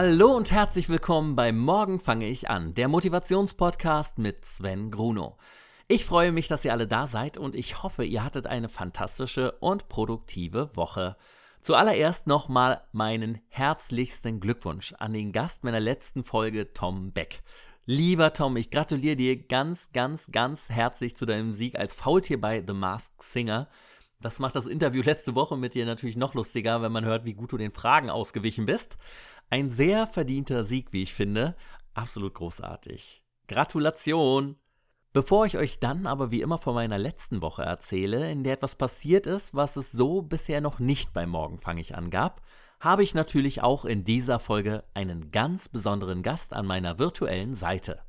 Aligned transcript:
Hallo 0.00 0.36
und 0.36 0.52
herzlich 0.52 0.88
willkommen 0.88 1.34
bei 1.34 1.50
Morgen 1.50 1.98
fange 1.98 2.28
ich 2.28 2.48
an, 2.48 2.72
der 2.72 2.86
Motivationspodcast 2.86 4.18
mit 4.18 4.44
Sven 4.44 4.92
Gruno. 4.92 5.38
Ich 5.88 6.04
freue 6.04 6.30
mich, 6.30 6.46
dass 6.46 6.64
ihr 6.64 6.70
alle 6.70 6.86
da 6.86 7.08
seid 7.08 7.36
und 7.36 7.56
ich 7.56 7.82
hoffe, 7.82 8.04
ihr 8.04 8.22
hattet 8.22 8.46
eine 8.46 8.68
fantastische 8.68 9.50
und 9.58 9.88
produktive 9.88 10.70
Woche. 10.76 11.16
Zuallererst 11.62 12.28
nochmal 12.28 12.82
meinen 12.92 13.40
herzlichsten 13.48 14.38
Glückwunsch 14.38 14.94
an 15.00 15.14
den 15.14 15.32
Gast 15.32 15.64
meiner 15.64 15.80
letzten 15.80 16.22
Folge, 16.22 16.72
Tom 16.72 17.10
Beck. 17.10 17.42
Lieber 17.84 18.32
Tom, 18.32 18.56
ich 18.56 18.70
gratuliere 18.70 19.16
dir 19.16 19.48
ganz, 19.48 19.90
ganz, 19.92 20.30
ganz 20.30 20.70
herzlich 20.70 21.16
zu 21.16 21.26
deinem 21.26 21.52
Sieg 21.52 21.76
als 21.76 21.96
Faultier 21.96 22.40
bei 22.40 22.62
The 22.64 22.72
Masked 22.72 23.20
Singer. 23.20 23.66
Das 24.20 24.40
macht 24.40 24.56
das 24.56 24.66
Interview 24.66 25.02
letzte 25.02 25.36
Woche 25.36 25.56
mit 25.56 25.74
dir 25.74 25.86
natürlich 25.86 26.16
noch 26.16 26.34
lustiger, 26.34 26.82
wenn 26.82 26.90
man 26.90 27.04
hört, 27.04 27.24
wie 27.24 27.34
gut 27.34 27.52
du 27.52 27.56
den 27.56 27.72
Fragen 27.72 28.10
ausgewichen 28.10 28.66
bist. 28.66 28.96
Ein 29.50 29.70
sehr 29.70 30.06
verdienter 30.06 30.64
Sieg, 30.64 30.92
wie 30.92 31.02
ich 31.02 31.14
finde. 31.14 31.56
Absolut 31.94 32.34
großartig. 32.34 33.22
Gratulation! 33.46 34.56
Bevor 35.14 35.46
ich 35.46 35.56
euch 35.56 35.80
dann 35.80 36.06
aber 36.06 36.30
wie 36.30 36.42
immer 36.42 36.58
von 36.58 36.74
meiner 36.74 36.98
letzten 36.98 37.40
Woche 37.40 37.62
erzähle, 37.62 38.30
in 38.30 38.44
der 38.44 38.52
etwas 38.54 38.74
passiert 38.74 39.26
ist, 39.26 39.54
was 39.54 39.76
es 39.76 39.90
so 39.90 40.20
bisher 40.20 40.60
noch 40.60 40.80
nicht 40.80 41.14
bei 41.14 41.26
Morgen 41.26 41.58
fange 41.60 41.80
ich 41.80 41.96
an 41.96 42.10
gab, 42.10 42.42
habe 42.78 43.02
ich 43.02 43.14
natürlich 43.14 43.62
auch 43.62 43.86
in 43.86 44.04
dieser 44.04 44.38
Folge 44.38 44.84
einen 44.92 45.30
ganz 45.30 45.70
besonderen 45.70 46.22
Gast 46.22 46.52
an 46.52 46.66
meiner 46.66 46.98
virtuellen 46.98 47.54
Seite. 47.54 48.02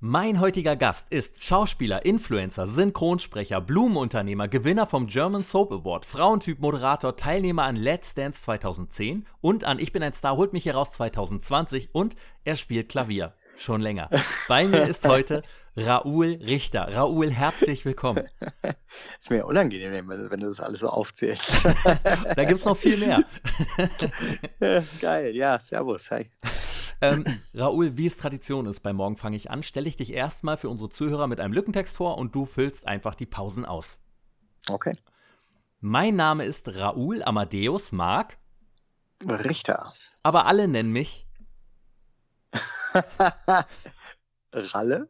Mein 0.00 0.38
heutiger 0.38 0.76
Gast 0.76 1.08
ist 1.10 1.42
Schauspieler, 1.42 2.04
Influencer, 2.04 2.68
Synchronsprecher, 2.68 3.60
Blumenunternehmer, 3.60 4.46
Gewinner 4.46 4.86
vom 4.86 5.08
German 5.08 5.42
Soap 5.42 5.72
Award, 5.72 6.06
Frauentyp, 6.06 6.60
Moderator, 6.60 7.16
Teilnehmer 7.16 7.64
an 7.64 7.74
Let's 7.74 8.14
Dance 8.14 8.40
2010 8.42 9.26
und 9.40 9.64
an 9.64 9.80
Ich 9.80 9.92
bin 9.92 10.04
ein 10.04 10.12
Star, 10.12 10.36
holt 10.36 10.52
mich 10.52 10.66
heraus 10.66 10.92
2020 10.92 11.88
und 11.96 12.14
er 12.44 12.54
spielt 12.54 12.90
Klavier. 12.90 13.34
Schon 13.56 13.80
länger. 13.80 14.08
Bei 14.46 14.68
mir 14.68 14.84
ist 14.84 15.04
heute 15.04 15.42
Raoul 15.76 16.38
Richter. 16.42 16.94
Raoul, 16.94 17.32
herzlich 17.32 17.84
willkommen. 17.84 18.22
Ist 19.18 19.30
mir 19.30 19.44
unangenehm, 19.46 20.08
wenn 20.08 20.40
du 20.40 20.46
das 20.46 20.60
alles 20.60 20.80
so 20.80 20.88
aufzählst. 20.90 21.64
da 22.36 22.44
gibt 22.44 22.60
es 22.60 22.64
noch 22.64 22.76
viel 22.76 22.98
mehr. 22.98 23.24
Geil, 25.00 25.34
ja, 25.34 25.58
servus, 25.58 26.08
hi. 26.12 26.30
Ähm, 27.00 27.24
Raoul, 27.54 27.96
wie 27.96 28.06
es 28.06 28.16
Tradition 28.16 28.66
ist, 28.66 28.80
bei 28.80 28.92
Morgen 28.92 29.16
fange 29.16 29.36
ich 29.36 29.50
an, 29.50 29.62
stelle 29.62 29.88
ich 29.88 29.96
dich 29.96 30.12
erstmal 30.12 30.56
für 30.56 30.68
unsere 30.68 30.90
Zuhörer 30.90 31.26
mit 31.26 31.40
einem 31.40 31.52
Lückentext 31.52 31.96
vor 31.96 32.18
und 32.18 32.34
du 32.34 32.44
füllst 32.44 32.86
einfach 32.86 33.14
die 33.14 33.26
Pausen 33.26 33.64
aus. 33.64 34.00
Okay. 34.68 34.96
Mein 35.80 36.16
Name 36.16 36.44
ist 36.44 36.68
Raoul 36.68 37.22
Amadeus 37.22 37.92
Mark. 37.92 38.36
Richter. 39.24 39.94
Aber 40.22 40.46
alle 40.46 40.66
nennen 40.66 40.92
mich 40.92 41.28
Ralle. 44.52 45.08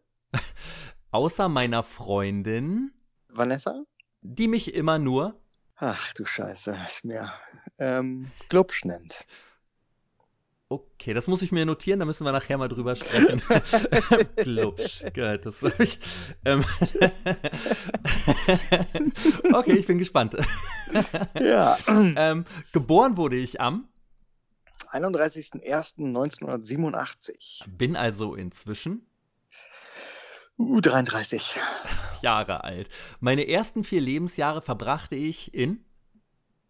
Außer 1.11 1.49
meiner 1.49 1.83
Freundin. 1.83 2.93
Vanessa? 3.29 3.85
Die 4.21 4.49
mich 4.49 4.75
immer 4.75 4.99
nur. 4.99 5.41
Ach 5.77 6.13
du 6.15 6.27
Scheiße, 6.27 6.77
ist 6.87 7.05
mir 7.05 7.33
ähm, 7.79 8.31
Glubsch 8.49 8.85
nennt. 8.85 9.27
Okay, 10.71 11.15
das 11.15 11.29
muss 11.29 11.41
ich 11.41 11.51
mir 11.51 11.65
notieren, 11.65 11.99
da 11.99 12.05
müssen 12.05 12.27
wir 12.27 12.33
nachher 12.33 12.59
mal 12.59 12.69
drüber 12.69 12.95
sprechen. 12.95 13.41
Glubsch, 14.37 15.03
geil, 15.15 15.39
das 15.39 15.63
habe 15.63 15.83
ich. 15.83 15.99
Ähm 16.45 16.63
okay, 19.55 19.79
ich 19.79 19.87
bin 19.87 19.97
gespannt. 19.97 20.37
ja. 21.41 21.79
Ähm, 21.89 22.45
geboren 22.73 23.17
wurde 23.17 23.37
ich 23.37 23.63
am 23.63 23.89
31.01.1987. 24.93 27.67
Bin 27.67 27.97
also 27.97 28.35
inzwischen 28.35 29.07
Uh, 30.61 30.81
33. 30.81 31.57
Jahre 32.21 32.65
alt. 32.65 32.91
Meine 33.21 33.49
ersten 33.49 33.85
vier 33.85 34.01
Lebensjahre 34.01 34.61
verbrachte 34.61 35.15
ich 35.15 35.55
in 35.55 35.85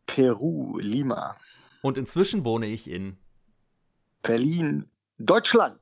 Peru, 0.06 0.78
Lima. 0.78 1.38
Und 1.81 1.97
inzwischen 1.97 2.44
wohne 2.44 2.66
ich 2.66 2.91
in 2.91 3.16
Berlin, 4.22 4.90
Deutschland. 5.18 5.80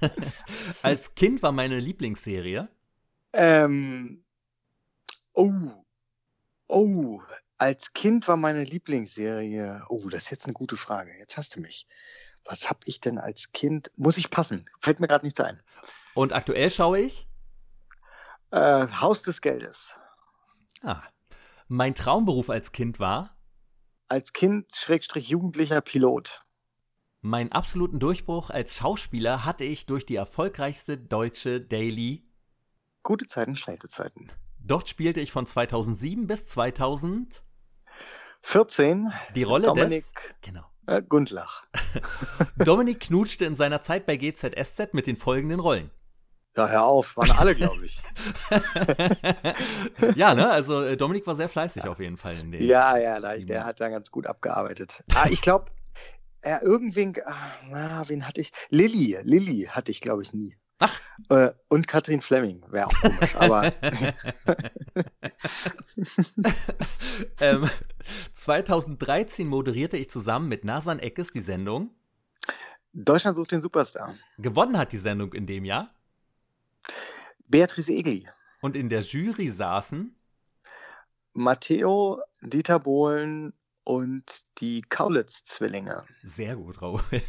Als 0.82 1.14
Kind 1.14 1.42
war 1.42 1.52
meine 1.52 1.78
Lieblingsserie. 1.78 2.68
Ähm, 3.32 4.24
oh, 5.32 5.52
oh, 6.66 7.20
als 7.58 7.92
Kind 7.92 8.28
war 8.28 8.36
meine 8.36 8.64
Lieblingsserie. 8.64 9.84
Oh, 9.88 10.08
das 10.08 10.24
ist 10.24 10.30
jetzt 10.30 10.44
eine 10.44 10.54
gute 10.54 10.76
Frage. 10.76 11.12
Jetzt 11.18 11.36
hast 11.36 11.56
du 11.56 11.60
mich. 11.60 11.86
Was 12.44 12.70
habe 12.70 12.80
ich 12.84 13.00
denn 13.00 13.18
als 13.18 13.52
Kind? 13.52 13.90
Muss 13.96 14.16
ich 14.16 14.30
passen? 14.30 14.70
Fällt 14.80 15.00
mir 15.00 15.08
gerade 15.08 15.26
nichts 15.26 15.40
ein. 15.40 15.60
Und 16.14 16.32
aktuell 16.32 16.70
schaue 16.70 17.00
ich? 17.00 17.28
Äh, 18.50 18.86
Haus 18.88 19.22
des 19.22 19.42
Geldes. 19.42 19.94
Ah. 20.82 21.02
Mein 21.66 21.94
Traumberuf 21.94 22.48
als 22.48 22.72
Kind 22.72 22.98
war? 22.98 23.36
Als 24.08 24.32
Kind, 24.32 24.72
Schrägstrich, 24.72 25.28
jugendlicher 25.28 25.82
Pilot. 25.82 26.46
Meinen 27.28 27.52
absoluten 27.52 28.00
Durchbruch 28.00 28.48
als 28.48 28.76
Schauspieler 28.76 29.44
hatte 29.44 29.62
ich 29.62 29.84
durch 29.84 30.06
die 30.06 30.16
erfolgreichste 30.16 30.96
deutsche 30.96 31.60
Daily. 31.60 32.26
Gute 33.02 33.26
Zeiten, 33.26 33.54
schlechte 33.54 33.86
Zeiten. 33.86 34.32
Dort 34.60 34.88
spielte 34.88 35.20
ich 35.20 35.30
von 35.30 35.46
2007 35.46 36.26
bis 36.26 36.46
2014 36.46 39.12
die 39.34 39.42
Rolle 39.42 39.66
Dominik 39.66 40.06
des 40.14 40.34
genau. 40.40 40.64
äh, 40.86 41.02
Gundlach. 41.02 41.66
Dominik 42.56 43.00
knutschte 43.00 43.44
in 43.44 43.56
seiner 43.56 43.82
Zeit 43.82 44.06
bei 44.06 44.16
GZSZ 44.16 44.94
mit 44.94 45.06
den 45.06 45.18
folgenden 45.18 45.60
Rollen. 45.60 45.90
Ja, 46.56 46.66
hör 46.66 46.84
auf, 46.84 47.18
waren 47.18 47.30
alle, 47.32 47.54
glaube 47.54 47.84
ich. 47.84 48.02
ja, 50.16 50.34
ne? 50.34 50.50
Also 50.50 50.82
äh, 50.82 50.96
Dominik 50.96 51.26
war 51.26 51.36
sehr 51.36 51.50
fleißig 51.50 51.86
auf 51.86 52.00
jeden 52.00 52.16
Fall. 52.16 52.36
Ja, 52.54 52.96
ja, 52.96 53.20
da, 53.20 53.36
der 53.36 53.66
hat 53.66 53.80
da 53.80 53.90
ganz 53.90 54.10
gut 54.10 54.26
abgearbeitet. 54.26 55.04
Ah, 55.14 55.26
ich 55.28 55.42
glaube, 55.42 55.66
er 56.40 56.62
irgendwen, 56.62 57.14
ah, 57.24 58.04
wen 58.08 58.26
hatte 58.26 58.40
ich? 58.40 58.52
Lilly, 58.70 59.18
Lilly 59.22 59.68
hatte 59.70 59.90
ich, 59.90 60.00
glaube 60.00 60.22
ich, 60.22 60.32
nie. 60.32 60.56
Ach. 60.78 61.00
Äh, 61.28 61.50
und 61.68 61.88
Katrin 61.88 62.20
Fleming, 62.20 62.64
wäre 62.68 62.86
auch 62.86 62.94
komisch, 63.00 63.34
aber. 63.34 63.72
ähm, 67.40 67.68
2013 68.34 69.46
moderierte 69.46 69.96
ich 69.96 70.08
zusammen 70.08 70.48
mit 70.48 70.64
Nasan 70.64 71.00
Eckes 71.00 71.28
die 71.32 71.40
Sendung. 71.40 71.90
Deutschland 72.92 73.36
sucht 73.36 73.52
den 73.52 73.60
Superstar. 73.60 74.14
Gewonnen 74.38 74.78
hat 74.78 74.92
die 74.92 74.98
Sendung 74.98 75.32
in 75.32 75.46
dem 75.46 75.64
Jahr. 75.64 75.92
Beatrice 77.48 77.92
Egli. 77.92 78.28
Und 78.60 78.76
in 78.76 78.88
der 78.88 79.00
Jury 79.00 79.50
saßen 79.50 80.14
Matteo, 81.32 82.20
Dieter 82.42 82.80
Bohlen 82.80 83.52
und 83.88 84.60
die 84.60 84.82
Kaulitz-Zwillinge. 84.82 86.04
Sehr 86.22 86.56
gut, 86.56 86.82
Raoul. 86.82 87.02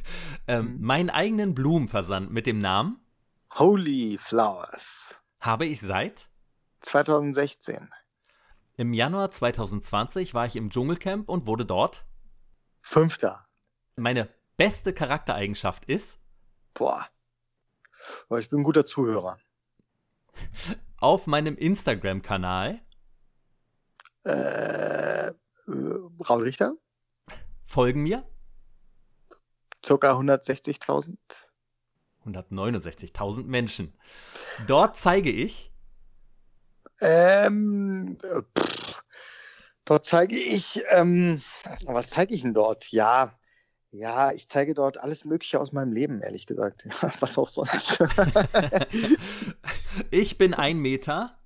Ähm, 0.47 0.73
mhm. 0.73 0.81
Meinen 0.81 1.09
eigenen 1.09 1.53
Blumenversand 1.53 2.31
mit 2.31 2.47
dem 2.47 2.59
Namen 2.59 2.99
Holy 3.53 4.17
Flowers 4.17 5.15
habe 5.39 5.65
ich 5.65 5.79
seit 5.79 6.27
2016. 6.81 7.89
Im 8.77 8.93
Januar 8.93 9.31
2020 9.31 10.33
war 10.33 10.47
ich 10.47 10.55
im 10.55 10.69
Dschungelcamp 10.69 11.29
und 11.29 11.45
wurde 11.45 11.65
dort 11.65 12.05
Fünfter. 12.81 13.47
Meine 13.95 14.27
beste 14.57 14.91
Charaktereigenschaft 14.91 15.85
ist? 15.85 16.17
Boah. 16.73 17.07
Ich 18.37 18.49
bin 18.49 18.59
ein 18.59 18.63
guter 18.63 18.85
Zuhörer. 18.85 19.37
Auf 20.97 21.27
meinem 21.27 21.55
Instagram-Kanal. 21.55 22.81
Äh, 24.23 25.31
Raul 25.69 26.43
Richter. 26.43 26.73
Folgen 27.65 28.01
mir. 28.01 28.27
Circa 29.85 30.13
160.000. 30.13 31.17
169.000 32.25 33.43
Menschen. 33.45 33.93
Dort 34.67 34.97
zeige 34.97 35.31
ich. 35.31 35.71
Ähm, 37.01 38.17
pff, 38.57 39.03
dort 39.85 40.05
zeige 40.05 40.37
ich, 40.37 40.83
ähm, 40.89 41.41
was 41.85 42.09
zeige 42.09 42.33
ich 42.33 42.41
denn 42.41 42.53
dort? 42.53 42.91
Ja, 42.91 43.39
ja, 43.91 44.31
ich 44.31 44.49
zeige 44.49 44.73
dort 44.73 44.99
alles 44.99 45.25
Mögliche 45.25 45.59
aus 45.59 45.71
meinem 45.71 45.93
Leben, 45.93 46.21
ehrlich 46.21 46.45
gesagt. 46.45 46.87
was 47.21 47.37
auch 47.37 47.47
sonst. 47.47 48.03
ich 50.11 50.37
bin 50.37 50.53
ein 50.53 50.77
Meter. 50.77 51.39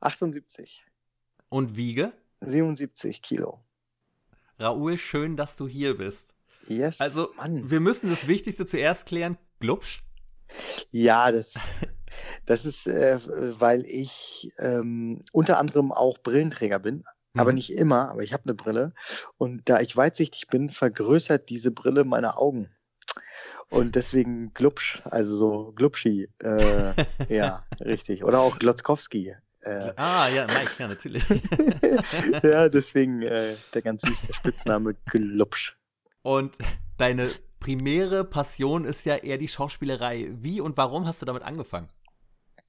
78. 0.00 0.84
Und 1.48 1.76
wiege? 1.76 2.12
77 2.40 3.22
Kilo. 3.22 3.60
Raoul, 4.58 4.98
schön, 4.98 5.36
dass 5.36 5.56
du 5.56 5.68
hier 5.68 5.96
bist. 5.96 6.34
Yes, 6.66 7.00
also, 7.00 7.30
Mann. 7.36 7.70
wir 7.70 7.80
müssen 7.80 8.10
das 8.10 8.26
Wichtigste 8.26 8.66
zuerst 8.66 9.06
klären. 9.06 9.38
Glubsch? 9.60 10.02
Ja, 10.90 11.30
das, 11.32 11.54
das 12.46 12.64
ist, 12.64 12.86
äh, 12.86 13.18
weil 13.60 13.84
ich 13.86 14.52
ähm, 14.58 15.22
unter 15.32 15.58
anderem 15.58 15.92
auch 15.92 16.18
Brillenträger 16.18 16.78
bin. 16.78 17.04
Mhm. 17.34 17.40
Aber 17.40 17.52
nicht 17.52 17.72
immer, 17.72 18.10
aber 18.10 18.22
ich 18.22 18.32
habe 18.32 18.44
eine 18.44 18.54
Brille. 18.54 18.92
Und 19.36 19.68
da 19.68 19.80
ich 19.80 19.96
weitsichtig 19.96 20.48
bin, 20.48 20.70
vergrößert 20.70 21.48
diese 21.48 21.70
Brille 21.70 22.04
meine 22.04 22.36
Augen. 22.36 22.70
Und 23.70 23.96
deswegen 23.96 24.52
Glubsch, 24.54 25.02
also 25.04 25.36
so 25.36 25.72
Glubschi. 25.72 26.28
Äh, 26.38 26.94
ja, 27.28 27.66
richtig. 27.80 28.24
Oder 28.24 28.40
auch 28.40 28.58
Glotzkowski. 28.58 29.36
Äh, 29.62 29.92
ah, 29.96 30.28
ja, 30.28 30.46
Mike, 30.46 30.70
ja, 30.78 30.88
natürlich. 30.88 31.24
ja, 32.42 32.68
deswegen 32.68 33.22
äh, 33.22 33.56
der 33.74 33.82
ganz 33.82 34.02
süße 34.02 34.32
Spitzname 34.32 34.94
Glubsch. 35.06 35.76
Und 36.22 36.56
deine 36.96 37.28
primäre 37.60 38.24
Passion 38.24 38.84
ist 38.84 39.04
ja 39.04 39.16
eher 39.16 39.38
die 39.38 39.48
Schauspielerei. 39.48 40.28
Wie 40.32 40.60
und 40.60 40.76
warum 40.76 41.06
hast 41.06 41.22
du 41.22 41.26
damit 41.26 41.42
angefangen? 41.42 41.88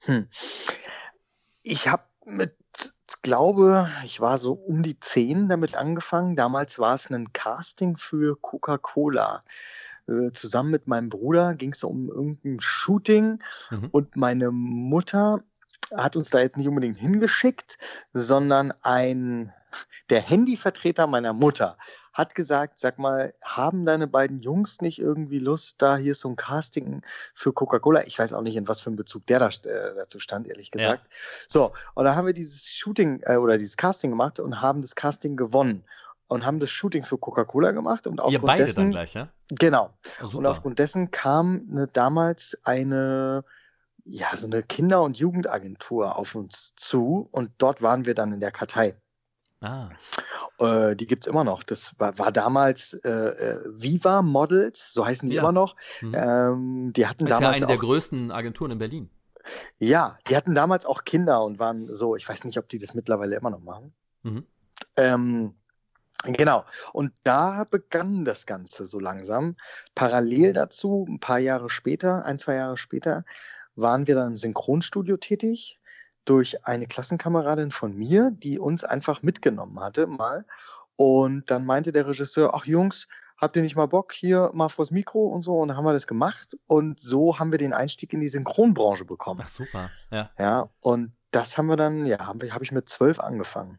Hm. 0.00 0.28
Ich 1.62 1.88
habe 1.88 2.04
mit, 2.24 2.56
glaube, 3.22 3.88
ich 4.04 4.20
war 4.20 4.38
so 4.38 4.52
um 4.52 4.82
die 4.82 4.98
zehn 4.98 5.48
damit 5.48 5.76
angefangen. 5.76 6.36
Damals 6.36 6.78
war 6.78 6.94
es 6.94 7.10
ein 7.10 7.32
Casting 7.32 7.96
für 7.96 8.36
Coca-Cola. 8.40 9.44
Äh, 10.08 10.32
zusammen 10.32 10.70
mit 10.70 10.88
meinem 10.88 11.08
Bruder 11.08 11.54
ging 11.54 11.72
es 11.72 11.84
um 11.84 12.08
irgendein 12.08 12.60
Shooting 12.60 13.42
mhm. 13.70 13.88
und 13.92 14.16
meine 14.16 14.50
Mutter 14.50 15.40
hat 15.96 16.16
uns 16.16 16.30
da 16.30 16.40
jetzt 16.40 16.56
nicht 16.56 16.68
unbedingt 16.68 16.98
hingeschickt, 16.98 17.78
sondern 18.12 18.72
ein 18.82 19.52
der 20.08 20.20
Handyvertreter 20.20 21.06
meiner 21.06 21.32
Mutter 21.32 21.76
hat 22.12 22.34
gesagt, 22.34 22.78
sag 22.78 22.98
mal, 22.98 23.34
haben 23.44 23.86
deine 23.86 24.08
beiden 24.08 24.40
Jungs 24.40 24.80
nicht 24.80 24.98
irgendwie 24.98 25.38
Lust, 25.38 25.80
da 25.80 25.96
hier 25.96 26.14
so 26.14 26.28
ein 26.28 26.36
Casting 26.36 27.02
für 27.34 27.52
Coca-Cola? 27.52 28.02
Ich 28.04 28.18
weiß 28.18 28.32
auch 28.32 28.42
nicht, 28.42 28.56
in 28.56 28.66
was 28.66 28.80
für 28.80 28.88
einem 28.88 28.96
Bezug 28.96 29.26
der 29.26 29.38
da, 29.38 29.46
äh, 29.48 29.94
dazu 29.96 30.18
stand, 30.18 30.48
ehrlich 30.48 30.70
gesagt. 30.70 31.06
Ja. 31.06 31.18
So, 31.48 31.72
und 31.94 32.04
da 32.04 32.16
haben 32.16 32.26
wir 32.26 32.32
dieses 32.32 32.66
Shooting 32.68 33.20
äh, 33.22 33.36
oder 33.36 33.58
dieses 33.58 33.76
Casting 33.76 34.10
gemacht 34.10 34.40
und 34.40 34.60
haben 34.60 34.82
das 34.82 34.96
Casting 34.96 35.36
gewonnen 35.36 35.84
und 36.26 36.44
haben 36.44 36.58
das 36.58 36.70
Shooting 36.70 37.04
für 37.04 37.16
Coca-Cola 37.16 37.70
gemacht 37.70 38.06
und 38.06 38.20
aufgrund 38.20 38.34
Ihr 38.34 38.46
beide 38.46 38.64
dessen, 38.64 38.80
dann 38.80 38.90
gleich, 38.90 39.14
ja? 39.14 39.28
Genau. 39.48 39.90
Oh, 40.22 40.36
und 40.36 40.46
aufgrund 40.46 40.78
dessen 40.78 41.10
kam 41.10 41.68
eine, 41.70 41.86
damals 41.86 42.58
eine 42.64 43.44
ja, 44.04 44.34
so 44.36 44.46
eine 44.46 44.62
Kinder- 44.62 45.02
und 45.02 45.18
Jugendagentur 45.18 46.16
auf 46.16 46.34
uns 46.34 46.74
zu 46.76 47.28
und 47.30 47.50
dort 47.58 47.82
waren 47.82 48.06
wir 48.06 48.14
dann 48.14 48.32
in 48.32 48.40
der 48.40 48.50
Kartei. 48.50 48.96
Ah. 49.60 49.90
Äh, 50.58 50.96
die 50.96 51.06
gibt 51.06 51.26
es 51.26 51.30
immer 51.30 51.44
noch. 51.44 51.62
Das 51.62 51.94
war, 51.98 52.18
war 52.18 52.32
damals 52.32 52.94
äh, 52.94 53.10
äh, 53.10 53.62
Viva 53.66 54.22
Models, 54.22 54.92
so 54.92 55.04
heißen 55.04 55.28
die 55.28 55.36
ja. 55.36 55.42
immer 55.42 55.52
noch. 55.52 55.76
Mhm. 56.00 56.14
Ähm, 56.14 56.92
die 56.94 57.06
hatten 57.06 57.26
das 57.26 57.34
ist 57.34 57.40
damals 57.40 57.60
ja 57.60 57.66
eine 57.66 57.76
der 57.76 57.86
größten 57.86 58.30
Agenturen 58.30 58.70
in 58.70 58.78
Berlin. 58.78 59.10
Ja, 59.78 60.18
die 60.28 60.36
hatten 60.36 60.54
damals 60.54 60.86
auch 60.86 61.04
Kinder 61.04 61.44
und 61.44 61.58
waren 61.58 61.94
so, 61.94 62.16
ich 62.16 62.28
weiß 62.28 62.44
nicht, 62.44 62.58
ob 62.58 62.68
die 62.68 62.78
das 62.78 62.94
mittlerweile 62.94 63.36
immer 63.36 63.50
noch 63.50 63.60
machen. 63.60 63.92
Mhm. 64.22 64.46
Ähm, 64.96 65.54
Genau. 66.24 66.64
Und 66.92 67.12
da 67.24 67.64
begann 67.70 68.24
das 68.24 68.44
Ganze 68.44 68.86
so 68.86 69.00
langsam. 69.00 69.56
Parallel 69.94 70.52
dazu, 70.52 71.06
ein 71.08 71.18
paar 71.18 71.38
Jahre 71.38 71.70
später, 71.70 72.24
ein, 72.24 72.38
zwei 72.38 72.56
Jahre 72.56 72.76
später, 72.76 73.24
waren 73.80 74.06
wir 74.06 74.14
dann 74.14 74.32
im 74.32 74.36
Synchronstudio 74.36 75.16
tätig 75.16 75.80
durch 76.24 76.66
eine 76.66 76.86
Klassenkameradin 76.86 77.70
von 77.70 77.94
mir, 77.96 78.30
die 78.32 78.58
uns 78.58 78.84
einfach 78.84 79.22
mitgenommen 79.22 79.80
hatte 79.80 80.06
mal. 80.06 80.44
Und 80.96 81.50
dann 81.50 81.64
meinte 81.64 81.92
der 81.92 82.06
Regisseur, 82.06 82.54
ach 82.54 82.66
Jungs, 82.66 83.08
habt 83.38 83.56
ihr 83.56 83.62
nicht 83.62 83.76
mal 83.76 83.86
Bock 83.86 84.12
hier 84.12 84.50
mal 84.52 84.68
vors 84.68 84.90
Mikro 84.90 85.26
und 85.26 85.42
so? 85.42 85.54
Und 85.54 85.68
dann 85.68 85.76
haben 85.76 85.86
wir 85.86 85.94
das 85.94 86.06
gemacht. 86.06 86.58
Und 86.66 87.00
so 87.00 87.38
haben 87.38 87.50
wir 87.50 87.58
den 87.58 87.72
Einstieg 87.72 88.12
in 88.12 88.20
die 88.20 88.28
Synchronbranche 88.28 89.04
bekommen. 89.06 89.40
Ach 89.42 89.48
super, 89.48 89.90
ja. 90.10 90.30
Ja, 90.38 90.68
und 90.80 91.12
das 91.30 91.56
haben 91.56 91.66
wir 91.66 91.76
dann, 91.76 92.06
ja, 92.06 92.26
habe 92.26 92.52
hab 92.52 92.62
ich 92.62 92.72
mit 92.72 92.88
zwölf 92.88 93.18
angefangen. 93.18 93.78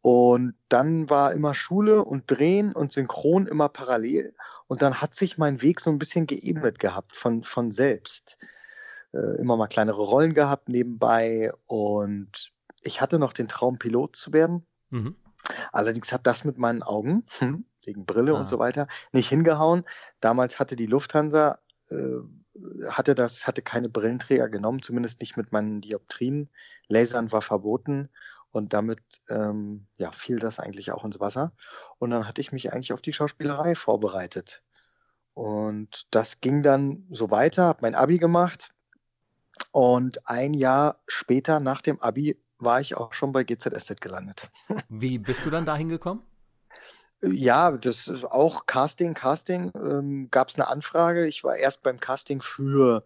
Und 0.00 0.54
dann 0.68 1.08
war 1.08 1.32
immer 1.32 1.54
Schule 1.54 2.04
und 2.04 2.30
Drehen 2.30 2.72
und 2.72 2.92
Synchron 2.92 3.46
immer 3.46 3.70
parallel. 3.70 4.36
Und 4.66 4.82
dann 4.82 5.00
hat 5.00 5.14
sich 5.14 5.38
mein 5.38 5.62
Weg 5.62 5.80
so 5.80 5.90
ein 5.90 5.98
bisschen 5.98 6.26
geebnet 6.26 6.78
gehabt 6.78 7.16
von, 7.16 7.42
von 7.42 7.72
selbst 7.72 8.38
äh, 9.14 9.36
immer 9.38 9.56
mal 9.56 9.68
kleinere 9.68 10.02
Rollen 10.02 10.34
gehabt 10.34 10.68
nebenbei 10.68 11.52
und 11.66 12.52
ich 12.82 13.00
hatte 13.00 13.18
noch 13.18 13.32
den 13.32 13.48
Traum, 13.48 13.78
Pilot 13.78 14.16
zu 14.16 14.32
werden. 14.32 14.66
Mhm. 14.90 15.16
Allerdings 15.72 16.12
hat 16.12 16.26
das 16.26 16.44
mit 16.44 16.58
meinen 16.58 16.82
Augen, 16.82 17.24
hm, 17.38 17.64
wegen 17.84 18.06
Brille 18.06 18.34
ah. 18.34 18.38
und 18.38 18.48
so 18.48 18.58
weiter, 18.58 18.86
nicht 19.12 19.28
hingehauen. 19.28 19.84
Damals 20.20 20.58
hatte 20.58 20.76
die 20.76 20.86
Lufthansa 20.86 21.58
äh, 21.90 22.20
hatte 22.88 23.14
das, 23.14 23.46
hatte 23.46 23.62
keine 23.62 23.88
Brillenträger 23.88 24.48
genommen, 24.48 24.82
zumindest 24.82 25.20
nicht 25.20 25.36
mit 25.36 25.52
meinen 25.52 25.80
Dioptrien. 25.80 26.50
Lasern 26.88 27.32
war 27.32 27.42
verboten 27.42 28.10
und 28.50 28.72
damit 28.72 29.02
ähm, 29.28 29.86
ja, 29.96 30.12
fiel 30.12 30.38
das 30.38 30.60
eigentlich 30.60 30.92
auch 30.92 31.04
ins 31.04 31.18
Wasser. 31.20 31.52
Und 31.98 32.10
dann 32.10 32.28
hatte 32.28 32.40
ich 32.40 32.52
mich 32.52 32.72
eigentlich 32.72 32.92
auf 32.92 33.02
die 33.02 33.12
Schauspielerei 33.12 33.74
vorbereitet. 33.74 34.62
Und 35.34 36.06
das 36.14 36.40
ging 36.40 36.62
dann 36.62 37.06
so 37.10 37.32
weiter, 37.32 37.64
habe 37.64 37.80
mein 37.82 37.96
Abi 37.96 38.18
gemacht, 38.18 38.73
und 39.74 40.28
ein 40.28 40.54
Jahr 40.54 41.00
später, 41.08 41.58
nach 41.58 41.82
dem 41.82 42.00
Abi, 42.00 42.40
war 42.58 42.80
ich 42.80 42.96
auch 42.96 43.12
schon 43.12 43.32
bei 43.32 43.42
GZSZ 43.42 44.00
gelandet. 44.00 44.48
Wie 44.88 45.18
bist 45.18 45.44
du 45.44 45.50
dann 45.50 45.66
dahin 45.66 45.88
gekommen? 45.88 46.22
Ja, 47.20 47.72
das 47.72 48.06
ist 48.06 48.24
auch 48.24 48.66
Casting, 48.66 49.14
Casting. 49.14 49.72
Ähm, 49.74 50.28
Gab 50.30 50.50
es 50.50 50.54
eine 50.54 50.68
Anfrage. 50.68 51.26
Ich 51.26 51.42
war 51.42 51.56
erst 51.56 51.82
beim 51.82 51.98
Casting 51.98 52.40
für, 52.40 53.02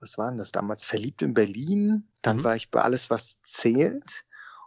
was 0.00 0.18
war 0.18 0.28
denn 0.28 0.38
das 0.38 0.50
damals? 0.50 0.84
Verliebt 0.84 1.22
in 1.22 1.34
Berlin. 1.34 2.08
Dann 2.20 2.38
mhm. 2.38 2.44
war 2.44 2.56
ich 2.56 2.72
bei 2.72 2.80
Alles, 2.80 3.08
was 3.08 3.40
zählt. 3.42 4.24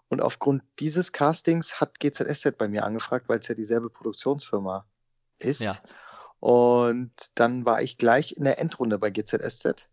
Und 0.07 0.21
aufgrund 0.21 0.63
dieses 0.80 1.12
Castings 1.12 1.81
hat 1.81 2.00
GZSZ 2.00 2.57
bei 2.57 2.69
mir 2.69 2.86
angefragt, 2.86 3.27
weil 3.27 3.39
es 3.39 3.48
ja 3.50 3.56
dieselbe 3.56 3.89
Produktionsfirma 3.89 4.86
ist. 5.39 5.60
Ja. 5.60 5.75
Und 6.39 7.12
dann 7.36 7.66
war 7.66 7.81
ich 7.81 7.98
gleich 7.98 8.38
in 8.38 8.45
der 8.45 8.60
Endrunde 8.60 8.98
bei 9.00 9.10
GZSZ 9.10 9.89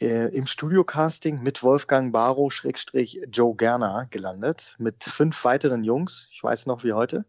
äh, 0.00 0.28
im 0.28 0.46
Studio-Casting 0.46 1.42
mit 1.42 1.62
Wolfgang 1.62 2.12
Barrow 2.12 2.52
Schrägstrich 2.52 3.20
Joe 3.30 3.54
Gerner 3.54 4.06
gelandet, 4.10 4.76
mit 4.78 5.04
fünf 5.04 5.44
weiteren 5.44 5.84
Jungs, 5.84 6.28
ich 6.32 6.42
weiß 6.42 6.66
noch 6.66 6.84
wie 6.84 6.92
heute. 6.92 7.24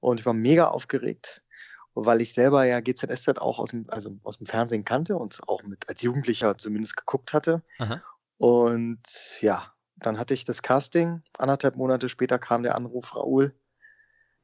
Und 0.00 0.20
ich 0.20 0.26
war 0.26 0.32
mega 0.32 0.68
aufgeregt, 0.68 1.42
weil 1.94 2.20
ich 2.20 2.32
selber 2.32 2.64
ja 2.64 2.80
GZSZ 2.80 3.38
auch 3.38 3.58
aus 3.58 3.70
dem, 3.70 3.84
also 3.88 4.16
aus 4.22 4.38
dem 4.38 4.46
Fernsehen 4.46 4.84
kannte 4.84 5.16
und 5.16 5.40
auch 5.48 5.62
mit 5.64 5.88
als 5.88 6.02
Jugendlicher 6.02 6.56
zumindest 6.56 6.96
geguckt 6.96 7.32
hatte. 7.32 7.62
Aha. 7.78 8.00
Und 8.36 9.38
ja, 9.40 9.72
dann 9.96 10.18
hatte 10.18 10.34
ich 10.34 10.44
das 10.44 10.62
Casting. 10.62 11.22
Anderthalb 11.36 11.74
Monate 11.74 12.08
später 12.08 12.38
kam 12.38 12.62
der 12.62 12.76
Anruf, 12.76 13.16
Raoul, 13.16 13.52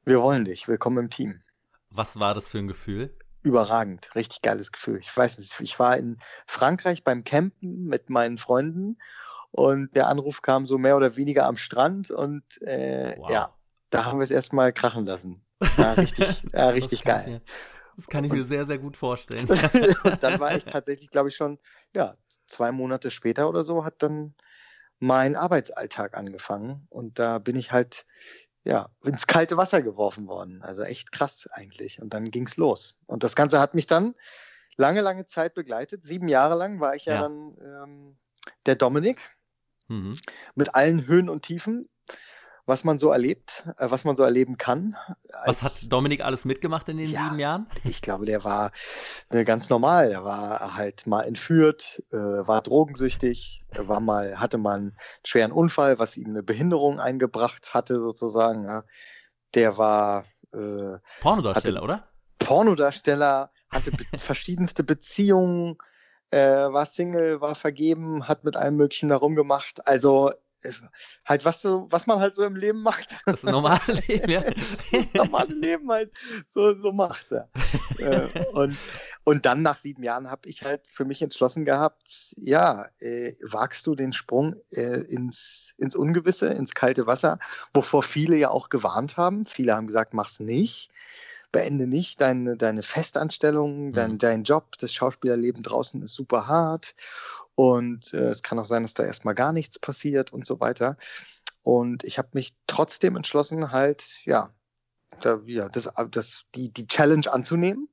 wir 0.04 0.20
wollen 0.20 0.44
dich, 0.44 0.66
willkommen 0.66 0.98
im 0.98 1.10
Team. 1.10 1.42
Was 1.90 2.18
war 2.18 2.34
das 2.34 2.48
für 2.48 2.58
ein 2.58 2.66
Gefühl? 2.66 3.16
Überragend. 3.44 4.14
Richtig 4.14 4.42
geiles 4.42 4.72
Gefühl. 4.72 4.98
Ich 5.00 5.16
weiß 5.16 5.38
nicht, 5.38 5.54
ich 5.60 5.78
war 5.78 5.96
in 5.96 6.18
Frankreich 6.46 7.04
beim 7.04 7.24
Campen 7.24 7.84
mit 7.84 8.10
meinen 8.10 8.38
Freunden 8.38 8.98
und 9.50 9.94
der 9.94 10.08
Anruf 10.08 10.42
kam 10.42 10.66
so 10.66 10.78
mehr 10.78 10.96
oder 10.96 11.16
weniger 11.16 11.46
am 11.46 11.56
Strand 11.56 12.10
und 12.10 12.60
äh, 12.62 13.14
wow. 13.18 13.30
ja, 13.30 13.54
da 13.90 14.06
haben 14.06 14.18
wir 14.18 14.24
es 14.24 14.30
erstmal 14.30 14.72
krachen 14.72 15.06
lassen. 15.06 15.44
Ja, 15.76 15.92
richtig, 15.92 16.42
ja, 16.52 16.68
richtig 16.70 17.04
geil. 17.04 17.24
Mir, 17.28 17.42
das 17.96 18.08
kann 18.08 18.24
ich 18.24 18.32
und, 18.32 18.38
mir 18.38 18.44
sehr, 18.44 18.66
sehr 18.66 18.78
gut 18.78 18.96
vorstellen. 18.96 19.48
und 20.02 20.22
dann 20.22 20.40
war 20.40 20.56
ich 20.56 20.64
tatsächlich, 20.64 21.10
glaube 21.10 21.28
ich, 21.28 21.36
schon, 21.36 21.58
ja, 21.94 22.16
zwei 22.46 22.72
Monate 22.72 23.10
später 23.10 23.48
oder 23.48 23.62
so 23.62 23.84
hat 23.84 24.02
dann 24.02 24.34
mein 24.98 25.36
Arbeitsalltag 25.36 26.16
angefangen 26.16 26.86
und 26.88 27.18
da 27.18 27.38
bin 27.38 27.56
ich 27.56 27.72
halt 27.72 28.06
ja, 28.64 28.88
ins 29.04 29.26
kalte 29.26 29.56
Wasser 29.56 29.82
geworfen 29.82 30.26
worden. 30.26 30.62
Also 30.62 30.82
echt 30.82 31.12
krass 31.12 31.48
eigentlich. 31.52 32.00
Und 32.00 32.14
dann 32.14 32.24
ging 32.24 32.46
es 32.46 32.56
los. 32.56 32.96
Und 33.06 33.22
das 33.22 33.36
Ganze 33.36 33.60
hat 33.60 33.74
mich 33.74 33.86
dann 33.86 34.14
lange, 34.76 35.02
lange 35.02 35.26
Zeit 35.26 35.54
begleitet. 35.54 36.06
Sieben 36.06 36.28
Jahre 36.28 36.56
lang 36.56 36.80
war 36.80 36.94
ich 36.94 37.04
ja, 37.04 37.14
ja 37.14 37.20
dann 37.20 37.56
ähm, 37.60 38.16
der 38.66 38.76
Dominik 38.76 39.36
mhm. 39.88 40.16
mit 40.54 40.74
allen 40.74 41.06
Höhen 41.06 41.28
und 41.28 41.42
Tiefen 41.42 41.88
was 42.66 42.84
man 42.84 42.98
so 42.98 43.10
erlebt, 43.10 43.66
äh, 43.78 43.90
was 43.90 44.04
man 44.04 44.16
so 44.16 44.22
erleben 44.22 44.56
kann. 44.56 44.96
Was 45.44 45.62
hat 45.62 45.92
Dominik 45.92 46.22
alles 46.22 46.44
mitgemacht 46.44 46.88
in 46.88 46.96
den 46.96 47.10
ja, 47.10 47.24
sieben 47.24 47.38
Jahren? 47.38 47.66
Ich 47.84 48.02
glaube, 48.02 48.24
der 48.24 48.44
war 48.44 48.72
äh, 49.30 49.44
ganz 49.44 49.68
normal. 49.68 50.08
Der 50.08 50.24
war 50.24 50.76
halt 50.76 51.06
mal 51.06 51.22
entführt, 51.22 52.02
äh, 52.10 52.16
war 52.16 52.62
drogensüchtig, 52.62 53.62
war 53.76 54.00
mal, 54.00 54.40
hatte 54.40 54.58
mal 54.58 54.76
einen 54.78 54.96
schweren 55.24 55.52
Unfall, 55.52 55.98
was 55.98 56.16
ihm 56.16 56.28
eine 56.28 56.42
Behinderung 56.42 57.00
eingebracht 57.00 57.74
hatte, 57.74 58.00
sozusagen. 58.00 58.64
Ja. 58.64 58.84
Der 59.54 59.76
war 59.76 60.24
äh, 60.52 60.98
Pornodarsteller, 61.20 61.80
hatte, 61.80 61.84
oder? 61.84 62.08
Pornodarsteller, 62.38 63.50
hatte 63.70 63.90
be 63.90 64.04
verschiedenste 64.16 64.84
Beziehungen, 64.84 65.76
äh, 66.30 66.38
war 66.38 66.86
Single, 66.86 67.40
war 67.40 67.54
vergeben, 67.54 68.26
hat 68.26 68.44
mit 68.44 68.56
allem 68.56 68.76
Möglichen 68.76 69.10
darum 69.10 69.34
gemacht. 69.34 69.86
Also 69.86 70.32
halt 71.24 71.44
was 71.44 71.62
so, 71.62 71.86
was 71.90 72.06
man 72.06 72.20
halt 72.20 72.34
so 72.34 72.44
im 72.44 72.56
Leben 72.56 72.82
macht. 72.82 73.22
Das 73.34 73.42
normale 73.42 73.80
Leben, 74.08 74.30
ja. 74.30 74.42
das 74.42 75.14
normale 75.14 75.52
Leben 75.52 75.90
halt 75.90 76.12
so, 76.48 76.74
so 76.80 76.92
macht. 76.92 77.30
Ja. 77.30 77.48
Äh, 77.98 78.28
und, 78.52 78.76
und 79.24 79.46
dann 79.46 79.62
nach 79.62 79.76
sieben 79.76 80.02
Jahren 80.02 80.30
habe 80.30 80.48
ich 80.48 80.62
halt 80.62 80.82
für 80.86 81.04
mich 81.04 81.22
entschlossen 81.22 81.64
gehabt, 81.64 82.34
ja, 82.36 82.88
äh, 83.00 83.34
wagst 83.42 83.86
du 83.86 83.94
den 83.94 84.12
Sprung 84.12 84.56
äh, 84.70 85.00
ins, 85.00 85.74
ins 85.78 85.96
Ungewisse, 85.96 86.48
ins 86.48 86.74
kalte 86.74 87.06
Wasser, 87.06 87.38
wovor 87.72 88.02
viele 88.02 88.36
ja 88.36 88.50
auch 88.50 88.68
gewarnt 88.68 89.16
haben. 89.16 89.44
Viele 89.44 89.74
haben 89.74 89.86
gesagt, 89.86 90.14
mach's 90.14 90.38
nicht 90.38 90.90
beende 91.54 91.86
nicht 91.86 92.20
deine, 92.20 92.56
deine 92.56 92.82
Festanstellung, 92.82 93.92
dein, 93.92 94.12
mhm. 94.12 94.18
dein 94.18 94.42
Job, 94.42 94.76
das 94.80 94.92
Schauspielerleben 94.92 95.62
draußen 95.62 96.02
ist 96.02 96.14
super 96.14 96.48
hart 96.48 96.96
und 97.54 98.12
äh, 98.12 98.30
es 98.30 98.42
kann 98.42 98.58
auch 98.58 98.64
sein, 98.64 98.82
dass 98.82 98.94
da 98.94 99.04
erstmal 99.04 99.36
gar 99.36 99.52
nichts 99.52 99.78
passiert 99.78 100.32
und 100.32 100.44
so 100.44 100.58
weiter. 100.58 100.96
Und 101.62 102.02
ich 102.02 102.18
habe 102.18 102.30
mich 102.32 102.56
trotzdem 102.66 103.14
entschlossen, 103.14 103.70
halt, 103.70 104.18
ja, 104.24 104.52
da, 105.20 105.40
ja 105.46 105.68
das, 105.68 105.88
das, 106.10 106.46
die, 106.56 106.72
die 106.72 106.88
Challenge 106.88 107.32
anzunehmen 107.32 107.88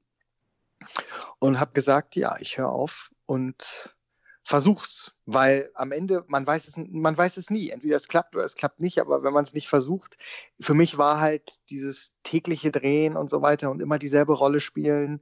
und 1.37 1.59
habe 1.59 1.73
gesagt, 1.73 2.15
ja, 2.15 2.37
ich 2.39 2.57
höre 2.57 2.71
auf 2.71 3.11
und 3.27 3.95
versuch's, 4.43 5.13
weil 5.33 5.69
am 5.75 5.91
Ende 5.91 6.23
man 6.27 6.45
weiß 6.45 6.67
es 6.67 6.77
man 6.77 7.17
weiß 7.17 7.37
es 7.37 7.49
nie, 7.49 7.69
entweder 7.69 7.95
es 7.95 8.07
klappt 8.07 8.35
oder 8.35 8.45
es 8.45 8.55
klappt 8.55 8.79
nicht, 8.79 8.99
aber 8.99 9.23
wenn 9.23 9.33
man 9.33 9.43
es 9.43 9.53
nicht 9.53 9.67
versucht, 9.67 10.17
für 10.59 10.73
mich 10.73 10.97
war 10.97 11.19
halt 11.19 11.59
dieses 11.69 12.15
tägliche 12.23 12.71
Drehen 12.71 13.17
und 13.17 13.29
so 13.29 13.41
weiter 13.41 13.71
und 13.71 13.81
immer 13.81 13.99
dieselbe 13.99 14.33
Rolle 14.33 14.59
spielen 14.59 15.21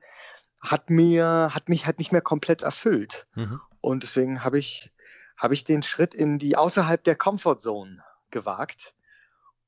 hat 0.61 0.89
mir 0.89 1.49
hat 1.53 1.69
mich 1.69 1.85
halt 1.85 1.99
nicht 1.99 2.11
mehr 2.11 2.21
komplett 2.21 2.61
erfüllt. 2.61 3.27
Mhm. 3.35 3.61
Und 3.81 4.03
deswegen 4.03 4.43
habe 4.43 4.59
ich 4.59 4.91
habe 5.37 5.53
ich 5.53 5.63
den 5.63 5.83
Schritt 5.83 6.13
in 6.13 6.37
die 6.37 6.57
außerhalb 6.57 7.03
der 7.03 7.15
Comfortzone 7.15 8.03
gewagt 8.29 8.95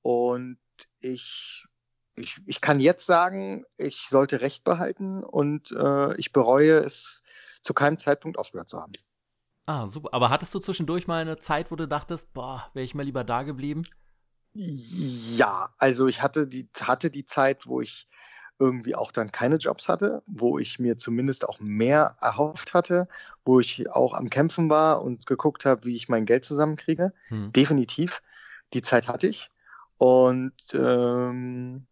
und 0.01 0.57
ich 0.99 1.65
ich, 2.17 2.41
ich 2.45 2.59
kann 2.59 2.79
jetzt 2.79 3.05
sagen, 3.05 3.65
ich 3.77 4.07
sollte 4.09 4.41
Recht 4.41 4.63
behalten 4.65 5.23
und 5.23 5.71
äh, 5.71 6.15
ich 6.17 6.33
bereue 6.33 6.79
es 6.79 7.23
zu 7.61 7.73
keinem 7.73 7.97
Zeitpunkt 7.97 8.37
aufgehört 8.37 8.69
zu 8.69 8.81
haben. 8.81 8.91
Ah, 9.65 9.87
super. 9.87 10.09
Aber 10.13 10.29
hattest 10.29 10.53
du 10.53 10.59
zwischendurch 10.59 11.07
mal 11.07 11.21
eine 11.21 11.39
Zeit, 11.39 11.71
wo 11.71 11.75
du 11.75 11.87
dachtest, 11.87 12.33
boah, 12.33 12.69
wäre 12.73 12.83
ich 12.83 12.95
mal 12.95 13.03
lieber 13.03 13.23
da 13.23 13.43
geblieben? 13.43 13.83
Ja, 14.53 15.73
also 15.77 16.07
ich 16.07 16.21
hatte 16.21 16.47
die, 16.47 16.67
hatte 16.81 17.09
die 17.09 17.25
Zeit, 17.25 17.67
wo 17.67 17.81
ich 17.81 18.07
irgendwie 18.59 18.95
auch 18.95 19.11
dann 19.11 19.31
keine 19.31 19.55
Jobs 19.55 19.89
hatte, 19.89 20.21
wo 20.27 20.59
ich 20.59 20.77
mir 20.77 20.97
zumindest 20.97 21.47
auch 21.47 21.59
mehr 21.59 22.15
erhofft 22.21 22.73
hatte, 22.73 23.07
wo 23.43 23.59
ich 23.59 23.89
auch 23.89 24.13
am 24.13 24.29
Kämpfen 24.29 24.69
war 24.69 25.01
und 25.01 25.25
geguckt 25.25 25.65
habe, 25.65 25.85
wie 25.85 25.95
ich 25.95 26.09
mein 26.09 26.25
Geld 26.25 26.45
zusammenkriege. 26.45 27.13
Hm. 27.29 27.51
Definitiv. 27.53 28.21
Die 28.73 28.83
Zeit 28.83 29.07
hatte 29.07 29.27
ich. 29.27 29.49
Und 29.97 30.53
ähm, 30.73 31.87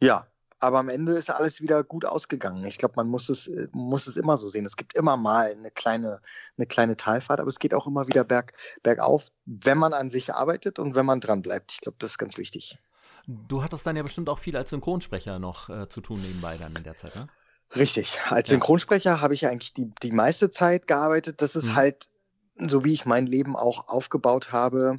ja, 0.00 0.26
aber 0.64 0.78
am 0.78 0.88
Ende 0.88 1.12
ist 1.12 1.30
alles 1.30 1.60
wieder 1.60 1.84
gut 1.84 2.04
ausgegangen. 2.04 2.64
Ich 2.64 2.78
glaube, 2.78 2.94
man 2.96 3.08
muss 3.08 3.28
es, 3.28 3.46
äh, 3.46 3.68
muss 3.72 4.06
es 4.06 4.16
immer 4.16 4.36
so 4.36 4.48
sehen. 4.48 4.64
Es 4.64 4.76
gibt 4.76 4.96
immer 4.96 5.16
mal 5.16 5.54
eine 5.56 5.70
kleine, 5.70 6.20
eine 6.56 6.66
kleine 6.66 6.96
Talfahrt, 6.96 7.40
aber 7.40 7.48
es 7.48 7.58
geht 7.58 7.74
auch 7.74 7.86
immer 7.86 8.06
wieder 8.06 8.24
berg, 8.24 8.54
bergauf, 8.82 9.28
wenn 9.44 9.78
man 9.78 9.92
an 9.92 10.10
sich 10.10 10.34
arbeitet 10.34 10.78
und 10.78 10.94
wenn 10.94 11.06
man 11.06 11.20
dran 11.20 11.42
bleibt. 11.42 11.72
Ich 11.72 11.80
glaube, 11.80 11.96
das 11.98 12.12
ist 12.12 12.18
ganz 12.18 12.38
wichtig. 12.38 12.78
Du 13.26 13.62
hattest 13.62 13.86
dann 13.86 13.96
ja 13.96 14.02
bestimmt 14.02 14.28
auch 14.28 14.38
viel 14.38 14.56
als 14.56 14.70
Synchronsprecher 14.70 15.38
noch 15.38 15.70
äh, 15.70 15.88
zu 15.88 16.00
tun 16.00 16.20
nebenbei 16.20 16.56
dann 16.58 16.74
in 16.76 16.82
der 16.82 16.96
Zeit, 16.96 17.14
ne? 17.14 17.28
Richtig. 17.74 18.18
Als 18.28 18.48
ja. 18.48 18.54
Synchronsprecher 18.54 19.20
habe 19.20 19.34
ich 19.34 19.46
eigentlich 19.46 19.74
die, 19.74 19.92
die 20.02 20.12
meiste 20.12 20.50
Zeit 20.50 20.86
gearbeitet. 20.86 21.42
Das 21.42 21.56
ist 21.56 21.70
mhm. 21.70 21.76
halt 21.76 22.08
so, 22.58 22.84
wie 22.84 22.92
ich 22.92 23.06
mein 23.06 23.26
Leben 23.26 23.56
auch 23.56 23.88
aufgebaut 23.88 24.52
habe. 24.52 24.96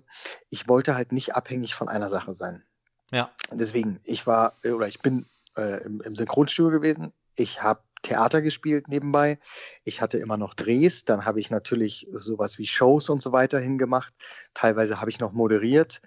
Ich 0.49 0.67
wollte 0.67 0.95
halt 0.95 1.11
nicht 1.11 1.35
abhängig 1.35 1.73
von 1.73 1.87
einer 1.87 2.09
Sache 2.09 2.33
sein. 2.33 2.63
Ja. 3.11 3.31
Deswegen, 3.51 3.99
ich 4.03 4.27
war 4.27 4.55
oder 4.63 4.87
ich 4.87 4.99
bin 4.99 5.25
äh, 5.57 5.83
im, 5.83 6.01
im 6.01 6.15
Synchronstudio 6.15 6.71
gewesen. 6.71 7.13
Ich 7.35 7.61
habe 7.61 7.81
Theater 8.01 8.41
gespielt 8.41 8.87
nebenbei. 8.87 9.39
Ich 9.83 10.01
hatte 10.01 10.17
immer 10.17 10.37
noch 10.37 10.53
Drehs. 10.53 11.05
Dann 11.05 11.25
habe 11.25 11.39
ich 11.39 11.49
natürlich 11.49 12.07
sowas 12.13 12.59
wie 12.59 12.67
Shows 12.67 13.09
und 13.09 13.21
so 13.21 13.31
weiter 13.31 13.59
hingemacht. 13.59 14.13
Teilweise 14.53 15.01
habe 15.01 15.09
ich 15.09 15.19
noch 15.19 15.31
moderiert. 15.31 16.01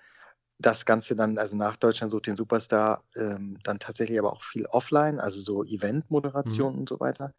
Das 0.60 0.86
Ganze 0.86 1.16
dann, 1.16 1.38
also 1.38 1.56
nach 1.56 1.76
Deutschland 1.76 2.10
sucht 2.10 2.26
den 2.26 2.36
Superstar, 2.36 3.04
ähm, 3.16 3.58
dann 3.62 3.78
tatsächlich 3.78 4.18
aber 4.18 4.32
auch 4.32 4.42
viel 4.42 4.66
offline, 4.66 5.20
also 5.20 5.40
so 5.40 5.64
Event-Moderation 5.64 6.72
mhm. 6.72 6.78
und 6.80 6.88
so 6.88 6.98
weiter. 6.98 7.32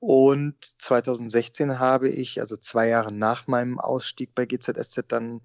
Und 0.00 0.56
2016 0.62 1.78
habe 1.78 2.08
ich, 2.08 2.40
also 2.40 2.56
zwei 2.56 2.88
Jahre 2.88 3.12
nach 3.12 3.46
meinem 3.48 3.78
Ausstieg 3.78 4.34
bei 4.34 4.46
GZSZ, 4.46 5.04
dann 5.08 5.40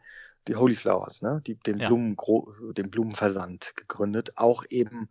die 0.48 0.56
Holy 0.56 0.76
Flowers, 0.76 1.22
ne? 1.22 1.42
die, 1.46 1.56
den, 1.56 1.80
ja. 1.80 1.88
Blumen, 1.88 2.16
den 2.74 2.90
Blumenversand 2.90 3.74
gegründet. 3.76 4.34
Auch 4.36 4.64
eben 4.70 5.10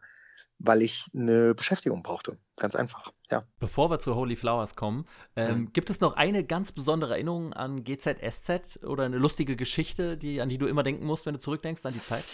weil 0.64 0.83
ich 0.83 1.07
eine 1.14 1.54
Beschäftigung 1.54 2.02
brauchte. 2.02 2.38
Ganz 2.57 2.75
einfach, 2.76 3.12
ja. 3.31 3.42
Bevor 3.59 3.90
wir 3.90 3.99
zu 3.99 4.14
Holy 4.14 4.37
Flowers 4.37 4.76
kommen, 4.76 5.07
ähm, 5.37 5.59
mhm. 5.59 5.73
gibt 5.73 5.90
es 5.90 6.00
noch 6.00 6.14
eine 6.14 6.45
ganz 6.45 6.73
besondere 6.73 7.14
Erinnerung 7.14 7.52
an 7.52 7.83
GZSZ 7.85 8.81
oder 8.85 9.04
eine 9.04 9.19
lustige 9.19 9.57
Geschichte, 9.57 10.16
die, 10.16 10.40
an 10.40 10.49
die 10.49 10.59
du 10.59 10.66
immer 10.66 10.83
denken 10.83 11.04
musst, 11.04 11.26
wenn 11.26 11.35
du 11.35 11.40
zurückdenkst 11.40 11.85
an 11.85 11.95
die 11.95 12.02
Zeit? 12.02 12.25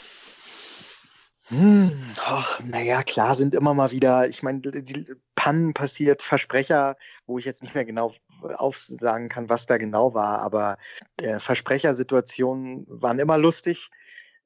Hm, 1.49 1.93
ach, 2.27 2.61
naja, 2.63 3.03
klar 3.03 3.35
sind 3.35 3.55
immer 3.55 3.73
mal 3.73 3.91
wieder, 3.91 4.29
ich 4.29 4.43
meine, 4.43 4.61
die 4.61 5.07
Pannen 5.35 5.73
passiert, 5.73 6.23
Versprecher, 6.23 6.97
wo 7.27 7.39
ich 7.39 7.47
jetzt 7.47 7.63
nicht 7.63 7.75
mehr 7.75 7.87
genau 7.87 8.13
aufsagen 8.43 9.31
kann, 9.31 9.49
was 9.49 9.65
da 9.65 9.79
genau 9.79 10.13
war, 10.13 10.41
aber 10.41 10.77
äh, 11.17 11.39
Versprechersituationen 11.39 12.85
waren 12.89 13.19
immer 13.19 13.39
lustig. 13.39 13.91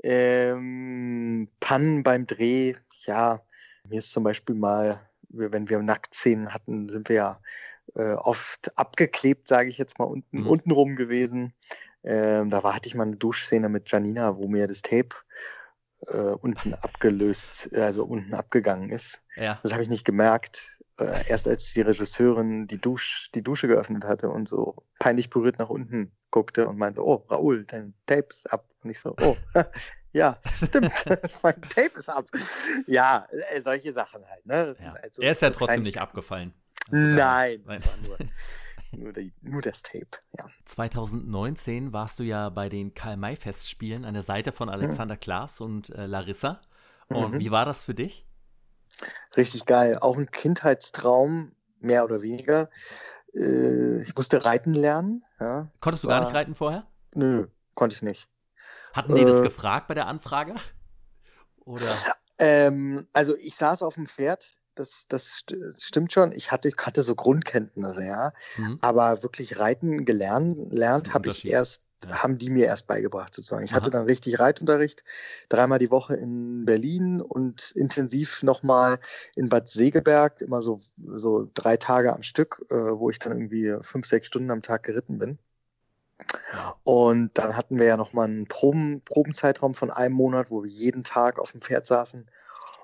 Ähm, 0.05 1.49
Pannen 1.59 2.05
beim 2.05 2.27
Dreh, 2.27 2.75
ja, 3.05 3.41
mir 3.89 3.99
ist 3.99 4.13
zum 4.13 4.25
Beispiel 4.25 4.55
mal, 4.55 5.01
wenn 5.29 5.69
wir 5.69 5.81
Nacktszenen 5.81 6.53
hatten, 6.53 6.89
sind 6.89 7.09
wir 7.09 7.17
ja 7.17 7.41
äh, 7.95 8.15
oft 8.15 8.77
abgeklebt, 8.79 9.49
sage 9.49 9.69
ich 9.69 9.79
jetzt 9.79 9.99
mal, 9.99 10.05
unten, 10.05 10.41
mhm. 10.41 10.47
unten 10.47 10.71
rum 10.71 10.97
gewesen. 10.97 11.55
Ähm, 12.05 12.51
da 12.51 12.63
war, 12.63 12.75
hatte 12.75 12.89
ich 12.89 12.95
mal 12.95 13.05
eine 13.05 13.17
Duschszene 13.17 13.69
mit 13.69 13.91
Janina, 13.91 14.37
wo 14.37 14.49
mir 14.49 14.67
das 14.67 14.83
Tape 14.83 15.17
äh, 16.09 16.35
unten 16.41 16.75
abgelöst, 16.75 17.71
also 17.75 18.05
unten 18.05 18.35
abgegangen 18.35 18.91
ist. 18.91 19.23
Ja. 19.37 19.61
Das 19.63 19.73
habe 19.73 19.83
ich 19.83 19.89
nicht 19.89 20.05
gemerkt. 20.05 20.82
Äh, 21.01 21.29
erst 21.29 21.49
als 21.49 21.73
die 21.73 21.81
Regisseurin 21.81 22.67
die, 22.67 22.79
Dusch, 22.79 23.31
die 23.35 23.43
Dusche 23.43 23.67
geöffnet 23.67 24.05
hatte 24.05 24.29
und 24.29 24.49
so 24.49 24.85
peinlich 24.99 25.31
berührt 25.31 25.59
nach 25.59 25.71
unten 25.71 26.13
guckte 26.31 26.69
und 26.69 26.77
meinte, 26.77 27.05
oh, 27.05 27.25
Raoul, 27.31 27.65
dein 27.65 27.95
Tape 28.07 28.29
ist 28.31 28.53
ab. 28.53 28.67
Und 28.83 28.91
ich 28.91 29.01
so, 29.01 29.15
oh, 29.21 29.37
ja, 30.13 30.39
stimmt, 30.45 30.93
mein 31.43 31.63
Tape 31.63 31.93
ist 31.95 32.11
ab. 32.11 32.27
Ja, 32.87 33.27
äh, 33.31 33.61
solche 33.61 33.93
Sachen 33.93 34.23
halt. 34.29 34.45
Ne? 34.45 34.75
Ja. 34.81 34.95
Halt 35.01 35.15
so, 35.15 35.23
er 35.23 35.33
ist 35.33 35.43
ja 35.43 35.49
so 35.49 35.59
trotzdem 35.59 35.83
nicht 35.83 35.99
abgefallen. 35.99 36.53
Also 36.91 36.97
Nein, 36.97 37.63
das 37.67 37.87
war 37.87 37.97
nur, 38.07 38.19
nur, 38.93 39.13
die, 39.13 39.33
nur, 39.41 39.63
das 39.63 39.83
Tape, 39.83 40.09
ja. 40.37 40.45
2019 40.67 41.93
warst 41.93 42.19
du 42.19 42.25
ja 42.25 42.51
bei 42.51 42.69
den 42.69 42.93
Karl-May-Festspielen 42.93 44.05
an 44.05 44.15
der 44.15 44.25
Seite 44.25 44.53
von 44.53 44.69
Alexander 44.69 45.15
mhm. 45.15 45.21
Klaas 45.21 45.61
und 45.61 45.91
äh, 45.91 46.07
Larissa. 46.07 46.61
Und 47.09 47.35
mhm. 47.35 47.39
wie 47.39 47.51
war 47.51 47.65
das 47.65 47.85
für 47.85 47.95
dich? 47.95 48.27
Richtig 49.37 49.67
geil. 49.67 49.99
Auch 50.01 50.17
ein 50.17 50.31
Kindheitstraum, 50.31 51.53
mehr 51.81 52.05
oder 52.05 52.23
weniger. 52.23 52.71
Äh, 53.35 54.03
ich 54.03 54.15
musste 54.15 54.45
reiten 54.45 54.75
lernen. 54.75 55.25
Ja. 55.41 55.71
Konntest 55.81 56.05
du 56.05 56.09
war, 56.09 56.21
gar 56.21 56.27
nicht 56.27 56.35
reiten 56.35 56.55
vorher? 56.55 56.87
Nö, 57.15 57.49
konnte 57.75 57.97
ich 57.97 58.03
nicht. 58.03 58.29
Hatten 58.93 59.15
die 59.15 59.23
äh, 59.23 59.27
das 59.27 59.43
gefragt 59.43 59.89
bei 59.89 59.95
der 59.95 60.07
Anfrage? 60.07 60.55
Oder? 61.65 61.87
Ähm, 62.39 63.07
also 63.13 63.37
ich 63.37 63.57
saß 63.57 63.83
auf 63.83 63.95
dem 63.95 64.07
Pferd, 64.07 64.59
das, 64.75 65.07
das 65.09 65.27
st 65.27 65.57
stimmt 65.79 66.13
schon. 66.13 66.33
Ich 66.33 66.51
hatte, 66.51 66.71
hatte 66.79 67.03
so 67.03 67.15
Grundkenntnisse, 67.15 68.05
ja. 68.05 68.33
Mhm. 68.57 68.79
Aber 68.81 69.23
wirklich 69.23 69.59
reiten 69.59 70.05
gelernt, 70.05 70.73
lernt 70.73 71.15
habe 71.15 71.29
ich 71.29 71.47
erst. 71.47 71.85
Haben 72.11 72.39
die 72.39 72.51
mir 72.51 72.67
erst 72.67 72.87
beigebracht 72.87 73.35
sozusagen. 73.35 73.65
Ich 73.65 73.73
Aha. 73.73 73.77
hatte 73.77 73.91
dann 73.91 74.07
richtig 74.07 74.39
Reitunterricht, 74.39 75.05
dreimal 75.49 75.79
die 75.79 75.91
Woche 75.91 76.15
in 76.15 76.65
Berlin 76.65 77.21
und 77.21 77.73
intensiv 77.73 78.43
nochmal 78.43 78.99
in 79.37 79.49
Bad 79.49 79.71
Segeberg, 79.71 80.41
immer 80.41 80.63
so, 80.63 80.79
so 81.15 81.49
drei 81.55 81.77
Tage 81.77 82.13
am 82.13 82.23
Stück, 82.23 82.65
äh, 82.71 82.75
wo 82.75 83.11
ich 83.11 83.19
dann 83.19 83.33
irgendwie 83.33 83.77
fünf, 83.83 84.07
sechs 84.07 84.27
Stunden 84.27 84.51
am 84.51 84.63
Tag 84.63 84.83
geritten 84.83 85.19
bin. 85.19 85.39
Und 86.85 87.37
dann 87.39 87.57
hatten 87.57 87.79
wir 87.79 87.87
ja 87.87 87.97
nochmal 87.97 88.27
einen 88.27 88.47
Proben, 88.47 89.03
Probenzeitraum 89.05 89.75
von 89.75 89.91
einem 89.91 90.15
Monat, 90.15 90.51
wo 90.51 90.63
wir 90.63 90.71
jeden 90.71 91.05
Tag 91.05 91.39
auf 91.39 91.53
dem 91.53 91.61
Pferd 91.61 91.87
saßen. 91.87 92.29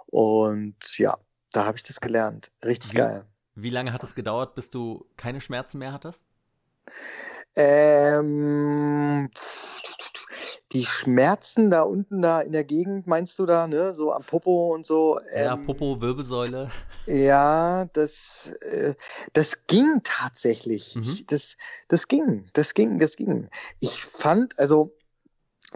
Und 0.06 0.98
ja, 0.98 1.16
da 1.52 1.66
habe 1.66 1.76
ich 1.76 1.82
das 1.82 2.00
gelernt. 2.00 2.50
Richtig 2.64 2.92
wie, 2.92 2.96
geil. 2.96 3.24
Wie 3.54 3.70
lange 3.70 3.92
hat 3.92 4.02
es 4.02 4.14
gedauert, 4.14 4.54
bis 4.54 4.70
du 4.70 5.06
keine 5.16 5.40
Schmerzen 5.40 5.78
mehr 5.78 5.92
hattest? 5.92 6.24
Ähm, 7.60 9.30
die 10.72 10.84
Schmerzen 10.84 11.70
da 11.70 11.82
unten 11.82 12.22
da 12.22 12.40
in 12.40 12.52
der 12.52 12.62
Gegend, 12.62 13.08
meinst 13.08 13.36
du 13.40 13.46
da, 13.46 13.66
ne? 13.66 13.94
So 13.94 14.12
am 14.12 14.22
Popo 14.22 14.72
und 14.72 14.86
so. 14.86 15.18
Ähm, 15.32 15.44
ja, 15.44 15.56
Popo, 15.56 16.00
Wirbelsäule. 16.00 16.70
Ja, 17.06 17.86
das, 17.94 18.52
äh, 18.60 18.94
das 19.32 19.66
ging 19.66 20.02
tatsächlich. 20.04 20.94
Mhm. 20.94 21.24
Das, 21.28 21.56
das 21.88 22.06
ging, 22.06 22.44
das 22.52 22.74
ging, 22.74 22.98
das 22.98 23.16
ging. 23.16 23.48
Ich 23.80 24.04
fand, 24.04 24.58
also 24.58 24.94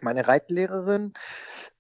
meine 0.03 0.29
Reitlehrerin, 0.29 1.15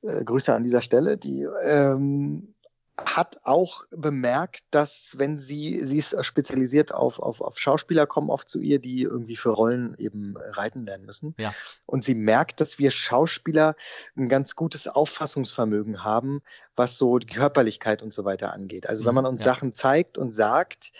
äh, 0.00 0.24
Grüße 0.24 0.54
an 0.54 0.62
dieser 0.62 0.80
Stelle, 0.80 1.18
die 1.18 1.46
ähm, 1.64 2.51
hat 2.98 3.40
auch 3.44 3.84
bemerkt, 3.90 4.64
dass 4.70 5.14
wenn 5.16 5.38
sie, 5.38 5.80
sie 5.84 5.98
ist 5.98 6.14
spezialisiert 6.24 6.92
auf, 6.92 7.18
auf, 7.18 7.40
auf 7.40 7.58
Schauspieler, 7.58 8.06
kommen 8.06 8.28
oft 8.28 8.48
zu 8.48 8.60
ihr, 8.60 8.78
die 8.80 9.02
irgendwie 9.02 9.36
für 9.36 9.50
Rollen 9.50 9.94
eben 9.98 10.36
reiten 10.36 10.84
lernen 10.84 11.06
müssen. 11.06 11.34
Ja. 11.38 11.54
Und 11.86 12.04
sie 12.04 12.14
merkt, 12.14 12.60
dass 12.60 12.78
wir 12.78 12.90
Schauspieler 12.90 13.76
ein 14.16 14.28
ganz 14.28 14.56
gutes 14.56 14.88
Auffassungsvermögen 14.88 16.04
haben, 16.04 16.42
was 16.76 16.98
so 16.98 17.18
die 17.18 17.26
Körperlichkeit 17.26 18.02
und 18.02 18.12
so 18.12 18.24
weiter 18.24 18.52
angeht. 18.52 18.88
Also 18.88 19.04
wenn 19.04 19.12
Mhm, 19.14 19.22
man 19.22 19.26
uns 19.26 19.44
ja. 19.44 19.54
Sachen 19.54 19.72
zeigt 19.72 20.18
und 20.18 20.32
sagt, 20.32 20.92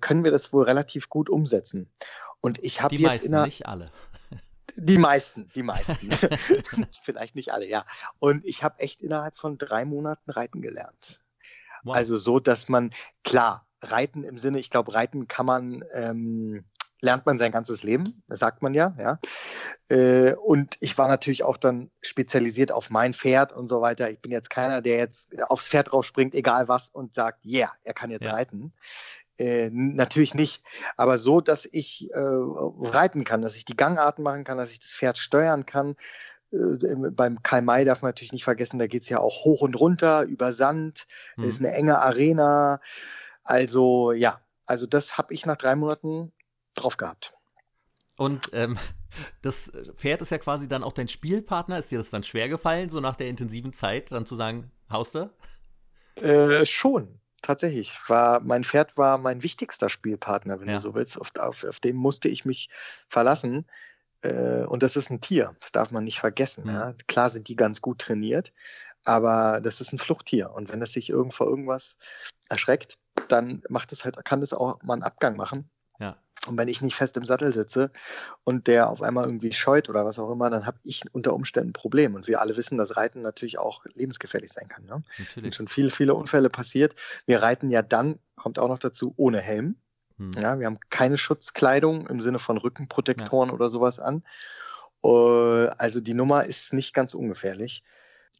können 0.00 0.24
wir 0.24 0.30
das 0.30 0.52
wohl 0.52 0.62
relativ 0.62 1.08
gut 1.08 1.28
umsetzen. 1.28 1.90
Und 2.40 2.64
ich 2.64 2.82
habe 2.82 2.94
jetzt 2.94 3.08
meisten, 3.08 3.26
in 3.26 3.34
einer, 3.34 3.46
nicht 3.46 3.66
alle. 3.66 3.90
die 4.76 4.98
meisten, 4.98 5.48
die 5.54 5.62
meisten. 5.64 6.08
Vielleicht 7.02 7.34
nicht 7.34 7.52
alle, 7.52 7.66
ja. 7.66 7.84
Und 8.20 8.44
ich 8.44 8.62
habe 8.62 8.78
echt 8.78 9.02
innerhalb 9.02 9.36
von 9.36 9.58
drei 9.58 9.84
Monaten 9.84 10.30
reiten 10.30 10.62
gelernt. 10.62 11.20
Wow. 11.82 11.94
Also 11.96 12.16
so, 12.16 12.40
dass 12.40 12.68
man, 12.68 12.90
klar, 13.24 13.66
reiten 13.80 14.24
im 14.24 14.38
Sinne, 14.38 14.58
ich 14.58 14.70
glaube, 14.70 14.94
reiten 14.94 15.28
kann 15.28 15.46
man, 15.46 15.84
ähm, 15.92 16.64
lernt 17.00 17.26
man 17.26 17.36
sein 17.36 17.50
ganzes 17.50 17.82
Leben, 17.82 18.22
das 18.28 18.38
sagt 18.38 18.62
man 18.62 18.74
ja, 18.74 18.94
ja. 18.98 19.18
Äh, 19.88 20.34
und 20.34 20.76
ich 20.80 20.96
war 20.96 21.08
natürlich 21.08 21.42
auch 21.42 21.56
dann 21.56 21.90
spezialisiert 22.00 22.70
auf 22.70 22.90
mein 22.90 23.12
Pferd 23.12 23.52
und 23.52 23.66
so 23.66 23.80
weiter. 23.80 24.08
Ich 24.10 24.20
bin 24.20 24.30
jetzt 24.30 24.50
keiner, 24.50 24.80
der 24.80 24.98
jetzt 24.98 25.30
aufs 25.50 25.68
Pferd 25.68 25.90
drauf 25.90 26.06
springt, 26.06 26.34
egal 26.34 26.68
was, 26.68 26.90
und 26.90 27.14
sagt, 27.14 27.44
yeah, 27.44 27.72
er 27.82 27.92
kann 27.94 28.10
jetzt 28.10 28.24
Ja. 28.24 28.32
reiten. 28.32 28.72
Äh, 29.38 29.70
natürlich 29.72 30.34
nicht, 30.34 30.62
aber 30.96 31.18
so, 31.18 31.40
dass 31.40 31.64
ich 31.64 32.08
äh, 32.12 32.18
reiten 32.18 33.24
kann, 33.24 33.42
dass 33.42 33.56
ich 33.56 33.64
die 33.64 33.76
Gangarten 33.76 34.22
machen 34.22 34.44
kann, 34.44 34.58
dass 34.58 34.70
ich 34.70 34.78
das 34.78 34.94
Pferd 34.94 35.18
steuern 35.18 35.66
kann. 35.66 35.96
Äh, 36.52 36.86
im- 36.86 37.14
beim 37.14 37.42
Karl 37.42 37.62
May 37.62 37.84
darf 37.84 38.02
man 38.02 38.10
natürlich 38.10 38.32
nicht 38.32 38.44
vergessen, 38.44 38.78
da 38.78 38.86
geht 38.86 39.02
es 39.04 39.08
ja 39.08 39.18
auch 39.18 39.44
hoch 39.44 39.62
und 39.62 39.74
runter 39.74 40.22
über 40.22 40.52
Sand. 40.52 41.06
Mhm. 41.36 41.44
ist 41.44 41.60
eine 41.60 41.72
enge 41.72 41.98
Arena. 41.98 42.80
Also 43.42 44.12
ja, 44.12 44.40
also 44.66 44.86
das 44.86 45.18
habe 45.18 45.34
ich 45.34 45.46
nach 45.46 45.56
drei 45.56 45.74
Monaten 45.76 46.32
drauf 46.74 46.96
gehabt. 46.96 47.34
Und 48.16 48.50
ähm, 48.52 48.78
das 49.42 49.72
Pferd 49.96 50.22
ist 50.22 50.30
ja 50.30 50.38
quasi 50.38 50.68
dann 50.68 50.84
auch 50.84 50.92
dein 50.92 51.08
Spielpartner. 51.08 51.78
Ist 51.78 51.90
dir 51.90 51.98
das 51.98 52.10
dann 52.10 52.22
schwer 52.22 52.48
gefallen, 52.48 52.88
so 52.88 53.00
nach 53.00 53.16
der 53.16 53.28
intensiven 53.28 53.72
Zeit, 53.72 54.12
dann 54.12 54.26
zu 54.26 54.36
sagen, 54.36 54.70
Hauste? 54.90 55.30
Äh, 56.16 56.66
schon, 56.66 57.18
tatsächlich. 57.40 57.92
War, 58.08 58.40
mein 58.40 58.64
Pferd 58.64 58.96
war 58.96 59.18
mein 59.18 59.42
wichtigster 59.42 59.88
Spielpartner, 59.88 60.60
wenn 60.60 60.68
Ja. 60.68 60.76
du 60.76 60.80
so 60.82 60.94
willst. 60.94 61.18
Auf, 61.20 61.34
auf, 61.36 61.64
auf 61.64 61.80
den 61.80 61.96
musste 61.96 62.28
ich 62.28 62.44
mich 62.44 62.68
verlassen. 63.08 63.66
Äh, 64.22 64.64
und 64.64 64.82
das 64.82 64.96
ist 64.96 65.10
ein 65.10 65.20
Tier, 65.20 65.54
das 65.60 65.72
darf 65.72 65.90
man 65.90 66.04
nicht 66.04 66.20
vergessen. 66.20 66.64
Mhm. 66.64 66.70
Ja. 66.70 66.94
Klar 67.06 67.30
sind 67.30 67.48
die 67.48 67.56
ganz 67.56 67.80
gut 67.80 67.98
trainiert, 67.98 68.52
aber 69.04 69.60
das 69.62 69.80
ist 69.80 69.92
ein 69.92 69.98
Fluchttier. 69.98 70.50
Und 70.52 70.72
wenn 70.72 70.82
es 70.82 70.92
sich 70.92 71.10
irgend 71.10 71.34
vor 71.34 71.46
irgendwas 71.48 71.96
erschreckt, 72.48 72.98
dann 73.28 73.62
macht 73.68 73.92
es 73.92 74.04
halt, 74.04 74.22
kann 74.24 74.42
es 74.42 74.52
auch 74.52 74.82
mal 74.82 74.94
einen 74.94 75.02
Abgang 75.02 75.36
machen. 75.36 75.70
Ja. 75.98 76.16
Und 76.48 76.58
wenn 76.58 76.68
ich 76.68 76.82
nicht 76.82 76.96
fest 76.96 77.16
im 77.16 77.24
Sattel 77.24 77.52
sitze 77.52 77.92
und 78.42 78.66
der 78.66 78.90
auf 78.90 79.00
einmal 79.00 79.26
irgendwie 79.26 79.52
scheut 79.52 79.88
oder 79.88 80.04
was 80.04 80.18
auch 80.18 80.30
immer, 80.30 80.50
dann 80.50 80.66
habe 80.66 80.78
ich 80.82 81.02
unter 81.12 81.34
Umständen 81.34 81.70
ein 81.70 81.72
Problem. 81.72 82.14
Und 82.14 82.26
wir 82.26 82.40
alle 82.40 82.56
wissen, 82.56 82.78
dass 82.78 82.96
Reiten 82.96 83.22
natürlich 83.22 83.58
auch 83.58 83.84
lebensgefährlich 83.94 84.52
sein 84.52 84.66
kann. 84.66 84.84
Ne? 84.84 85.04
sind 85.16 85.28
Natürlich. 85.28 85.54
schon 85.54 85.68
viele, 85.68 85.90
viele 85.90 86.14
Unfälle 86.14 86.50
passiert. 86.50 86.96
Wir 87.26 87.42
reiten 87.42 87.70
ja 87.70 87.82
dann, 87.82 88.18
kommt 88.34 88.58
auch 88.58 88.68
noch 88.68 88.80
dazu, 88.80 89.14
ohne 89.16 89.40
Helm. 89.40 89.76
Hm. 90.34 90.42
Ja, 90.42 90.58
wir 90.58 90.66
haben 90.66 90.78
keine 90.90 91.18
Schutzkleidung 91.18 92.06
im 92.06 92.20
Sinne 92.20 92.38
von 92.38 92.56
Rückenprotektoren 92.58 93.50
oder 93.50 93.68
sowas 93.70 93.98
an. 93.98 94.22
Äh, 95.02 95.08
Also 95.78 96.00
die 96.00 96.14
Nummer 96.14 96.44
ist 96.44 96.72
nicht 96.72 96.94
ganz 96.94 97.14
ungefährlich. 97.14 97.82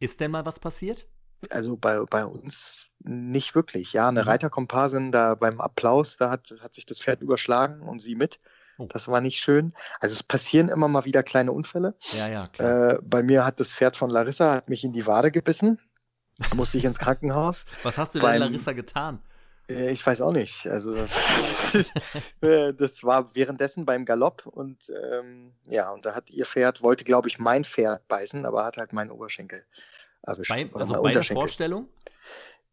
Ist 0.01 0.21
denn 0.21 0.31
mal 0.31 0.45
was 0.47 0.59
passiert? 0.59 1.07
Also 1.51 1.77
bei, 1.77 1.99
bei 2.09 2.25
uns 2.25 2.87
nicht 3.01 3.55
wirklich. 3.55 3.93
Ja, 3.93 4.09
eine 4.09 4.23
Mhm. 4.23 4.29
Reiterkomparsin, 4.29 5.11
da 5.13 5.35
beim 5.35 5.61
Applaus, 5.61 6.17
da 6.17 6.31
hat, 6.31 6.55
hat 6.63 6.75
sich 6.75 6.87
das 6.87 7.01
Pferd 7.01 7.21
überschlagen 7.23 7.81
und 7.83 8.01
sie 8.01 8.15
mit. 8.15 8.39
Oh. 8.79 8.87
Das 8.87 9.09
war 9.09 9.21
nicht 9.21 9.39
schön. 9.41 9.73
Also 10.01 10.13
es 10.15 10.23
passieren 10.23 10.69
immer 10.69 10.89
mal 10.89 11.05
wieder 11.05 11.23
kleine 11.23 11.53
Unfälle. 11.53 11.95
Ja, 12.17 12.29
ja, 12.29 12.47
klar. 12.47 12.93
Äh, 12.95 12.99
bei 13.03 13.23
mir 13.23 13.45
hat 13.45 13.59
das 13.61 13.75
Pferd 13.75 13.97
von 13.97 14.09
Larissa 14.09 14.55
hat 14.55 14.69
mich 14.69 14.85
in 14.85 14.93
die 14.93 15.07
Wade 15.07 15.31
gebissen. 15.33 15.81
Musste 16.55 16.79
ich 16.79 16.85
ins 16.85 16.99
Krankenhaus. 16.99 17.67
was 17.83 17.99
hast 17.99 18.15
du 18.15 18.21
denn, 18.21 18.29
beim- 18.29 18.41
Larissa, 18.41 18.73
getan? 18.73 19.21
Äh, 19.69 19.91
Ich 19.93 20.07
weiß 20.07 20.21
auch 20.23 20.33
nicht. 20.33 20.67
Also 20.67 20.95
äh, 22.41 22.75
das 22.75 23.05
war 23.05 23.35
währenddessen 23.35 23.85
beim 23.85 24.05
Galopp 24.05 24.47
und 24.47 24.91
ähm, 25.11 25.53
ja, 25.67 25.91
und 25.91 26.07
da 26.07 26.15
hat 26.15 26.31
ihr 26.31 26.47
Pferd, 26.47 26.83
wollte 26.83 27.05
glaube 27.05 27.29
ich 27.29 27.39
mein 27.39 27.65
Pferd 27.65 28.07
beißen, 28.09 28.47
aber 28.47 28.65
hat 28.65 28.77
halt 28.77 28.93
meinen 28.93 29.11
Oberschenkel 29.11 29.65
erwischt. 30.23 30.51
Bei, 30.51 30.71
also 30.75 31.03
bei 31.03 31.13
der. 31.13 31.23
Vorstellung? 31.23 31.89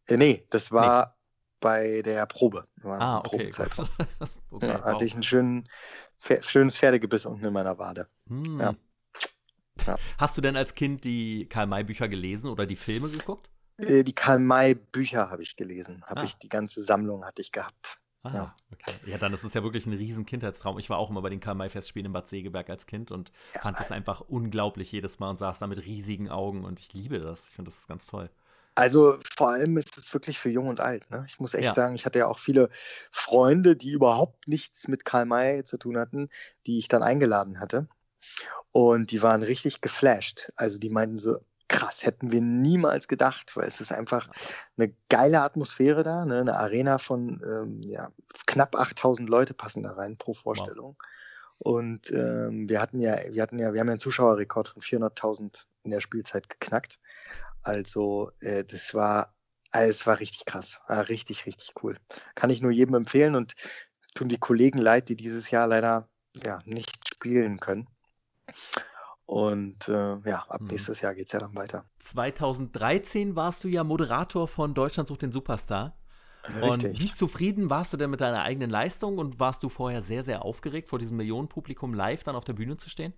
Äh, 0.08 0.18
nee, 0.18 0.46
das 0.50 0.72
war 0.72 1.18
bei 1.60 2.02
der 2.02 2.26
Probe. 2.26 2.68
Ah, 2.84 3.20
okay. 3.20 3.52
Okay, 4.52 4.68
ja, 4.68 4.80
wow. 4.80 4.86
hatte 4.86 5.06
ich 5.06 5.14
ein 5.14 5.22
schön, 5.22 5.70
schönes 6.42 6.76
Pferdegebiss 6.76 7.28
unten 7.28 7.46
in 7.46 7.54
meiner 7.54 7.78
Wade. 7.78 8.08
Hm. 8.28 8.60
ja. 8.60 8.74
Ja. 9.86 9.98
Hast 10.18 10.36
du 10.38 10.42
denn 10.42 10.56
als 10.56 10.74
Kind 10.74 11.04
die 11.04 11.48
Karl-May-Bücher 11.48 12.08
gelesen 12.08 12.50
oder 12.50 12.66
die 12.66 12.76
Filme 12.76 13.10
geguckt? 13.10 13.50
Äh, 13.80 14.04
Die 14.04 14.14
Karl-May-Bücher 14.14 15.30
habe 15.30 15.44
ich 15.44 15.56
gelesen. 15.56 16.04
Habe 16.06 16.22
Ah. 16.22 16.24
ich 16.26 16.36
die 16.38 16.50
ganze 16.50 16.84
Sammlung 16.84 17.26
hatte 17.26 17.42
ich 17.42 17.52
gehabt. 17.52 18.00
Ah, 18.24 18.34
Ja. 18.34 18.56
okay. 18.74 18.94
Ja, 19.06 19.18
dann 19.18 19.34
ist 19.34 19.44
es 19.44 19.54
ja 19.54 19.64
wirklich 19.64 19.86
ein 19.86 19.94
riesen 19.94 20.26
Kindheitstraum. 20.26 20.78
Ich 20.80 20.90
war 20.90 20.98
auch 20.98 21.10
immer 21.10 21.22
bei 21.22 21.30
den 21.30 21.40
Karl-May-Festspielen 21.40 22.08
in 22.08 22.12
Bad 22.14 22.28
Segeberg 22.28 22.70
als 22.70 22.86
Kind 22.86 23.12
und 23.12 23.32
Ja, 23.56 23.62
fand 23.62 23.80
das 23.80 23.92
einfach 23.92 24.22
unglaublich 24.22 24.92
jedes 24.92 25.20
Mal 25.20 25.30
und 25.30 25.40
saß 25.40 25.60
da 25.60 25.68
mit 25.68 25.86
riesigen 25.86 26.30
Augen 26.30 26.66
und 26.66 26.80
ich 26.80 26.94
liebe 26.94 27.20
das. 27.20 27.48
Ich 27.48 27.56
finde 27.56 27.72
das 27.72 27.80
ist 27.80 27.88
ganz 27.88 28.08
toll. 28.08 28.30
Also 28.76 29.18
vor 29.36 29.50
allem 29.50 29.78
ist 29.78 29.98
es 29.98 30.14
wirklich 30.14 30.38
für 30.40 30.50
jung 30.50 30.68
und 30.68 30.80
alt. 30.80 31.10
Ne? 31.12 31.26
Ich 31.28 31.40
muss 31.40 31.54
echt 31.54 31.68
Ja. 31.70 31.74
sagen, 31.74 31.96
ich 31.96 32.06
hatte 32.06 32.20
ja 32.20 32.28
auch 32.28 32.40
viele 32.40 32.70
Freunde, 33.12 33.76
die 33.76 33.92
überhaupt 33.92 34.48
nichts 34.48 34.88
mit 34.88 35.06
Karl 35.06 35.26
May 35.26 35.64
zu 35.64 35.78
tun 35.78 35.98
hatten, 35.98 36.30
die 36.66 36.78
ich 36.78 36.88
dann 36.88 37.04
eingeladen 37.04 37.60
hatte. 37.60 37.88
Und 38.72 39.12
die 39.12 39.22
waren 39.22 39.44
richtig 39.44 39.82
geflasht. 39.82 40.52
Also 40.56 40.78
die 40.80 40.90
meinten 40.90 41.20
so, 41.20 41.40
krass, 41.70 42.06
hätten 42.06 42.32
wir 42.32 42.42
niemals 42.42 43.08
gedacht, 43.08 43.56
weil 43.56 43.68
es 43.68 43.80
ist 43.80 43.94
einfach 43.94 44.30
eine 44.78 44.94
geile 45.08 45.42
Atmosphäre 45.42 46.04
da, 46.04 46.26
ne? 46.26 46.42
eine 46.42 46.58
Arena 46.58 46.98
von 46.98 47.42
ähm, 47.46 47.82
ja, 47.86 48.10
knapp 48.46 48.76
8000 48.76 49.30
Leute 49.30 49.54
passen 49.54 49.84
da 49.84 49.94
rein 49.94 50.18
pro 50.18 50.34
Vorstellung. 50.34 50.98
Und 51.60 52.12
ähm, 52.12 52.70
wir 52.70 52.82
hatten 52.82 53.00
ja, 53.00 53.18
wir 53.32 53.42
hatten 53.42 53.60
ja, 53.60 53.74
wir 53.74 53.82
haben 53.82 53.88
ja 53.88 53.94
einen 53.94 54.00
Zuschauerrekord 54.00 54.70
von 54.70 54.82
400.000 54.82 55.66
in 55.84 55.92
der 55.92 56.02
Spielzeit 56.02 56.50
geknackt. 56.50 57.00
Also 57.64 58.32
äh, 58.40 58.64
das 58.64 58.94
war, 58.96 59.36
also, 59.72 59.90
es 59.90 60.08
war 60.08 60.20
richtig 60.20 60.46
krass, 60.46 60.80
war 60.88 61.10
richtig, 61.10 61.46
richtig 61.46 61.74
cool. 61.84 61.98
Kann 62.36 62.50
ich 62.50 62.62
nur 62.62 62.72
jedem 62.72 62.96
empfehlen 62.96 63.36
und 63.36 63.56
tun 64.16 64.30
die 64.30 64.38
Kollegen 64.38 64.80
leid, 64.80 65.10
die 65.10 65.16
dieses 65.16 65.52
Jahr 65.52 65.68
leider 65.68 66.08
ja 66.44 66.60
nicht 66.66 67.08
spielen 67.08 67.60
können. 67.60 67.88
Und 69.30 69.88
äh, 69.88 70.18
ja, 70.28 70.44
ab 70.50 70.62
Mhm. 70.62 70.70
nächstes 70.72 71.02
Jahr 71.02 71.14
geht 71.14 71.28
es 71.28 71.34
ja 71.34 71.40
dann 71.40 71.56
weiter. 71.56 71.86
2013 72.00 73.36
warst 73.36 73.64
du 73.64 73.68
ja 73.68 73.84
Moderator 73.84 74.48
von 74.48 74.74
Deutschland 74.74 75.08
sucht 75.08 75.22
den 75.22 75.32
Superstar. 75.32 75.96
Und 76.58 76.98
wie 77.00 77.12
Richtig. 77.12 77.14
zufrieden 77.14 77.70
warst 77.70 77.94
du 77.94 77.98
denn 77.98 78.10
mit 78.10 78.22
deiner 78.22 78.44
eigenen 78.44 78.70
Leistung 78.72 79.18
und 79.20 79.40
warst 79.40 79.64
du 79.64 79.70
vorher 79.70 80.02
sehr, 80.02 80.24
sehr 80.24 80.44
aufgeregt, 80.46 80.90
vor 80.90 81.00
diesem 81.00 81.18
Millionenpublikum 81.18 81.94
live 81.94 82.24
dann 82.24 82.36
auf 82.36 82.46
der 82.46 82.54
Bühne 82.54 82.78
zu 82.78 82.90
stehen? 82.90 83.14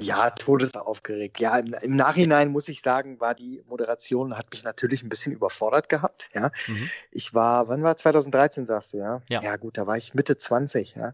Ja, 0.00 0.30
todesaufgeregt. 0.30 1.38
Ja, 1.38 1.58
im, 1.58 1.74
im 1.82 1.96
Nachhinein 1.96 2.50
muss 2.50 2.68
ich 2.68 2.80
sagen, 2.80 3.20
war 3.20 3.34
die 3.34 3.62
Moderation, 3.66 4.36
hat 4.36 4.50
mich 4.50 4.64
natürlich 4.64 5.02
ein 5.02 5.08
bisschen 5.08 5.32
überfordert 5.32 5.88
gehabt. 5.88 6.30
Ja, 6.34 6.50
Mhm. 6.66 6.88
ich 7.10 7.34
war, 7.34 7.68
wann 7.68 7.82
war 7.82 7.96
2013, 7.96 8.66
sagst 8.66 8.94
du, 8.94 8.98
ja? 8.98 9.20
Ja. 9.28 9.56
gut, 9.56 9.76
da 9.76 9.86
war 9.86 9.96
ich 9.96 10.14
Mitte 10.14 10.36
20, 10.38 10.94
ja. 10.96 11.12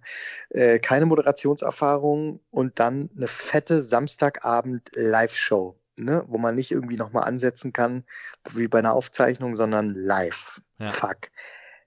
Äh, 0.51 0.79
keine 0.79 1.07
Moderationserfahrung 1.07 2.41
und 2.51 2.79
dann 2.79 3.11
eine 3.17 3.29
fette 3.29 3.83
Samstagabend 3.83 4.91
Live-Show, 4.95 5.79
ne? 5.99 6.25
wo 6.29 6.39
man 6.39 6.55
nicht 6.55 6.71
irgendwie 6.71 6.97
nochmal 6.97 7.25
ansetzen 7.25 7.73
kann, 7.73 8.05
wie 8.53 8.69
bei 8.69 8.79
einer 8.79 8.95
Aufzeichnung, 8.95 9.55
sondern 9.57 9.89
live. 9.91 10.61
Ja. 10.79 10.87
Fuck. 10.89 11.31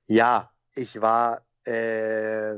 Ja, 0.08 0.52
ich 0.76 1.00
war, 1.02 1.46
äh, 1.66 2.56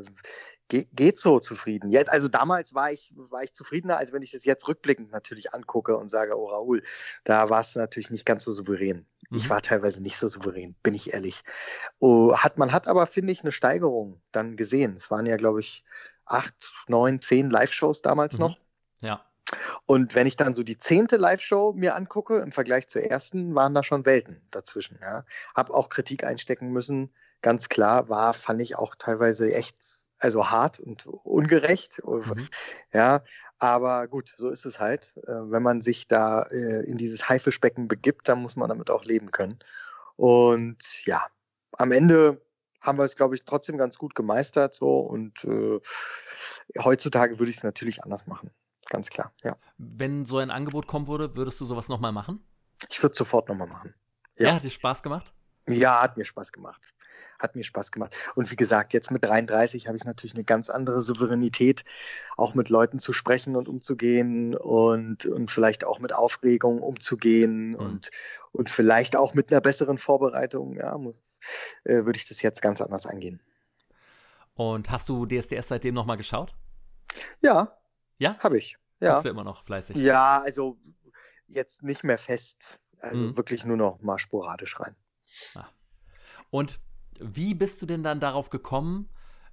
ge 0.73 0.87
geht 0.93 1.19
so 1.19 1.39
zufrieden. 1.39 1.91
Jetzt, 1.91 2.09
also 2.09 2.27
damals 2.27 2.73
war 2.73 2.91
ich, 2.91 3.13
war 3.15 3.43
ich 3.43 3.53
zufriedener, 3.53 3.97
als 3.97 4.11
wenn 4.11 4.23
ich 4.23 4.33
es 4.33 4.43
jetzt 4.43 4.67
rückblickend 4.67 5.11
natürlich 5.11 5.53
angucke 5.53 5.95
und 5.97 6.09
sage, 6.09 6.35
oh 6.35 6.47
Raoul, 6.47 6.81
da 7.23 7.51
warst 7.51 7.75
du 7.75 7.79
natürlich 7.79 8.09
nicht 8.09 8.25
ganz 8.25 8.43
so 8.43 8.53
souverän. 8.53 9.05
Ich 9.31 9.45
Mhm. 9.45 9.49
war 9.51 9.61
teilweise 9.61 10.01
nicht 10.01 10.17
so 10.17 10.29
souverän, 10.29 10.75
bin 10.81 10.95
ich 10.95 11.13
ehrlich. 11.13 11.43
Oh, 11.99 12.35
hat, 12.35 12.57
man 12.57 12.71
hat 12.71 12.87
aber, 12.87 13.05
finde 13.05 13.31
ich, 13.31 13.41
eine 13.41 13.51
Steigerung 13.51 14.19
dann 14.31 14.57
gesehen. 14.57 14.95
Es 14.95 15.11
waren 15.11 15.27
ja, 15.27 15.37
glaube 15.37 15.59
ich, 15.59 15.83
acht, 16.25 16.55
neun, 16.87 17.21
zehn 17.21 17.51
Live-Shows 17.51 18.01
damals 18.01 18.33
Mhm. 18.35 18.39
noch. 18.39 18.57
Ja. 19.01 19.25
Und 19.85 20.15
wenn 20.15 20.25
ich 20.25 20.37
dann 20.37 20.55
so 20.55 20.63
die 20.63 20.79
zehnte 20.79 21.17
Live-Show 21.17 21.73
mir 21.73 21.93
angucke, 21.95 22.39
im 22.39 22.51
Vergleich 22.51 22.87
zur 22.87 23.03
ersten, 23.03 23.53
waren 23.53 23.75
da 23.75 23.83
schon 23.83 24.07
Welten 24.07 24.41
dazwischen. 24.49 24.97
Ja. 25.01 25.25
Hab 25.53 25.69
auch 25.69 25.89
Kritik 25.89 26.23
einstecken 26.23 26.69
müssen, 26.71 27.13
ganz 27.43 27.69
klar, 27.69 28.09
war, 28.09 28.33
fand 28.33 28.61
ich 28.61 28.75
auch 28.75 28.95
teilweise 28.95 29.53
echt, 29.53 29.77
also 30.23 30.49
hart 30.49 30.79
und 30.79 31.05
ungerecht. 31.05 32.01
Mhm. 32.05 32.47
Ja, 32.93 33.23
aber 33.59 34.07
gut, 34.07 34.33
so 34.37 34.49
ist 34.49 34.65
es 34.65 34.79
halt. 34.79 35.15
Äh, 35.27 35.51
wenn 35.51 35.63
man 35.63 35.81
sich 35.81 36.07
da 36.07 36.43
äh, 36.43 36.85
in 36.85 36.97
dieses 36.97 37.27
Haifischbecken 37.27 37.87
begibt, 37.87 38.29
dann 38.29 38.41
muss 38.41 38.55
man 38.55 38.69
damit 38.69 38.89
auch 38.89 39.03
leben 39.03 39.31
können. 39.31 39.59
Und 40.15 41.05
ja, 41.05 41.25
am 41.73 41.91
Ende 41.91 42.41
haben 42.79 42.97
wir 42.97 43.03
es, 43.03 43.15
glaube 43.15 43.35
ich, 43.35 43.43
trotzdem 43.45 43.77
ganz 43.77 43.97
gut 43.97 44.15
gemeistert. 44.15 44.75
So 44.75 44.99
und 44.99 45.43
äh, 45.43 45.79
heutzutage 46.79 47.39
würde 47.39 47.49
ich 47.49 47.57
es 47.57 47.63
natürlich 47.63 48.03
anders 48.03 48.25
machen. 48.25 48.51
Ganz 48.89 49.09
klar, 49.09 49.33
ja. 49.43 49.55
Wenn 49.77 50.25
so 50.25 50.37
ein 50.37 50.51
Angebot 50.51 50.87
kommen 50.87 51.07
würde, 51.07 51.35
würdest 51.35 51.59
du 51.59 51.65
sowas 51.65 51.87
nochmal 51.87 52.11
machen? 52.11 52.45
Ich 52.89 53.01
würde 53.01 53.13
es 53.13 53.17
sofort 53.17 53.47
nochmal 53.47 53.67
machen. 53.67 53.93
Ja. 54.37 54.49
ja, 54.49 54.55
hat 54.55 54.63
dir 54.63 54.69
Spaß 54.69 55.03
gemacht? 55.03 55.33
Ja, 55.67 56.01
hat 56.01 56.17
mir 56.17 56.25
Spaß 56.25 56.51
gemacht 56.51 56.81
hat 57.39 57.55
mir 57.55 57.63
Spaß 57.63 57.91
gemacht. 57.91 58.15
Und 58.35 58.49
wie 58.51 58.55
gesagt, 58.55 58.93
jetzt 58.93 59.11
mit 59.11 59.23
33 59.23 59.87
habe 59.87 59.97
ich 59.97 60.05
natürlich 60.05 60.35
eine 60.35 60.43
ganz 60.43 60.69
andere 60.69 61.01
Souveränität, 61.01 61.83
auch 62.37 62.53
mit 62.53 62.69
Leuten 62.69 62.99
zu 62.99 63.13
sprechen 63.13 63.55
und 63.55 63.67
umzugehen 63.67 64.55
und, 64.55 65.25
und 65.25 65.51
vielleicht 65.51 65.85
auch 65.85 65.99
mit 65.99 66.13
Aufregung 66.13 66.81
umzugehen 66.81 67.69
mhm. 67.69 67.75
und, 67.75 68.11
und 68.51 68.69
vielleicht 68.69 69.15
auch 69.15 69.33
mit 69.33 69.51
einer 69.51 69.61
besseren 69.61 69.97
Vorbereitung, 69.97 70.77
ja, 70.77 70.97
muss, 70.97 71.17
äh, 71.83 72.05
würde 72.05 72.17
ich 72.17 72.27
das 72.27 72.41
jetzt 72.41 72.61
ganz 72.61 72.81
anders 72.81 73.05
angehen. 73.05 73.41
Und 74.55 74.89
hast 74.91 75.09
du 75.09 75.25
DSDS 75.25 75.67
seitdem 75.67 75.95
nochmal 75.95 76.17
geschaut? 76.17 76.53
Ja. 77.41 77.77
Ja? 78.17 78.37
Habe 78.39 78.57
ich. 78.57 78.77
Ja. 78.99 79.15
Bist 79.15 79.25
du 79.25 79.29
immer 79.29 79.43
noch 79.43 79.63
fleißig? 79.63 79.95
Ja, 79.95 80.41
also 80.41 80.77
jetzt 81.47 81.83
nicht 81.83 82.03
mehr 82.03 82.17
fest. 82.17 82.79
Also 82.99 83.23
mhm. 83.23 83.37
wirklich 83.37 83.65
nur 83.65 83.77
noch 83.77 84.01
mal 84.01 84.17
sporadisch 84.17 84.79
rein. 84.79 84.95
Ah. 85.55 85.67
Und 86.51 86.79
wie 87.19 87.53
bist 87.53 87.81
du 87.81 87.85
denn 87.85 88.03
dann 88.03 88.19
darauf 88.19 88.49
gekommen, 88.49 89.09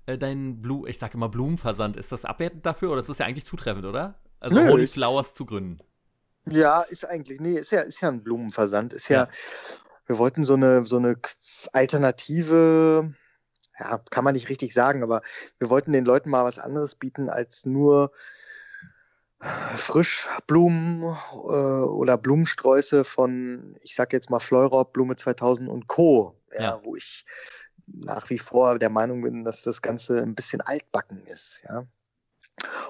äh, 0.07 0.19
deinen 0.19 0.61
Blue, 0.63 0.89
ich 0.89 0.99
sage 0.99 1.15
immer 1.15 1.29
Blumenversand, 1.29 1.97
ist 1.97 2.13
das 2.13 2.25
abwertend 2.25 2.67
dafür 2.67 2.91
oder 2.91 3.01
ist 3.01 3.09
das 3.09 3.19
ja 3.19 3.27
eigentlich 3.27 3.47
zutreffend, 3.47 3.85
oder? 3.85 4.21
Also 4.41 4.57
Nö, 4.57 4.69
Holy 4.69 4.87
Flowers 4.87 5.35
zu 5.35 5.45
gründen. 5.45 5.79
Ja, 6.47 6.83
ist 6.83 7.05
eigentlich, 7.05 7.41
nee, 7.41 7.59
ist 7.59 7.71
ja, 7.71 7.83
ist 7.83 8.01
ja 8.01 8.09
ein 8.09 8.23
Blumenversand. 8.23 8.93
Ist 8.93 9.09
ja, 9.09 9.25
ja 9.25 9.29
wir 10.07 10.19
wollten 10.19 10.43
so 10.43 10.55
eine, 10.55 10.83
so 10.83 10.97
eine 10.97 11.17
Alternative, 11.73 13.15
ja, 13.79 13.99
kann 14.11 14.25
man 14.25 14.35
nicht 14.35 14.49
richtig 14.49 14.75
sagen, 14.75 15.03
aber 15.03 15.23
wir 15.59 15.71
wollten 15.71 15.93
den 15.93 16.05
Leuten 16.05 16.31
mal 16.31 16.45
was 16.45 16.59
anderes 16.59 16.95
bieten 16.95 17.31
als 17.31 17.67
nur 17.67 18.11
Frischblumen 19.41 21.03
äh, 21.03 21.37
oder 21.37 22.19
Blumensträuße 22.19 23.05
von, 23.05 23.77
ich 23.83 23.95
sag 23.95 24.13
jetzt 24.13 24.31
mal 24.31 24.41
Fleurop, 24.41 24.93
Blume 24.93 25.17
2000 25.17 25.69
und 25.69 25.87
Co 25.87 26.41
ja, 26.53 26.63
ja. 26.63 26.81
wo 26.83 26.97
ich 26.97 27.25
nach 27.87 28.31
wie 28.31 28.39
vor 28.39 28.79
der 28.79 28.91
Meinung 28.91 29.23
bin, 29.23 29.45
dass 29.45 29.63
das 29.63 29.83
Ganze 29.83 30.23
ein 30.23 30.35
bisschen 30.35 30.61
altbacken 30.61 31.25
ist, 31.27 31.63
ja. 31.69 31.87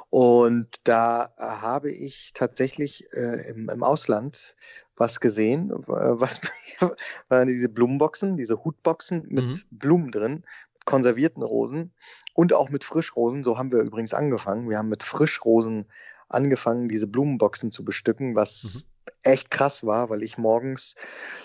Und 0.09 0.69
da 0.83 1.31
habe 1.39 1.93
ich 1.93 2.33
tatsächlich 2.35 3.07
äh, 3.13 3.51
im, 3.51 3.69
im, 3.69 3.85
Ausland 3.85 4.57
was 4.97 5.21
gesehen, 5.21 5.71
was 5.87 6.41
waren 7.29 7.47
diese 7.47 7.69
Blumenboxen, 7.69 8.37
diese 8.37 8.65
Hutboxen 8.65 9.27
mit 9.29 9.45
mhm. 9.45 9.63
Blumen 9.71 10.11
drin, 10.11 10.45
mit 10.75 10.87
konservierten 10.87 11.45
Rosen 11.45 11.95
und 12.35 12.53
auch 12.53 12.69
mit 12.69 12.83
Frischrosen. 12.83 13.45
So 13.45 13.59
haben 13.59 13.71
wir 13.71 13.83
übrigens 13.83 14.13
angefangen. 14.13 14.69
Wir 14.69 14.79
haben 14.79 14.89
mit 14.89 15.05
Frischrosen 15.05 15.87
angefangen, 16.31 16.89
diese 16.89 17.07
Blumenboxen 17.07 17.71
zu 17.71 17.85
bestücken, 17.85 18.35
was 18.35 18.85
mhm 18.85 18.91
echt 19.23 19.51
krass 19.51 19.85
war, 19.85 20.11
weil 20.11 20.23
ich 20.23 20.39
morgens 20.39 20.95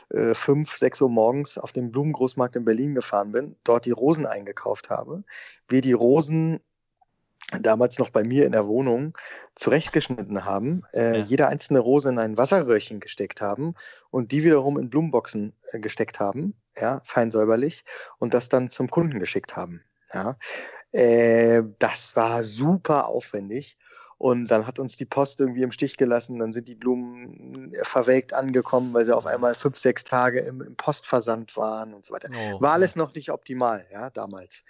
äh, 0.10 0.34
fünf, 0.34 0.76
sechs 0.76 1.02
Uhr 1.02 1.10
morgens 1.10 1.58
auf 1.58 1.72
dem 1.72 1.92
Blumengroßmarkt 1.92 2.56
in 2.56 2.66
Berlin 2.66 2.96
gefahren 2.96 3.32
bin, 3.32 3.56
dort 3.64 3.86
die 3.86 3.92
Rosen 3.92 4.26
eingekauft 4.26 4.90
habe, 4.90 5.24
wir 5.68 5.82
die 5.82 5.94
Rosen 5.94 6.60
damals 7.62 8.00
noch 8.00 8.10
bei 8.10 8.24
mir 8.24 8.46
in 8.46 8.54
der 8.54 8.68
Wohnung 8.68 9.16
zurechtgeschnitten 9.54 10.46
haben, 10.46 10.84
äh, 10.94 11.20
ja. 11.20 11.24
jede 11.26 11.48
einzelne 11.48 11.80
Rose 11.80 12.10
in 12.10 12.18
ein 12.18 12.38
Wasserröhrchen 12.38 13.00
gesteckt 13.00 13.42
haben 13.42 13.76
und 14.10 14.32
die 14.32 14.44
wiederum 14.44 14.80
in 14.80 14.90
Blumenboxen 14.90 15.54
äh, 15.72 15.80
gesteckt 15.80 16.20
haben, 16.20 16.56
ja, 16.80 17.02
fein 17.06 17.30
säuberlich, 17.30 17.86
und 18.18 18.34
das 18.34 18.50
dann 18.50 18.70
zum 18.70 18.90
Kunden 18.90 19.20
geschickt 19.20 19.56
haben. 19.56 19.84
Ja. 20.12 20.38
Äh, 20.92 21.64
das 21.78 22.16
war 22.16 22.44
super 22.44 23.08
aufwendig 23.08 23.78
und 24.18 24.50
dann 24.50 24.66
hat 24.66 24.80
uns 24.80 24.96
die 24.96 25.06
Post 25.06 25.42
irgendwie 25.42 25.64
im 25.64 25.72
Stich 25.72 25.98
gelassen. 25.98 26.40
Dann 26.40 26.54
sind 26.54 26.68
die 26.68 26.76
Blumen 26.76 27.74
verwelkt 27.84 28.34
angekommen, 28.34 28.94
weil 28.94 29.04
sie 29.04 29.16
auf 29.16 29.26
einmal 29.26 29.56
fünf, 29.56 29.78
sechs 29.78 30.06
Tage 30.06 30.40
im, 30.40 30.62
im 30.62 30.76
Postversand 30.76 31.58
waren 31.58 31.94
und 31.94 32.06
so 32.06 32.14
weiter. 32.14 32.30
Oh, 32.34 32.62
War 32.62 32.74
alles 32.74 32.96
noch 32.96 33.14
nicht 33.14 33.32
optimal, 33.32 33.86
ja, 33.92 34.10
damals. 34.10 34.64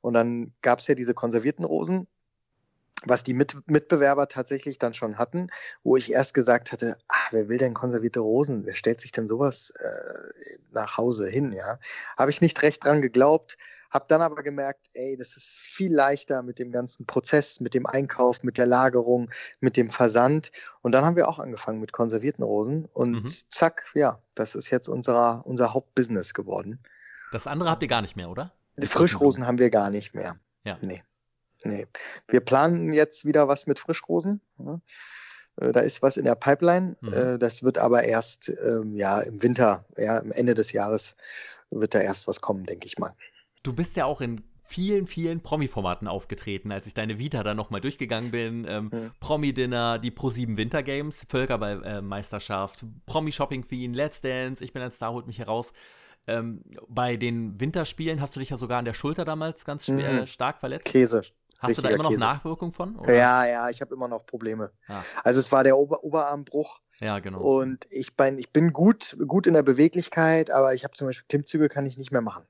Und 0.00 0.14
dann 0.14 0.52
gab 0.62 0.80
es 0.80 0.88
ja 0.88 0.94
diese 0.96 1.14
konservierten 1.14 1.64
Rosen, 1.64 2.08
was 3.04 3.22
die 3.22 3.34
Mit 3.34 3.56
Mitbewerber 3.68 4.26
tatsächlich 4.26 4.80
dann 4.80 4.94
schon 4.94 5.18
hatten, 5.18 5.48
wo 5.84 5.96
ich 5.96 6.10
erst 6.10 6.34
gesagt 6.34 6.72
hatte, 6.72 6.96
ach, 7.06 7.32
wer 7.32 7.48
will 7.48 7.58
denn 7.58 7.74
konservierte 7.74 8.18
Rosen? 8.18 8.66
Wer 8.66 8.74
stellt 8.74 9.00
sich 9.00 9.12
denn 9.12 9.28
sowas 9.28 9.70
äh, 9.78 10.58
nach 10.72 10.96
Hause 10.96 11.28
hin? 11.28 11.52
Ja, 11.52 11.78
habe 12.16 12.32
ich 12.32 12.40
nicht 12.40 12.60
recht 12.62 12.84
dran 12.84 13.00
geglaubt. 13.00 13.56
Habe 13.90 14.04
dann 14.08 14.22
aber 14.22 14.42
gemerkt, 14.42 14.88
ey, 14.92 15.16
das 15.16 15.36
ist 15.36 15.50
viel 15.50 15.94
leichter 15.94 16.42
mit 16.42 16.58
dem 16.58 16.70
ganzen 16.72 17.06
Prozess, 17.06 17.60
mit 17.60 17.74
dem 17.74 17.86
Einkauf, 17.86 18.42
mit 18.42 18.58
der 18.58 18.66
Lagerung, 18.66 19.30
mit 19.60 19.76
dem 19.76 19.90
Versand. 19.90 20.52
Und 20.82 20.92
dann 20.92 21.04
haben 21.04 21.16
wir 21.16 21.28
auch 21.28 21.38
angefangen 21.38 21.80
mit 21.80 21.92
konservierten 21.92 22.44
Rosen. 22.44 22.86
Und 22.86 23.22
mhm. 23.22 23.28
zack, 23.48 23.84
ja, 23.94 24.22
das 24.34 24.54
ist 24.54 24.70
jetzt 24.70 24.88
unser, 24.88 25.46
unser 25.46 25.72
Hauptbusiness 25.72 26.34
geworden. 26.34 26.80
Das 27.32 27.46
andere 27.46 27.70
habt 27.70 27.82
ihr 27.82 27.88
gar 27.88 28.02
nicht 28.02 28.16
mehr, 28.16 28.28
oder? 28.28 28.52
Die 28.76 28.86
Frischrosen 28.86 29.46
haben 29.46 29.58
wir 29.58 29.70
gar 29.70 29.90
nicht 29.90 30.14
mehr. 30.14 30.36
Ja. 30.64 30.78
Nee. 30.82 31.02
Nee. 31.64 31.86
Wir 32.28 32.40
planen 32.40 32.92
jetzt 32.92 33.24
wieder 33.24 33.48
was 33.48 33.66
mit 33.66 33.78
Frischrosen. 33.78 34.40
Äh, 35.56 35.72
da 35.72 35.80
ist 35.80 36.02
was 36.02 36.16
in 36.16 36.24
der 36.24 36.34
Pipeline. 36.34 36.96
Mhm. 37.00 37.12
Äh, 37.12 37.38
das 37.38 37.62
wird 37.62 37.78
aber 37.78 38.04
erst 38.04 38.48
ähm, 38.48 38.96
ja, 38.96 39.20
im 39.20 39.42
Winter, 39.42 39.84
ja, 39.96 40.18
am 40.18 40.30
Ende 40.30 40.54
des 40.54 40.72
Jahres 40.72 41.16
wird 41.70 41.94
da 41.94 42.00
erst 42.00 42.26
was 42.28 42.40
kommen, 42.40 42.64
denke 42.64 42.86
ich 42.86 42.98
mal. 42.98 43.14
Du 43.62 43.72
bist 43.72 43.96
ja 43.96 44.04
auch 44.04 44.20
in 44.20 44.42
vielen, 44.68 45.06
vielen 45.06 45.42
Promi-Formaten 45.42 46.06
aufgetreten, 46.06 46.70
als 46.72 46.86
ich 46.86 46.92
deine 46.92 47.18
Vita 47.18 47.42
da 47.42 47.54
nochmal 47.54 47.80
durchgegangen 47.80 48.30
bin. 48.30 48.66
Ähm, 48.68 48.90
mhm. 48.92 49.10
Promi-Dinner, 49.18 49.98
die 49.98 50.10
Pro7 50.10 50.58
Winter 50.58 50.82
Games, 50.82 51.24
Völkerball-Meisterschaft, 51.28 52.84
Promi-Shopping 53.06 53.66
Queen, 53.66 53.94
Let's 53.94 54.20
Dance, 54.20 54.62
Ich 54.62 54.72
bin 54.74 54.82
ein 54.82 54.92
Star, 54.92 55.12
holt 55.12 55.26
mich 55.26 55.38
heraus. 55.38 55.72
Ähm, 56.26 56.62
bei 56.86 57.16
den 57.16 57.58
Winterspielen 57.58 58.20
hast 58.20 58.36
du 58.36 58.40
dich 58.40 58.50
ja 58.50 58.58
sogar 58.58 58.78
an 58.78 58.84
der 58.84 58.92
Schulter 58.92 59.24
damals 59.24 59.64
ganz 59.64 59.86
schwer, 59.86 60.12
mhm. 60.12 60.26
stark 60.26 60.60
verletzt. 60.60 60.84
Käse. 60.84 61.22
Hast 61.60 61.78
du 61.78 61.82
da 61.82 61.88
immer 61.88 62.04
noch 62.04 62.10
Käse. 62.10 62.20
Nachwirkungen 62.20 62.72
von? 62.72 62.96
Oder? 62.96 63.14
Ja, 63.14 63.46
ja, 63.46 63.70
ich 63.70 63.80
habe 63.80 63.94
immer 63.94 64.06
noch 64.06 64.26
Probleme. 64.26 64.70
Ah. 64.86 65.02
Also 65.24 65.40
es 65.40 65.50
war 65.50 65.64
der 65.64 65.78
Ober 65.78 66.04
Oberarmbruch. 66.04 66.80
Ja, 67.00 67.18
genau. 67.18 67.40
Und 67.40 67.86
ich 67.90 68.14
bin, 68.16 68.36
ich 68.36 68.52
bin 68.52 68.72
gut, 68.72 69.16
gut 69.26 69.46
in 69.46 69.54
der 69.54 69.62
Beweglichkeit, 69.62 70.50
aber 70.50 70.74
ich 70.74 70.84
habe 70.84 70.92
zum 70.92 71.06
Beispiel 71.06 71.26
Klimmzüge 71.28 71.68
kann 71.68 71.86
ich 71.86 71.96
nicht 71.96 72.12
mehr 72.12 72.20
machen. 72.20 72.44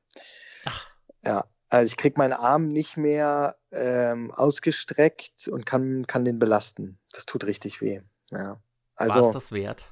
Ja, 1.24 1.44
also 1.70 1.86
ich 1.86 1.96
kriege 1.96 2.18
meinen 2.18 2.32
Arm 2.32 2.68
nicht 2.68 2.96
mehr 2.96 3.56
ähm, 3.72 4.30
ausgestreckt 4.30 5.48
und 5.48 5.66
kann, 5.66 6.06
kann 6.06 6.24
den 6.24 6.38
belasten. 6.38 6.98
Das 7.12 7.26
tut 7.26 7.44
richtig 7.44 7.80
weh. 7.80 8.00
Ja. 8.30 8.60
Also, 8.96 9.20
War 9.20 9.28
es 9.28 9.34
das 9.34 9.52
wert? 9.52 9.84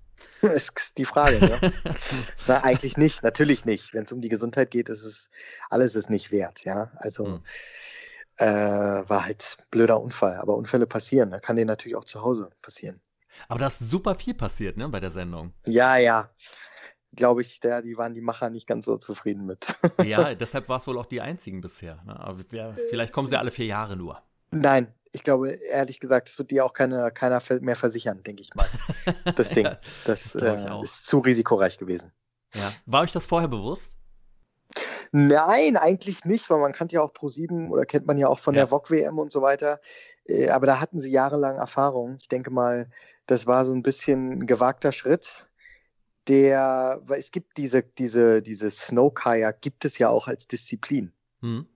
ist 0.42 0.98
die 0.98 1.04
Frage. 1.04 1.38
Ne? 1.38 1.72
Na, 2.46 2.64
eigentlich 2.64 2.96
nicht, 2.96 3.22
natürlich 3.22 3.64
nicht. 3.64 3.94
Wenn 3.94 4.04
es 4.04 4.12
um 4.12 4.20
die 4.20 4.28
Gesundheit 4.28 4.70
geht, 4.70 4.88
ist 4.88 5.04
es 5.04 5.30
alles 5.68 5.94
ist 5.94 6.10
nicht 6.10 6.32
wert. 6.32 6.64
Ja, 6.64 6.90
also 6.96 7.26
hm. 7.26 7.42
äh, 8.36 8.46
war 8.46 9.24
halt 9.24 9.58
blöder 9.70 10.00
Unfall. 10.00 10.36
Aber 10.36 10.56
Unfälle 10.56 10.86
passieren. 10.86 11.30
Da 11.30 11.38
kann 11.38 11.56
dir 11.56 11.66
natürlich 11.66 11.96
auch 11.96 12.04
zu 12.04 12.22
Hause 12.22 12.50
passieren. 12.60 13.00
Aber 13.48 13.60
da 13.60 13.68
ist 13.68 13.78
super 13.78 14.14
viel 14.14 14.34
passiert, 14.34 14.76
ne, 14.76 14.88
bei 14.88 15.00
der 15.00 15.10
Sendung. 15.10 15.54
Ja, 15.64 15.96
ja 15.96 16.30
glaube 17.14 17.40
ich, 17.40 17.60
der, 17.60 17.82
die 17.82 17.96
waren 17.96 18.14
die 18.14 18.20
Macher 18.20 18.50
nicht 18.50 18.66
ganz 18.66 18.84
so 18.84 18.96
zufrieden 18.96 19.46
mit. 19.46 19.76
ja, 20.04 20.34
deshalb 20.34 20.68
war 20.68 20.78
es 20.78 20.86
wohl 20.86 20.98
auch 20.98 21.06
die 21.06 21.20
einzigen 21.20 21.60
bisher. 21.60 22.02
Ne? 22.04 22.18
Aber 22.18 22.38
wir, 22.50 22.74
vielleicht 22.90 23.12
kommen 23.12 23.28
sie 23.28 23.38
alle 23.38 23.50
vier 23.50 23.66
Jahre 23.66 23.96
nur. 23.96 24.22
Nein, 24.52 24.92
ich 25.12 25.22
glaube, 25.22 25.50
ehrlich 25.70 26.00
gesagt, 26.00 26.28
es 26.28 26.38
wird 26.38 26.50
dir 26.50 26.64
auch 26.64 26.72
keine, 26.72 27.10
keiner 27.12 27.40
mehr 27.60 27.76
versichern, 27.76 28.22
denke 28.22 28.42
ich 28.42 28.54
mal. 28.54 28.66
Das 29.36 29.50
Ding. 29.50 29.64
Das, 30.04 30.32
das 30.32 30.64
äh, 30.64 30.82
ist 30.82 31.06
zu 31.06 31.18
risikoreich 31.18 31.78
gewesen. 31.78 32.12
Ja. 32.54 32.70
War 32.86 33.02
euch 33.02 33.12
das 33.12 33.26
vorher 33.26 33.48
bewusst? 33.48 33.96
Nein, 35.12 35.76
eigentlich 35.76 36.24
nicht, 36.24 36.48
weil 36.50 36.60
man 36.60 36.72
kannte 36.72 36.96
ja 36.96 37.02
auch 37.02 37.12
Pro7 37.12 37.70
oder 37.70 37.84
kennt 37.84 38.06
man 38.06 38.18
ja 38.18 38.28
auch 38.28 38.38
von 38.38 38.54
ja. 38.54 38.60
der 38.60 38.68
VOG-WM 38.68 39.18
und 39.18 39.32
so 39.32 39.42
weiter. 39.42 39.80
Äh, 40.26 40.50
aber 40.50 40.66
da 40.66 40.80
hatten 40.80 41.00
sie 41.00 41.10
jahrelang 41.10 41.56
Erfahrung. 41.56 42.18
Ich 42.20 42.28
denke 42.28 42.50
mal, 42.50 42.88
das 43.26 43.46
war 43.46 43.64
so 43.64 43.72
ein 43.72 43.82
bisschen 43.82 44.32
ein 44.32 44.46
gewagter 44.46 44.92
Schritt 44.92 45.49
der, 46.28 47.00
weil 47.04 47.18
es 47.18 47.32
gibt 47.32 47.56
diese, 47.56 47.82
diese, 47.82 48.42
diese 48.42 48.70
Snowkajak 48.70 49.60
gibt 49.60 49.84
es 49.84 49.98
ja 49.98 50.08
auch 50.08 50.28
als 50.28 50.46
Disziplin. 50.46 51.12
Mhm. 51.40 51.66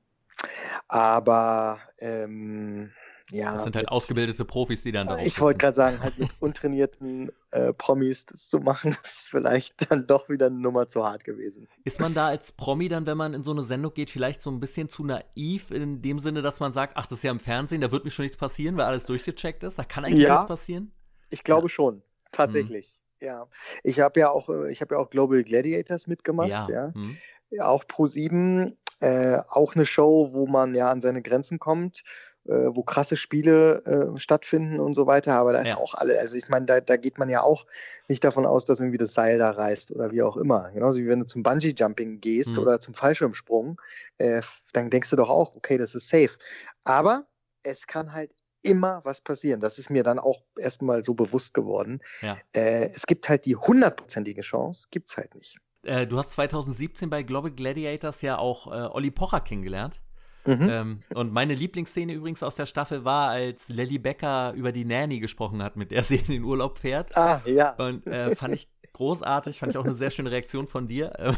Aber 0.88 1.80
ähm, 1.98 2.92
ja. 3.30 3.54
Das 3.54 3.64
sind 3.64 3.74
halt 3.74 3.86
mit, 3.86 3.92
ausgebildete 3.92 4.44
Profis, 4.44 4.82
die 4.82 4.92
dann 4.92 5.06
da 5.06 5.18
Ich 5.18 5.40
wollte 5.40 5.58
gerade 5.58 5.76
sagen, 5.76 6.00
halt 6.00 6.18
mit 6.18 6.30
untrainierten 6.40 7.32
äh, 7.52 7.72
Promis 7.72 8.26
das 8.26 8.48
zu 8.48 8.60
machen, 8.60 8.90
ist 9.02 9.28
vielleicht 9.30 9.90
dann 9.90 10.06
doch 10.06 10.28
wieder 10.28 10.46
eine 10.46 10.58
Nummer 10.58 10.88
zu 10.88 11.04
hart 11.04 11.24
gewesen. 11.24 11.66
Ist 11.84 12.00
man 12.00 12.12
da 12.12 12.28
als 12.28 12.52
Promi 12.52 12.88
dann, 12.88 13.06
wenn 13.06 13.16
man 13.16 13.32
in 13.32 13.42
so 13.42 13.52
eine 13.52 13.62
Sendung 13.62 13.94
geht, 13.94 14.10
vielleicht 14.10 14.42
so 14.42 14.50
ein 14.50 14.60
bisschen 14.60 14.88
zu 14.88 15.04
naiv, 15.04 15.70
in 15.70 16.02
dem 16.02 16.18
Sinne, 16.18 16.42
dass 16.42 16.60
man 16.60 16.72
sagt, 16.72 16.96
ach, 16.96 17.06
das 17.06 17.18
ist 17.18 17.24
ja 17.24 17.30
im 17.30 17.40
Fernsehen, 17.40 17.80
da 17.80 17.90
wird 17.90 18.04
mir 18.04 18.10
schon 18.10 18.24
nichts 18.24 18.38
passieren, 18.38 18.76
weil 18.76 18.84
alles 18.84 19.06
durchgecheckt 19.06 19.62
ist? 19.64 19.78
Da 19.78 19.84
kann 19.84 20.04
eigentlich 20.04 20.24
ja, 20.24 20.34
nichts 20.34 20.48
passieren? 20.48 20.92
Ich 21.30 21.42
glaube 21.44 21.64
ja. 21.64 21.70
schon, 21.70 22.02
tatsächlich. 22.30 22.94
Mhm. 22.94 23.03
Ja, 23.20 23.46
ich 23.82 24.00
habe 24.00 24.20
ja 24.20 24.30
auch, 24.30 24.48
äh, 24.48 24.70
ich 24.70 24.80
habe 24.80 24.94
ja 24.94 25.00
auch 25.00 25.10
Global 25.10 25.42
Gladiators 25.44 26.06
mitgemacht, 26.06 26.68
Ja. 26.68 26.68
ja. 26.68 26.94
Hm. 26.94 27.16
Ja, 27.50 27.68
auch 27.68 27.86
Pro 27.86 28.06
7, 28.06 28.76
äh, 29.00 29.38
auch 29.48 29.74
eine 29.74 29.86
Show, 29.86 30.30
wo 30.32 30.46
man 30.46 30.74
ja 30.74 30.90
an 30.90 31.00
seine 31.00 31.22
Grenzen 31.22 31.58
kommt, 31.58 32.02
äh, 32.46 32.52
wo 32.52 32.82
krasse 32.82 33.16
Spiele 33.16 33.82
äh, 34.14 34.18
stattfinden 34.18 34.80
und 34.80 34.94
so 34.94 35.06
weiter. 35.06 35.34
Aber 35.36 35.52
da 35.52 35.60
ist 35.62 35.68
Ja. 35.68 35.76
auch 35.76 35.94
alle, 35.94 36.18
also 36.18 36.36
ich 36.36 36.48
meine, 36.48 36.66
da, 36.66 36.80
da 36.80 36.96
geht 36.96 37.18
man 37.18 37.28
ja 37.28 37.42
auch 37.42 37.66
nicht 38.08 38.24
davon 38.24 38.44
aus, 38.46 38.64
dass 38.64 38.80
irgendwie 38.80 38.98
das 38.98 39.14
Seil 39.14 39.38
da 39.38 39.50
reißt 39.50 39.92
oder 39.92 40.10
wie 40.10 40.22
auch 40.22 40.36
immer. 40.36 40.70
Genauso 40.72 40.98
wie 40.98 41.06
wenn 41.06 41.20
du 41.20 41.26
zum 41.26 41.42
Bungee-Jumping 41.42 42.20
gehst 42.20 42.56
Mhm. 42.56 42.62
oder 42.62 42.80
zum 42.80 42.94
Fallschirmsprung, 42.94 43.80
äh, 44.18 44.42
dann 44.72 44.90
denkst 44.90 45.10
du 45.10 45.16
doch 45.16 45.30
auch, 45.30 45.54
okay, 45.54 45.78
das 45.78 45.94
ist 45.94 46.08
safe. 46.08 46.36
Aber 46.84 47.26
es 47.62 47.86
kann 47.86 48.12
halt 48.12 48.32
immer 48.64 49.00
was 49.04 49.20
passieren. 49.20 49.60
Das 49.60 49.78
ist 49.78 49.90
mir 49.90 50.02
dann 50.02 50.18
auch 50.18 50.42
erstmal 50.58 51.04
so 51.04 51.14
bewusst 51.14 51.54
geworden. 51.54 52.00
Ja. 52.22 52.36
Äh, 52.52 52.90
es 52.90 53.06
gibt 53.06 53.28
halt 53.28 53.46
die 53.46 53.54
hundertprozentige 53.54 54.40
Chance, 54.40 54.88
gibt 54.90 55.10
es 55.10 55.16
halt 55.16 55.34
nicht. 55.34 55.58
Äh, 55.84 56.06
du 56.06 56.18
hast 56.18 56.30
2017 56.32 57.10
bei 57.10 57.22
Global 57.22 57.50
Gladiators 57.50 58.22
ja 58.22 58.38
auch 58.38 58.66
äh, 58.66 58.88
Olli 58.92 59.10
Pocher 59.10 59.40
kennengelernt. 59.40 60.00
Mhm. 60.46 60.68
Ähm, 60.68 61.00
und 61.14 61.32
meine 61.32 61.54
Lieblingsszene 61.54 62.12
übrigens 62.12 62.42
aus 62.42 62.56
der 62.56 62.66
Staffel 62.66 63.04
war, 63.04 63.30
als 63.30 63.68
Lilly 63.68 63.98
Becker 63.98 64.52
über 64.54 64.72
die 64.72 64.84
Nanny 64.84 65.20
gesprochen 65.20 65.62
hat, 65.62 65.76
mit 65.76 65.90
der 65.90 66.02
sie 66.02 66.16
in 66.16 66.26
den 66.26 66.44
Urlaub 66.44 66.78
fährt. 66.78 67.16
Ah, 67.16 67.40
ja, 67.46 67.70
Und 67.72 68.06
äh, 68.06 68.34
fand 68.36 68.54
ich 68.54 68.68
großartig, 68.92 69.58
fand 69.58 69.72
ich 69.72 69.78
auch 69.78 69.84
eine 69.84 69.94
sehr 69.94 70.10
schöne 70.10 70.30
Reaktion 70.30 70.66
von 70.66 70.86
dir. 70.86 71.36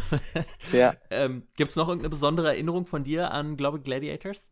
ja. 0.73 0.95
ähm, 1.11 1.45
Gibt 1.57 1.71
es 1.71 1.77
noch 1.77 1.89
irgendeine 1.89 2.11
besondere 2.11 2.49
Erinnerung 2.49 2.87
von 2.87 3.05
dir 3.05 3.31
an 3.31 3.57
Global 3.57 3.81
Gladiators? 3.81 4.49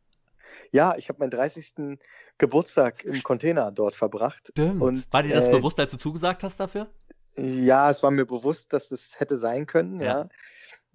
Ja, 0.70 0.94
ich 0.96 1.08
habe 1.08 1.20
meinen 1.20 1.30
30. 1.30 1.98
Geburtstag 2.38 3.04
im 3.04 3.22
Container 3.22 3.70
dort 3.70 3.94
verbracht. 3.94 4.48
Stimmt. 4.50 4.82
Und, 4.82 5.06
war 5.12 5.22
dir 5.22 5.34
das 5.34 5.46
äh, 5.46 5.52
bewusst, 5.52 5.78
als 5.78 5.90
du 5.90 5.96
zugesagt 5.96 6.42
hast 6.42 6.58
dafür? 6.58 6.88
Ja, 7.36 7.90
es 7.90 8.02
war 8.02 8.10
mir 8.10 8.26
bewusst, 8.26 8.72
dass 8.72 8.88
das 8.88 9.18
hätte 9.18 9.38
sein 9.38 9.66
können, 9.66 10.00
ja. 10.00 10.20
Ja. 10.20 10.28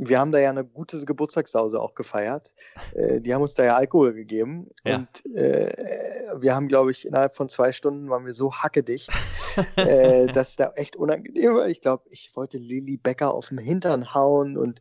Wir 0.01 0.17
haben 0.17 0.31
da 0.31 0.39
ja 0.39 0.49
eine 0.49 0.63
gute 0.63 0.97
Geburtstagssause 1.03 1.81
auch 1.81 1.93
gefeiert. 1.93 2.53
Äh, 2.95 3.19
die 3.19 3.33
haben 3.33 3.41
uns 3.41 3.53
da 3.53 3.65
ja 3.65 3.75
Alkohol 3.75 4.13
gegeben. 4.13 4.69
Ja. 4.85 4.95
Und 4.95 5.25
äh, 5.35 5.73
wir 6.39 6.55
haben, 6.55 6.69
glaube 6.69 6.91
ich, 6.91 7.05
innerhalb 7.05 7.35
von 7.35 7.49
zwei 7.49 7.73
Stunden 7.73 8.09
waren 8.09 8.25
wir 8.25 8.33
so 8.33 8.53
hackedicht, 8.53 9.09
äh, 9.75 10.27
dass 10.27 10.55
da 10.55 10.71
echt 10.75 10.95
unangenehm 10.95 11.55
war. 11.55 11.67
Ich 11.67 11.81
glaube, 11.81 12.05
ich 12.12 12.33
wollte 12.33 12.57
Lilly 12.59 12.95
Becker 12.95 13.33
auf 13.33 13.49
den 13.49 13.57
Hintern 13.57 14.13
hauen 14.13 14.57
und 14.57 14.79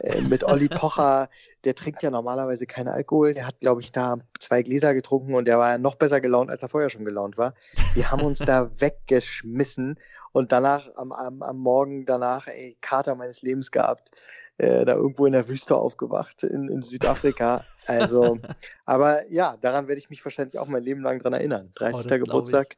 äh, 0.00 0.20
mit 0.22 0.44
Olli 0.44 0.68
Pocher, 0.68 1.28
der 1.64 1.74
trinkt 1.74 2.02
ja 2.02 2.10
normalerweise 2.10 2.66
keinen 2.66 2.88
Alkohol. 2.88 3.34
Der 3.34 3.46
hat, 3.46 3.60
glaube 3.60 3.80
ich, 3.80 3.92
da 3.92 4.18
zwei 4.38 4.62
Gläser 4.62 4.94
getrunken 4.94 5.34
und 5.34 5.46
der 5.46 5.58
war 5.58 5.70
ja 5.70 5.78
noch 5.78 5.94
besser 5.94 6.20
gelaunt, 6.20 6.50
als 6.50 6.62
er 6.62 6.68
vorher 6.68 6.90
schon 6.90 7.04
gelaunt 7.04 7.38
war. 7.38 7.54
Wir 7.94 8.10
haben 8.10 8.22
uns 8.22 8.38
da 8.38 8.70
weggeschmissen 8.78 9.98
und 10.32 10.52
danach, 10.52 10.88
am, 10.96 11.12
am, 11.12 11.42
am 11.42 11.58
Morgen 11.58 12.04
danach, 12.04 12.46
ey, 12.46 12.76
Kater 12.80 13.14
meines 13.14 13.42
Lebens 13.42 13.70
gehabt. 13.70 14.10
Äh, 14.58 14.84
da 14.84 14.94
irgendwo 14.94 15.24
in 15.24 15.32
der 15.32 15.48
Wüste 15.48 15.74
aufgewacht 15.74 16.42
in, 16.44 16.68
in 16.68 16.82
Südafrika. 16.82 17.64
Also, 17.86 18.38
aber 18.84 19.26
ja, 19.30 19.56
daran 19.58 19.88
werde 19.88 19.98
ich 19.98 20.10
mich 20.10 20.22
wahrscheinlich 20.22 20.58
auch 20.58 20.66
mein 20.66 20.82
Leben 20.82 21.00
lang 21.00 21.18
dran 21.18 21.32
erinnern. 21.32 21.72
30. 21.76 22.12
Oh, 22.12 22.18
Geburtstag 22.18 22.76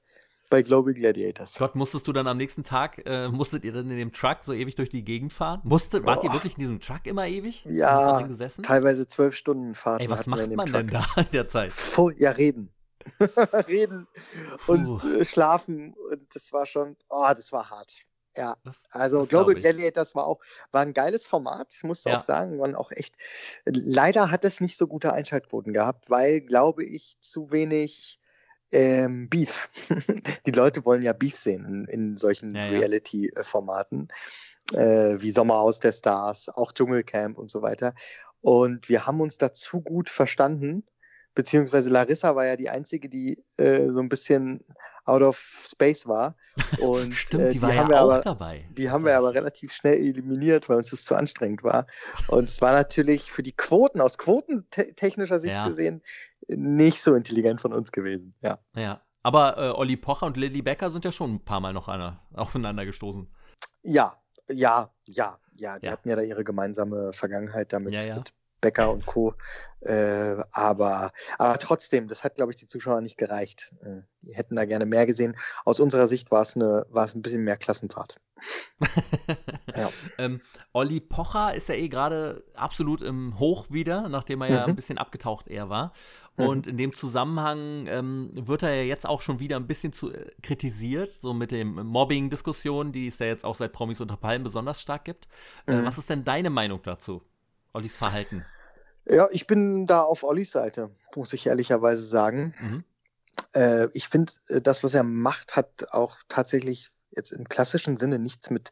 bei 0.52 0.60
Global 0.62 0.92
Gladiators. 0.92 1.54
Gott, 1.58 1.74
musstest 1.74 2.06
du 2.06 2.12
dann 2.12 2.26
am 2.26 2.36
nächsten 2.36 2.62
Tag, 2.62 3.00
äh, 3.06 3.28
musstet 3.28 3.64
ihr 3.64 3.72
dann 3.72 3.90
in 3.90 3.96
dem 3.96 4.12
Truck 4.12 4.40
so 4.44 4.52
ewig 4.52 4.74
durch 4.74 4.90
die 4.90 5.02
Gegend 5.02 5.32
fahren? 5.32 5.62
Musstet, 5.64 6.04
wart 6.04 6.22
ihr 6.22 6.28
Boah. 6.28 6.34
wirklich 6.36 6.58
in 6.58 6.60
diesem 6.60 6.78
Truck 6.78 7.06
immer 7.06 7.26
ewig? 7.26 7.64
Ja, 7.64 8.20
ihr? 8.20 8.48
Teilweise 8.62 9.08
zwölf 9.08 9.34
Stunden 9.34 9.74
Fahrt. 9.74 10.02
Ey, 10.02 10.10
was 10.10 10.26
macht 10.26 10.54
man 10.54 10.66
denn 10.70 10.88
da 10.88 11.04
in 11.16 11.30
der 11.32 11.48
Zeit? 11.48 11.72
Voll, 11.72 12.14
ja, 12.18 12.32
reden. 12.32 12.70
reden 13.66 14.06
und 14.66 15.02
äh, 15.04 15.24
schlafen. 15.24 15.94
Und 16.10 16.34
das 16.34 16.52
war 16.52 16.66
schon, 16.66 16.96
oh, 17.08 17.26
das 17.34 17.50
war 17.50 17.70
hart. 17.70 17.94
Ja, 18.36 18.56
Das, 18.62 18.76
also 18.90 19.20
das 19.20 19.28
Global. 19.30 19.54
Gladiators 19.54 20.14
war 20.14 20.26
auch, 20.26 20.40
war 20.70 20.82
ein 20.82 20.92
geiles 20.92 21.26
Format, 21.26 21.80
musst 21.82 22.04
du 22.04 22.10
Ja. 22.10 22.16
auch 22.16 22.20
sagen. 22.20 22.58
Waren 22.60 22.74
auch 22.74 22.90
echt, 22.90 23.14
leider 23.64 24.30
hat 24.30 24.44
es 24.44 24.60
nicht 24.60 24.76
so 24.76 24.86
gute 24.86 25.14
Einschaltquoten 25.14 25.72
gehabt, 25.72 26.10
weil, 26.10 26.42
glaube 26.42 26.84
ich, 26.84 27.16
zu 27.20 27.50
wenig 27.50 28.18
ähm, 28.72 29.28
Beef. 29.28 29.70
Die 30.46 30.50
Leute 30.52 30.85
wollen 30.85 31.02
ja 31.02 31.12
Beef 31.12 31.37
sehen 31.37 31.64
in, 31.64 31.85
in 31.87 32.16
solchen 32.16 32.54
Ja. 32.54 32.62
Reality-Formaten, 32.62 34.08
äh, 34.74 35.16
wie 35.20 35.30
Sommerhaus 35.32 35.80
der 35.80 35.92
Stars, 35.92 36.48
auch 36.48 36.72
Dschungelcamp 36.72 37.38
und 37.38 37.50
so 37.50 37.62
weiter. 37.62 37.94
Und 38.40 38.88
wir 38.88 39.06
haben 39.06 39.20
uns 39.20 39.38
da 39.38 39.52
zu 39.52 39.80
gut 39.80 40.11
verstanden, 40.11 40.85
beziehungsweise 41.35 41.90
Larissa 41.90 42.35
war 42.35 42.46
ja 42.46 42.56
die 42.56 42.70
Einzige, 42.70 43.08
die 43.08 43.42
äh, 43.56 43.88
so 43.88 44.00
ein 44.00 44.08
bisschen 44.08 44.64
out 45.04 45.22
of 45.22 45.37
space 45.66 46.06
war. 46.06 46.37
Und 46.80 47.12
Stimmt, 47.14 47.42
äh, 47.42 47.52
die, 47.52 47.62
war 47.62 47.70
haben 47.74 47.90
ja 47.90 47.96
wir 47.96 48.02
auch 48.02 48.12
aber, 48.12 48.20
dabei. 48.20 48.64
die 48.70 48.90
haben 48.90 49.04
wir 49.04 49.16
aber 49.16 49.35
relativ 49.35 49.72
schnell 49.72 49.98
eliminiert, 49.98 50.68
weil 50.68 50.76
uns 50.76 50.90
das 50.90 51.04
zu 51.04 51.16
anstrengend 51.16 51.64
war. 51.64 51.87
Und 52.28 52.48
es 52.48 52.61
war 52.61 52.72
natürlich 52.72 53.30
für 53.32 53.42
die 53.42 53.52
Quoten, 53.52 54.00
aus 54.00 54.16
quotentechnischer 54.18 55.40
Sicht 55.40 55.54
Ja. 55.56 55.68
gesehen, 55.68 56.02
nicht 56.48 57.00
so 57.02 57.14
intelligent 57.14 57.61
von 57.61 57.72
uns 57.72 57.92
gewesen. 57.92 58.35
Ja. 58.42 58.59
Ja. 58.74 59.00
Aber 59.22 59.57
äh, 59.59 59.70
Olli 59.70 59.96
Pocher 59.96 60.26
und 60.26 60.37
Lilly 60.37 60.62
Becker 60.62 60.90
sind 60.90 61.05
ja 61.05 61.12
schon 61.12 61.35
ein 61.35 61.44
paar 61.44 61.61
Mal 61.61 61.72
noch 61.72 61.88
einer, 61.88 62.20
aufeinander 62.35 62.85
gestoßen. 62.85 63.28
Ja, 63.83 64.16
ja, 64.50 64.90
ja, 65.07 65.38
ja. 65.57 65.78
Die 65.78 65.87
Ja. 65.87 65.92
hatten 65.92 66.09
ja 66.09 66.16
da 66.16 66.22
ihre 66.22 66.42
gemeinsame 66.44 67.12
Vergangenheit 67.12 67.72
damit 67.72 67.92
Ja, 67.94 68.02
ja. 68.05 68.16
mit 68.16 68.33
Becker 68.61 68.92
und 68.92 69.07
Co. 69.07 69.35
Äh, 69.81 70.37
aber, 70.52 71.11
aber 71.38 71.59
trotzdem, 71.59 72.07
das 72.07 72.22
hat, 72.22 72.37
glaube 72.37 72.52
ich, 72.52 72.57
die 72.57 72.68
Zuschauer 72.68 73.00
nicht 73.00 73.18
gereicht. 73.18 73.72
Äh, 73.83 74.02
die 74.22 74.35
hätten 74.35 74.55
da 74.55 74.64
gerne 74.64 74.87
mehr 74.87 75.05
gesehen. 75.07 75.37
Aus 75.64 75.81
unserer 75.81 76.07
Sicht 76.07 76.31
war 76.31 76.42
es 76.42 76.55
eine, 76.57 76.87
war 76.90 77.05
es 77.05 77.14
ein 77.14 77.22
bisschen 77.22 77.42
mehr 77.44 77.57
Klassenfahrt. 77.57 78.20
Ja. 79.74 79.90
ähm, 80.18 80.40
Olli 80.72 81.00
Pocher 81.00 81.55
ist 81.55 81.68
ja 81.68 81.74
eh 81.74 81.88
gerade 81.88 82.44
absolut 82.55 83.00
im 83.00 83.38
Hoch 83.38 83.70
wieder, 83.70 84.09
nachdem 84.09 84.42
er 84.42 84.50
ja 84.50 84.62
Mhm. 84.64 84.70
ein 84.70 84.76
bisschen 84.76 84.98
abgetaucht 84.98 85.48
er 85.48 85.68
war. 85.70 85.92
Und 86.37 86.66
in 86.66 86.79
dem 86.79 86.95
Zusammenhang 86.95 87.87
ähm, 87.88 88.31
wird 88.33 88.62
er 88.62 88.75
ja 88.75 88.83
jetzt 88.83 89.07
auch 89.07 89.21
schon 89.21 89.38
wieder 89.38 89.57
ein 89.57 89.66
bisschen 89.66 89.92
zu, 89.92 90.11
äh, 90.12 90.31
kritisiert, 90.42 91.12
so 91.12 91.35
mit 91.35 91.51
dem 91.51 91.75
Mobbing-Diskussion, 91.75 92.90
die 92.92 93.09
es 93.09 93.18
ja 93.18 93.27
jetzt 93.27 93.45
auch 93.45 93.55
seit 93.55 93.73
Promis 93.73 94.01
unter 94.01 94.16
Palmen 94.16 94.42
besonders 94.42 94.81
stark 94.81 95.05
gibt. 95.05 95.29
Äh, 95.66 95.75
Mhm. 95.77 95.85
was 95.85 95.99
ist 95.99 96.09
denn 96.09 96.25
deine 96.25 96.49
Meinung 96.51 96.81
dazu? 96.83 97.23
Ollis 97.75 97.97
Verhalten? 97.97 98.45
Ja, 99.07 99.29
ich 99.31 99.47
bin 99.47 99.87
da 99.87 100.03
auf 100.03 100.23
Ollis 100.23 100.53
Seite, 100.53 100.90
muss 101.14 101.33
ich 101.33 101.47
ehrlicherweise 101.47 102.03
sagen. 102.03 102.55
Mhm. 102.61 102.85
Äh, 103.55 103.88
ich 103.92 104.09
finde, 104.09 104.33
äh, 104.49 104.61
das, 104.61 104.83
was 104.83 104.95
er 104.95 105.03
macht, 105.03 105.57
hat 105.57 105.87
auch 105.90 106.16
tatsächlich 106.29 106.90
jetzt 107.14 107.33
im 107.33 107.49
klassischen 107.49 107.99
Sinne 107.99 108.18
nichts 108.18 108.49
mit 108.49 108.71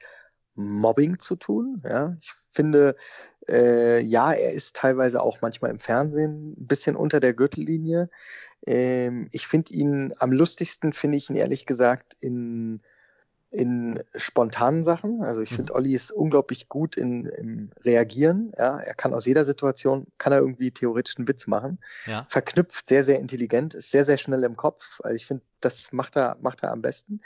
Mobbing 0.54 1.18
zu 1.18 1.36
tun. 1.36 1.82
Ja, 1.86 2.16
ich 2.18 2.32
finde, 2.50 2.96
äh, 3.48 4.00
ja, 4.00 4.32
er 4.32 4.52
ist 4.52 4.76
teilweise 4.76 5.22
auch 5.22 5.40
manchmal 5.40 5.70
im 5.70 5.78
Fernsehen 5.78 6.52
ein 6.52 6.66
bisschen 6.66 6.96
unter 6.96 7.20
der 7.20 7.34
Gürtellinie. 7.34 8.10
Ähm, 8.66 9.28
ich 9.32 9.46
finde 9.46 9.72
ihn 9.72 10.12
am 10.18 10.32
lustigsten, 10.32 10.92
finde 10.92 11.16
ich 11.16 11.30
ihn 11.30 11.36
ehrlich 11.36 11.66
gesagt 11.66 12.16
in, 12.20 12.82
in 13.50 14.02
spontanen 14.14 14.84
Sachen. 14.84 15.22
Also 15.22 15.42
ich 15.42 15.50
Mhm. 15.50 15.56
finde, 15.56 15.74
Olli 15.74 15.94
ist 15.94 16.12
unglaublich 16.12 16.68
gut 16.68 16.96
in, 16.96 17.26
im 17.26 17.70
Reagieren. 17.82 18.52
Ja, 18.56 18.78
er 18.78 18.94
kann 18.94 19.12
aus 19.12 19.26
jeder 19.26 19.44
Situation, 19.44 20.06
kann 20.18 20.32
er 20.32 20.38
irgendwie 20.38 20.70
theoretisch 20.70 21.16
einen 21.16 21.26
Witz 21.26 21.46
machen 21.48 21.78
Ja. 22.06 22.26
verknüpft 22.28 22.88
sehr, 22.88 23.02
sehr 23.02 23.18
intelligent, 23.18 23.74
ist 23.74 23.90
sehr, 23.90 24.06
sehr 24.06 24.18
schnell 24.18 24.44
im 24.44 24.56
Kopf. 24.56 25.00
Also 25.02 25.16
ich 25.16 25.26
finde, 25.26 25.42
das 25.60 25.92
macht 25.92 26.16
er, 26.16 26.36
macht 26.40 26.62
er 26.62 26.70
am 26.70 26.80
besten. 26.80 27.20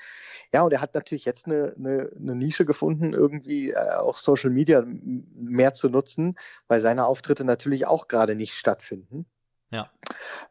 Ja, 0.53 0.63
und 0.63 0.73
er 0.73 0.81
hat 0.81 0.95
natürlich 0.95 1.27
jetzt 1.27 1.47
eine, 1.47 1.75
eine, 1.77 2.11
eine 2.19 2.35
Nische 2.35 2.65
gefunden, 2.65 3.13
irgendwie 3.13 3.71
äh, 3.73 3.97
auch 3.99 4.17
Social 4.17 4.51
Media 4.51 4.83
mehr 4.87 5.75
zu 5.75 5.91
nutzen, 5.91 6.39
weil 6.69 6.81
seine 6.81 7.05
Auftritte 7.05 7.45
natürlich 7.45 7.87
auch 7.87 8.09
gerade 8.09 8.35
nicht 8.35 8.55
stattfinden. 8.55 9.27
Ja. 9.71 9.91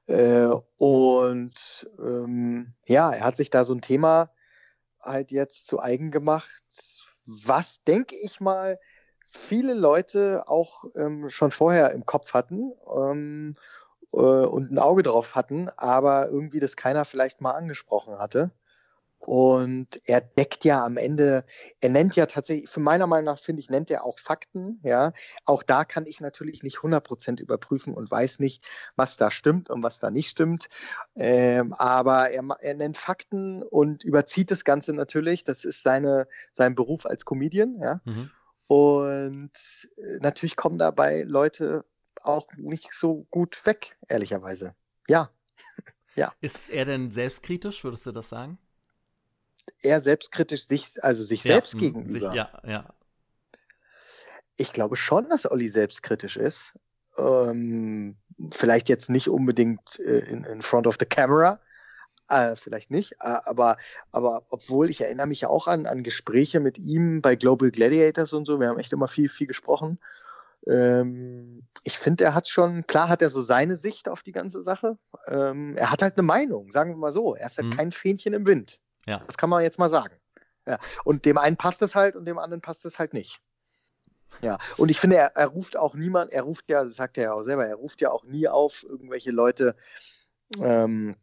Äh, 0.06 0.56
und 0.78 1.90
ähm, 2.00 2.74
ja, 2.86 3.12
er 3.12 3.26
hat 3.26 3.38
sich 3.38 3.50
da 3.50 3.66
so 3.66 3.74
ein 3.74 3.82
Thema 3.82 4.30
halt 5.04 5.32
jetzt 5.32 5.68
zu 5.68 5.80
eigen 5.80 6.12
gemacht, 6.12 6.64
was, 7.26 7.84
denke 7.84 8.16
ich 8.16 8.40
mal, 8.40 8.80
viele 9.24 9.74
Leute 9.74 10.44
auch 10.48 10.86
ähm, 10.96 11.30
schon 11.30 11.52
vorher 11.52 11.92
im 11.92 12.06
Kopf 12.06 12.34
hatten 12.34 12.74
ähm, 12.96 13.54
äh, 14.14 14.18
und 14.18 14.72
ein 14.72 14.80
Auge 14.80 15.04
drauf 15.04 15.36
hatten, 15.36 15.70
aber 15.78 16.28
irgendwie 16.30 16.60
das 16.60 16.76
keiner 16.76 17.06
vielleicht 17.06 17.42
mal 17.42 17.52
angesprochen 17.52 18.20
hatte. 18.20 18.52
Und 19.26 20.02
er 20.06 20.20
deckt 20.20 20.66
ja 20.66 20.84
am 20.84 20.98
Ende, 20.98 21.46
er 21.80 21.90
nennt 21.90 22.16
ja 22.18 22.26
tatsächlich, 22.26 22.70
für 22.70 22.82
meiner 22.82 23.08
Meinung 23.08 23.26
nach, 23.26 23.40
finde 23.40 23.62
ich, 23.62 23.70
nennt 23.70 23.90
er 23.90 24.04
auch 24.04 24.20
Fakten, 24.20 24.82
ja. 24.84 25.14
Auch 25.46 25.64
da 25.64 25.86
kann 25.86 26.06
ich 26.06 26.20
natürlich 26.20 26.62
nicht 26.62 26.80
100% 26.80 27.42
überprüfen 27.42 27.94
und 27.94 28.12
weiß 28.12 28.40
nicht, 28.40 28.68
was 28.96 29.16
da 29.16 29.32
stimmt 29.32 29.70
und 29.70 29.82
was 29.82 30.00
da 30.00 30.12
nicht 30.12 30.30
stimmt. 30.30 30.68
Ähm, 31.16 31.74
aber 31.74 32.32
er, 32.32 32.44
er 32.60 32.74
nennt 32.74 32.98
Fakten 32.98 33.64
und 33.64 34.04
überzieht 34.04 34.52
das 34.52 34.66
Ganze 34.66 34.94
natürlich. 34.94 35.46
Das 35.46 35.64
ist 35.64 35.84
seine, 35.84 36.28
sein 36.52 36.76
Beruf 36.76 37.06
als 37.06 37.24
Comedian, 37.24 37.80
ja. 37.82 38.02
Mhm. 38.04 38.30
Und 38.68 39.52
äh, 39.98 40.18
natürlich 40.20 40.58
kommen 40.58 40.78
dabei 40.78 41.24
Leute 41.24 41.86
auch 42.22 42.48
nicht 42.58 42.94
so 42.94 43.26
gut 43.30 43.66
weg, 43.66 43.98
ehrlicherweise. 44.10 44.76
Ja, 45.08 45.32
Ist 46.42 46.70
er 46.70 46.86
denn 46.86 47.12
selbstkritisch, 47.12 47.84
würdest 47.84 48.06
du 48.06 48.12
das 48.12 48.30
sagen? 48.30 48.60
Eher 49.82 50.02
selbstkritisch 50.02 50.68
sich, 50.68 51.04
also 51.04 51.24
sich 51.24 51.44
Ja, 51.44 51.56
selbst 51.56 51.78
gegenüber. 51.78 52.28
Sich, 52.28 52.34
ja, 52.34 52.62
ja. 52.66 52.94
Ich 54.58 54.72
glaube 54.74 54.96
schon, 54.96 55.30
dass 55.30 55.50
Olli 55.50 55.68
selbstkritisch 55.68 56.38
ist. 56.38 56.74
Ähm, 57.18 58.18
vielleicht 58.52 58.90
jetzt 58.90 59.10
nicht 59.10 59.30
unbedingt 59.30 60.00
äh, 60.00 60.20
in, 60.20 60.44
in 60.44 60.62
front 60.62 60.88
of 60.88 60.98
the 61.00 61.06
camera, 61.06 61.60
äh, 62.28 62.56
vielleicht 62.56 62.90
nicht, 62.90 63.14
äh, 63.14 63.38
aber, 63.44 63.78
aber 64.12 64.46
obwohl 64.50 64.90
ich 64.90 65.02
erinnere 65.02 65.28
mich 65.28 65.42
ja 65.42 65.50
auch 65.50 65.68
an, 65.68 65.86
an 65.86 66.04
Gespräche 66.04 66.60
mit 66.60 66.78
ihm 66.80 67.22
bei 67.22 67.36
Global 67.36 67.70
Gladiators 67.70 68.34
und 68.34 68.46
so, 68.46 68.60
wir 68.60 68.70
haben 68.70 68.80
echt 68.80 68.94
immer 68.94 69.08
viel, 69.08 69.30
viel 69.30 69.46
gesprochen. 69.46 70.00
Ähm, 70.66 71.68
ich 71.84 72.00
finde, 72.00 72.24
er 72.24 72.34
hat 72.34 72.48
schon, 72.48 72.88
klar 72.88 73.10
hat 73.10 73.22
er 73.22 73.30
so 73.30 73.42
seine 73.42 73.76
Sicht 73.76 74.10
auf 74.10 74.24
die 74.24 74.32
ganze 74.32 74.64
Sache. 74.64 74.98
Ähm, 75.28 75.76
er 75.78 75.92
hat 75.92 76.02
halt 76.02 76.18
eine 76.18 76.24
Meinung, 76.24 76.72
sagen 76.72 76.92
wir 76.92 76.98
mal 76.98 77.12
so. 77.12 77.36
Er 77.36 77.48
ist 77.48 77.58
halt 77.58 77.68
Mhm. 77.68 77.78
kein 77.78 77.92
Fähnchen 77.92 78.34
im 78.34 78.48
Wind. 78.48 78.80
Ja. 79.06 79.20
Das 79.26 79.38
kann 79.38 79.50
man 79.50 79.64
jetzt 79.64 79.80
mal 79.80 79.90
sagen. 79.90 80.16
Ja. 80.68 80.80
Und 81.04 81.26
dem 81.26 81.38
einen 81.38 81.58
passt 81.58 81.82
es 81.82 81.96
halt 81.96 82.16
und 82.16 82.26
dem 82.26 82.38
anderen 82.40 82.62
passt 82.62 82.86
es 82.86 83.00
halt 83.00 83.14
nicht. 83.14 83.42
Ja, 84.42 84.58
und 84.78 84.90
ich 84.90 85.00
finde, 85.00 85.18
er, 85.18 85.36
er 85.36 85.48
ruft 85.48 85.78
auch 85.78 85.94
niemand, 85.94 86.32
er 86.32 86.42
ruft 86.42 86.68
ja, 86.70 86.84
das 86.84 86.96
sagt 86.96 87.18
er 87.20 87.24
ja 87.26 87.34
auch 87.34 87.44
selber, 87.44 87.68
er 87.68 87.76
ruft 87.76 88.02
ja 88.02 88.10
auch 88.10 88.24
nie 88.24 88.48
auf, 88.48 88.84
irgendwelche 88.84 89.32
Leute 89.32 89.76
ähm, 90.60 91.16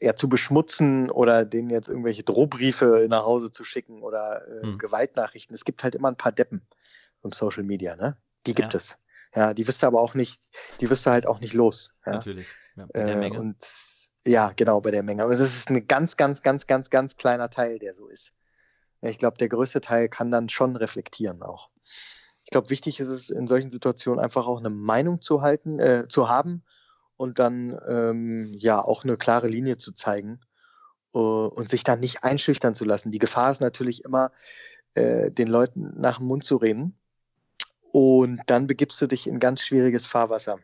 ja, 0.00 0.16
zu 0.16 0.28
beschmutzen 0.28 1.10
oder 1.10 1.44
denen 1.44 1.68
jetzt 1.68 1.88
irgendwelche 1.88 2.22
Drohbriefe 2.22 3.06
nach 3.10 3.24
Hause 3.24 3.52
zu 3.52 3.64
schicken 3.64 4.02
oder 4.02 4.46
äh, 4.48 4.62
Hm. 4.62 4.78
Gewaltnachrichten. 4.78 5.54
Es 5.54 5.64
gibt 5.64 5.84
halt 5.84 5.94
immer 5.94 6.08
ein 6.08 6.16
paar 6.16 6.32
Deppen 6.32 6.66
im 7.22 7.32
Social 7.32 7.64
Media, 7.64 7.96
ne? 7.96 8.16
Die 8.46 8.54
gibt 8.54 8.72
Ja. 8.72 8.78
es. 8.78 8.96
Ja, 9.34 9.52
die 9.52 9.68
wirst 9.68 9.82
du 9.82 9.86
aber 9.86 10.00
auch 10.00 10.14
nicht, 10.14 10.40
die 10.80 10.88
wirst 10.88 11.04
du 11.04 11.10
halt 11.10 11.26
auch 11.26 11.40
nicht 11.40 11.52
los. 11.52 11.92
Ja? 12.06 12.12
Natürlich. 12.12 12.46
Ja, 12.76 12.86
Äh, 12.94 13.16
Menge. 13.16 13.38
Und 13.38 13.56
ja, 14.28 14.52
genau, 14.54 14.80
bei 14.80 14.90
der 14.90 15.02
Menge. 15.02 15.24
Aber 15.24 15.32
das 15.32 15.56
ist 15.56 15.70
ein 15.70 15.86
ganz, 15.86 16.16
ganz, 16.16 16.42
ganz, 16.42 16.66
ganz, 16.66 16.90
ganz 16.90 17.16
kleiner 17.16 17.50
Teil, 17.50 17.78
der 17.78 17.94
so 17.94 18.08
ist. 18.08 18.32
Ich 19.00 19.18
glaube, 19.18 19.38
der 19.38 19.48
größte 19.48 19.80
Teil 19.80 20.08
kann 20.08 20.30
dann 20.30 20.48
schon 20.48 20.76
reflektieren 20.76 21.42
auch. 21.42 21.70
Ich 22.44 22.50
glaube, 22.50 22.70
wichtig 22.70 23.00
ist 23.00 23.08
es 23.08 23.30
in 23.30 23.46
solchen 23.46 23.70
Situationen 23.70 24.20
einfach 24.22 24.46
auch 24.46 24.58
eine 24.58 24.70
Meinung 24.70 25.20
zu 25.20 25.42
halten, 25.42 25.78
äh, 25.78 26.08
zu 26.08 26.28
haben 26.28 26.64
und 27.16 27.38
dann 27.38 27.78
ähm, 27.86 28.54
ja 28.58 28.80
auch 28.80 29.04
eine 29.04 29.16
klare 29.16 29.48
Linie 29.48 29.76
zu 29.76 29.92
zeigen 29.92 30.40
äh, 31.14 31.18
und 31.18 31.68
sich 31.68 31.84
dann 31.84 32.00
nicht 32.00 32.24
einschüchtern 32.24 32.74
zu 32.74 32.84
lassen. 32.84 33.12
Die 33.12 33.18
Gefahr 33.18 33.50
ist 33.50 33.60
natürlich 33.60 34.04
immer, 34.04 34.32
äh, 34.94 35.30
den 35.30 35.48
Leuten 35.48 36.00
nach 36.00 36.18
dem 36.18 36.26
Mund 36.26 36.44
zu 36.44 36.56
reden. 36.56 36.98
Und 37.92 38.40
dann 38.46 38.66
begibst 38.66 39.00
du 39.00 39.06
dich 39.06 39.26
in 39.26 39.40
ganz 39.40 39.62
schwieriges 39.62 40.06
Fahrwasser. 40.06 40.58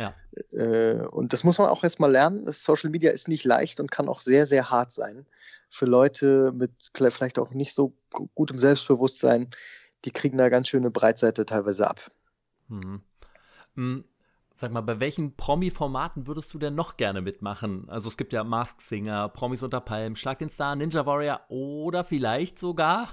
Ja. 0.00 0.14
Äh, 0.52 1.06
und 1.08 1.34
das 1.34 1.44
muss 1.44 1.58
man 1.58 1.68
auch 1.68 1.84
erstmal 1.84 2.10
lernen. 2.10 2.46
Das 2.46 2.64
Social 2.64 2.88
Media 2.88 3.10
ist 3.10 3.28
nicht 3.28 3.44
leicht 3.44 3.80
und 3.80 3.90
kann 3.90 4.08
auch 4.08 4.22
sehr, 4.22 4.46
sehr 4.46 4.70
hart 4.70 4.94
sein. 4.94 5.26
Für 5.68 5.84
Leute 5.84 6.52
mit 6.52 6.90
vielleicht 6.94 7.38
auch 7.38 7.50
nicht 7.50 7.74
so 7.74 7.92
gu- 8.10 8.28
gutem 8.34 8.58
Selbstbewusstsein, 8.58 9.50
die 10.06 10.10
kriegen 10.10 10.38
da 10.38 10.48
ganz 10.48 10.68
schöne 10.68 10.90
Breitseite 10.90 11.44
teilweise 11.44 11.88
ab. 11.88 12.10
Mhm. 12.68 13.02
Mm, 13.74 14.00
Sag 14.54 14.72
mal, 14.72 14.82
bei 14.82 15.00
welchen 15.00 15.36
Promi-Formaten 15.36 16.26
würdest 16.26 16.52
du 16.52 16.58
denn 16.58 16.74
noch 16.74 16.98
gerne 16.98 17.22
mitmachen? 17.22 17.88
Also 17.88 18.10
es 18.10 18.18
gibt 18.18 18.34
ja 18.34 18.44
Mask 18.44 18.82
Singer, 18.82 19.30
Promis 19.30 19.62
unter 19.62 19.80
Palmen, 19.80 20.16
Schlag 20.16 20.38
den 20.38 20.50
Star, 20.50 20.76
Ninja 20.76 21.06
Warrior 21.06 21.40
oder 21.48 22.04
vielleicht 22.04 22.58
sogar, 22.58 23.08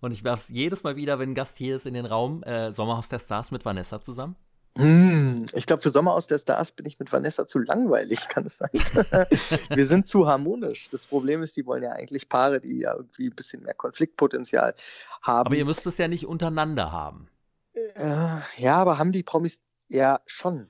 und 0.00 0.12
ich 0.12 0.22
werfe 0.22 0.42
es 0.44 0.48
jedes 0.50 0.84
Mal 0.84 0.94
wieder, 0.94 1.18
wenn 1.18 1.30
ein 1.30 1.34
Gast 1.34 1.58
hier 1.58 1.74
ist 1.76 1.86
in 1.86 1.94
den 1.94 2.06
Raum, 2.06 2.44
äh, 2.44 2.70
Sommerhaus 2.72 3.08
der 3.08 3.18
Stars 3.18 3.50
mit 3.50 3.64
Vanessa 3.64 4.00
zusammen? 4.02 4.36
Hm, 4.76 5.46
ich 5.52 5.66
glaube, 5.66 5.82
für 5.82 5.90
Sommer 5.90 6.14
aus 6.14 6.26
der 6.26 6.38
Stars 6.38 6.72
bin 6.72 6.84
ich 6.86 6.98
mit 6.98 7.12
Vanessa 7.12 7.46
zu 7.46 7.60
langweilig, 7.60 8.28
kann 8.28 8.46
es 8.46 8.58
sein. 8.58 8.70
Wir 9.70 9.86
sind 9.86 10.08
zu 10.08 10.26
harmonisch. 10.26 10.88
Das 10.90 11.06
Problem 11.06 11.42
ist, 11.42 11.56
die 11.56 11.64
wollen 11.64 11.84
ja 11.84 11.90
eigentlich 11.90 12.28
Paare, 12.28 12.60
die 12.60 12.80
ja 12.80 12.94
irgendwie 12.94 13.28
ein 13.28 13.36
bisschen 13.36 13.62
mehr 13.62 13.74
Konfliktpotenzial 13.74 14.74
haben. 15.22 15.46
Aber 15.46 15.54
ihr 15.54 15.64
müsst 15.64 15.86
es 15.86 15.98
ja 15.98 16.08
nicht 16.08 16.26
untereinander 16.26 16.90
haben. 16.90 17.28
Äh, 17.72 18.40
ja, 18.56 18.76
aber 18.76 18.98
haben 18.98 19.12
die 19.12 19.22
Promis 19.22 19.60
ja 19.88 20.20
schon 20.26 20.68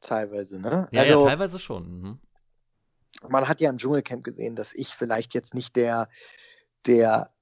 teilweise, 0.00 0.60
ne? 0.60 0.86
Ja, 0.90 1.02
also, 1.02 1.20
ja, 1.20 1.26
teilweise 1.26 1.58
schon. 1.58 2.00
Mhm. 2.00 2.18
man 3.28 3.48
hat 3.48 3.60
ja 3.60 3.70
im 3.70 3.78
Dschungelcamp 3.78 4.24
gesehen, 4.24 4.56
dass 4.56 4.74
ich 4.74 4.88
vielleicht 4.88 5.34
jetzt 5.34 5.54
nicht 5.54 5.74
der, 5.76 6.08
der 6.86 7.32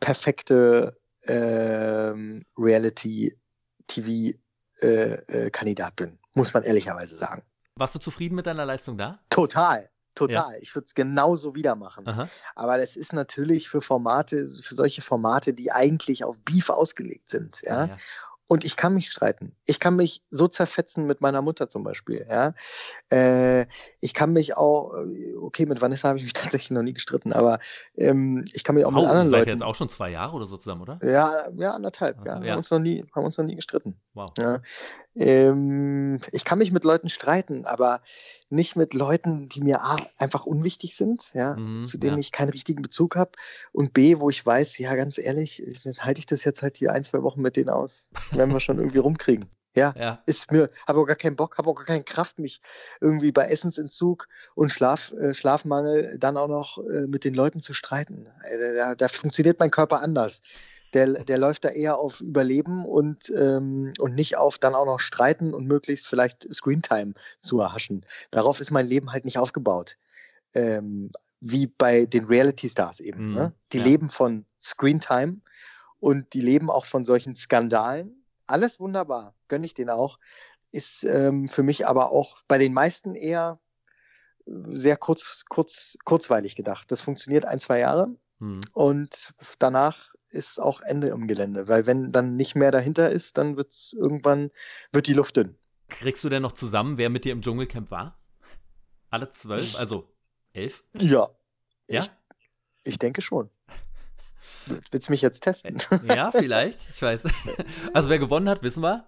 perfekte 0.00 0.98
ähm, 1.26 2.44
Reality-TV-Kandidat 4.82 5.96
bin, 5.96 6.18
muss 6.34 6.52
man 6.52 6.62
ehrlicherweise 6.62 7.14
sagen. 7.14 7.42
Warst 7.76 7.94
du 7.94 7.98
zufrieden 7.98 8.34
mit 8.34 8.46
deiner 8.46 8.66
Leistung 8.66 8.98
da? 8.98 9.20
Total, 9.30 9.88
total. 10.14 10.58
Ich 10.60 10.74
würde 10.74 10.86
es 10.86 10.94
genauso 10.94 11.54
wieder 11.54 11.74
machen. 11.74 12.06
Aha. 12.06 12.28
Aber 12.54 12.76
das 12.76 12.96
ist 12.96 13.12
natürlich 13.12 13.68
für 13.68 13.80
Formate, 13.80 14.50
für 14.60 14.74
solche 14.74 15.00
Formate, 15.00 15.54
die 15.54 15.72
eigentlich 15.72 16.24
auf 16.24 16.40
Beef 16.42 16.68
ausgelegt 16.68 17.30
sind, 17.30 17.62
ja. 17.62 17.86
ja. 17.86 17.96
Und 18.52 18.66
ich 18.66 18.76
kann 18.76 18.92
mich 18.92 19.10
streiten. 19.10 19.56
Ich 19.64 19.80
kann 19.80 19.96
mich 19.96 20.22
so 20.30 20.46
zerfetzen 20.46 21.06
mit 21.06 21.22
meiner 21.22 21.40
Mutter 21.40 21.70
zum 21.70 21.84
Beispiel. 21.84 22.26
Ja? 22.28 22.52
Äh, 23.10 23.66
ich 24.00 24.12
kann 24.12 24.34
mich 24.34 24.58
auch, 24.58 24.92
äh, 24.94 25.34
okay, 25.36 25.64
mit 25.64 25.80
Vanessa 25.80 26.08
habe 26.08 26.18
ich 26.18 26.24
mich 26.24 26.32
tatsächlich 26.60 26.70
noch 26.70 26.82
nie 26.82 26.92
gestritten, 26.92 27.32
aber 27.32 27.60
ähm, 27.96 28.44
ich 28.52 28.62
kann 28.62 28.74
mich 28.74 28.84
auch 28.84 28.90
mit 28.90 29.04
Au, 29.04 29.06
anderen 29.08 29.30
seid 29.30 29.38
Leuten. 29.40 29.50
jetzt 29.50 29.62
auch 29.62 29.74
schon 29.74 29.88
zwei 29.88 30.10
Jahre 30.10 30.36
oder 30.36 30.44
so 30.46 30.58
zusammen, 30.58 30.82
oder? 30.82 30.98
Ja, 31.02 31.48
ja, 31.56 31.70
anderthalb. 31.70 32.18
Also, 32.18 32.30
ja. 32.30 32.42
ja. 32.44 32.50
Haben, 32.50 32.56
uns 32.58 32.70
noch 32.70 32.78
nie, 32.78 33.04
haben 33.16 33.24
uns 33.24 33.38
noch 33.38 33.44
nie 33.46 33.56
gestritten. 33.56 33.96
Wow. 34.12 34.28
Ja. 34.38 34.60
Ähm, 35.14 36.20
ich 36.32 36.44
kann 36.44 36.58
mich 36.58 36.72
mit 36.72 36.84
Leuten 36.84 37.08
streiten, 37.08 37.64
aber 37.66 38.00
nicht 38.50 38.76
mit 38.76 38.92
Leuten, 38.94 39.48
die 39.48 39.62
mir 39.62 39.82
A, 39.82 39.96
einfach 40.18 40.46
unwichtig 40.46 40.96
sind, 40.96 41.32
ja, 41.34 41.54
Mhm, 41.56 41.84
zu 41.84 41.98
denen 41.98 42.14
ja. 42.16 42.20
ich 42.20 42.32
keinen 42.32 42.50
richtigen 42.50 42.82
Bezug 42.82 43.16
habe. 43.16 43.32
Und 43.72 43.92
B, 43.94 44.18
wo 44.20 44.30
ich 44.30 44.44
weiß, 44.44 44.78
ja, 44.78 44.94
ganz 44.94 45.18
ehrlich, 45.18 45.62
ich- 45.62 45.82
dann 45.82 45.94
halte 46.00 46.18
ich 46.18 46.26
das 46.26 46.44
jetzt 46.44 46.62
halt 46.62 46.76
hier 46.76 46.92
ein, 46.92 47.04
zwei 47.04 47.22
Wochen 47.22 47.40
mit 47.42 47.56
denen 47.56 47.70
aus. 47.70 48.08
Werden 48.42 48.52
wir 48.54 48.60
schon 48.60 48.78
irgendwie 48.78 48.98
rumkriegen. 48.98 49.48
Ja, 49.74 49.94
Ja. 49.96 50.22
ist 50.26 50.52
mir, 50.52 50.68
habe 50.86 51.00
auch 51.00 51.06
gar 51.06 51.16
keinen 51.16 51.36
Bock, 51.36 51.56
habe 51.56 51.70
auch 51.70 51.76
gar 51.76 51.86
keine 51.86 52.04
Kraft, 52.04 52.38
mich 52.38 52.60
irgendwie 53.00 53.32
bei 53.32 53.46
Essensentzug 53.46 54.28
und 54.54 54.70
Schlaf, 54.70 55.12
äh, 55.12 55.32
Schlafmangel 55.32 56.18
dann 56.18 56.36
auch 56.36 56.48
noch 56.48 56.78
äh, 56.78 57.06
mit 57.06 57.24
den 57.24 57.32
Leuten 57.34 57.60
zu 57.60 57.72
streiten. 57.72 58.26
Äh, 58.42 58.74
da, 58.74 58.94
da 58.94 59.08
funktioniert 59.08 59.58
mein 59.60 59.70
Körper 59.70 60.02
anders. 60.02 60.42
Der, 60.92 61.06
der 61.24 61.38
läuft 61.38 61.64
da 61.64 61.70
eher 61.70 61.96
auf 61.96 62.20
Überleben 62.20 62.84
und, 62.84 63.32
ähm, 63.34 63.94
und 63.98 64.14
nicht 64.14 64.36
auf 64.36 64.58
dann 64.58 64.74
auch 64.74 64.84
noch 64.84 65.00
streiten 65.00 65.54
und 65.54 65.66
möglichst 65.66 66.06
vielleicht 66.06 66.54
Screentime 66.54 67.14
zu 67.40 67.60
erhaschen. 67.60 68.04
Darauf 68.30 68.60
ist 68.60 68.70
mein 68.72 68.88
Leben 68.88 69.10
halt 69.10 69.24
nicht 69.24 69.38
aufgebaut. 69.38 69.96
Ähm, 70.52 71.10
wie 71.40 71.66
bei 71.66 72.04
den 72.04 72.26
Reality-Stars 72.26 73.00
eben. 73.00 73.28
Mhm, 73.30 73.34
Ne? 73.34 73.52
Die 73.72 73.78
ja. 73.78 73.84
leben 73.84 74.10
von 74.10 74.44
Screentime 74.60 75.38
und 75.98 76.34
die 76.34 76.42
leben 76.42 76.70
auch 76.70 76.84
von 76.84 77.04
solchen 77.06 77.34
Skandalen. 77.34 78.21
Alles 78.52 78.78
wunderbar, 78.78 79.34
gönne 79.48 79.64
ich 79.64 79.72
denen 79.72 79.88
auch. 79.88 80.18
Ist 80.72 81.04
ähm, 81.04 81.48
für 81.48 81.62
mich 81.62 81.86
aber 81.86 82.12
auch 82.12 82.36
bei 82.48 82.58
den 82.58 82.74
meisten 82.74 83.14
eher 83.14 83.58
sehr 84.44 84.98
kurz, 84.98 85.44
kurz, 85.48 85.96
kurzweilig 86.04 86.54
gedacht. 86.54 86.92
Das 86.92 87.00
funktioniert 87.00 87.46
ein, 87.46 87.60
zwei 87.60 87.78
Jahre 87.78 88.14
Mhm. 88.40 88.60
und 88.72 89.32
danach 89.58 90.12
ist 90.30 90.60
auch 90.60 90.80
Ende 90.82 91.08
im 91.08 91.28
Gelände, 91.28 91.68
weil 91.68 91.86
wenn 91.86 92.12
dann 92.12 92.36
nicht 92.36 92.54
mehr 92.54 92.70
dahinter 92.72 93.08
ist, 93.10 93.38
dann 93.38 93.56
wird's 93.56 93.92
irgendwann 93.94 94.50
wird 94.92 95.06
die 95.06 95.14
Luft 95.14 95.36
dünn. 95.36 95.56
Kriegst 95.88 96.22
du 96.24 96.28
denn 96.28 96.42
noch 96.42 96.52
zusammen, 96.52 96.98
wer 96.98 97.08
mit 97.08 97.24
dir 97.24 97.32
im 97.32 97.40
Dschungelcamp 97.40 97.90
war? 97.90 98.18
Alle 99.10 99.30
zwölf? 99.30 99.76
Also 99.78 100.08
elf? 100.52 100.84
Ja, 100.94 101.30
Ja? 101.88 102.00
ich, 102.00 102.10
ich 102.84 102.98
denke 102.98 103.22
schon. 103.22 103.48
Willst 104.90 105.08
du 105.08 105.12
mich 105.12 105.22
jetzt 105.22 105.42
testen? 105.42 105.78
Ja, 106.04 106.30
vielleicht. 106.30 106.80
Ich 106.90 107.00
weiß. 107.02 107.22
Also 107.94 108.08
wer 108.08 108.18
gewonnen 108.18 108.48
hat, 108.48 108.62
wissen 108.62 108.82
wir. 108.82 109.04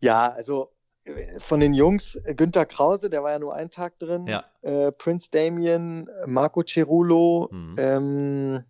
Ja, 0.00 0.30
also 0.30 0.72
äh, 1.04 1.40
von 1.40 1.60
den 1.60 1.72
Jungs, 1.74 2.16
äh, 2.16 2.34
Günter 2.34 2.66
Krause, 2.66 3.10
der 3.10 3.22
war 3.22 3.32
ja 3.32 3.38
nur 3.38 3.54
einen 3.54 3.70
Tag 3.70 3.98
drin, 3.98 4.26
Ja. 4.26 4.44
äh, 4.62 4.90
Prince 4.92 5.30
Damien, 5.30 6.08
äh, 6.08 6.26
Marco 6.26 6.62
Cerulo, 6.62 7.48
Mhm. 7.52 7.74
ähm, 7.78 8.64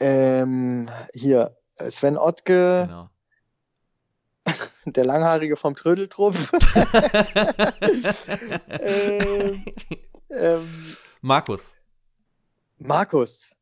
ähm, 0.00 0.88
hier 1.14 1.56
äh, 1.78 1.90
Sven 1.90 2.16
Ottke, 2.18 2.84
Genau. 2.88 3.10
der 4.84 5.04
Langhaarige 5.04 5.56
vom 5.56 5.74
Trödeltrupp. 5.74 6.34
ähm, 8.68 9.64
ähm, 10.30 10.96
Markus. 11.20 11.72
Markus. 12.78 13.53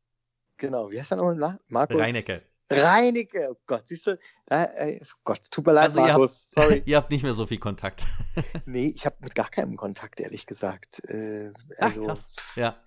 Genau, 0.63 0.89
wie 0.89 0.97
heißt 0.97 1.11
er 1.11 1.17
nochmal? 1.17 1.59
Markus. 1.67 1.99
Reinecke. 1.99 2.41
Reinecke, 2.71 3.49
oh 3.51 3.57
Gott, 3.67 3.85
siehst 3.85 4.07
du? 4.07 4.17
Da, 4.45 4.63
äh, 4.63 4.97
oh 5.03 5.17
Gott, 5.25 5.41
tut 5.51 5.65
mir 5.65 5.73
leid, 5.73 5.89
Also 5.89 5.99
ihr 5.99 6.07
Markus. 6.07 6.47
Sorry. 6.51 6.81
Ihr 6.85 6.95
habt 6.95 7.11
nicht 7.11 7.21
mehr 7.21 7.33
so 7.33 7.45
viel 7.45 7.59
Kontakt. 7.59 8.05
Nee, 8.65 8.87
ich 8.95 9.05
habe 9.05 9.17
mit 9.19 9.35
gar 9.35 9.49
keinem 9.49 9.75
Kontakt, 9.75 10.21
ehrlich 10.21 10.47
gesagt. 10.47 11.03
Äh, 11.09 11.51
Ach, 11.79 11.87
also, 11.87 12.05
krass. 12.05 12.25
Ja. 12.55 12.77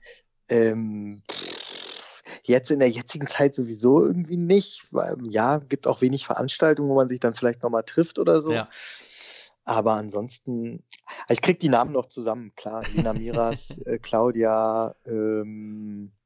ähm, 0.49 1.23
jetzt 2.45 2.71
in 2.71 2.79
der 2.79 2.89
jetzigen 2.89 3.27
Zeit 3.27 3.55
sowieso 3.55 4.07
irgendwie 4.07 4.39
nicht. 4.39 4.87
Weil, 4.91 5.19
ja, 5.29 5.59
gibt 5.59 5.87
auch 5.87 6.01
wenig 6.01 6.25
Veranstaltungen, 6.25 6.89
wo 6.89 6.95
man 6.95 7.09
sich 7.09 7.21
dann 7.21 7.35
vielleicht 7.35 7.63
nochmal 7.63 7.83
trifft 7.83 8.19
oder 8.19 8.41
so. 8.41 8.53
Ja. 8.53 8.71
Aber 9.67 9.93
ansonsten, 9.93 10.83
ich 11.29 11.43
krieg 11.43 11.59
die 11.59 11.69
Namen 11.69 11.93
noch 11.93 12.07
zusammen, 12.07 12.53
klar. 12.57 12.85
Lena 12.95 13.13
Miras, 13.13 13.79
äh, 13.85 13.99
Claudia, 13.99 14.97
ähm, 15.05 16.13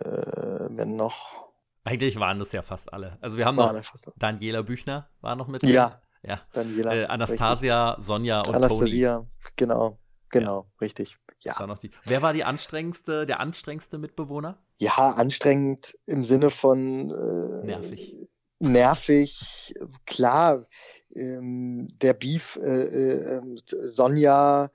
wenn 0.00 0.96
noch. 0.96 1.48
Eigentlich 1.84 2.18
waren 2.20 2.38
das 2.38 2.52
ja 2.52 2.62
fast 2.62 2.92
alle. 2.92 3.18
Also 3.20 3.38
wir 3.38 3.46
haben 3.46 3.56
noch 3.56 3.74
Daniela 4.16 4.62
Büchner 4.62 5.08
war 5.20 5.36
noch 5.36 5.48
mit. 5.48 5.62
Ja, 5.64 6.02
Ja. 6.22 6.40
Daniela. 6.52 6.94
Äh, 6.94 7.06
Anastasia, 7.06 7.96
Sonja 8.00 8.40
richtig. 8.40 8.54
und 8.56 8.62
Toni. 8.62 8.74
Anastasia, 8.80 9.26
genau, 9.56 9.98
genau, 10.30 10.70
richtig. 10.80 11.18
Ja. 11.42 11.58
War. 11.58 11.78
Wer 12.04 12.22
war 12.22 12.32
die 12.32 12.44
anstrengendste, 12.44 13.24
der 13.24 13.40
anstrengendste 13.40 13.98
Mitbewohner? 13.98 14.58
ja, 14.78 15.10
anstrengend 15.16 15.98
im 16.06 16.24
Sinne 16.24 16.50
von 16.50 17.10
äh, 17.10 17.66
Nervig. 17.66 18.28
Nervig, 18.60 19.74
klar. 20.06 20.66
Ähm, 21.14 21.88
der 22.00 22.12
Beef, 22.14 22.58
äh, 22.62 23.36
äh, 23.36 23.42
Sonja, 23.84 24.70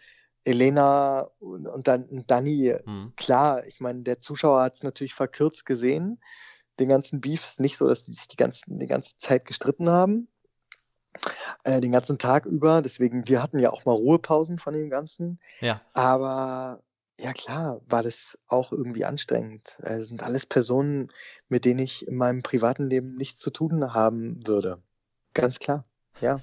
Elena 0.45 1.29
und, 1.39 1.67
und 1.67 1.87
dann 1.87 2.23
Dani, 2.27 2.75
Hm. 2.83 3.13
klar, 3.15 3.65
ich 3.65 3.79
meine, 3.79 4.03
der 4.03 4.19
Zuschauer 4.19 4.61
hat 4.61 4.75
es 4.75 4.83
natürlich 4.83 5.13
verkürzt 5.13 5.65
gesehen. 5.65 6.21
Den 6.79 6.89
ganzen 6.89 7.21
Beef 7.21 7.45
ist 7.45 7.59
nicht 7.59 7.77
so, 7.77 7.87
dass 7.87 8.03
die 8.03 8.13
sich 8.13 8.27
die, 8.27 8.35
ganzen, 8.35 8.79
die 8.79 8.87
ganze 8.87 9.17
Zeit 9.17 9.45
gestritten 9.45 9.89
haben. 9.89 10.27
Äh, 11.63 11.79
den 11.81 11.91
ganzen 11.91 12.17
Tag 12.17 12.45
über. 12.45 12.81
Deswegen, 12.81 13.27
wir 13.27 13.41
hatten 13.43 13.59
ja 13.59 13.69
auch 13.71 13.85
mal 13.85 13.93
Ruhepausen 13.93 14.57
von 14.59 14.73
dem 14.73 14.89
Ganzen. 14.89 15.39
Ja. 15.61 15.81
Aber 15.93 16.81
ja 17.19 17.31
klar, 17.31 17.81
war 17.87 18.01
das 18.01 18.39
auch 18.47 18.71
irgendwie 18.71 19.05
anstrengend. 19.05 19.77
Äh, 19.83 19.99
Das 19.99 20.07
sind 20.07 20.23
alles 20.23 20.45
Personen, 20.47 21.09
mit 21.47 21.63
denen 21.65 21.79
ich 21.79 22.07
in 22.07 22.15
meinem 22.15 22.41
privaten 22.41 22.89
Leben 22.89 23.15
nichts 23.15 23.39
zu 23.39 23.51
tun 23.51 23.93
haben 23.93 24.39
würde. 24.47 24.81
Ganz 25.35 25.59
klar. 25.59 25.85
Ja. 26.21 26.41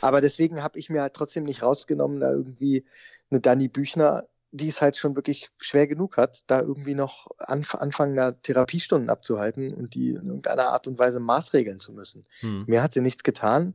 Aber 0.00 0.20
deswegen 0.20 0.62
habe 0.62 0.78
ich 0.78 0.90
mir 0.90 1.02
halt 1.02 1.14
trotzdem 1.14 1.44
nicht 1.44 1.62
rausgenommen, 1.62 2.20
da 2.20 2.30
irgendwie 2.30 2.84
eine 3.30 3.40
Dani 3.40 3.68
Büchner, 3.68 4.28
die 4.52 4.68
es 4.68 4.82
halt 4.82 4.96
schon 4.96 5.14
wirklich 5.14 5.48
schwer 5.58 5.86
genug 5.86 6.16
hat, 6.16 6.42
da 6.48 6.60
irgendwie 6.60 6.94
noch 6.94 7.28
anf 7.38 7.74
anfangen, 7.76 8.16
da 8.16 8.32
Therapiestunden 8.32 9.08
abzuhalten 9.08 9.72
und 9.72 9.94
die 9.94 10.10
in 10.10 10.26
irgendeiner 10.26 10.68
Art 10.68 10.86
und 10.86 10.98
Weise 10.98 11.20
maßregeln 11.20 11.78
zu 11.78 11.92
müssen. 11.92 12.24
Hm. 12.40 12.64
Mir 12.66 12.82
hat 12.82 12.92
sie 12.92 13.00
nichts 13.00 13.22
getan. 13.22 13.74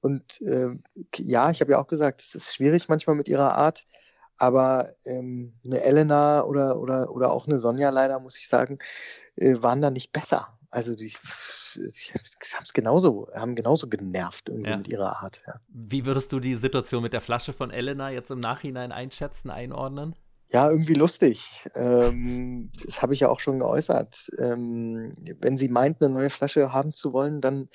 Und 0.00 0.40
äh, 0.42 0.70
ja, 1.16 1.50
ich 1.50 1.60
habe 1.60 1.72
ja 1.72 1.78
auch 1.78 1.86
gesagt, 1.86 2.22
es 2.22 2.34
ist 2.34 2.54
schwierig 2.54 2.88
manchmal 2.88 3.16
mit 3.16 3.28
ihrer 3.28 3.54
Art. 3.54 3.84
Aber 4.36 4.92
ähm, 5.04 5.54
eine 5.64 5.82
Elena 5.82 6.42
oder, 6.42 6.80
oder, 6.80 7.10
oder 7.10 7.30
auch 7.30 7.46
eine 7.46 7.58
Sonja 7.58 7.90
leider, 7.90 8.18
muss 8.18 8.38
ich 8.38 8.48
sagen, 8.48 8.78
äh, 9.36 9.54
waren 9.62 9.80
da 9.80 9.90
nicht 9.90 10.12
besser. 10.12 10.53
Also 10.74 10.96
die, 10.96 11.06
die 11.76 12.12
haben 12.12 12.22
es 12.62 12.72
genauso, 12.72 13.28
haben 13.32 13.54
genauso 13.54 13.86
genervt 13.88 14.48
irgendwie 14.48 14.70
Ja. 14.70 14.76
mit 14.76 14.88
ihrer 14.88 15.22
Art. 15.22 15.42
Ja. 15.46 15.54
Wie 15.68 16.04
würdest 16.04 16.32
du 16.32 16.40
die 16.40 16.56
Situation 16.56 17.00
mit 17.02 17.12
der 17.12 17.20
Flasche 17.20 17.52
von 17.52 17.70
Elena 17.70 18.10
jetzt 18.10 18.32
im 18.32 18.40
Nachhinein 18.40 18.90
einschätzen, 18.90 19.50
einordnen? 19.50 20.16
Ja, 20.48 20.68
irgendwie 20.68 20.94
lustig. 20.94 21.68
Ähm, 21.76 22.70
das 22.84 23.02
habe 23.02 23.14
ich 23.14 23.20
ja 23.20 23.28
auch 23.28 23.38
schon 23.38 23.60
geäußert. 23.60 24.30
Ähm, 24.38 25.12
wenn 25.40 25.58
sie 25.58 25.68
meint, 25.68 26.02
eine 26.02 26.12
neue 26.12 26.30
Flasche 26.30 26.72
haben 26.72 26.92
zu 26.92 27.12
wollen, 27.12 27.40
dann 27.40 27.68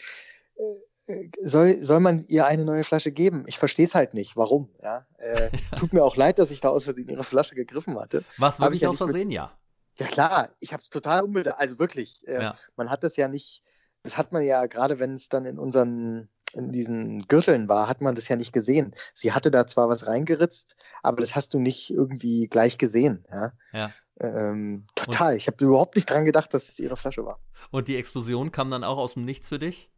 äh, 1.08 1.14
äh, 1.14 1.30
soll, 1.42 1.78
soll 1.82 2.02
man 2.02 2.20
ihr 2.28 2.48
eine 2.48 2.66
neue 2.66 2.84
Flasche 2.84 3.14
geben. 3.14 3.46
Ich 3.48 3.58
verstehe 3.58 3.86
es 3.86 3.96
halt 3.96 4.14
nicht. 4.14 4.36
Warum? 4.36 4.70
Ja? 4.82 5.06
Äh, 5.20 5.52
tut 5.78 5.94
mir 5.94 6.04
auch 6.04 6.18
leid, 6.18 6.38
dass 6.38 6.52
ich 6.52 6.60
da 6.60 6.68
aus 6.70 6.84
Versehen 6.84 7.08
ihre 7.08 7.24
Flasche 7.24 7.56
gegriffen 7.56 7.98
hatte. 7.98 8.26
Was 8.38 8.60
Hab 8.60 8.66
wirklich 8.68 8.82
ich 8.82 8.88
aus 8.90 8.98
Versehen, 8.98 9.32
ja. 9.32 9.52
Ja 10.00 10.08
klar, 10.08 10.50
ich 10.60 10.74
habe 10.74 10.82
es 10.84 10.90
total 10.90 11.24
unbedacht. 11.24 11.60
Also 11.60 11.78
wirklich, 11.80 12.26
äh, 12.28 12.42
Ja. 12.42 12.56
man 12.76 12.90
hat 12.90 13.04
das 13.04 13.16
ja 13.18 13.28
nicht, 13.28 13.64
das 14.04 14.18
hat 14.18 14.32
man 14.32 14.42
ja 14.44 14.66
gerade, 14.66 15.00
wenn 15.00 15.14
es 15.14 15.30
dann 15.30 15.46
in 15.46 15.60
unseren, 15.60 16.30
in 16.54 16.72
diesen 16.72 17.20
Gürteln 17.28 17.70
war, 17.70 17.88
hat 17.88 18.02
man 18.02 18.16
das 18.16 18.28
ja 18.28 18.36
nicht 18.36 18.54
gesehen. 18.54 18.96
Sie 19.14 19.34
hatte 19.34 19.52
da 19.52 19.68
zwar 19.68 19.90
was 19.90 20.08
reingeritzt, 20.08 20.76
aber 21.04 21.22
das 21.22 21.36
hast 21.36 21.54
du 21.54 21.60
nicht 21.60 21.92
irgendwie 21.92 22.48
gleich 22.48 22.78
gesehen. 22.78 23.24
Ja? 23.30 23.52
Ja. 23.74 23.92
Ähm, 24.22 24.86
total. 24.96 25.36
ich 25.36 25.48
habe 25.48 25.64
überhaupt 25.64 25.96
nicht 25.96 26.10
dran 26.10 26.26
gedacht, 26.26 26.54
dass 26.54 26.70
es 26.70 26.80
ihre 26.80 26.98
Flasche 26.98 27.26
war. 27.26 27.40
Und 27.72 27.88
die 27.88 27.96
Explosion 27.98 28.52
kam 28.52 28.70
dann 28.70 28.84
auch 28.84 28.98
aus 28.98 29.14
dem 29.14 29.26
Nichts 29.26 29.48
für 29.50 29.60
dich? 29.60 29.92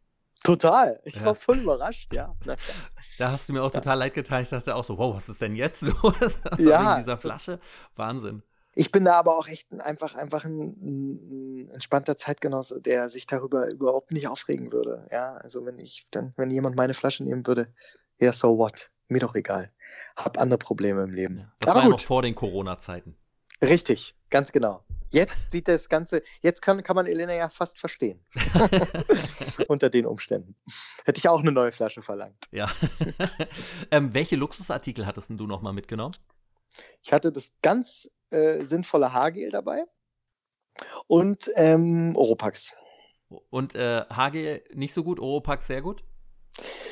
Total. 0.44 1.00
Ich 1.04 1.16
Ja. 1.16 1.26
war 1.26 1.34
voll 1.36 1.58
überrascht, 1.58 2.12
ja. 2.14 2.34
Da 3.18 3.30
hast 3.30 3.48
du 3.48 3.52
mir 3.52 3.62
auch 3.62 3.70
total 3.70 3.98
leid 3.98 4.14
getan. 4.14 4.42
Ich 4.42 4.48
dachte 4.48 4.74
auch 4.74 4.84
so, 4.84 4.98
wow, 4.98 5.14
was 5.14 5.28
ist 5.28 5.40
denn 5.40 5.54
jetzt 5.54 5.82
los? 6.02 6.14
Also 6.44 6.68
Ja. 6.68 6.94
Wegen 6.96 7.04
dieser 7.04 7.16
Flasche? 7.18 7.60
Wahnsinn. 7.96 8.42
Ich 8.74 8.90
bin 8.90 9.04
da 9.04 9.14
aber 9.14 9.36
auch 9.36 9.48
echt 9.48 9.70
ein, 9.70 9.80
einfach, 9.80 10.14
einfach 10.14 10.44
ein, 10.44 10.76
ein 10.80 11.68
entspannter 11.74 12.16
Zeitgenosse, 12.16 12.80
der 12.80 13.08
sich 13.08 13.26
darüber 13.26 13.68
überhaupt 13.68 14.12
nicht 14.12 14.28
aufregen 14.28 14.72
würde. 14.72 15.06
Ja, 15.10 15.34
also 15.34 15.66
wenn 15.66 15.78
ich 15.78 16.06
dann, 16.10 16.32
wenn 16.36 16.50
jemand 16.50 16.76
meine 16.76 16.94
Flasche 16.94 17.22
nehmen 17.22 17.46
würde, 17.46 17.72
ja, 18.18 18.32
so 18.32 18.56
what? 18.56 18.90
Mir 19.08 19.20
doch 19.20 19.34
egal. 19.34 19.70
Hab 20.16 20.40
andere 20.40 20.58
Probleme 20.58 21.02
im 21.02 21.12
Leben. 21.12 21.38
Ja. 21.38 21.52
Das 21.60 21.70
aber 21.70 21.76
war 21.76 21.84
ja 21.84 21.90
noch 21.90 21.98
gut, 21.98 22.06
vor 22.06 22.22
den 22.22 22.34
Corona-Zeiten. 22.34 23.16
richtig, 23.60 24.16
ganz 24.30 24.52
genau. 24.52 24.82
Jetzt 25.10 25.52
sieht 25.52 25.68
das 25.68 25.90
Ganze, 25.90 26.22
jetzt 26.40 26.62
kann, 26.62 26.82
kann 26.82 26.96
man 26.96 27.06
Elena 27.06 27.34
ja 27.34 27.50
fast 27.50 27.78
verstehen. 27.78 28.24
Unter 29.68 29.90
den 29.90 30.06
Umständen. 30.06 30.56
Hätte 31.04 31.18
ich 31.18 31.28
auch 31.28 31.40
eine 31.40 31.52
neue 31.52 31.72
Flasche 31.72 32.00
verlangt. 32.00 32.46
ja. 32.50 32.70
ähm, 33.90 34.14
welche 34.14 34.36
Luxusartikel 34.36 35.04
hattest 35.04 35.28
denn 35.28 35.36
du 35.36 35.46
nochmal 35.46 35.74
mitgenommen? 35.74 36.16
Ich 37.02 37.12
hatte 37.12 37.30
das 37.30 37.52
ganz 37.60 38.10
äh, 38.32 38.60
sinnvolle 38.62 39.12
Haargel 39.12 39.50
dabei 39.50 39.84
und 41.06 41.50
ähm, 41.56 42.16
Oropax. 42.16 42.74
Und 43.50 43.74
äh, 43.74 44.04
Hage 44.10 44.62
nicht 44.74 44.94
so 44.94 45.04
gut, 45.04 45.18
Oropax 45.18 45.66
sehr 45.66 45.82
gut? 45.82 46.04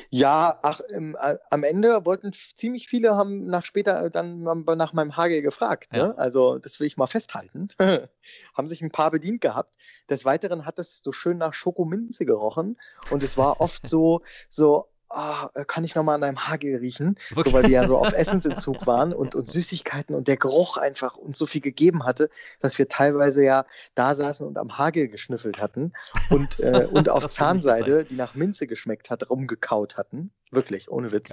Ja, 0.09 0.59
ach, 0.63 0.81
ähm, 0.89 1.15
äh, 1.21 1.37
am 1.51 1.63
Ende 1.63 2.05
wollten 2.05 2.33
ziemlich 2.33 2.87
viele 2.87 3.15
haben 3.15 3.45
nach 3.45 3.63
später 3.63 4.09
dann 4.09 4.41
mal 4.41 4.75
nach 4.75 4.93
meinem 4.93 5.15
Hagel 5.15 5.41
gefragt. 5.41 5.91
Ne? 5.93 5.99
Ja. 5.99 6.11
Also 6.15 6.57
das 6.57 6.79
will 6.79 6.87
ich 6.87 6.97
mal 6.97 7.07
festhalten. 7.07 7.69
haben 8.53 8.67
sich 8.67 8.81
ein 8.81 8.91
paar 8.91 9.11
bedient 9.11 9.41
gehabt. 9.41 9.75
Des 10.09 10.25
Weiteren 10.25 10.65
hat 10.65 10.79
es 10.79 11.01
so 11.03 11.11
schön 11.11 11.37
nach 11.37 11.53
Schokominze 11.53 12.25
gerochen 12.25 12.77
und 13.11 13.23
es 13.23 13.37
war 13.37 13.61
oft 13.61 13.87
so 13.87 14.21
so. 14.49 14.87
Ah, 15.13 15.49
äh, 15.55 15.65
kann 15.65 15.83
ich 15.83 15.95
noch 15.95 16.03
mal 16.03 16.15
an 16.15 16.23
einem 16.23 16.47
Hagel 16.47 16.77
riechen? 16.77 17.17
So, 17.29 17.53
weil 17.53 17.63
wir 17.63 17.69
ja 17.69 17.87
so 17.87 17.97
auf 17.97 18.13
Essensentzug 18.13 18.87
waren 18.87 19.13
und, 19.13 19.35
und 19.35 19.47
Süßigkeiten 19.47 20.15
und 20.15 20.27
der 20.27 20.37
Geruch 20.37 20.77
einfach 20.77 21.17
uns 21.17 21.37
so 21.37 21.45
viel 21.45 21.61
gegeben 21.61 22.05
hatte, 22.05 22.29
dass 22.59 22.77
wir 22.77 22.87
teilweise 22.87 23.43
ja 23.43 23.65
da 23.95 24.15
saßen 24.15 24.45
und 24.47 24.57
am 24.57 24.77
Hagel 24.77 25.07
geschnüffelt 25.07 25.59
hatten 25.59 25.93
und, 26.29 26.59
äh, 26.59 26.85
und 26.91 27.09
auf 27.09 27.27
Zahnseide, 27.29 28.05
die 28.05 28.15
nach 28.15 28.35
Minze 28.35 28.67
geschmeckt 28.67 29.09
hat, 29.09 29.29
rumgekaut 29.29 29.97
hatten. 29.97 30.31
Wirklich, 30.51 30.89
ohne 30.89 31.11
Witz. 31.11 31.29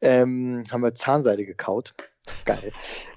Ähm, 0.00 0.64
haben 0.70 0.82
wir 0.82 0.94
Zahnseide 0.94 1.46
gekaut. 1.46 1.94
Geil. 2.44 2.72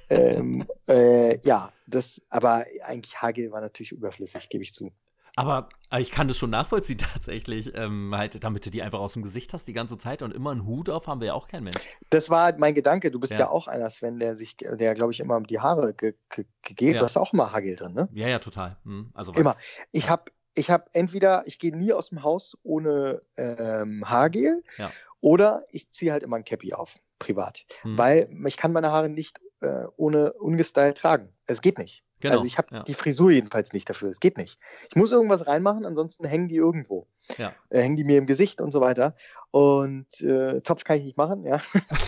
ähm, 0.10 0.66
äh, 0.88 1.40
ja, 1.46 1.72
das, 1.86 2.22
aber 2.30 2.66
eigentlich 2.84 3.22
Hagel 3.22 3.52
war 3.52 3.62
natürlich 3.62 3.92
überflüssig, 3.92 4.50
gebe 4.50 4.64
ich 4.64 4.74
zu. 4.74 4.92
Aber 5.38 5.70
äh, 5.92 6.02
ich 6.02 6.10
kann 6.12 6.28
das 6.28 6.38
schon 6.38 6.50
nachvollziehen 6.50 6.98
tatsächlich, 7.14 7.72
ähm, 7.76 8.14
halt, 8.16 8.44
damit 8.44 8.66
du 8.66 8.72
die 8.72 8.82
einfach 8.82 9.00
aus 9.00 9.14
dem 9.14 9.22
Gesicht 9.24 9.54
hast 9.54 9.68
die 9.68 9.74
ganze 9.74 9.98
Zeit 9.98 10.22
und 10.24 10.34
immer 10.34 10.52
einen 10.52 10.66
Hut 10.66 10.90
auf 10.90 11.08
haben 11.08 11.22
wir 11.22 11.28
ja 11.28 11.34
auch 11.34 11.48
kein 11.48 11.64
Mensch. 11.64 11.78
Das 12.10 12.30
war 12.30 12.58
mein 12.58 12.74
Gedanke. 12.74 13.12
Du 13.12 13.20
bist 13.20 13.34
ja, 13.34 13.40
Ja. 13.40 13.50
auch 13.50 13.68
einer, 13.68 13.90
Sven, 13.90 14.18
der 14.20 14.36
sich, 14.36 14.58
der, 14.58 14.94
glaube 14.96 15.14
ich, 15.14 15.20
immer 15.20 15.40
die 15.42 15.60
Haare 15.60 15.94
ge 15.94 16.16
ge 16.30 16.46
gegeben. 16.64 16.94
Ja. 16.94 17.00
Du 17.00 17.06
hast 17.06 17.18
auch 17.18 17.32
immer 17.34 17.52
Hagel 17.54 17.76
drin, 17.76 17.94
ne? 17.94 18.10
Ja, 18.14 18.28
ja, 18.28 18.40
total. 18.40 18.78
Hm, 18.84 19.12
also 19.14 19.32
Immer. 19.34 19.56
Ich 19.92 20.10
habe 20.10 20.32
ich 20.56 20.72
hab 20.72 20.90
entweder, 20.94 21.44
ich 21.46 21.60
gehe 21.60 21.76
nie 21.76 21.94
aus 21.94 22.10
dem 22.10 22.24
Haus 22.24 22.58
ohne 22.64 23.22
ähm, 23.38 24.04
Haargel 24.10 24.64
Ja. 24.80 24.92
oder 25.22 25.64
ich 25.72 25.92
ziehe 25.92 26.12
halt 26.12 26.24
immer 26.24 26.38
ein 26.38 26.46
Cappy 26.46 26.74
auf, 26.74 26.98
privat. 27.20 27.66
Hm, 27.84 27.96
Weil 27.96 28.28
ich 28.48 28.58
kann 28.58 28.74
meine 28.74 28.92
Haare 28.92 29.08
nicht 29.08 29.40
äh, 29.62 29.86
ohne 29.96 30.34
ungestylt 30.34 30.98
tragen. 30.98 31.30
Es 31.46 31.62
geht 31.62 31.78
nicht. 31.78 32.04
genau, 32.20 32.36
also 32.36 32.46
ich 32.46 32.58
habe 32.58 32.76
ja. 32.76 32.84
die 32.84 32.94
Frisur 32.94 33.32
jedenfalls 33.32 33.74
nicht 33.74 33.90
dafür. 33.90 34.10
Es 34.10 34.20
geht 34.20 34.38
nicht. 34.38 34.60
Ich 34.90 34.96
muss 34.96 35.12
irgendwas 35.12 35.48
reinmachen, 35.48 35.86
ansonsten 35.86 36.26
hängen 36.26 36.48
die 36.48 36.56
irgendwo. 36.56 37.08
Ja. 37.38 37.54
Äh, 37.70 37.82
hängen 37.82 37.96
die 37.96 38.04
mir 38.04 38.18
im 38.18 38.28
Gesicht 38.28 38.62
und 38.62 38.72
so 38.72 38.82
weiter. 38.82 39.16
Und 39.52 40.22
äh, 40.22 40.62
Topf 40.62 40.84
kann 40.84 40.98
ich 40.98 41.06
nicht 41.06 41.18
machen, 41.18 41.44
ja. 41.44 41.60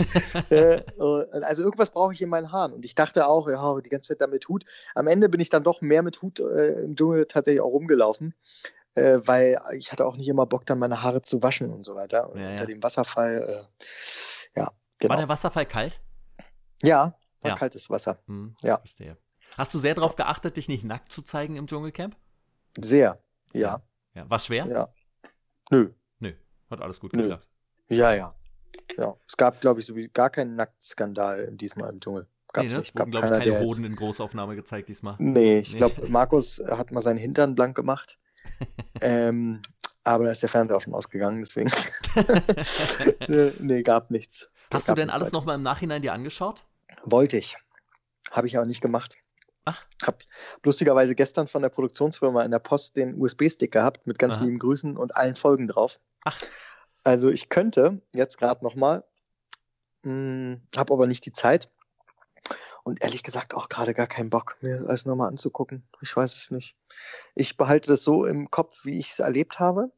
äh, 0.50 0.82
also 1.42 1.64
irgendwas 1.64 1.92
brauche 1.92 2.14
ich 2.14 2.22
in 2.22 2.30
meinen 2.30 2.52
Haaren. 2.52 2.74
Und 2.74 2.86
ich 2.86 2.96
dachte 2.96 3.28
auch, 3.28 3.50
ja, 3.50 3.82
die 3.82 3.90
ganze 3.90 4.10
Zeit 4.10 4.22
da 4.22 4.28
mit 4.28 4.48
Hut. 4.48 4.66
Am 4.96 5.08
Ende 5.08 5.30
bin 5.30 5.40
ich 5.40 5.50
dann 5.50 5.64
doch 5.64 5.82
mehr 5.82 6.04
mit 6.04 6.22
Hut 6.22 6.40
äh, 6.40 6.82
im 6.82 6.96
Dschungel 6.96 7.26
tatsächlich 7.26 7.62
auch 7.62 7.72
rumgelaufen. 7.72 8.34
Äh, 8.96 9.20
weil 9.26 9.60
ich 9.78 9.92
hatte 9.92 10.06
auch 10.06 10.18
nicht 10.18 10.28
immer 10.28 10.46
Bock, 10.46 10.66
dann 10.66 10.80
meine 10.80 11.04
Haare 11.04 11.22
zu 11.22 11.42
waschen 11.44 11.72
und 11.72 11.86
so 11.86 11.96
weiter. 11.96 12.30
Und 12.32 12.40
Ja, 12.40 12.46
ja. 12.46 12.52
unter 12.52 12.66
dem 12.66 12.82
Wasserfall, 12.82 13.48
äh, 13.48 14.60
ja, 14.60 14.72
genau. 14.98 15.12
War 15.12 15.18
der 15.18 15.30
Wasserfall 15.30 15.66
kalt? 15.66 16.02
ja, 16.84 17.16
war 17.42 17.52
Ja. 17.52 17.56
kaltes 17.58 17.90
Wasser. 17.90 18.20
Hm, 18.28 18.56
Ja. 18.62 18.78
Verstehe. 18.78 19.18
Hast 19.58 19.74
du 19.74 19.80
sehr 19.80 19.96
darauf 19.96 20.16
geachtet, 20.16 20.58
dich 20.58 20.68
nicht 20.68 20.84
nackt 20.84 21.12
zu 21.12 21.22
zeigen 21.22 21.56
im 21.56 21.68
Dschungelcamp? 21.68 22.16
Sehr. 22.80 23.22
Ja, 23.54 23.82
Ja. 24.14 24.30
War 24.30 24.40
schwer? 24.40 24.68
ja. 24.68 24.90
Nö. 25.72 25.92
Nö. 26.20 26.34
Hat 26.70 26.82
alles 26.82 27.00
gut 27.00 27.14
Nö. 27.14 27.22
geklappt. 27.24 27.48
Ja, 27.90 28.14
ja. 28.14 28.36
Ja, 28.98 29.14
es 29.28 29.38
gab, 29.38 29.62
glaube 29.62 29.80
ich, 29.80 29.86
so 29.86 29.96
wie 29.96 30.08
gar 30.10 30.30
keinen 30.30 30.56
Nacktskandal 30.56 31.50
diesmal 31.52 31.92
im 31.92 32.00
Dschungel. 32.00 32.28
Gab's 32.54 32.68
nee, 32.68 32.74
ne? 32.74 32.80
nicht. 32.80 32.96
Wurden, 32.96 32.98
Gab 32.98 33.12
glaube 33.12 33.26
ich, 33.28 33.32
keiner, 33.44 33.52
keine 33.58 33.66
Hoden 33.66 33.84
in 33.86 33.96
Großaufnahme 33.96 34.56
gezeigt 34.56 34.90
diesmal. 34.90 35.16
Nee, 35.20 35.60
ich 35.60 35.72
Nee. 35.74 35.78
glaube, 35.78 36.08
Markus 36.10 36.62
hat 36.68 36.92
mal 36.92 37.02
seinen 37.02 37.18
Hintern 37.18 37.54
blank 37.56 37.76
gemacht. 37.76 38.18
ähm, 39.02 39.62
aber 40.04 40.24
da 40.26 40.32
ist 40.32 40.42
der 40.42 40.50
Fernseher 40.50 40.78
auch 40.78 40.82
schon 40.82 40.94
ausgegangen, 40.96 41.40
deswegen. 41.42 41.72
nee, 43.60 43.84
gab 43.84 44.12
nichts. 44.12 44.50
Hast 44.72 44.84
du 44.88 44.92
Gab 44.92 44.96
denn 44.96 45.08
nichts 45.08 45.20
alles 45.20 45.32
nochmal 45.32 45.56
im 45.56 45.62
Nachhinein 45.62 46.02
dir 46.02 46.14
angeschaut? 46.14 46.66
Wollte 47.04 47.38
ich. 47.38 47.58
Habe 48.32 48.48
ich 48.48 48.58
aber 48.58 48.66
nicht 48.66 48.82
gemacht. 48.82 49.18
Ach. 49.66 49.86
Hab 50.04 50.24
lustigerweise 50.64 51.16
gestern 51.16 51.48
von 51.48 51.62
der 51.62 51.70
Produktionsfirma 51.70 52.44
in 52.44 52.52
der 52.52 52.60
Post 52.60 52.96
den 52.96 53.20
USB-Stick 53.20 53.72
gehabt 53.72 54.08
mit 54.08 54.18
ganz 54.18 54.38
Aha. 54.38 54.46
lieben 54.46 54.60
Grüßen 54.60 54.98
und 54.98 55.16
allen 55.16 55.36
Folgen 55.36 55.68
drauf. 55.68 56.00
Ach. 56.24 56.40
Also 57.04 57.30
ich 57.30 57.50
könnte 57.50 58.02
jetzt 58.14 58.38
gerade 58.38 58.64
nochmal, 58.64 59.04
hm, 60.04 60.62
habe 60.76 60.94
aber 60.94 61.08
nicht 61.08 61.26
die 61.26 61.34
Zeit 61.34 61.70
und 62.84 63.04
ehrlich 63.04 63.24
gesagt 63.24 63.54
auch 63.54 63.70
gerade 63.70 63.94
gar 63.94 64.08
keinen 64.08 64.30
Bock, 64.30 64.58
mir 64.62 64.84
alles 64.88 65.06
nochmal 65.06 65.28
anzugucken. 65.28 65.88
Ich 66.02 66.16
weiß 66.16 66.36
es 66.38 66.52
nicht. 66.52 66.76
Ich 67.36 67.58
behalte 67.58 67.92
das 67.92 68.04
so 68.04 68.26
im 68.26 68.50
Kopf, 68.50 68.86
wie 68.86 68.98
ich 68.98 69.12
es 69.12 69.20
erlebt 69.20 69.60
habe. 69.60 69.92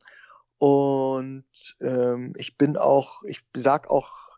Und 0.57 1.45
ähm, 1.79 2.33
ich 2.37 2.57
bin 2.57 2.77
auch, 2.77 3.23
ich 3.23 3.43
sag 3.55 3.89
auch, 3.89 4.30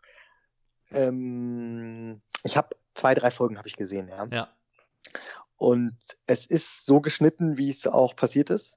ähm, 0.90 2.20
ich 2.42 2.56
habe 2.56 2.76
zwei, 2.94 3.14
drei 3.14 3.30
Folgen 3.30 3.58
habe 3.58 3.68
ich 3.68 3.76
gesehen, 3.76 4.08
ja. 4.08 4.26
Ja. 4.30 4.48
Und 5.56 5.96
es 6.26 6.46
ist 6.46 6.84
so 6.84 7.00
geschnitten, 7.00 7.58
wie 7.58 7.70
es 7.70 7.86
auch 7.86 8.16
passiert 8.16 8.50
ist. 8.50 8.76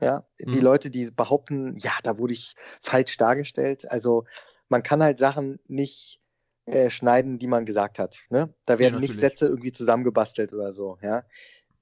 Ja, 0.00 0.24
mhm. 0.40 0.52
die 0.52 0.60
Leute, 0.60 0.90
die 0.90 1.10
behaupten, 1.10 1.78
ja, 1.78 1.92
da 2.02 2.18
wurde 2.18 2.32
ich 2.34 2.56
falsch 2.80 3.16
dargestellt. 3.16 3.90
Also 3.90 4.24
man 4.68 4.82
kann 4.82 5.02
halt 5.02 5.18
Sachen 5.18 5.60
nicht 5.68 6.20
äh, 6.66 6.90
schneiden, 6.90 7.38
die 7.38 7.46
man 7.46 7.66
gesagt 7.66 7.98
hat. 7.98 8.24
Ne? 8.28 8.52
Da 8.66 8.78
werden 8.78 8.94
ja, 8.94 9.00
nicht 9.00 9.14
Sätze 9.14 9.46
irgendwie 9.46 9.72
zusammengebastelt 9.72 10.52
oder 10.52 10.72
so. 10.72 10.98
Ja, 11.02 11.24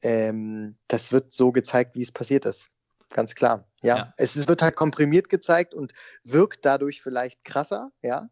ähm, 0.02 0.76
das 0.88 1.12
wird 1.12 1.32
so 1.32 1.52
gezeigt, 1.52 1.94
wie 1.96 2.02
es 2.02 2.12
passiert 2.12 2.46
ist. 2.46 2.68
Ganz 3.12 3.34
klar. 3.34 3.68
Ja, 3.82 3.96
ja. 3.96 4.12
Es, 4.18 4.46
wird 4.46 4.62
halt 4.62 4.76
komprimiert 4.76 5.28
gezeigt 5.28 5.74
und 5.74 5.94
wirkt 6.22 6.64
dadurch 6.64 7.02
vielleicht 7.02 7.44
krasser. 7.44 7.90
Ja, 8.02 8.30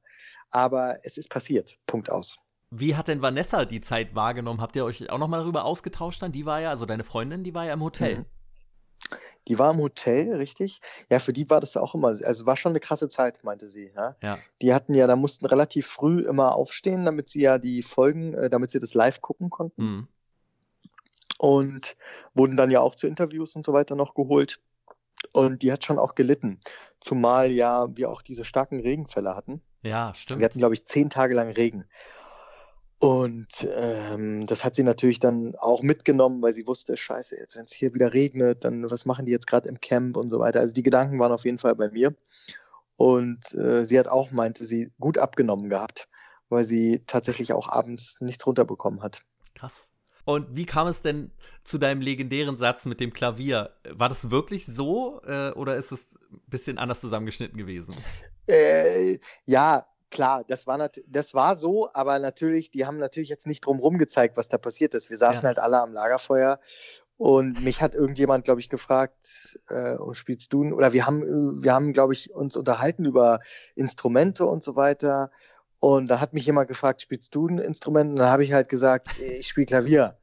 aber 0.50 0.98
es 1.02 1.18
ist 1.18 1.30
passiert. 1.30 1.78
Punkt 1.86 2.10
aus. 2.10 2.38
Wie 2.70 2.96
hat 2.96 3.08
denn 3.08 3.22
Vanessa 3.22 3.64
die 3.64 3.80
Zeit 3.80 4.14
wahrgenommen? 4.14 4.60
Habt 4.60 4.76
ihr 4.76 4.84
euch 4.84 5.08
auch 5.10 5.18
nochmal 5.18 5.40
darüber 5.40 5.64
ausgetauscht 5.64 6.22
dann? 6.22 6.32
Die 6.32 6.44
war 6.44 6.60
ja, 6.60 6.70
also 6.70 6.84
deine 6.84 7.04
Freundin, 7.04 7.44
die 7.44 7.54
war 7.54 7.64
ja 7.64 7.72
im 7.72 7.82
Hotel. 7.82 8.18
Mhm. 8.18 8.24
Die 9.48 9.58
war 9.58 9.72
im 9.72 9.80
Hotel, 9.80 10.34
richtig. 10.34 10.80
Ja, 11.10 11.18
für 11.20 11.32
die 11.32 11.48
war 11.48 11.60
das 11.60 11.78
auch 11.78 11.94
immer, 11.94 12.08
also 12.08 12.44
war 12.44 12.58
schon 12.58 12.72
eine 12.72 12.80
krasse 12.80 13.08
Zeit, 13.08 13.42
meinte 13.44 13.68
sie. 13.68 13.90
Ja? 13.96 14.16
ja. 14.22 14.38
Die 14.60 14.74
hatten 14.74 14.92
ja, 14.92 15.06
da 15.06 15.16
mussten 15.16 15.46
relativ 15.46 15.86
früh 15.86 16.20
immer 16.20 16.54
aufstehen, 16.54 17.06
damit 17.06 17.30
sie 17.30 17.40
ja 17.40 17.56
die 17.56 17.82
Folgen, 17.82 18.34
äh, 18.34 18.50
damit 18.50 18.70
sie 18.70 18.78
das 18.78 18.92
live 18.92 19.22
gucken 19.22 19.48
konnten. 19.48 19.82
Mhm. 19.82 20.08
Und 21.38 21.96
wurden 22.34 22.58
dann 22.58 22.70
ja 22.70 22.80
auch 22.80 22.94
zu 22.94 23.06
Interviews 23.06 23.56
und 23.56 23.64
so 23.64 23.72
weiter 23.72 23.94
noch 23.94 24.14
geholt. 24.14 24.60
Und 25.32 25.62
die 25.62 25.72
hat 25.72 25.84
schon 25.84 25.98
auch 25.98 26.14
gelitten. 26.14 26.60
Zumal 27.00 27.50
ja 27.50 27.86
wir 27.96 28.10
auch 28.10 28.22
diese 28.22 28.44
starken 28.44 28.80
Regenfälle 28.80 29.34
hatten. 29.34 29.62
Ja, 29.82 30.12
stimmt. 30.14 30.40
Wir 30.40 30.44
hatten, 30.46 30.58
glaube 30.58 30.74
ich, 30.74 30.86
zehn 30.86 31.10
Tage 31.10 31.34
lang 31.34 31.50
Regen. 31.50 31.84
Und 33.00 33.68
ähm, 33.76 34.46
das 34.46 34.64
hat 34.64 34.74
sie 34.74 34.82
natürlich 34.82 35.20
dann 35.20 35.54
auch 35.56 35.82
mitgenommen, 35.82 36.42
weil 36.42 36.52
sie 36.52 36.66
wusste, 36.66 36.96
scheiße, 36.96 37.36
jetzt 37.36 37.56
wenn 37.56 37.64
es 37.64 37.72
hier 37.72 37.94
wieder 37.94 38.12
regnet, 38.12 38.64
dann 38.64 38.90
was 38.90 39.06
machen 39.06 39.24
die 39.24 39.30
jetzt 39.32 39.46
gerade 39.46 39.68
im 39.68 39.80
Camp 39.80 40.16
und 40.16 40.30
so 40.30 40.40
weiter. 40.40 40.60
Also 40.60 40.74
die 40.74 40.82
Gedanken 40.82 41.20
waren 41.20 41.30
auf 41.30 41.44
jeden 41.44 41.58
Fall 41.58 41.76
bei 41.76 41.90
mir. 41.90 42.14
Und 42.96 43.54
äh, 43.54 43.84
sie 43.84 43.98
hat 43.98 44.08
auch, 44.08 44.32
meinte 44.32 44.64
sie, 44.64 44.90
gut 44.98 45.18
abgenommen 45.18 45.68
gehabt, 45.68 46.08
weil 46.48 46.64
sie 46.64 47.04
tatsächlich 47.06 47.52
auch 47.52 47.68
abends 47.68 48.16
nichts 48.20 48.44
runterbekommen 48.44 49.00
hat. 49.00 49.22
Krass. 49.54 49.90
Und 50.28 50.54
wie 50.54 50.66
kam 50.66 50.88
es 50.88 51.00
denn 51.00 51.30
zu 51.64 51.78
deinem 51.78 52.02
legendären 52.02 52.58
Satz 52.58 52.84
mit 52.84 53.00
dem 53.00 53.14
Klavier? 53.14 53.70
War 53.88 54.10
das 54.10 54.30
wirklich 54.30 54.66
so 54.66 55.22
äh, 55.26 55.52
oder 55.52 55.76
ist 55.76 55.90
es 55.90 56.02
ein 56.30 56.42
bisschen 56.48 56.76
anders 56.76 57.00
zusammengeschnitten 57.00 57.56
gewesen? 57.56 57.96
Äh, 58.46 59.20
ja, 59.46 59.86
klar, 60.10 60.44
das 60.46 60.66
war, 60.66 60.90
das 61.06 61.34
war 61.34 61.56
so, 61.56 61.90
aber 61.94 62.18
natürlich, 62.18 62.70
die 62.70 62.84
haben 62.84 62.98
natürlich 62.98 63.30
jetzt 63.30 63.46
nicht 63.46 63.64
drumherum 63.64 63.96
gezeigt, 63.96 64.36
was 64.36 64.50
da 64.50 64.58
passiert 64.58 64.94
ist. 64.94 65.08
Wir 65.08 65.16
saßen 65.16 65.44
ja. 65.44 65.48
halt 65.48 65.58
alle 65.58 65.80
am 65.80 65.94
Lagerfeuer 65.94 66.60
und 67.16 67.64
mich 67.64 67.80
hat 67.80 67.94
irgendjemand, 67.94 68.44
glaube 68.44 68.60
ich, 68.60 68.68
gefragt, 68.68 69.58
äh, 69.70 69.96
oh, 69.96 70.12
spielst 70.12 70.52
du? 70.52 70.62
Oder 70.74 70.92
wir 70.92 71.06
haben, 71.06 71.62
wir 71.62 71.72
haben, 71.72 71.94
glaube 71.94 72.12
ich, 72.12 72.34
uns 72.34 72.54
unterhalten 72.54 73.06
über 73.06 73.40
Instrumente 73.74 74.44
und 74.44 74.62
so 74.62 74.76
weiter. 74.76 75.30
Und 75.80 76.10
da 76.10 76.20
hat 76.20 76.32
mich 76.32 76.46
jemand 76.46 76.68
gefragt, 76.68 77.02
spielst 77.02 77.34
du 77.34 77.46
ein 77.46 77.58
Instrument? 77.58 78.10
Und 78.10 78.16
dann 78.16 78.30
habe 78.30 78.44
ich 78.44 78.52
halt 78.52 78.68
gesagt, 78.68 79.08
ich 79.20 79.48
spiele 79.48 79.66
Klavier. 79.66 80.18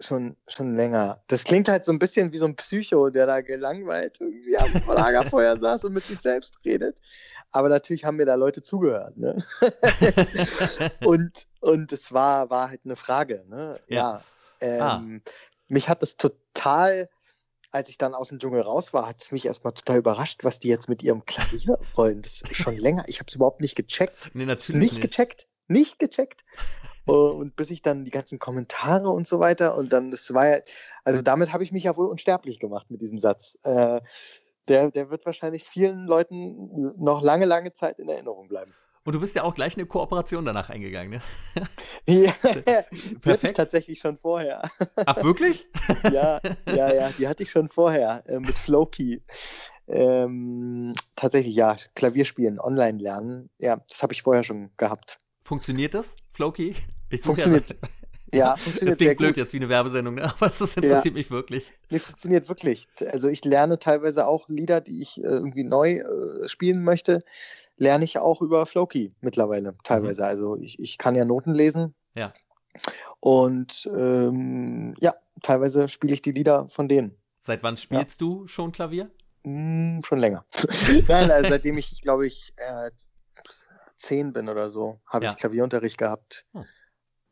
Schon, 0.00 0.36
schon 0.48 0.74
länger. 0.74 1.22
Das 1.28 1.44
klingt 1.44 1.68
halt 1.68 1.84
so 1.84 1.92
ein 1.92 1.98
bisschen 1.98 2.32
wie 2.32 2.38
so 2.38 2.46
ein 2.46 2.56
Psycho, 2.56 3.10
der 3.10 3.26
da 3.26 3.42
gelangweilt 3.42 4.18
irgendwie 4.18 4.56
am 4.56 4.72
Lagerfeuer 4.88 5.58
saß 5.60 5.84
und 5.84 5.92
mit 5.92 6.06
sich 6.06 6.18
selbst 6.18 6.58
redet 6.64 6.98
aber 7.54 7.68
natürlich 7.68 8.04
haben 8.04 8.16
mir 8.16 8.26
da 8.26 8.34
Leute 8.34 8.62
zugehört. 8.62 9.16
Ne? 9.16 9.38
und 11.04 11.46
und 11.60 11.92
es 11.92 12.12
war, 12.12 12.50
war 12.50 12.68
halt 12.68 12.80
eine 12.84 12.96
Frage. 12.96 13.44
Ne? 13.48 13.80
Ja. 13.86 14.22
ja 14.60 14.88
ah. 14.90 15.00
ähm, 15.00 15.22
ah. 15.24 15.30
Mich 15.68 15.88
hat 15.88 16.02
es 16.02 16.16
total, 16.16 17.08
als 17.74 17.88
ich 17.88 17.98
dann 17.98 18.14
aus 18.14 18.28
dem 18.28 18.38
Dschungel 18.38 18.60
raus 18.60 18.94
war, 18.94 19.08
hat 19.08 19.20
es 19.20 19.32
mich 19.32 19.44
erstmal 19.44 19.72
total 19.72 19.98
überrascht, 19.98 20.44
was 20.44 20.60
die 20.60 20.68
jetzt 20.68 20.88
mit 20.88 21.02
ihrem 21.02 21.24
Klavier 21.24 21.78
wollen. 21.94 22.22
Das 22.22 22.42
ist 22.42 22.56
schon 22.56 22.76
länger. 22.76 23.04
Ich 23.08 23.18
habe 23.18 23.26
es 23.28 23.34
überhaupt 23.34 23.60
nicht 23.60 23.74
gecheckt. 23.74 24.30
Nee, 24.32 24.46
natürlich 24.46 24.80
nicht, 24.80 24.92
nicht 24.94 25.02
gecheckt. 25.02 25.48
Nicht 25.66 25.98
gecheckt. 25.98 26.44
und 27.04 27.56
bis 27.56 27.70
ich 27.70 27.82
dann 27.82 28.04
die 28.04 28.12
ganzen 28.12 28.38
Kommentare 28.38 29.10
und 29.10 29.26
so 29.26 29.40
weiter 29.40 29.76
und 29.76 29.92
dann, 29.92 30.12
das 30.12 30.32
war 30.32 30.48
ja, 30.48 30.58
also 31.02 31.20
damit 31.20 31.52
habe 31.52 31.64
ich 31.64 31.72
mich 31.72 31.84
ja 31.84 31.96
wohl 31.96 32.06
unsterblich 32.06 32.60
gemacht 32.60 32.90
mit 32.90 33.02
diesem 33.02 33.18
Satz. 33.18 33.58
Äh, 33.64 34.00
der, 34.68 34.90
der 34.92 35.10
wird 35.10 35.26
wahrscheinlich 35.26 35.64
vielen 35.64 36.06
Leuten 36.06 36.94
noch 36.96 37.22
lange, 37.22 37.44
lange 37.44 37.74
Zeit 37.74 37.98
in 37.98 38.08
Erinnerung 38.08 38.48
bleiben. 38.48 38.72
Und 39.04 39.12
du 39.12 39.20
bist 39.20 39.34
ja 39.34 39.42
auch 39.42 39.54
gleich 39.54 39.76
eine 39.76 39.84
Kooperation 39.84 40.46
danach 40.46 40.70
eingegangen, 40.70 41.10
ne? 41.10 41.20
ja, 42.06 42.32
die 43.22 43.30
hatte 43.30 43.46
ich 43.46 43.52
tatsächlich 43.52 43.98
schon 43.98 44.16
vorher. 44.16 44.62
Ach, 45.04 45.22
wirklich? 45.22 45.66
ja, 46.04 46.40
ja, 46.66 46.92
ja, 46.94 47.10
die 47.10 47.28
hatte 47.28 47.42
ich 47.42 47.50
schon 47.50 47.68
vorher 47.68 48.24
äh, 48.26 48.40
mit 48.40 48.58
Flowkey. 48.58 49.22
Ähm, 49.86 50.94
tatsächlich, 51.16 51.54
ja, 51.54 51.76
Klavierspielen, 51.94 52.58
online 52.58 52.98
lernen. 52.98 53.50
Ja, 53.58 53.76
das 53.90 54.02
habe 54.02 54.14
ich 54.14 54.22
vorher 54.22 54.42
schon 54.42 54.70
gehabt. 54.78 55.20
Funktioniert 55.42 55.92
das, 55.92 56.16
Flowkey? 56.30 56.74
Funktioniert. 57.22 57.68
Ja, 57.70 57.76
ja, 58.34 58.56
funktioniert 58.56 59.00
das 59.00 59.06
klingt 59.06 59.18
blöd 59.18 59.36
jetzt 59.36 59.52
wie 59.52 59.58
eine 59.58 59.68
Werbesendung, 59.68 60.14
ne? 60.14 60.24
aber 60.24 60.48
das 60.48 60.60
interessiert 60.60 61.04
ja. 61.04 61.12
mich 61.12 61.30
wirklich. 61.30 61.72
Nee, 61.90 61.98
funktioniert 61.98 62.48
wirklich. 62.48 62.86
Also 63.12 63.28
ich 63.28 63.44
lerne 63.44 63.78
teilweise 63.78 64.26
auch 64.26 64.48
Lieder, 64.48 64.80
die 64.80 65.02
ich 65.02 65.18
äh, 65.18 65.26
irgendwie 65.26 65.64
neu 65.64 65.98
äh, 65.98 66.48
spielen 66.48 66.82
möchte, 66.82 67.22
lerne 67.76 68.04
ich 68.04 68.18
auch 68.18 68.40
über 68.40 68.66
Flowkey 68.66 69.14
mittlerweile 69.20 69.76
teilweise. 69.84 70.22
Mhm. 70.22 70.28
Also 70.28 70.56
ich, 70.56 70.78
ich 70.78 70.98
kann 70.98 71.14
ja 71.14 71.24
Noten 71.24 71.52
lesen. 71.52 71.94
Ja. 72.14 72.32
Und 73.20 73.88
ähm, 73.96 74.94
ja, 75.00 75.14
teilweise 75.42 75.88
spiele 75.88 76.14
ich 76.14 76.22
die 76.22 76.32
Lieder 76.32 76.68
von 76.68 76.88
denen. 76.88 77.16
Seit 77.42 77.62
wann 77.62 77.76
spielst 77.76 78.20
ja. 78.20 78.26
du 78.26 78.46
schon 78.46 78.72
Klavier? 78.72 79.10
Hm, 79.44 80.00
schon 80.04 80.18
länger. 80.18 80.44
Nein, 81.08 81.30
also 81.30 81.50
seitdem 81.50 81.76
ich, 81.78 82.00
glaube 82.00 82.26
ich, 82.26 82.52
äh, 82.56 82.90
zehn 83.96 84.32
bin 84.32 84.48
oder 84.48 84.70
so, 84.70 85.00
habe 85.06 85.26
ja. 85.26 85.30
ich 85.30 85.36
Klavierunterricht 85.36 85.98
gehabt. 85.98 86.46
Hm. 86.52 86.64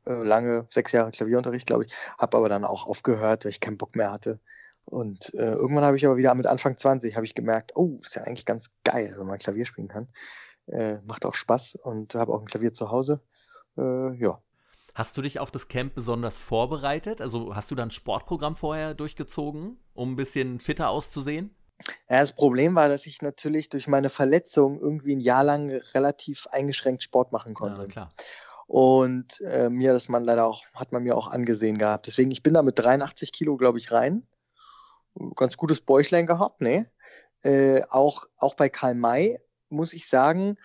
Äh, 0.04 0.22
lange, 0.24 0.66
sechs 0.68 0.92
Jahre 0.92 1.10
Klavierunterricht, 1.10 1.66
glaube 1.66 1.84
ich, 1.84 1.94
habe 2.18 2.36
aber 2.36 2.48
dann 2.48 2.64
auch 2.64 2.86
aufgehört, 2.86 3.44
weil 3.44 3.50
ich 3.50 3.60
keinen 3.60 3.78
Bock 3.78 3.94
mehr 3.96 4.10
hatte. 4.10 4.40
Und 4.84 5.32
äh, 5.34 5.52
irgendwann 5.52 5.84
habe 5.84 5.96
ich 5.96 6.04
aber 6.04 6.16
wieder 6.16 6.34
mit 6.34 6.46
Anfang 6.46 6.76
20 6.76 7.16
habe 7.16 7.24
ich 7.24 7.34
gemerkt, 7.34 7.72
oh, 7.76 7.98
ist 8.00 8.16
ja 8.16 8.22
eigentlich 8.22 8.46
ganz 8.46 8.70
geil, 8.84 9.14
wenn 9.16 9.26
man 9.26 9.38
Klavier 9.38 9.64
spielen 9.64 9.88
kann. 9.88 10.08
Äh, 10.66 11.00
macht 11.02 11.24
auch 11.24 11.34
Spaß 11.34 11.76
und 11.76 12.14
habe 12.14 12.32
auch 12.32 12.40
ein 12.40 12.46
Klavier 12.46 12.74
zu 12.74 12.90
Hause. 12.90 13.20
Äh, 13.76 14.14
ja. 14.16 14.40
Hast 14.94 15.16
du 15.16 15.22
dich 15.22 15.38
auf 15.38 15.50
das 15.50 15.68
Camp 15.68 15.94
besonders 15.94 16.36
vorbereitet? 16.36 17.20
Also 17.20 17.54
hast 17.54 17.70
du 17.70 17.74
dann 17.74 17.88
ein 17.88 17.92
Sportprogramm 17.92 18.56
vorher 18.56 18.94
durchgezogen, 18.94 19.78
um 19.94 20.12
ein 20.12 20.16
bisschen 20.16 20.60
fitter 20.60 20.90
auszusehen? 20.90 21.54
Ja, 22.08 22.20
das 22.20 22.32
Problem 22.32 22.74
war, 22.74 22.88
dass 22.88 23.06
ich 23.06 23.22
natürlich 23.22 23.70
durch 23.70 23.88
meine 23.88 24.10
Verletzung 24.10 24.78
irgendwie 24.78 25.16
ein 25.16 25.20
Jahr 25.20 25.44
lang 25.44 25.70
relativ 25.94 26.46
eingeschränkt 26.48 27.02
Sport 27.02 27.32
machen 27.32 27.54
konnte. 27.54 27.82
Ja, 27.82 27.88
klar. 27.88 28.08
Und 28.66 29.40
äh, 29.40 29.68
mir 29.68 29.92
das 29.92 30.08
man 30.08 30.24
leider 30.24 30.46
auch, 30.46 30.64
hat 30.74 30.92
man 30.92 31.02
mir 31.02 31.16
auch 31.16 31.28
angesehen 31.28 31.78
gehabt. 31.78 32.06
Deswegen, 32.06 32.30
ich 32.30 32.42
bin 32.42 32.54
da 32.54 32.62
mit 32.62 32.78
83 32.78 33.32
Kilo, 33.32 33.56
glaube 33.56 33.78
ich, 33.78 33.90
rein. 33.90 34.26
Ganz 35.36 35.56
gutes 35.56 35.80
Bäuchlein 35.80 36.26
gehabt, 36.26 36.60
ne? 36.60 36.90
Äh, 37.42 37.82
auch, 37.90 38.26
auch 38.36 38.54
bei 38.54 38.68
Karl 38.68 38.94
May 38.94 39.38
muss 39.68 39.94
ich 39.94 40.06
sagen, 40.06 40.56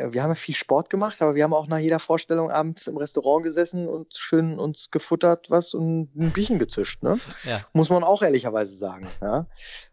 äh, 0.00 0.12
wir 0.12 0.22
haben 0.22 0.30
ja 0.30 0.34
viel 0.34 0.54
Sport 0.54 0.90
gemacht, 0.90 1.20
aber 1.22 1.34
wir 1.34 1.44
haben 1.44 1.54
auch 1.54 1.66
nach 1.66 1.78
jeder 1.78 1.98
Vorstellung 1.98 2.50
abends 2.50 2.86
im 2.86 2.96
Restaurant 2.96 3.42
gesessen 3.42 3.88
und 3.88 4.14
schön 4.16 4.58
uns 4.58 4.90
gefuttert 4.90 5.50
was 5.50 5.74
und 5.74 6.14
ein 6.16 6.32
Bierchen 6.32 6.58
gezischt, 6.58 7.02
ne? 7.02 7.18
Ja. 7.44 7.60
Muss 7.72 7.90
man 7.90 8.04
auch 8.04 8.22
ehrlicherweise 8.22 8.76
sagen, 8.76 9.08
ja. 9.20 9.46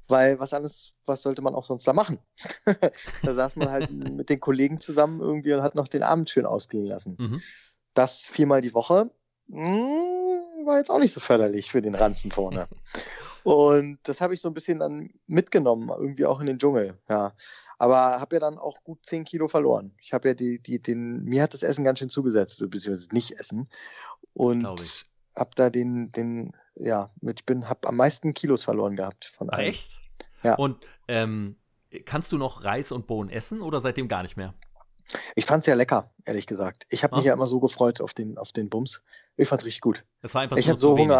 Weil 0.07 0.39
was 0.39 0.53
alles, 0.53 0.93
was 1.05 1.21
sollte 1.21 1.41
man 1.41 1.55
auch 1.55 1.65
sonst 1.65 1.87
da 1.87 1.93
machen? 1.93 2.19
da 3.23 3.33
saß 3.33 3.55
man 3.55 3.71
halt 3.71 3.91
mit 3.91 4.29
den 4.29 4.39
Kollegen 4.39 4.79
zusammen 4.79 5.21
irgendwie 5.21 5.53
und 5.53 5.63
hat 5.63 5.75
noch 5.75 5.87
den 5.87 6.03
Abend 6.03 6.29
schön 6.29 6.45
ausgehen 6.45 6.85
lassen. 6.85 7.15
Mhm. 7.19 7.41
Das 7.93 8.21
viermal 8.21 8.61
die 8.61 8.73
Woche 8.73 9.11
mh, 9.47 9.65
hm, 9.65 10.65
war 10.65 10.77
jetzt 10.77 10.89
auch 10.89 10.99
nicht 10.99 11.13
so 11.13 11.19
förderlich 11.19 11.71
für 11.71 11.81
den 11.81 11.95
Ranzen 11.95 12.31
vorne. 12.31 12.67
Und 13.47 13.99
das 14.03 14.19
habe 14.19 14.33
ich 14.33 14.41
so 14.41 14.49
ein 14.49 14.53
bisschen 14.53 14.79
dann 14.79 15.09
mitgenommen, 15.25 15.89
irgendwie 15.89 16.25
auch 16.25 16.41
in 16.41 16.47
den 16.47 16.59
Dschungel, 16.59 16.97
ja. 17.07 17.33
Aber 17.77 18.19
habe 18.19 18.35
ja 18.35 18.39
dann 18.41 18.57
auch 18.57 18.83
gut 18.83 19.05
10 19.05 19.23
Kilo 19.23 19.47
verloren. 19.47 19.95
Ich 20.01 20.11
habe 20.11 20.27
ja 20.27 20.33
die, 20.33 20.61
die, 20.61 20.81
den, 20.81 21.23
mir 21.23 21.43
hat 21.43 21.53
das 21.53 21.63
Essen 21.63 21.85
ganz 21.85 21.99
schön 21.99 22.09
zugesetzt, 22.09 22.59
beziehungsweise 22.59 23.07
nicht 23.13 23.39
Essen. 23.39 23.69
Und 24.33 25.07
hab 25.33 25.55
da 25.55 25.69
den, 25.69 26.11
den, 26.11 26.57
ja, 26.75 27.09
mit, 27.21 27.39
ich 27.39 27.45
bin, 27.45 27.69
hab 27.69 27.87
am 27.87 27.95
meisten 27.95 28.33
Kilos 28.33 28.65
verloren 28.65 28.97
gehabt 28.97 29.23
von 29.23 29.49
allen. 29.49 29.67
Echt? 29.67 30.01
Ja. 30.43 30.55
Und 30.55 30.85
ähm, 31.07 31.55
kannst 32.03 32.33
du 32.33 32.37
noch 32.37 32.65
Reis 32.65 32.91
und 32.91 33.07
Bohnen 33.07 33.29
essen 33.29 33.61
oder 33.61 33.79
seitdem 33.79 34.09
gar 34.09 34.23
nicht 34.23 34.35
mehr? 34.35 34.55
Ich 35.35 35.45
fand's 35.45 35.67
ja 35.67 35.75
lecker, 35.75 36.11
ehrlich 36.25 36.47
gesagt. 36.47 36.85
Ich 36.89 37.05
habe 37.05 37.15
mich 37.15 37.23
Ah. 37.23 37.27
ja 37.29 37.33
immer 37.33 37.47
so 37.47 37.61
gefreut 37.61 38.01
auf 38.01 38.13
den, 38.13 38.37
auf 38.37 38.51
den 38.51 38.69
Bums. 38.69 39.03
Ich 39.37 39.47
fand's 39.47 39.63
richtig 39.63 39.79
gut. 39.79 40.03
Es 40.21 40.33
war 40.33 40.41
einfach 40.41 40.57
Ich 40.57 40.67
hatte 40.67 40.79
so 40.79 40.91
zu 40.91 40.97
wenig. 40.97 41.15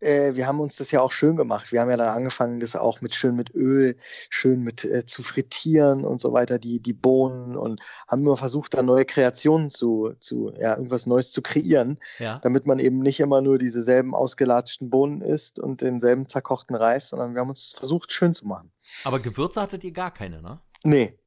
Äh, 0.00 0.34
wir 0.36 0.46
haben 0.46 0.60
uns 0.60 0.76
das 0.76 0.90
ja 0.90 1.00
auch 1.00 1.12
schön 1.12 1.36
gemacht. 1.36 1.72
Wir 1.72 1.80
haben 1.80 1.90
ja 1.90 1.96
dann 1.96 2.08
angefangen, 2.08 2.60
das 2.60 2.76
auch 2.76 3.00
mit 3.00 3.14
schön 3.14 3.34
mit 3.34 3.54
Öl, 3.54 3.96
schön 4.30 4.62
mit 4.62 4.84
äh, 4.84 5.04
zu 5.06 5.22
frittieren 5.22 6.04
und 6.04 6.20
so 6.20 6.32
weiter, 6.32 6.58
die, 6.58 6.80
die 6.80 6.92
Bohnen 6.92 7.56
und 7.56 7.80
haben 8.06 8.22
immer 8.22 8.36
versucht, 8.36 8.74
da 8.74 8.82
neue 8.82 9.04
Kreationen 9.04 9.70
zu, 9.70 10.12
zu, 10.20 10.52
ja, 10.58 10.76
irgendwas 10.76 11.06
Neues 11.06 11.32
zu 11.32 11.42
kreieren, 11.42 11.98
Ja. 12.18 12.38
damit 12.40 12.66
man 12.66 12.78
eben 12.78 13.00
nicht 13.00 13.20
immer 13.20 13.40
nur 13.40 13.58
dieselben 13.58 14.14
ausgelatschten 14.14 14.90
Bohnen 14.90 15.20
isst 15.20 15.58
und 15.58 15.80
denselben 15.80 16.28
zerkochten 16.28 16.76
Reis, 16.76 17.08
sondern 17.08 17.34
wir 17.34 17.40
haben 17.40 17.48
uns 17.48 17.72
versucht, 17.72 18.12
schön 18.12 18.34
zu 18.34 18.46
machen. 18.46 18.70
Aber 19.04 19.18
Gewürze 19.18 19.60
hattet 19.60 19.84
ihr 19.84 19.92
gar 19.92 20.12
keine, 20.12 20.40
ne? 20.42 20.60
Nee. 20.84 21.18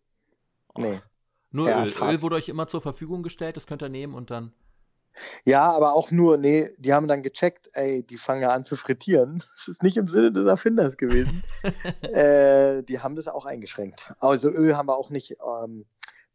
Nee. 0.77 1.01
Nur 1.51 1.67
Ja, 1.69 1.83
Öl. 1.83 1.91
Öl 2.01 2.21
wurde 2.21 2.35
euch 2.37 2.47
immer 2.47 2.67
zur 2.67 2.81
Verfügung 2.81 3.23
gestellt, 3.23 3.57
das 3.57 3.67
könnt 3.67 3.81
ihr 3.83 3.89
nehmen 3.89 4.13
und 4.13 4.31
dann. 4.31 4.53
Ja, 5.45 5.69
aber 5.69 5.93
auch 5.93 6.11
nur, 6.11 6.37
nee, 6.37 6.69
die 6.77 6.93
haben 6.93 7.07
dann 7.07 7.21
gecheckt, 7.23 7.69
ey, 7.73 8.03
die 8.03 8.17
fangen 8.17 8.41
ja 8.41 8.49
an 8.49 8.63
zu 8.63 8.75
frittieren. 8.75 9.43
Das 9.55 9.67
ist 9.67 9.83
nicht 9.83 9.97
im 9.97 10.07
Sinne 10.07 10.31
des 10.31 10.45
Erfinders 10.47 10.97
gewesen. 10.97 11.43
äh, 12.01 12.83
die 12.83 12.99
haben 12.99 13.15
das 13.15 13.27
auch 13.27 13.45
eingeschränkt. 13.45 14.13
Also 14.19 14.49
Öl 14.49 14.75
haben 14.75 14.87
wir 14.87 14.95
auch 14.97 15.09
nicht 15.09 15.37
ähm, 15.63 15.85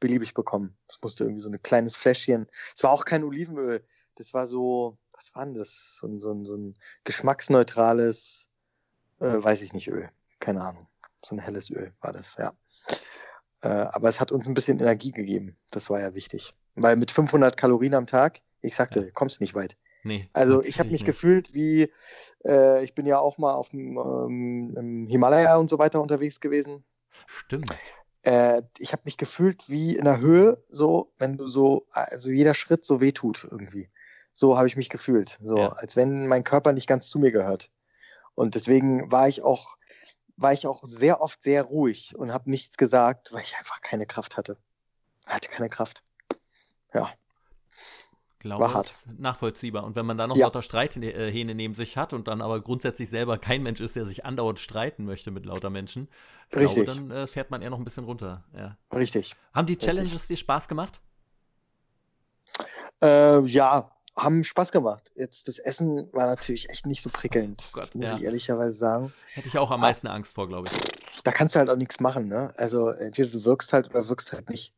beliebig 0.00 0.34
bekommen. 0.34 0.76
Es 0.88 1.00
musste 1.02 1.24
irgendwie 1.24 1.40
so 1.40 1.50
ein 1.50 1.62
kleines 1.62 1.96
Fläschchen. 1.96 2.46
Es 2.74 2.82
war 2.84 2.90
auch 2.90 3.04
kein 3.04 3.24
Olivenöl. 3.24 3.82
Das 4.16 4.32
war 4.34 4.46
so, 4.46 4.96
was 5.14 5.34
war 5.34 5.44
denn 5.44 5.54
das? 5.54 5.96
So, 5.98 6.06
ein- 6.06 6.20
so, 6.20 6.32
ein- 6.32 6.46
so 6.46 6.56
ein 6.56 6.74
geschmacksneutrales, 7.04 8.48
äh, 9.20 9.42
weiß 9.42 9.62
ich 9.62 9.72
nicht, 9.72 9.88
Öl. 9.88 10.08
Keine 10.40 10.62
Ahnung. 10.62 10.86
So 11.24 11.34
ein 11.34 11.38
helles 11.38 11.70
Öl 11.70 11.92
war 12.00 12.12
das, 12.12 12.36
ja. 12.38 12.52
Äh, 13.62 13.68
aber 13.68 14.08
es 14.08 14.20
hat 14.20 14.32
uns 14.32 14.46
ein 14.46 14.54
bisschen 14.54 14.78
Energie 14.78 15.12
gegeben. 15.12 15.56
Das 15.70 15.90
war 15.90 16.00
ja 16.00 16.14
wichtig. 16.14 16.54
Weil 16.74 16.96
mit 16.96 17.10
500 17.10 17.56
Kalorien 17.56 17.94
am 17.94 18.06
Tag, 18.06 18.40
ich 18.66 18.76
sagte, 18.76 19.00
Ja. 19.06 19.10
kommst 19.12 19.40
nicht 19.40 19.54
weit. 19.54 19.76
Nee. 20.02 20.28
Also 20.32 20.62
ich 20.62 20.78
habe 20.78 20.90
mich 20.90 21.00
nicht. 21.00 21.06
gefühlt 21.06 21.52
wie, 21.54 21.90
äh, 22.44 22.84
ich 22.84 22.94
bin 22.94 23.06
ja 23.06 23.18
auch 23.18 23.38
mal 23.38 23.54
auf 23.54 23.70
dem 23.70 23.96
ähm, 23.98 24.74
im 24.76 25.06
Himalaya 25.08 25.56
und 25.56 25.68
so 25.68 25.78
weiter 25.78 26.00
unterwegs 26.00 26.40
gewesen. 26.40 26.84
Stimmt. 27.26 27.70
Äh, 28.22 28.62
ich 28.78 28.92
habe 28.92 29.02
mich 29.04 29.16
gefühlt 29.16 29.68
wie 29.68 29.96
in 29.96 30.04
der 30.04 30.20
Höhe, 30.20 30.62
so, 30.68 31.12
wenn 31.18 31.36
du 31.36 31.46
so, 31.46 31.86
also 31.90 32.30
jeder 32.30 32.54
Schritt 32.54 32.84
so 32.84 33.00
wehtut 33.00 33.46
irgendwie. 33.50 33.88
So 34.32 34.56
habe 34.58 34.68
ich 34.68 34.76
mich 34.76 34.90
gefühlt. 34.90 35.38
So, 35.42 35.56
Ja. 35.58 35.72
als 35.72 35.96
wenn 35.96 36.26
mein 36.28 36.44
Körper 36.44 36.72
nicht 36.72 36.86
ganz 36.86 37.08
zu 37.08 37.18
mir 37.18 37.32
gehört. 37.32 37.70
Und 38.34 38.54
deswegen 38.54 39.10
war 39.10 39.28
ich 39.28 39.42
auch, 39.42 39.76
war 40.36 40.52
ich 40.52 40.66
auch 40.66 40.84
sehr 40.84 41.20
oft 41.20 41.42
sehr 41.42 41.62
ruhig 41.64 42.14
und 42.16 42.32
habe 42.32 42.50
nichts 42.50 42.76
gesagt, 42.76 43.32
weil 43.32 43.42
ich 43.42 43.56
einfach 43.56 43.80
keine 43.80 44.06
Kraft 44.06 44.36
hatte. 44.36 44.56
Hatte 45.26 45.48
keine 45.50 45.68
Kraft. 45.70 46.02
Glaube, 48.38 48.64
War 48.64 48.74
hart. 48.74 48.86
ist 48.90 49.18
nachvollziehbar. 49.18 49.84
Und 49.84 49.96
wenn 49.96 50.04
man 50.06 50.18
dann 50.18 50.28
noch 50.28 50.36
Ja. 50.36 50.46
lauter 50.46 50.62
Streithähne 50.62 51.54
neben 51.54 51.74
sich 51.74 51.96
hat 51.96 52.12
und 52.12 52.28
dann 52.28 52.42
aber 52.42 52.60
grundsätzlich 52.60 53.08
selber 53.08 53.38
kein 53.38 53.62
Mensch 53.62 53.80
ist, 53.80 53.96
der 53.96 54.04
sich 54.04 54.24
andauernd 54.26 54.58
streiten 54.58 55.04
möchte 55.06 55.30
mit 55.30 55.46
lauter 55.46 55.70
Menschen, 55.70 56.08
glaube, 56.50 56.66
Richtig. 56.66 56.86
dann 56.86 57.10
äh, 57.10 57.26
fährt 57.26 57.50
man 57.50 57.62
eher 57.62 57.70
noch 57.70 57.78
ein 57.78 57.84
bisschen 57.84 58.04
runter. 58.04 58.44
Ja. 58.56 58.76
Richtig. 58.94 59.34
Haben 59.54 59.66
die 59.66 59.72
Richtig. 59.72 59.88
Challenges 59.88 60.26
dir 60.28 60.36
Spaß 60.36 60.68
gemacht? 60.68 61.00
Äh, 63.02 63.40
ja, 63.46 63.90
haben 64.16 64.44
Spaß 64.44 64.72
gemacht. 64.72 65.12
Jetzt 65.14 65.48
das 65.48 65.58
Essen 65.58 66.08
war 66.12 66.26
natürlich 66.26 66.70
echt 66.70 66.86
nicht 66.86 67.02
so 67.02 67.10
prickelnd, 67.10 67.62
Oh 67.74 67.80
Gott, 67.80 67.94
muss 67.94 68.08
ja. 68.10 68.16
ich 68.16 68.22
ehrlicherweise 68.22 68.72
sagen. 68.72 69.12
Hätte 69.34 69.48
ich 69.48 69.58
auch 69.58 69.70
am 69.70 69.80
Ah. 69.80 69.88
meisten 69.88 70.06
Angst 70.06 70.34
vor, 70.34 70.48
glaube 70.48 70.68
ich. 70.70 71.22
Da 71.24 71.32
kannst 71.32 71.54
du 71.54 71.58
halt 71.58 71.70
auch 71.70 71.76
nichts 71.76 72.00
machen, 72.00 72.28
ne? 72.28 72.52
Also 72.56 72.88
entweder 72.88 73.30
du 73.30 73.44
wirkst 73.44 73.72
halt 73.72 73.90
oder 73.90 74.08
wirkst 74.08 74.32
halt 74.32 74.48
nicht. 74.50 74.72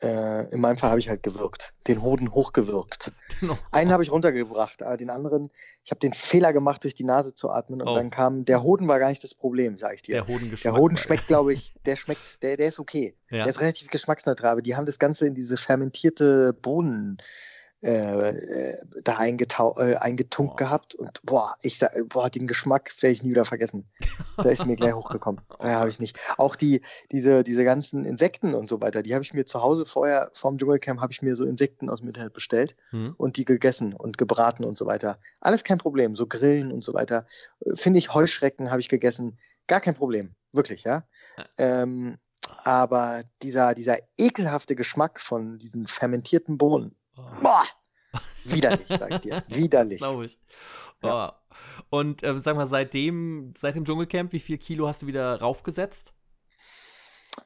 Äh, 0.00 0.52
in 0.52 0.60
meinem 0.60 0.76
Fall 0.78 0.90
habe 0.90 1.00
ich 1.00 1.08
halt 1.08 1.22
gewirkt, 1.24 1.74
den 1.88 2.02
Hoden 2.02 2.32
hochgewirkt. 2.32 3.12
Genau. 3.40 3.56
Einen 3.70 3.92
habe 3.92 4.02
ich 4.02 4.10
runtergebracht, 4.10 4.82
aber 4.82 4.96
den 4.96 5.10
anderen, 5.10 5.50
ich 5.84 5.92
habe 5.92 6.00
den 6.00 6.12
Fehler 6.12 6.52
gemacht, 6.52 6.82
durch 6.82 6.94
die 6.96 7.04
Nase 7.04 7.34
zu 7.34 7.50
atmen 7.50 7.80
und 7.80 7.86
Oh. 7.88 7.94
dann 7.94 8.10
kam, 8.10 8.44
der 8.44 8.64
Hoden 8.64 8.88
war 8.88 8.98
gar 8.98 9.10
nicht 9.10 9.22
das 9.22 9.32
Problem, 9.34 9.78
sage 9.78 9.94
ich 9.96 10.02
dir. 10.02 10.14
Der 10.16 10.26
Hodengeschmack. 10.26 10.72
Der 10.72 10.80
Hoden 10.80 10.96
schmeckt, 10.96 11.26
glaube 11.28 11.52
ich, 11.52 11.72
der 11.86 11.94
schmeckt, 11.94 12.42
der, 12.42 12.56
der 12.56 12.66
ist 12.68 12.80
okay. 12.80 13.14
Ja. 13.30 13.38
Der 13.44 13.46
ist 13.48 13.60
relativ 13.60 13.88
geschmacksneutral, 13.88 14.50
aber 14.52 14.62
die 14.62 14.74
haben 14.74 14.86
das 14.86 14.98
Ganze 14.98 15.26
in 15.26 15.34
diese 15.34 15.56
fermentierte 15.56 16.52
Bohnen 16.52 17.18
äh, 17.82 18.30
äh, 18.30 18.76
da 19.04 19.18
eingetau 19.18 19.78
äh, 19.78 19.94
eingetunkt 19.96 20.52
Boah. 20.52 20.56
gehabt 20.56 20.94
und 20.96 21.22
boah, 21.22 21.54
ich 21.62 21.78
sag, 21.78 21.92
boah, 22.08 22.28
den 22.28 22.48
Geschmack 22.48 22.92
werde 23.00 23.12
ich 23.12 23.22
nie 23.22 23.30
wieder 23.30 23.44
vergessen. 23.44 23.88
Da 24.36 24.50
ist 24.50 24.66
mir 24.66 24.76
gleich 24.76 24.94
hochgekommen. 24.94 25.40
Ja, 25.60 25.80
habe 25.80 25.88
ich 25.88 25.98
nicht. 25.98 26.16
Auch 26.36 26.54
die, 26.54 26.80
diese, 27.10 27.42
diese 27.42 27.64
ganzen 27.64 28.04
Insekten 28.04 28.54
und 28.54 28.68
so 28.68 28.80
weiter, 28.80 29.02
die 29.02 29.14
habe 29.14 29.24
ich 29.24 29.34
mir 29.34 29.44
zu 29.44 29.62
Hause 29.62 29.84
vorher, 29.84 30.30
vorm 30.32 30.58
Dschungelcamp, 30.58 31.00
habe 31.00 31.12
ich 31.12 31.22
mir 31.22 31.34
so 31.34 31.44
Insekten 31.44 31.90
aus 31.90 31.98
dem 31.98 32.06
Internet 32.08 32.34
bestellt 32.34 32.76
Hm? 32.90 33.14
und 33.16 33.36
die 33.36 33.44
gegessen 33.44 33.94
und 33.94 34.16
gebraten 34.16 34.64
und 34.64 34.78
so 34.78 34.86
weiter. 34.86 35.18
Alles 35.40 35.64
kein 35.64 35.78
Problem. 35.78 36.14
So 36.14 36.28
Grillen 36.28 36.70
und 36.70 36.84
so 36.84 36.94
weiter. 36.94 37.26
Äh, 37.64 37.74
Finde 37.74 37.98
ich, 37.98 38.14
Heuschrecken 38.14 38.70
habe 38.70 38.80
ich 38.80 38.88
gegessen. 38.88 39.38
Gar 39.66 39.80
kein 39.80 39.94
Problem. 39.96 40.34
Wirklich, 40.52 40.84
ja. 40.84 41.04
Ähm, 41.58 42.16
aber 42.62 43.24
dieser, 43.42 43.74
dieser 43.74 43.98
ekelhafte 44.16 44.76
Geschmack 44.76 45.20
von 45.20 45.58
diesen 45.58 45.86
fermentierten 45.88 46.58
Bohnen, 46.58 46.94
Oh. 46.94 46.97
Boah, 47.42 47.64
widerlich, 48.44 48.88
sag 48.88 49.12
ich 49.12 49.20
dir. 49.20 49.44
Widerlich. 49.48 49.98
Glaube 49.98 50.26
ich. 50.26 50.38
Ja. 51.02 51.32
Oh. 51.32 51.54
Und 51.90 52.22
ähm, 52.22 52.40
sag 52.40 52.56
mal, 52.56 52.66
seitdem, 52.66 53.54
seit 53.56 53.74
dem 53.74 53.84
Dschungelcamp, 53.84 54.32
wie 54.32 54.40
viel 54.40 54.58
Kilo 54.58 54.88
hast 54.88 55.02
du 55.02 55.06
wieder 55.06 55.40
raufgesetzt? 55.40 56.12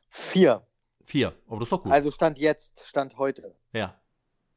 Vier. 0.08 0.66
Vier. 1.04 1.34
Aber 1.46 1.58
das 1.58 1.66
ist 1.66 1.72
doch 1.72 1.82
gut. 1.82 1.92
Also 1.92 2.10
Stand 2.10 2.38
jetzt, 2.38 2.86
Stand 2.86 3.16
heute. 3.18 3.56
ja. 3.72 3.98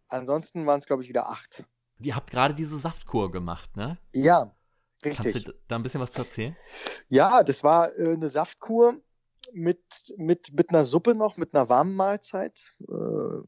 Ansonsten 0.08 0.68
waren 0.68 0.80
es, 0.80 0.86
glaube 0.86 1.02
ich, 1.02 1.10
wieder 1.10 1.30
acht. 1.30 1.66
Ihr 2.00 2.16
habt 2.16 2.30
gerade 2.30 2.54
diese 2.54 2.78
Saftkur 2.78 3.32
gemacht, 3.32 3.76
ne? 3.76 3.98
Ja, 4.14 4.56
Kannst 5.02 5.26
richtig. 5.26 5.46
du 5.46 5.54
da 5.68 5.76
ein 5.76 5.84
bisschen 5.84 6.02
was 6.02 6.12
zu 6.12 6.22
erzählen? 6.22 6.56
Ja, 7.10 7.44
das 7.44 7.64
war 7.64 7.96
äh, 7.98 8.14
eine 8.14 8.30
Saftkur 8.30 9.02
mit, 9.54 10.14
mit, 10.18 10.54
mit 10.54 10.70
einer 10.70 10.86
Suppe 10.86 11.16
noch, 11.16 11.38
mit 11.38 11.54
einer 11.54 11.70
warmen 11.70 11.96
Mahlzeit. 11.96 12.74
Äh, 12.88 13.42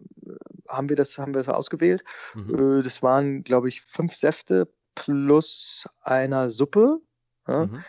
haben 0.69 0.89
wir 0.89 0.95
das, 0.95 1.17
haben 1.17 1.33
wir 1.33 1.43
das 1.43 1.49
ausgewählt. 1.49 2.03
Mhm. 2.35 2.79
Äh, 2.79 2.81
das 2.83 3.03
waren, 3.03 3.43
glaube 3.43 3.69
ich, 3.69 3.81
fünf 3.81 4.13
Säfte 4.13 4.71
plus 4.95 5.87
einer 6.01 6.49
Suppe. 6.49 6.99
Ja? 7.47 7.65
Mhm. 7.65 7.83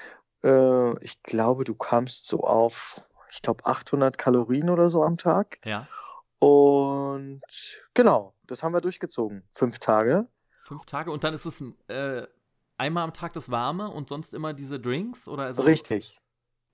Äh, 0.44 1.04
ich 1.04 1.22
glaube, 1.22 1.64
du 1.64 1.74
kamst 1.74 2.28
so 2.28 2.40
auf, 2.40 3.00
ich 3.30 3.42
glaube, 3.42 3.64
800 3.64 4.18
Kalorien 4.18 4.70
oder 4.70 4.90
so 4.90 5.02
am 5.02 5.16
Tag. 5.16 5.58
Ja. 5.64 5.88
Und 6.38 7.42
genau, 7.94 8.34
das 8.46 8.62
haben 8.62 8.72
wir 8.72 8.80
durchgezogen. 8.80 9.42
Fünf 9.50 9.78
Tage. 9.78 10.28
Fünf 10.62 10.84
Tage 10.84 11.10
und 11.10 11.24
dann 11.24 11.34
ist 11.34 11.46
es 11.46 11.62
äh, 11.88 12.26
einmal 12.76 13.04
am 13.04 13.12
Tag 13.12 13.32
das 13.32 13.50
Warme 13.50 13.90
und 13.90 14.08
sonst 14.08 14.32
immer 14.34 14.54
diese 14.54 14.78
Drinks? 14.78 15.26
Oder 15.28 15.56
Richtig. 15.64 16.20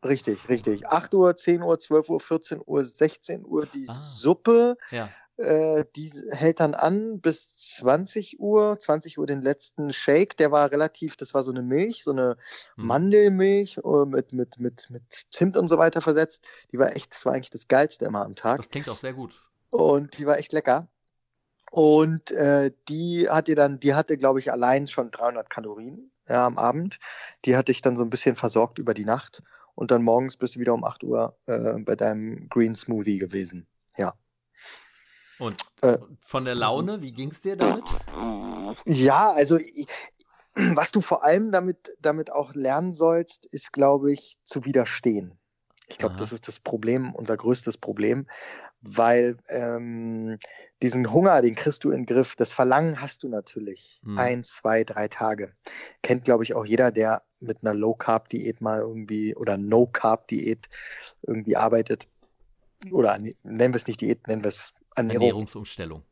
Richtig, 0.04 0.48
richtig. 0.48 0.86
8 0.86 1.14
Uhr, 1.14 1.34
10 1.34 1.62
Uhr, 1.62 1.78
12 1.78 2.08
Uhr, 2.08 2.20
14 2.20 2.60
Uhr, 2.64 2.84
16 2.84 3.44
Uhr 3.44 3.66
die 3.66 3.86
Ah. 3.88 3.92
Suppe. 3.92 4.76
Ja. 4.90 5.08
Äh, 5.36 5.84
die 5.96 6.12
hält 6.30 6.60
dann 6.60 6.74
an 6.74 7.20
bis 7.20 7.56
20 7.56 8.38
Uhr. 8.38 8.78
20 8.78 9.18
Uhr 9.18 9.26
den 9.26 9.42
letzten 9.42 9.92
Shake. 9.92 10.36
Der 10.36 10.52
war 10.52 10.70
relativ, 10.70 11.16
das 11.16 11.34
war 11.34 11.42
so 11.42 11.50
eine 11.50 11.62
Milch, 11.62 12.04
so 12.04 12.12
eine 12.12 12.36
Hm. 12.76 12.86
Mandelmilch 12.86 13.78
äh, 13.78 14.06
mit, 14.06 14.32
mit, 14.32 14.60
mit, 14.60 14.90
mit 14.90 15.02
Zimt 15.30 15.56
und 15.56 15.68
so 15.68 15.78
weiter 15.78 16.00
versetzt. 16.00 16.46
Die 16.70 16.78
war 16.78 16.94
echt, 16.94 17.12
das 17.14 17.26
war 17.26 17.32
eigentlich 17.32 17.50
das 17.50 17.66
Geilste 17.66 18.04
immer 18.04 18.24
am 18.24 18.36
Tag. 18.36 18.58
Das 18.58 18.70
klingt 18.70 18.88
auch 18.88 18.98
sehr 18.98 19.14
gut. 19.14 19.40
Und 19.70 20.18
die 20.18 20.26
war 20.26 20.38
echt 20.38 20.52
lecker. 20.52 20.86
Und 21.72 22.30
äh, 22.30 22.70
die 22.88 23.28
hatte 23.28 23.56
dann, 23.56 23.80
die 23.80 23.94
hatte, 23.94 24.16
glaube 24.16 24.38
ich, 24.38 24.52
allein 24.52 24.86
schon 24.86 25.10
300 25.10 25.50
Kalorien 25.50 26.12
ja, 26.28 26.46
am 26.46 26.56
Abend. 26.58 27.00
Die 27.44 27.56
hatte 27.56 27.72
ich 27.72 27.82
dann 27.82 27.96
so 27.96 28.04
ein 28.04 28.10
bisschen 28.10 28.36
versorgt 28.36 28.78
über 28.78 28.94
die 28.94 29.04
Nacht. 29.04 29.42
Und 29.74 29.90
dann 29.90 30.02
morgens 30.02 30.36
bist 30.36 30.56
du 30.56 30.60
wieder 30.60 30.74
um 30.74 30.84
8 30.84 31.02
Uhr 31.04 31.36
äh, 31.46 31.74
bei 31.78 31.96
deinem 31.96 32.48
Green 32.48 32.74
Smoothie 32.74 33.18
gewesen. 33.18 33.66
Ja. 33.96 34.14
Und 35.38 35.64
Äh, 35.82 35.98
von 36.20 36.44
der 36.44 36.54
Laune, 36.54 37.02
wie 37.02 37.12
ging 37.12 37.30
es 37.30 37.40
dir 37.40 37.56
damit? 37.56 37.84
Ja, 38.86 39.30
also 39.32 39.58
ich, 39.58 39.86
was 40.54 40.92
du 40.92 41.00
vor 41.00 41.24
allem 41.24 41.50
damit, 41.50 41.96
damit 42.00 42.32
auch 42.32 42.54
lernen 42.54 42.94
sollst, 42.94 43.46
ist, 43.46 43.72
glaube 43.72 44.12
ich, 44.12 44.36
zu 44.44 44.64
widerstehen. 44.64 45.38
Ich 45.88 45.98
glaube, 45.98 46.16
das 46.16 46.32
ist 46.32 46.48
das 46.48 46.58
Problem, 46.58 47.14
unser 47.14 47.36
größtes 47.36 47.76
Problem, 47.76 48.26
weil 48.86 49.36
ähm, 49.48 50.38
diesen 50.82 51.12
Hunger, 51.12 51.40
den 51.42 51.54
kriegst 51.54 51.84
du 51.84 51.90
in 51.90 52.04
den 52.04 52.06
Griff. 52.06 52.36
Das 52.36 52.52
Verlangen 52.52 53.00
hast 53.00 53.22
du 53.22 53.28
natürlich. 53.28 54.00
Mhm. 54.04 54.18
Ein, 54.18 54.44
zwei, 54.44 54.84
drei 54.84 55.08
Tage. 55.08 55.52
Kennt, 56.02 56.24
glaube 56.24 56.44
ich, 56.44 56.54
auch 56.54 56.64
jeder, 56.64 56.92
der 56.92 57.22
mit 57.40 57.58
einer 57.62 57.74
Low-Carb-Diät 57.74 58.60
mal 58.60 58.80
irgendwie 58.80 59.34
oder 59.34 59.56
No-Carb-Diät 59.56 60.68
irgendwie 61.22 61.56
arbeitet. 61.56 62.06
Oder 62.90 63.18
nennen 63.18 63.72
wir 63.72 63.76
es 63.76 63.86
nicht 63.86 64.00
Diät, 64.00 64.26
nennen 64.28 64.44
wir 64.44 64.48
es 64.48 64.74
Ernährung. 64.94 65.22
Ernährungsumstellung. 65.22 66.02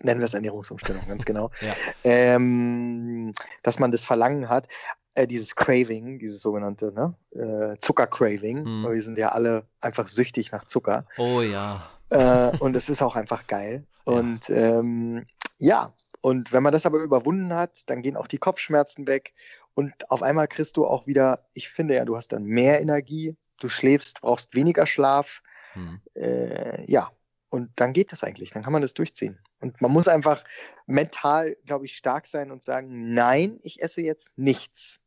nennen 0.00 0.20
wir 0.20 0.24
es 0.24 0.34
Ernährungsumstellung, 0.34 1.06
ganz 1.06 1.24
genau, 1.24 1.50
ja. 1.60 1.74
ähm, 2.04 3.32
dass 3.62 3.78
man 3.78 3.92
das 3.92 4.04
Verlangen 4.04 4.48
hat, 4.48 4.68
äh, 5.14 5.26
dieses 5.26 5.56
Craving, 5.56 6.18
dieses 6.18 6.40
sogenannte 6.40 6.92
ne? 6.92 7.14
äh, 7.32 7.78
Zuckercraving. 7.78 8.62
Mhm. 8.62 8.92
Wir 8.92 9.02
sind 9.02 9.18
ja 9.18 9.28
alle 9.28 9.66
einfach 9.80 10.08
süchtig 10.08 10.52
nach 10.52 10.64
Zucker. 10.64 11.06
Oh 11.18 11.40
ja. 11.40 11.90
Äh, 12.10 12.56
und 12.58 12.76
es 12.76 12.88
ist 12.88 13.02
auch 13.02 13.16
einfach 13.16 13.46
geil. 13.46 13.84
Ja. 14.06 14.12
Und 14.12 14.50
ähm, 14.50 15.24
ja, 15.58 15.94
und 16.20 16.52
wenn 16.52 16.62
man 16.62 16.72
das 16.72 16.86
aber 16.86 16.98
überwunden 16.98 17.54
hat, 17.54 17.88
dann 17.88 18.02
gehen 18.02 18.16
auch 18.16 18.26
die 18.26 18.38
Kopfschmerzen 18.38 19.06
weg. 19.06 19.32
Und 19.74 20.10
auf 20.10 20.22
einmal 20.22 20.48
kriegst 20.48 20.76
du 20.76 20.86
auch 20.86 21.06
wieder, 21.06 21.46
ich 21.52 21.68
finde 21.68 21.94
ja, 21.94 22.04
du 22.04 22.16
hast 22.16 22.32
dann 22.32 22.44
mehr 22.44 22.80
Energie, 22.80 23.36
du 23.60 23.68
schläfst, 23.68 24.20
brauchst 24.22 24.54
weniger 24.54 24.86
Schlaf. 24.86 25.42
Mhm. 25.74 26.00
Äh, 26.14 26.90
ja, 26.90 27.10
und 27.50 27.70
dann 27.76 27.92
geht 27.92 28.12
das 28.12 28.24
eigentlich, 28.24 28.50
dann 28.50 28.62
kann 28.62 28.72
man 28.72 28.82
das 28.82 28.94
durchziehen. 28.94 29.38
Und 29.60 29.80
man 29.80 29.90
muss 29.90 30.08
einfach 30.08 30.44
mental, 30.86 31.56
glaube 31.64 31.84
ich, 31.84 31.96
stark 31.96 32.26
sein 32.26 32.50
und 32.50 32.62
sagen, 32.62 33.14
nein, 33.14 33.58
ich 33.62 33.82
esse 33.82 34.02
jetzt 34.02 34.30
nichts. 34.36 35.00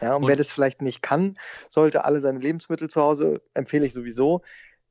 Ja, 0.00 0.14
und, 0.14 0.24
und, 0.24 0.28
wer 0.28 0.36
das 0.36 0.50
vielleicht 0.50 0.82
nicht 0.82 1.00
kann, 1.00 1.34
sollte 1.70 2.04
alle 2.04 2.20
seine 2.20 2.38
Lebensmittel 2.38 2.90
zu 2.90 3.00
Hause, 3.00 3.42
empfehle 3.54 3.86
ich 3.86 3.94
sowieso, 3.94 4.42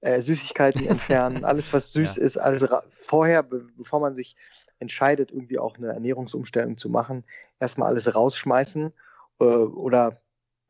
äh, 0.01 0.21
Süßigkeiten 0.21 0.85
entfernen, 0.87 1.45
alles 1.45 1.73
was 1.73 1.93
süß 1.93 2.17
ja. 2.17 2.23
ist, 2.23 2.37
alles 2.37 2.67
vorher, 2.89 3.43
be 3.43 3.67
bevor 3.77 3.99
man 3.99 4.15
sich 4.15 4.35
entscheidet, 4.79 5.31
irgendwie 5.31 5.59
auch 5.59 5.77
eine 5.77 5.87
Ernährungsumstellung 5.87 6.77
zu 6.77 6.89
machen, 6.89 7.23
erstmal 7.59 7.89
alles 7.89 8.13
rausschmeißen 8.13 8.93
äh, 9.39 9.43
oder 9.43 10.21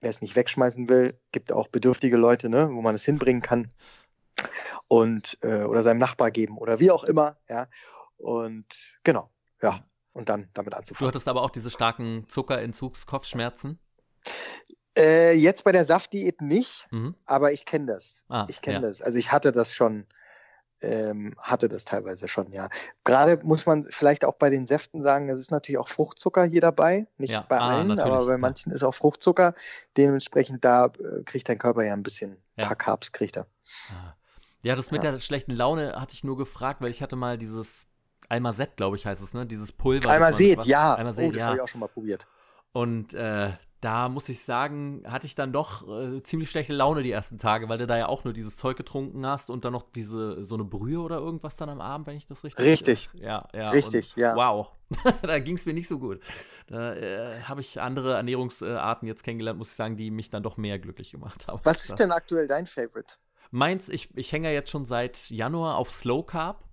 wer 0.01 0.09
es 0.09 0.21
nicht 0.21 0.35
wegschmeißen 0.35 0.87
will, 0.89 1.19
gibt 1.31 1.51
auch 1.51 1.67
bedürftige 1.67 2.17
Leute, 2.17 2.49
ne, 2.49 2.69
wo 2.71 2.81
man 2.81 2.95
es 2.95 3.03
hinbringen 3.03 3.41
kann 3.41 3.69
und 4.87 5.37
äh, 5.41 5.63
oder 5.63 5.83
seinem 5.83 5.99
Nachbar 5.99 6.31
geben 6.31 6.57
oder 6.57 6.79
wie 6.79 6.91
auch 6.91 7.03
immer, 7.03 7.37
ja. 7.49 7.67
Und 8.17 8.65
genau, 9.03 9.29
ja, 9.61 9.83
und 10.13 10.29
dann 10.29 10.49
damit 10.53 10.73
anzufangen. 10.73 11.05
Du 11.05 11.07
hattest 11.07 11.27
aber 11.27 11.41
auch 11.41 11.49
diese 11.49 11.69
starken 11.69 12.27
Zuckerentzugskopfschmerzen? 12.29 13.79
Äh, 14.97 15.33
jetzt 15.33 15.63
bei 15.63 15.71
der 15.71 15.85
Saftdiät 15.85 16.41
nicht, 16.41 16.87
mhm. 16.91 17.15
aber 17.25 17.51
ich 17.51 17.65
kenne 17.65 17.87
das. 17.87 18.25
Ah, 18.29 18.45
ich 18.47 18.61
kenne 18.61 18.77
ja. 18.77 18.81
das. 18.81 19.01
Also 19.01 19.17
ich 19.17 19.31
hatte 19.31 19.51
das 19.51 19.73
schon, 19.73 20.05
ähm, 20.81 21.33
hatte 21.37 21.67
das 21.67 21.83
teilweise 21.83 22.27
schon, 22.27 22.51
ja. 22.53 22.69
Gerade 23.03 23.39
muss 23.43 23.65
man 23.65 23.83
vielleicht 23.83 24.23
auch 24.23 24.35
bei 24.35 24.49
den 24.49 24.67
Säften 24.67 25.01
sagen, 25.01 25.29
es 25.29 25.39
ist 25.39 25.51
natürlich 25.51 25.79
auch 25.79 25.89
Fruchtzucker 25.89 26.45
hier 26.45 26.61
dabei. 26.61 27.07
Nicht 27.17 27.31
ja. 27.31 27.41
bei 27.41 27.59
ah, 27.59 27.69
allen, 27.69 27.99
aber 27.99 28.25
bei 28.25 28.37
manchen 28.37 28.71
ist 28.71 28.83
auch 28.83 28.93
Fruchtzucker. 28.93 29.53
Dementsprechend 29.97 30.63
da 30.63 30.85
äh, 30.85 31.23
kriegt 31.23 31.49
dein 31.49 31.57
Körper 31.57 31.83
ja 31.83 31.93
ein 31.93 32.03
bisschen 32.03 32.37
ja. 32.55 32.65
paar 32.65 32.77
Carbs, 32.77 33.11
kriegt 33.11 33.35
er. 33.35 33.47
Ah. 33.89 34.15
Ja, 34.61 34.75
das 34.75 34.89
mit 34.89 35.03
der 35.03 35.19
schlechten 35.19 35.51
Laune 35.51 35.93
hatte 35.99 36.13
ich 36.13 36.23
nur 36.23 36.37
gefragt, 36.37 36.81
weil 36.81 36.89
ich 36.89 37.03
hatte 37.03 37.15
mal 37.15 37.37
dieses 37.37 37.85
Almazet, 38.29 38.77
glaube 38.77 38.95
ich, 38.95 39.05
heißt 39.05 39.21
es, 39.21 39.33
ne? 39.33 39.45
Dieses 39.45 39.71
Pulver. 39.71 40.09
Almazet, 40.09 40.65
ja. 40.65 40.95
Almazet, 40.95 41.27
oh, 41.27 41.31
das 41.31 41.39
ja. 41.39 41.45
habe 41.45 41.57
ich 41.57 41.61
auch 41.61 41.67
schon 41.67 41.81
mal 41.81 41.87
probiert. 41.87 42.25
Und 42.75 43.13
äh, 43.13 43.53
da 43.79 44.09
muss 44.09 44.27
ich 44.27 44.43
sagen, 44.43 45.01
hatte 45.07 45.27
ich 45.27 45.35
dann 45.35 45.53
doch 45.53 45.87
äh, 45.87 46.21
ziemlich 46.23 46.49
schlechte 46.49 46.73
Laune 46.73 47.03
die 47.03 47.11
ersten 47.11 47.39
Tage, 47.39 47.69
weil 47.69 47.77
du 47.77 47.87
da 47.87 47.97
ja 47.97 48.07
auch 48.07 48.25
nur 48.25 48.33
dieses 48.33 48.57
Zeug 48.57 48.75
getrunken 48.75 49.25
hast 49.25 49.49
und 49.49 49.63
dann 49.63 49.71
noch 49.71 49.83
diese 49.95 50.43
so 50.43 50.55
eine 50.55 50.65
Brühe 50.65 50.99
oder 50.99 51.19
irgendwas 51.19 51.55
dann 51.55 51.69
am 51.69 51.79
Abend, 51.79 52.05
wenn 52.05 52.17
ich 52.17 52.27
das 52.27 52.43
richtig. 52.43 52.65
Richtig. 52.65 53.09
Äh, 53.13 53.27
ja, 53.27 53.47
ja. 53.53 53.69
Richtig, 53.69 54.11
und, 54.17 54.21
ja. 54.21 54.35
Wow. 54.35 54.71
da 55.21 55.39
ging 55.39 55.55
es 55.55 55.65
mir 55.65 55.73
nicht 55.73 55.87
so 55.87 55.99
gut. 55.99 56.19
Da 56.67 56.95
äh, 56.95 57.43
habe 57.43 57.61
ich 57.61 57.79
andere 57.79 58.15
Ernährungsarten 58.15 59.07
jetzt 59.07 59.23
kennengelernt, 59.23 59.57
muss 59.57 59.69
ich 59.69 59.77
sagen, 59.77 59.95
die 59.95 60.11
mich 60.11 60.29
dann 60.29 60.43
doch 60.43 60.57
mehr 60.57 60.77
glücklich 60.77 61.11
gemacht 61.11 61.47
haben. 61.47 61.61
Was 61.63 61.85
ist 61.85 61.97
denn 61.97 62.11
aktuell 62.11 62.49
dein 62.49 62.67
Favorite? 62.67 63.15
Meins, 63.51 63.87
ich, 63.87 64.09
ich 64.17 64.33
hänge 64.33 64.49
ja 64.49 64.53
jetzt 64.53 64.69
schon 64.69 64.85
seit 64.85 65.29
Januar 65.29 65.77
auf 65.77 65.91
Slow 65.91 66.25
Carb. 66.25 66.65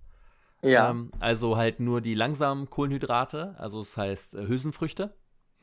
Ja. 0.61 0.89
Ähm, 0.89 1.11
also 1.21 1.55
halt 1.55 1.79
nur 1.79 2.01
die 2.01 2.13
langsamen 2.13 2.69
Kohlenhydrate, 2.69 3.55
also 3.57 3.79
das 3.79 3.95
heißt 3.95 4.33
äh, 4.33 4.47
Hülsenfrüchte. 4.47 5.13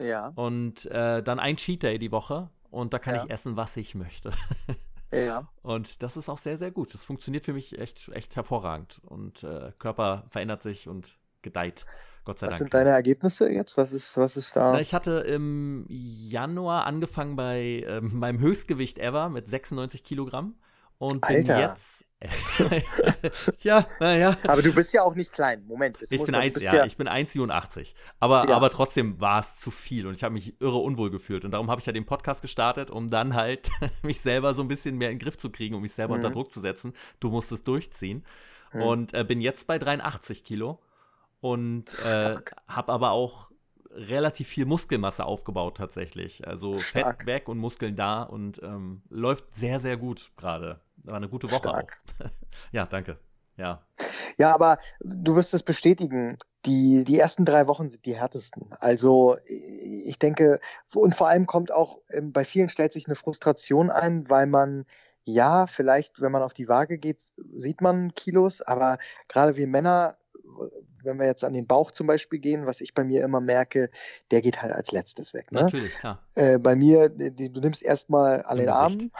Ja. 0.01 0.32
Und 0.34 0.86
äh, 0.86 1.22
dann 1.22 1.38
ein 1.38 1.57
Cheat 1.57 1.82
Day 1.82 1.98
die 1.98 2.12
Woche 2.12 2.51
und 2.70 2.94
da 2.94 2.98
kann 2.98 3.16
ja. 3.16 3.24
ich 3.24 3.30
essen, 3.30 3.57
was 3.57 3.76
ich 3.76 3.94
möchte. 3.94 4.30
ja. 5.12 5.48
Und 5.62 6.03
das 6.03 6.16
ist 6.16 6.28
auch 6.28 6.38
sehr, 6.38 6.57
sehr 6.57 6.70
gut. 6.70 6.94
Das 6.94 7.05
funktioniert 7.05 7.44
für 7.44 7.53
mich 7.53 7.78
echt, 7.78 8.09
echt 8.09 8.36
hervorragend. 8.36 9.01
Und 9.05 9.42
äh, 9.42 9.72
Körper 9.78 10.24
verändert 10.30 10.62
sich 10.62 10.88
und 10.88 11.18
gedeiht. 11.42 11.84
Gott 12.24 12.38
sei 12.38 12.46
was 12.46 12.51
Dank. 12.51 12.53
Was 12.53 12.59
sind 12.59 12.74
deine 12.74 12.90
Ergebnisse 12.90 13.51
jetzt? 13.51 13.76
Was 13.76 13.92
ist, 13.92 14.16
was 14.16 14.36
ist 14.36 14.55
da? 14.55 14.72
Na, 14.72 14.80
ich 14.80 14.94
hatte 14.94 15.20
im 15.20 15.86
Januar 15.88 16.86
angefangen 16.86 17.36
bei 17.36 17.84
äh, 17.86 18.01
meinem 18.01 18.40
Höchstgewicht 18.40 18.98
ever 18.98 19.28
mit 19.28 19.48
96 19.48 20.05
Kilogramm 20.05 20.55
und 20.98 21.26
bin 21.26 21.36
Alter. 21.36 21.61
jetzt 21.61 21.99
ja, 23.62 23.87
naja. 23.99 24.37
Aber 24.47 24.61
du 24.61 24.75
bist 24.75 24.93
ja 24.93 25.03
auch 25.03 25.14
nicht 25.14 25.33
klein. 25.33 25.64
Moment. 25.66 25.97
Ich 26.11 26.23
bin, 26.23 26.35
ein, 26.35 26.53
ja, 26.59 26.75
ja, 26.75 26.85
ich 26.85 26.99
bin 26.99 27.09
1,87. 27.09 27.95
Aber, 28.18 28.47
ja. 28.47 28.57
aber 28.57 28.71
trotzdem 28.71 29.21
war 29.21 29.41
es 29.41 29.59
zu 29.59 29.71
viel 29.71 30.07
und 30.07 30.12
ich 30.12 30.23
habe 30.23 30.35
mich 30.35 30.61
irre 30.61 30.79
unwohl 30.79 31.11
gefühlt. 31.11 31.45
Und 31.47 31.53
darum 31.53 31.71
habe 31.71 31.81
ich 31.81 31.87
ja 31.87 31.93
den 31.93 32.05
Podcast 32.05 32.43
gestartet, 32.43 32.91
um 32.91 33.09
dann 33.09 33.35
halt 33.35 33.71
mich 34.03 34.21
selber 34.21 34.55
so 34.55 34.61
ein 34.61 34.68
bisschen 34.68 34.97
mehr 34.97 35.11
in 35.11 35.18
den 35.18 35.25
Griff 35.25 35.39
zu 35.39 35.51
kriegen, 35.51 35.75
um 35.75 35.83
mich 35.83 35.93
selber 35.93 36.14
mhm. 36.14 36.25
unter 36.25 36.35
Druck 36.35 36.53
zu 36.53 36.61
setzen. 36.61 36.93
Du 37.21 37.31
musst 37.31 37.53
es 37.53 37.64
durchziehen. 37.64 38.25
Mhm. 38.73 38.83
Und 38.83 39.14
äh, 39.14 39.25
bin 39.25 39.41
jetzt 39.41 39.66
bei 39.66 39.79
83 39.79 40.45
Kilo 40.45 40.79
und 41.41 41.99
äh, 42.05 42.37
habe 42.68 42.93
aber 42.93 43.12
auch 43.12 43.51
relativ 43.93 44.47
viel 44.47 44.66
Muskelmasse 44.66 45.25
aufgebaut 45.25 45.79
tatsächlich. 45.79 46.47
Also 46.47 46.79
Stark. 46.79 47.18
Fett 47.18 47.27
weg 47.27 47.49
und 47.49 47.59
Muskeln 47.59 47.97
da 47.97 48.23
und 48.23 48.62
ähm, 48.62 49.03
läuft 49.09 49.55
sehr, 49.55 49.81
sehr 49.81 49.97
gut 49.97 50.31
gerade. 50.37 50.81
War 51.05 51.16
eine 51.16 51.28
gute 51.28 51.51
Woche 51.51 51.68
Stark. 51.68 52.03
auch. 52.18 52.30
ja, 52.72 52.86
danke. 52.86 53.18
Ja. 53.57 53.82
Ja, 54.38 54.55
aber 54.55 54.78
du 55.01 55.36
wirst 55.36 55.53
es 55.55 55.62
bestätigen. 55.62 56.38
Die, 56.66 57.05
die 57.05 57.18
ersten 57.18 57.44
drei 57.44 57.66
Wochen 57.66 57.88
sind 57.88 58.05
die 58.07 58.16
härtesten. 58.16 58.68
Also 58.80 59.36
ich 59.48 60.18
denke, 60.18 60.61
und 60.94 61.14
vor 61.14 61.28
allem 61.28 61.46
kommt 61.46 61.72
auch, 61.72 61.98
ähm, 62.11 62.32
bei 62.32 62.44
vielen 62.44 62.68
stellt 62.68 62.92
sich 62.92 63.07
eine 63.07 63.16
Frustration 63.16 63.90
ein, 63.90 64.28
weil 64.28 64.46
man 64.46 64.86
ja, 65.24 65.66
vielleicht, 65.66 66.20
wenn 66.20 66.32
man 66.32 66.42
auf 66.42 66.55
die 66.55 66.68
Waage 66.68 66.98
geht, 66.98 67.18
sieht 67.55 67.80
man 67.80 68.14
Kilos, 68.14 68.62
aber 68.62 68.98
gerade 69.28 69.57
wir 69.57 69.66
Männer 69.66 70.16
wenn 71.03 71.18
wir 71.18 71.26
jetzt 71.26 71.44
an 71.44 71.53
den 71.53 71.66
Bauch 71.66 71.90
zum 71.90 72.07
Beispiel 72.07 72.38
gehen, 72.38 72.66
was 72.66 72.80
ich 72.80 72.94
bei 72.94 73.05
mir 73.05 73.24
immer 73.24 73.40
merke, 73.40 73.90
der 74.30 74.40
geht 74.40 74.62
halt 74.62 74.72
als 74.72 74.92
letztes 74.92 75.34
weg. 75.34 75.53
Ne? 75.53 75.62
Natürlich, 75.62 75.92
klar. 75.94 76.22
Äh, 76.34 76.59
bei 76.59 76.76
mir, 76.76 77.09
die, 77.09 77.53
du 77.53 77.61
nimmst 77.61 77.82
erstmal 77.82 78.42
an 78.44 78.59
Im 78.59 78.64
den 78.64 78.68
Armen 78.68 79.12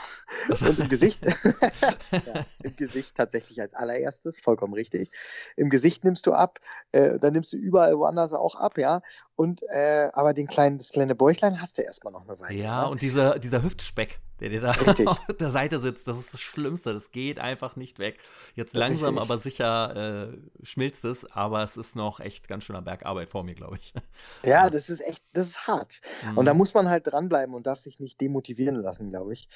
und 0.49 0.79
im 0.79 0.89
Gesicht. 0.89 1.25
ja, 2.13 2.47
Im 2.63 2.77
Gesicht 2.77 3.17
tatsächlich 3.17 3.61
als 3.61 3.75
allererstes, 3.75 4.41
vollkommen 4.41 4.75
richtig. 4.75 5.11
Im 5.57 5.71
Gesicht 5.71 6.05
nimmst 6.05 6.27
du 6.27 6.33
ab, 6.33 6.59
äh, 6.93 7.19
dann 7.19 7.33
nimmst 7.33 7.53
du 7.53 7.57
überall 7.57 7.97
woanders 7.99 8.33
auch 8.33 8.55
ab, 8.55 8.79
ja. 8.79 9.03
Und 9.37 9.63
äh, 9.75 10.09
aber 10.13 10.35
den 10.35 10.47
kleinen, 10.47 10.79
das 10.79 10.91
kleine 10.93 11.15
Bäuchlein 11.15 11.61
hast 11.61 11.79
du 11.79 11.83
erstmal 11.83 12.13
noch 12.13 12.29
eine 12.29 12.39
Weile. 12.41 12.55
Ja, 12.55 12.85
ne? 12.85 12.91
und 12.91 13.03
dieser, 13.03 13.39
dieser 13.39 13.63
Hüftspeck, 13.63 14.21
der 14.41 14.49
dir 14.49 14.61
da 14.61 14.71
Richtig. 14.71 15.07
auf 15.07 15.19
der 15.39 15.51
Seite 15.51 15.81
sitzt, 15.81 16.09
das 16.09 16.19
ist 16.19 16.35
das 16.35 16.41
Schlimmste. 16.41 16.93
Das 16.93 17.11
geht 17.11 17.39
einfach 17.39 17.77
nicht 17.77 17.99
weg. 17.99 18.19
Jetzt 18.55 18.75
langsam, 18.75 19.19
Richtig. 19.19 19.31
aber 19.31 19.41
sicher 19.41 20.31
äh, 20.33 20.39
schmilzt 20.63 21.05
es, 21.05 21.31
aber 21.31 21.63
es 21.63 21.77
ist 21.77 21.97
noch 21.97 22.21
echt 22.21 22.49
ganz 22.49 22.65
schöner 22.65 22.83
Bergarbeit 22.83 23.29
vor 23.29 23.45
mir, 23.45 23.55
glaube 23.55 23.79
ich. 23.81 23.93
Ja, 24.45 24.71
das 24.71 24.91
ist 24.91 25.01
echt, 25.01 25.23
das 25.33 25.49
ist 25.49 25.67
hart. 25.67 26.01
Mhm. 26.25 26.39
Und 26.39 26.47
da 26.47 26.55
muss 26.55 26.75
man 26.75 26.89
halt 26.89 27.07
dranbleiben 27.07 27.55
und 27.55 27.67
darf 27.67 27.79
sich 27.79 28.01
nicht 28.01 28.21
demotivieren 28.21 28.77
lassen, 28.77 29.11
glaube 29.11 29.33
ich. 29.33 29.49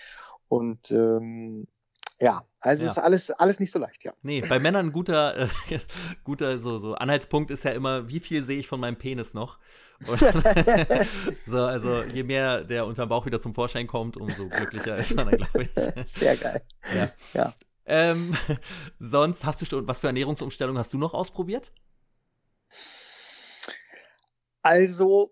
Und 0.48 0.90
ähm, 0.90 1.66
ja, 2.20 2.44
also 2.60 2.84
ja. 2.84 2.90
ist 2.90 2.98
alles, 2.98 3.30
alles 3.30 3.60
nicht 3.60 3.70
so 3.70 3.78
leicht, 3.78 4.04
ja. 4.04 4.12
Nee, 4.22 4.40
bei 4.42 4.58
Männern 4.58 4.86
ein 4.86 4.92
guter, 4.92 5.36
äh, 5.36 5.48
guter 6.24 6.58
so, 6.58 6.78
so 6.78 6.94
Anhaltspunkt 6.94 7.50
ist 7.50 7.64
ja 7.64 7.72
immer, 7.72 8.08
wie 8.08 8.20
viel 8.20 8.44
sehe 8.44 8.58
ich 8.58 8.68
von 8.68 8.80
meinem 8.80 8.96
Penis 8.96 9.34
noch? 9.34 9.58
so, 11.46 11.62
also 11.62 12.02
je 12.02 12.22
mehr 12.22 12.64
der 12.64 12.86
unterm 12.86 13.08
Bauch 13.08 13.26
wieder 13.26 13.40
zum 13.40 13.54
Vorschein 13.54 13.86
kommt, 13.86 14.16
umso 14.16 14.48
glücklicher 14.48 14.96
ist 14.96 15.14
man 15.14 15.30
dann, 15.30 15.38
glaube 15.38 15.62
ich. 15.62 16.08
Sehr 16.08 16.36
geil. 16.36 16.62
Ja. 16.94 17.10
ja. 17.32 17.54
Ähm, 17.86 18.36
sonst 18.98 19.44
hast 19.44 19.60
du 19.60 19.66
schon, 19.66 19.86
was 19.86 20.00
für 20.00 20.08
Ernährungsumstellung 20.08 20.78
hast 20.78 20.92
du 20.92 20.98
noch 20.98 21.14
ausprobiert? 21.14 21.72
Also, 24.62 25.30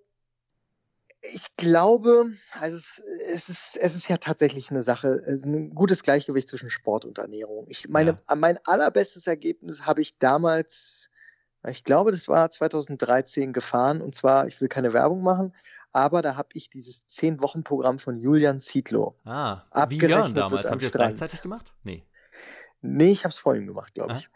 ich 1.23 1.47
glaube, 1.57 2.33
also 2.61 2.77
es, 2.77 3.03
es, 3.33 3.49
ist, 3.49 3.77
es 3.81 3.95
ist 3.95 4.09
ja 4.09 4.17
tatsächlich 4.17 4.71
eine 4.71 4.83
Sache, 4.83 5.23
ein 5.27 5.75
gutes 5.75 6.03
Gleichgewicht 6.03 6.49
zwischen 6.49 6.69
Sport 6.69 7.05
und 7.05 7.19
Ernährung. 7.19 7.67
Ich 7.69 7.89
meine, 7.89 8.19
ja. 8.29 8.37
mein 8.37 8.59
allerbestes 8.65 9.27
Ergebnis 9.27 9.87
habe 9.87 10.03
ich 10.03 10.19
damals, 10.19 11.02
ich 11.69 11.85
glaube, 11.85 12.11
das 12.11 12.29
war 12.29 12.51
2013 12.51 13.53
gefahren 13.53 14.01
und 14.01 14.15
zwar, 14.15 14.47
ich 14.49 14.61
will 14.61 14.69
keine 14.69 14.93
Werbung 14.93 15.23
machen, 15.23 15.55
aber 15.93 16.23
da 16.23 16.37
habe 16.37 16.49
ich 16.55 16.71
dieses 16.71 17.07
10-Wochen-Programm 17.09 17.99
von 17.99 18.19
Julian 18.19 18.61
Zietlow. 18.61 19.15
Ah, 19.71 19.87
wie 19.91 19.99
Jörn 19.99 20.35
damals. 20.35 20.71
Habt 20.71 20.83
ihr 20.83 20.89
das 20.89 20.93
gleichzeitig 20.93 21.43
gemacht? 21.43 21.73
Nee. 21.85 22.07
Nee, 22.81 23.13
ich 23.13 23.25
habe 23.25 23.31
es 23.31 23.39
vor 23.39 23.55
ihm 23.55 23.67
gemacht, 23.67 23.95
glaube 23.95 24.17
ich. 24.17 24.29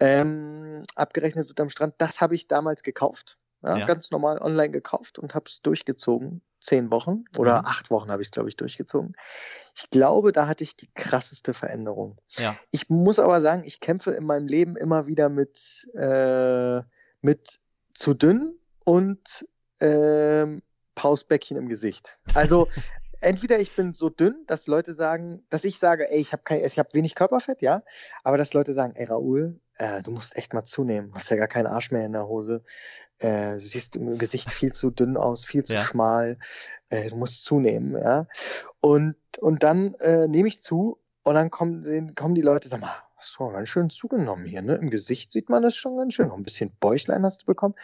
Ähm, 0.00 0.84
abgerechnet 0.96 1.48
wird 1.48 1.60
am 1.60 1.68
Strand. 1.68 1.94
Das 1.98 2.20
habe 2.20 2.34
ich 2.34 2.48
damals 2.48 2.82
gekauft. 2.82 3.38
Ja, 3.62 3.78
ja. 3.78 3.86
Ganz 3.86 4.10
normal 4.10 4.38
online 4.38 4.70
gekauft 4.70 5.18
und 5.18 5.34
habe 5.34 5.46
es 5.48 5.62
durchgezogen. 5.62 6.42
Zehn 6.60 6.90
Wochen 6.90 7.24
oder 7.38 7.60
mhm. 7.60 7.66
acht 7.66 7.90
Wochen 7.90 8.10
habe 8.10 8.22
ich 8.22 8.28
es, 8.28 8.32
glaube 8.32 8.48
ich, 8.48 8.56
durchgezogen. 8.56 9.14
Ich 9.76 9.90
glaube, 9.90 10.32
da 10.32 10.48
hatte 10.48 10.64
ich 10.64 10.76
die 10.76 10.90
krasseste 10.94 11.54
Veränderung. 11.54 12.18
Ja. 12.30 12.56
Ich 12.70 12.88
muss 12.88 13.18
aber 13.18 13.40
sagen, 13.40 13.62
ich 13.64 13.78
kämpfe 13.80 14.12
in 14.12 14.24
meinem 14.24 14.46
Leben 14.46 14.74
immer 14.74 15.06
wieder 15.06 15.28
mit, 15.28 15.86
äh, 15.94 16.82
mit 17.20 17.60
zu 17.94 18.14
dünn 18.14 18.58
und 18.84 19.46
ähm, 19.80 20.62
Pausbäckchen 20.94 21.56
im 21.56 21.68
Gesicht. 21.68 22.20
Also 22.34 22.68
entweder 23.20 23.58
ich 23.60 23.74
bin 23.76 23.92
so 23.92 24.08
dünn, 24.08 24.44
dass 24.46 24.66
Leute 24.66 24.94
sagen, 24.94 25.44
dass 25.50 25.64
ich 25.64 25.78
sage, 25.78 26.10
ey, 26.10 26.20
ich 26.20 26.32
habe 26.32 26.42
kein, 26.42 26.64
ich 26.64 26.78
habe 26.78 26.88
wenig 26.92 27.14
Körperfett, 27.14 27.62
ja, 27.62 27.82
aber 28.24 28.38
dass 28.38 28.54
Leute 28.54 28.74
sagen, 28.74 28.94
ey 28.96 29.04
Raoul, 29.04 29.60
äh, 29.76 30.02
du 30.02 30.10
musst 30.10 30.36
echt 30.36 30.54
mal 30.54 30.64
zunehmen, 30.64 31.10
du 31.10 31.14
hast 31.14 31.30
ja 31.30 31.36
gar 31.36 31.48
keinen 31.48 31.66
Arsch 31.66 31.90
mehr 31.90 32.04
in 32.04 32.12
der 32.12 32.26
Hose, 32.26 32.64
äh, 33.18 33.58
siehst 33.58 33.96
im 33.96 34.18
Gesicht 34.18 34.52
viel 34.52 34.72
zu 34.72 34.90
dünn 34.90 35.16
aus, 35.16 35.44
viel 35.44 35.64
zu 35.64 35.74
ja. 35.74 35.80
schmal, 35.80 36.38
äh, 36.90 37.10
du 37.10 37.16
musst 37.16 37.44
zunehmen, 37.44 37.98
ja. 37.98 38.26
Und, 38.80 39.16
und 39.38 39.62
dann 39.62 39.94
äh, 39.94 40.28
nehme 40.28 40.48
ich 40.48 40.62
zu 40.62 40.98
und 41.22 41.34
dann 41.34 41.50
kommen, 41.50 42.14
kommen 42.14 42.34
die 42.34 42.42
Leute, 42.42 42.68
sag 42.68 42.80
mal, 42.80 42.94
hast 43.16 43.36
du 43.38 43.48
ganz 43.48 43.68
schön 43.68 43.90
zugenommen 43.90 44.44
hier, 44.44 44.62
ne? 44.62 44.74
Im 44.76 44.90
Gesicht 44.90 45.32
sieht 45.32 45.48
man 45.48 45.62
das 45.62 45.76
schon 45.76 45.96
ganz 45.96 46.14
schön. 46.14 46.28
Noch 46.28 46.36
ein 46.36 46.42
bisschen 46.42 46.70
Bäuchlein 46.78 47.24
hast 47.24 47.42
du 47.42 47.46
bekommen. 47.46 47.74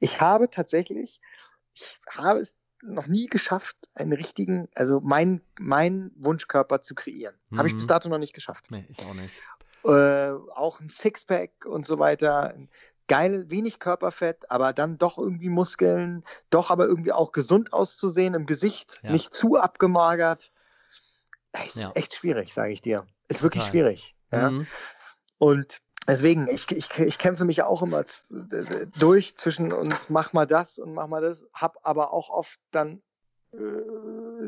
Ich 0.00 0.20
habe 0.20 0.50
tatsächlich, 0.50 1.20
ich 1.74 1.98
habe 2.10 2.40
es 2.40 2.54
noch 2.82 3.06
nie 3.06 3.26
geschafft, 3.26 3.76
einen 3.94 4.12
richtigen, 4.12 4.68
also 4.74 5.00
mein, 5.00 5.40
mein 5.58 6.10
Wunschkörper 6.16 6.82
zu 6.82 6.94
kreieren. 6.94 7.34
Mhm. 7.50 7.58
Habe 7.58 7.68
ich 7.68 7.74
bis 7.74 7.84
mhm. 7.84 7.88
dato 7.88 8.08
noch 8.08 8.18
nicht 8.18 8.34
geschafft. 8.34 8.70
Nee, 8.70 8.84
ich 8.88 8.98
auch 9.00 9.14
nicht. 9.14 9.36
Äh, 9.84 10.32
auch 10.54 10.80
ein 10.80 10.90
Sixpack 10.90 11.64
und 11.64 11.86
so 11.86 11.98
weiter. 11.98 12.54
Geile, 13.12 13.50
wenig 13.50 13.78
Körperfett, 13.78 14.50
aber 14.50 14.72
dann 14.72 14.96
doch 14.96 15.18
irgendwie 15.18 15.50
Muskeln, 15.50 16.24
doch 16.48 16.70
aber 16.70 16.86
irgendwie 16.86 17.12
auch 17.12 17.32
gesund 17.32 17.74
auszusehen 17.74 18.32
im 18.32 18.46
Gesicht, 18.46 19.00
ja. 19.02 19.10
nicht 19.10 19.34
zu 19.34 19.58
abgemagert. 19.58 20.50
Ist 21.66 21.76
ja. 21.76 21.90
echt 21.92 22.14
schwierig, 22.14 22.54
sage 22.54 22.72
ich 22.72 22.80
dir. 22.80 23.06
Ist 23.28 23.40
Total. 23.40 23.42
wirklich 23.42 23.64
schwierig. 23.64 24.16
Ja? 24.32 24.50
Mhm. 24.50 24.66
Und 25.36 25.82
deswegen, 26.08 26.48
ich, 26.48 26.70
ich, 26.70 26.88
ich 26.98 27.18
kämpfe 27.18 27.44
mich 27.44 27.62
auch 27.62 27.82
immer 27.82 28.02
durch 28.98 29.36
zwischen 29.36 29.74
und 29.74 30.08
mach 30.08 30.32
mal 30.32 30.46
das 30.46 30.78
und 30.78 30.94
mach 30.94 31.06
mal 31.06 31.20
das, 31.20 31.46
hab 31.52 31.76
aber 31.82 32.14
auch 32.14 32.30
oft 32.30 32.60
dann 32.70 33.02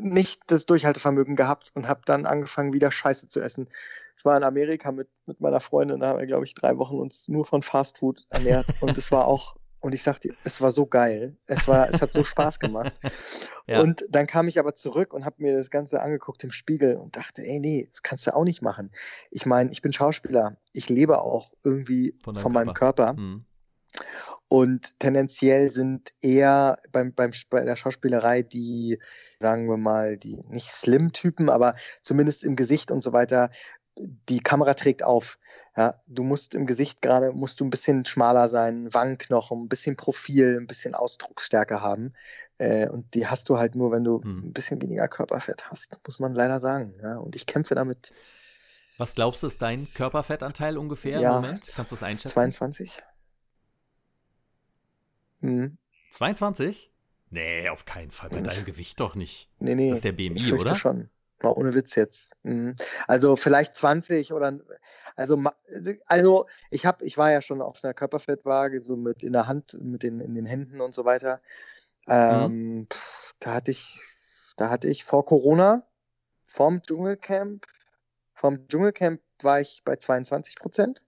nicht 0.01 0.41
das 0.47 0.65
Durchhaltevermögen 0.65 1.35
gehabt 1.35 1.71
und 1.75 1.87
habe 1.87 2.01
dann 2.05 2.25
angefangen, 2.25 2.73
wieder 2.73 2.91
Scheiße 2.91 3.27
zu 3.27 3.39
essen. 3.39 3.69
Ich 4.17 4.25
war 4.25 4.35
in 4.37 4.43
Amerika 4.43 4.91
mit, 4.91 5.09
mit 5.25 5.41
meiner 5.41 5.59
Freundin, 5.59 5.99
da 5.99 6.07
haben 6.07 6.19
wir, 6.19 6.25
glaube 6.25 6.45
ich, 6.45 6.55
drei 6.55 6.77
Wochen 6.77 6.97
uns 6.97 7.27
nur 7.27 7.45
von 7.45 7.61
Fastfood 7.61 8.25
ernährt 8.29 8.65
und 8.81 8.97
es 8.97 9.11
war 9.11 9.27
auch 9.27 9.55
und 9.81 9.93
ich 9.93 10.01
sagte, 10.01 10.33
es 10.43 10.61
war 10.61 10.71
so 10.71 10.87
geil. 10.87 11.37
Es 11.45 11.67
war, 11.67 11.87
es 11.87 12.01
hat 12.01 12.11
so 12.11 12.23
Spaß 12.23 12.57
gemacht. 12.57 12.99
ja. 13.67 13.81
Und 13.81 14.03
dann 14.09 14.25
kam 14.25 14.47
ich 14.47 14.57
aber 14.57 14.73
zurück 14.73 15.13
und 15.13 15.25
habe 15.25 15.43
mir 15.43 15.55
das 15.55 15.69
Ganze 15.69 16.01
angeguckt 16.01 16.43
im 16.43 16.49
Spiegel 16.49 16.95
und 16.95 17.15
dachte, 17.15 17.43
ey, 17.43 17.59
nee, 17.59 17.87
das 17.91 18.01
kannst 18.01 18.25
du 18.25 18.33
auch 18.33 18.45
nicht 18.45 18.63
machen. 18.63 18.89
Ich 19.29 19.45
meine, 19.45 19.71
ich 19.71 19.83
bin 19.83 19.93
Schauspieler. 19.93 20.57
Ich 20.73 20.89
lebe 20.89 21.21
auch 21.21 21.53
irgendwie 21.63 22.17
von, 22.23 22.35
von 22.35 22.51
meinem 22.51 22.73
Körper. 22.73 23.13
Körper. 23.13 23.21
Mhm. 23.21 23.45
Und 24.47 24.99
tendenziell 24.99 25.69
sind 25.69 26.11
eher 26.21 26.77
beim, 26.91 27.13
beim, 27.13 27.31
bei 27.49 27.63
der 27.63 27.75
Schauspielerei 27.75 28.43
die, 28.43 28.99
sagen 29.39 29.67
wir 29.67 29.77
mal, 29.77 30.17
die 30.17 30.43
nicht 30.49 30.69
Slim-Typen, 30.69 31.49
aber 31.49 31.75
zumindest 32.03 32.43
im 32.43 32.55
Gesicht 32.55 32.91
und 32.91 33.03
so 33.03 33.11
weiter, 33.11 33.49
die 33.97 34.39
Kamera 34.39 34.73
trägt 34.73 35.03
auf. 35.03 35.39
Ja, 35.75 35.95
du 36.07 36.23
musst 36.23 36.53
im 36.53 36.67
Gesicht 36.67 37.01
gerade 37.01 37.31
musst 37.31 37.59
du 37.59 37.65
ein 37.65 37.69
bisschen 37.69 38.05
schmaler 38.05 38.47
sein, 38.49 38.93
Wangenknochen, 38.93 39.63
ein 39.63 39.69
bisschen 39.69 39.97
Profil, 39.97 40.57
ein 40.59 40.67
bisschen 40.67 40.95
Ausdrucksstärke 40.95 41.81
haben. 41.81 42.13
Äh, 42.57 42.87
und 42.87 43.13
die 43.13 43.27
hast 43.27 43.49
du 43.49 43.57
halt 43.57 43.75
nur, 43.75 43.91
wenn 43.91 44.03
du 44.03 44.21
hm. 44.21 44.47
ein 44.47 44.53
bisschen 44.53 44.81
weniger 44.81 45.07
Körperfett 45.07 45.69
hast, 45.69 45.97
muss 46.05 46.19
man 46.19 46.33
leider 46.33 46.59
sagen. 46.59 46.95
Ja, 47.01 47.17
und 47.17 47.35
ich 47.35 47.45
kämpfe 47.45 47.75
damit. 47.75 48.13
Was 48.97 49.15
glaubst 49.15 49.43
du, 49.43 49.47
ist 49.47 49.61
dein 49.61 49.91
Körperfettanteil 49.93 50.77
ungefähr 50.77 51.19
ja, 51.19 51.35
im 51.35 51.41
Moment? 51.41 51.61
Kannst 51.75 51.91
du 51.91 51.95
das 51.95 52.03
einschätzen? 52.03 52.33
22. 52.33 53.01
Hm. 55.45 55.77
22? 56.11 56.91
Nee, 57.29 57.69
auf 57.69 57.85
keinen 57.85 58.11
Fall. 58.11 58.29
Bei 58.29 58.41
deinem 58.41 58.65
Gewicht 58.65 58.99
doch 58.99 59.15
nicht. 59.15 59.49
Nee, 59.59 59.75
nee. 59.75 59.89
Das 59.89 59.97
ist 59.97 60.05
der 60.05 60.13
BMI, 60.13 60.37
ich 60.37 60.53
oder? 60.53 60.75
schon. 60.75 61.09
Mal 61.41 61.51
ohne 61.51 61.73
Witz 61.73 61.95
jetzt. 61.95 62.31
Mhm. 62.43 62.75
Also 63.07 63.35
vielleicht 63.35 63.75
20 63.75 64.31
oder 64.31 64.57
also 65.17 65.43
also 66.05 66.45
ich 66.71 66.85
habe 66.85 67.03
ich 67.03 67.17
war 67.17 67.31
ja 67.31 67.41
schon 67.41 67.61
auf 67.61 67.83
einer 67.83 67.93
Körperfettwaage 67.93 68.81
so 68.81 68.95
mit 68.95 69.21
in 69.21 69.33
der 69.33 69.47
Hand 69.47 69.77
mit 69.81 70.03
den 70.03 70.21
in 70.21 70.33
den 70.33 70.45
Händen 70.45 70.79
und 70.79 70.93
so 70.93 71.03
weiter. 71.03 71.41
Mhm. 72.07 72.13
Ähm, 72.13 72.51
mhm. 72.51 72.87
pff, 72.91 73.35
da 73.39 73.55
hatte 73.55 73.71
ich 73.71 73.99
da 74.55 74.69
hatte 74.69 74.87
ich 74.87 75.03
vor 75.03 75.25
Corona 75.25 75.85
vorm 76.45 76.81
Dschungelcamp 76.81 77.65
vom 78.33 78.67
Dschungelcamp 78.67 79.21
war 79.41 79.59
ich 79.59 79.81
bei 79.83 79.97
22 79.97 80.55
Prozent. 80.55 81.01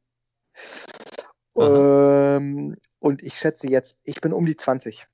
Ähm, 1.57 2.75
und 2.99 3.23
ich 3.23 3.35
schätze 3.35 3.69
jetzt, 3.69 3.99
ich 4.03 4.21
bin 4.21 4.33
um 4.33 4.45
die 4.45 4.57
20. 4.57 5.07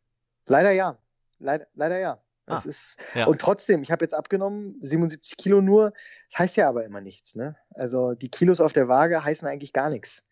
Leider 0.47 0.71
ja. 0.71 0.97
Leider, 1.39 1.67
leider 1.73 1.99
ja. 1.99 2.19
Ah, 2.45 2.61
ist, 2.65 2.97
ja. 3.13 3.25
Und 3.25 3.39
trotzdem, 3.39 3.83
ich 3.83 3.91
habe 3.91 4.03
jetzt 4.03 4.13
abgenommen, 4.13 4.77
77 4.81 5.37
Kilo 5.37 5.61
nur. 5.61 5.93
Das 6.29 6.39
heißt 6.39 6.57
ja 6.57 6.67
aber 6.67 6.83
immer 6.83 6.99
nichts. 6.99 7.35
Ne? 7.35 7.55
Also 7.71 8.15
die 8.15 8.29
Kilos 8.29 8.59
auf 8.59 8.73
der 8.73 8.89
Waage 8.89 9.23
heißen 9.23 9.47
eigentlich 9.47 9.71
gar 9.71 9.89
nichts. 9.89 10.23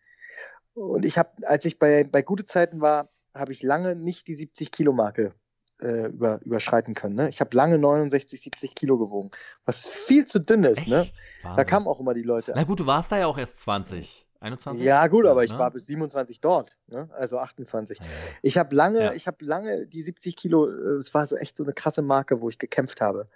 Und 0.74 1.06
ich 1.06 1.16
habe, 1.16 1.30
als 1.46 1.64
ich 1.64 1.78
bei, 1.78 2.04
bei 2.04 2.22
gute 2.22 2.44
Zeiten 2.44 2.80
war, 2.80 3.08
habe 3.34 3.52
ich 3.52 3.62
lange 3.62 3.96
nicht 3.96 4.28
die 4.28 4.34
70 4.34 4.70
Kilo 4.70 4.92
Marke 4.92 5.34
äh, 5.80 6.06
über, 6.06 6.40
überschreiten 6.42 6.94
können. 6.94 7.14
Ne? 7.14 7.28
Ich 7.30 7.40
habe 7.40 7.56
lange 7.56 7.78
69, 7.78 8.40
70 8.40 8.74
Kilo 8.74 8.98
gewogen, 8.98 9.30
was 9.64 9.86
viel 9.86 10.26
zu 10.26 10.38
dünn 10.38 10.64
ist. 10.64 10.88
Ne? 10.88 11.06
Da 11.42 11.64
kamen 11.64 11.86
auch 11.86 12.00
immer 12.00 12.14
die 12.14 12.22
Leute. 12.22 12.52
Na 12.54 12.64
gut, 12.64 12.80
du 12.80 12.86
warst 12.86 13.10
da 13.12 13.18
ja 13.18 13.26
auch 13.26 13.38
erst 13.38 13.60
20. 13.60 14.26
21? 14.42 14.84
Ja, 14.84 15.06
gut, 15.06 15.26
aber 15.26 15.44
ich 15.44 15.52
ne? 15.52 15.58
war 15.58 15.70
bis 15.70 15.86
27 15.86 16.40
dort, 16.40 16.76
ne? 16.88 17.08
also 17.12 17.38
28. 17.38 17.98
Ja. 17.98 18.04
Ich 18.42 18.58
habe 18.58 18.74
lange, 18.74 19.04
ja. 19.04 19.12
ich 19.12 19.26
habe 19.26 19.44
lange 19.44 19.86
die 19.86 20.02
70 20.02 20.36
Kilo, 20.36 20.68
äh, 20.68 20.98
es 20.98 21.14
war 21.14 21.26
so 21.26 21.36
echt 21.36 21.56
so 21.56 21.64
eine 21.64 21.72
krasse 21.72 22.02
Marke, 22.02 22.40
wo 22.40 22.48
ich 22.48 22.58
gekämpft 22.58 23.00
habe. 23.00 23.28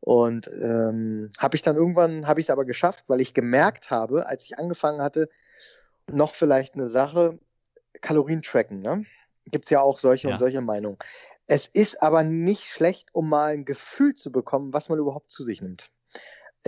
Und 0.00 0.48
ähm, 0.48 1.30
habe 1.38 1.56
ich 1.56 1.62
dann 1.62 1.76
irgendwann, 1.76 2.26
habe 2.26 2.40
ich 2.40 2.46
es 2.46 2.50
aber 2.50 2.64
geschafft, 2.64 3.04
weil 3.08 3.20
ich 3.20 3.34
gemerkt 3.34 3.90
habe, 3.90 4.26
als 4.26 4.44
ich 4.44 4.58
angefangen 4.58 5.02
hatte, 5.02 5.28
noch 6.10 6.34
vielleicht 6.34 6.74
eine 6.74 6.88
Sache, 6.88 7.38
Kalorien 8.00 8.42
tracken, 8.42 8.80
ne? 8.80 9.04
Gibt 9.46 9.66
es 9.66 9.70
ja 9.70 9.80
auch 9.80 9.98
solche 9.98 10.28
ja. 10.28 10.34
und 10.34 10.38
solche 10.38 10.60
Meinungen. 10.60 10.98
Es 11.46 11.66
ist 11.66 12.02
aber 12.02 12.22
nicht 12.22 12.64
schlecht, 12.64 13.08
um 13.14 13.28
mal 13.28 13.52
ein 13.52 13.64
Gefühl 13.64 14.14
zu 14.14 14.30
bekommen, 14.30 14.72
was 14.72 14.88
man 14.88 14.98
überhaupt 14.98 15.30
zu 15.30 15.44
sich 15.44 15.62
nimmt. 15.62 15.90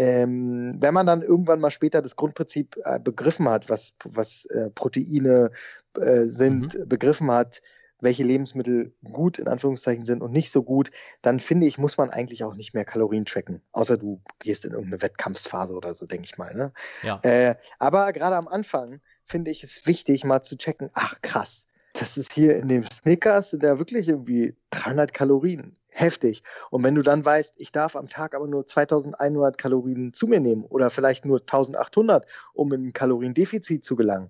Ähm, 0.00 0.76
wenn 0.78 0.94
man 0.94 1.06
dann 1.06 1.20
irgendwann 1.20 1.60
mal 1.60 1.70
später 1.70 2.00
das 2.00 2.16
Grundprinzip 2.16 2.76
äh, 2.84 2.98
begriffen 2.98 3.46
hat, 3.48 3.68
was, 3.68 3.94
was 4.04 4.46
äh, 4.46 4.70
Proteine 4.70 5.50
äh, 5.98 6.22
sind, 6.24 6.74
mhm. 6.74 6.88
begriffen 6.88 7.30
hat, 7.30 7.60
welche 8.00 8.24
Lebensmittel 8.24 8.94
gut 9.12 9.38
in 9.38 9.46
Anführungszeichen 9.46 10.06
sind 10.06 10.22
und 10.22 10.32
nicht 10.32 10.50
so 10.50 10.62
gut, 10.62 10.90
dann 11.20 11.38
finde 11.38 11.66
ich, 11.66 11.76
muss 11.76 11.98
man 11.98 12.08
eigentlich 12.08 12.44
auch 12.44 12.54
nicht 12.54 12.72
mehr 12.72 12.86
Kalorien 12.86 13.26
tracken. 13.26 13.60
Außer 13.72 13.98
du 13.98 14.22
gehst 14.38 14.64
in 14.64 14.72
irgendeine 14.72 15.02
Wettkampfphase 15.02 15.74
oder 15.74 15.92
so, 15.92 16.06
denke 16.06 16.24
ich 16.24 16.38
mal. 16.38 16.54
Ne? 16.54 16.72
Ja. 17.02 17.20
Äh, 17.22 17.56
aber 17.78 18.14
gerade 18.14 18.36
am 18.36 18.48
Anfang 18.48 19.00
finde 19.26 19.50
ich 19.50 19.62
es 19.62 19.86
wichtig, 19.86 20.24
mal 20.24 20.40
zu 20.40 20.56
checken, 20.56 20.88
ach 20.94 21.20
krass, 21.20 21.66
das 21.92 22.16
ist 22.16 22.32
hier 22.32 22.56
in 22.56 22.68
dem 22.68 22.86
Snickers, 22.86 23.50
sind 23.50 23.64
ja 23.64 23.78
wirklich 23.78 24.08
irgendwie 24.08 24.54
300 24.70 25.12
Kalorien 25.12 25.76
heftig. 25.92 26.42
Und 26.70 26.84
wenn 26.84 26.94
du 26.94 27.02
dann 27.02 27.24
weißt, 27.24 27.54
ich 27.58 27.72
darf 27.72 27.96
am 27.96 28.08
Tag 28.08 28.34
aber 28.34 28.46
nur 28.46 28.66
2100 28.66 29.58
Kalorien 29.58 30.12
zu 30.12 30.26
mir 30.26 30.40
nehmen 30.40 30.64
oder 30.64 30.90
vielleicht 30.90 31.24
nur 31.24 31.40
1800, 31.40 32.26
um 32.52 32.72
in 32.72 32.88
ein 32.88 32.92
Kaloriendefizit 32.92 33.84
zu 33.84 33.96
gelangen, 33.96 34.28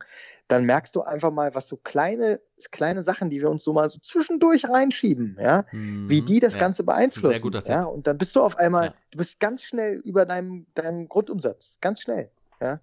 dann 0.48 0.64
merkst 0.64 0.96
du 0.96 1.02
einfach 1.02 1.30
mal, 1.30 1.54
was 1.54 1.68
so 1.68 1.76
kleine, 1.76 2.40
kleine 2.72 3.02
Sachen, 3.02 3.30
die 3.30 3.40
wir 3.40 3.50
uns 3.50 3.62
so 3.62 3.72
mal 3.72 3.88
so 3.88 4.00
zwischendurch 4.00 4.68
reinschieben, 4.68 5.36
ja, 5.40 5.64
mhm. 5.70 6.10
wie 6.10 6.22
die 6.22 6.40
das 6.40 6.54
ja, 6.54 6.60
Ganze 6.60 6.82
beeinflussen. 6.84 7.62
Ja, 7.66 7.84
und 7.84 8.06
dann 8.06 8.18
bist 8.18 8.34
du 8.34 8.42
auf 8.42 8.56
einmal, 8.56 8.86
ja. 8.86 8.94
du 9.12 9.18
bist 9.18 9.38
ganz 9.38 9.64
schnell 9.64 10.00
über 10.00 10.26
deinem, 10.26 10.66
deinem 10.74 11.08
Grundumsatz, 11.08 11.78
ganz 11.80 12.00
schnell. 12.00 12.30
Ja. 12.60 12.80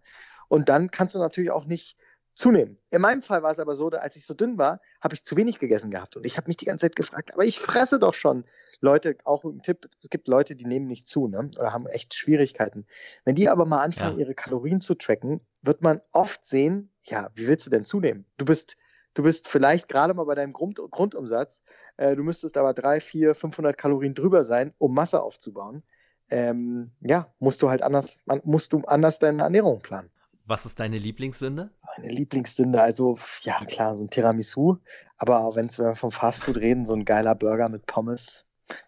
Und 0.48 0.70
dann 0.70 0.92
kannst 0.92 1.14
du 1.16 1.20
natürlich 1.20 1.52
auch 1.52 1.66
nicht 1.66 1.98
zunehmen. 2.38 2.78
In 2.92 3.02
meinem 3.02 3.24
Fall 3.24 3.42
war 3.42 3.52
es 3.52 3.60
aber 3.60 3.74
so, 3.74 3.90
als 3.90 4.16
ich 4.16 4.26
so 4.26 4.36
dünn 4.36 4.58
war, 4.60 4.80
habe 5.02 5.16
ich 5.16 5.24
zu 5.24 5.36
wenig 5.36 5.58
gegessen 5.58 5.90
gehabt. 5.90 6.16
Und 6.16 6.26
ich 6.26 6.38
habe 6.38 6.48
mich 6.48 6.58
die 6.58 6.66
ganze 6.66 6.84
Zeit 6.84 6.96
gefragt, 6.96 7.34
aber 7.34 7.44
ich 7.44 7.60
fresse 7.60 8.00
doch 8.00 8.14
schon. 8.14 8.46
Leute, 8.80 9.18
auch 9.24 9.44
ein 9.44 9.64
Tipp, 9.64 9.90
es 10.04 10.10
gibt 10.12 10.28
Leute, 10.28 10.56
die 10.56 10.66
nehmen 10.66 10.86
nicht 10.86 11.08
zu 11.08 11.28
ne? 11.28 11.50
oder 11.58 11.74
haben 11.74 11.88
echt 11.88 12.14
Schwierigkeiten. 12.14 12.86
Wenn 13.26 13.34
die 13.34 13.50
aber 13.50 13.66
mal 13.66 13.82
anfangen, 13.82 14.20
ja. 14.20 14.26
ihre 14.26 14.36
Kalorien 14.36 14.82
zu 14.82 14.94
tracken, 14.94 15.42
wird 15.64 15.82
man 15.82 16.00
oft 16.12 16.46
sehen, 16.46 16.92
ja, 17.02 17.32
wie 17.34 17.48
willst 17.48 17.66
du 17.66 17.72
denn 17.72 17.86
zunehmen? 17.86 18.26
Du 18.38 18.46
bist, 18.46 18.78
du 19.16 19.24
bist 19.24 19.48
vielleicht 19.48 19.90
gerade 19.90 20.14
mal 20.14 20.26
bei 20.26 20.36
deinem 20.36 20.54
Grund, 20.54 20.80
Grundumsatz, 20.92 21.64
äh, 21.98 22.16
du 22.16 22.22
müsstest 22.22 22.56
aber 22.56 22.76
drei, 22.76 23.00
vier, 23.00 23.34
500 23.34 23.76
Kalorien 23.76 24.14
drüber 24.14 24.44
sein, 24.44 24.76
um 24.78 24.94
Masse 24.94 25.24
aufzubauen. 25.24 25.82
Ähm, 26.30 26.92
ja, 27.02 27.34
musst 27.40 27.64
du 27.64 27.70
halt 27.72 27.82
anders, 27.82 28.22
musst 28.44 28.74
du 28.74 28.84
anders 28.86 29.18
deine 29.18 29.42
Ernährung 29.42 29.82
planen. 29.82 30.12
Was 30.48 30.66
ist 30.66 30.80
deine 30.80 30.98
Lieblingssünde? 30.98 31.72
Meine 31.98 32.14
Lieblingssünde, 32.14 32.82
also 32.82 33.18
ja 33.42 33.66
klar, 33.66 33.98
so 33.98 34.04
ein 34.04 34.10
Tiramisu. 34.10 34.78
Aber 35.18 35.52
wenn 35.56 35.70
wir 35.78 35.94
vom 35.94 36.10
Fastfood 36.10 36.56
reden, 36.58 36.86
so 36.86 36.94
ein 36.94 37.04
geiler 37.04 37.36
Burger 37.36 37.68
mit 37.68 37.86
Pommes, 37.86 38.46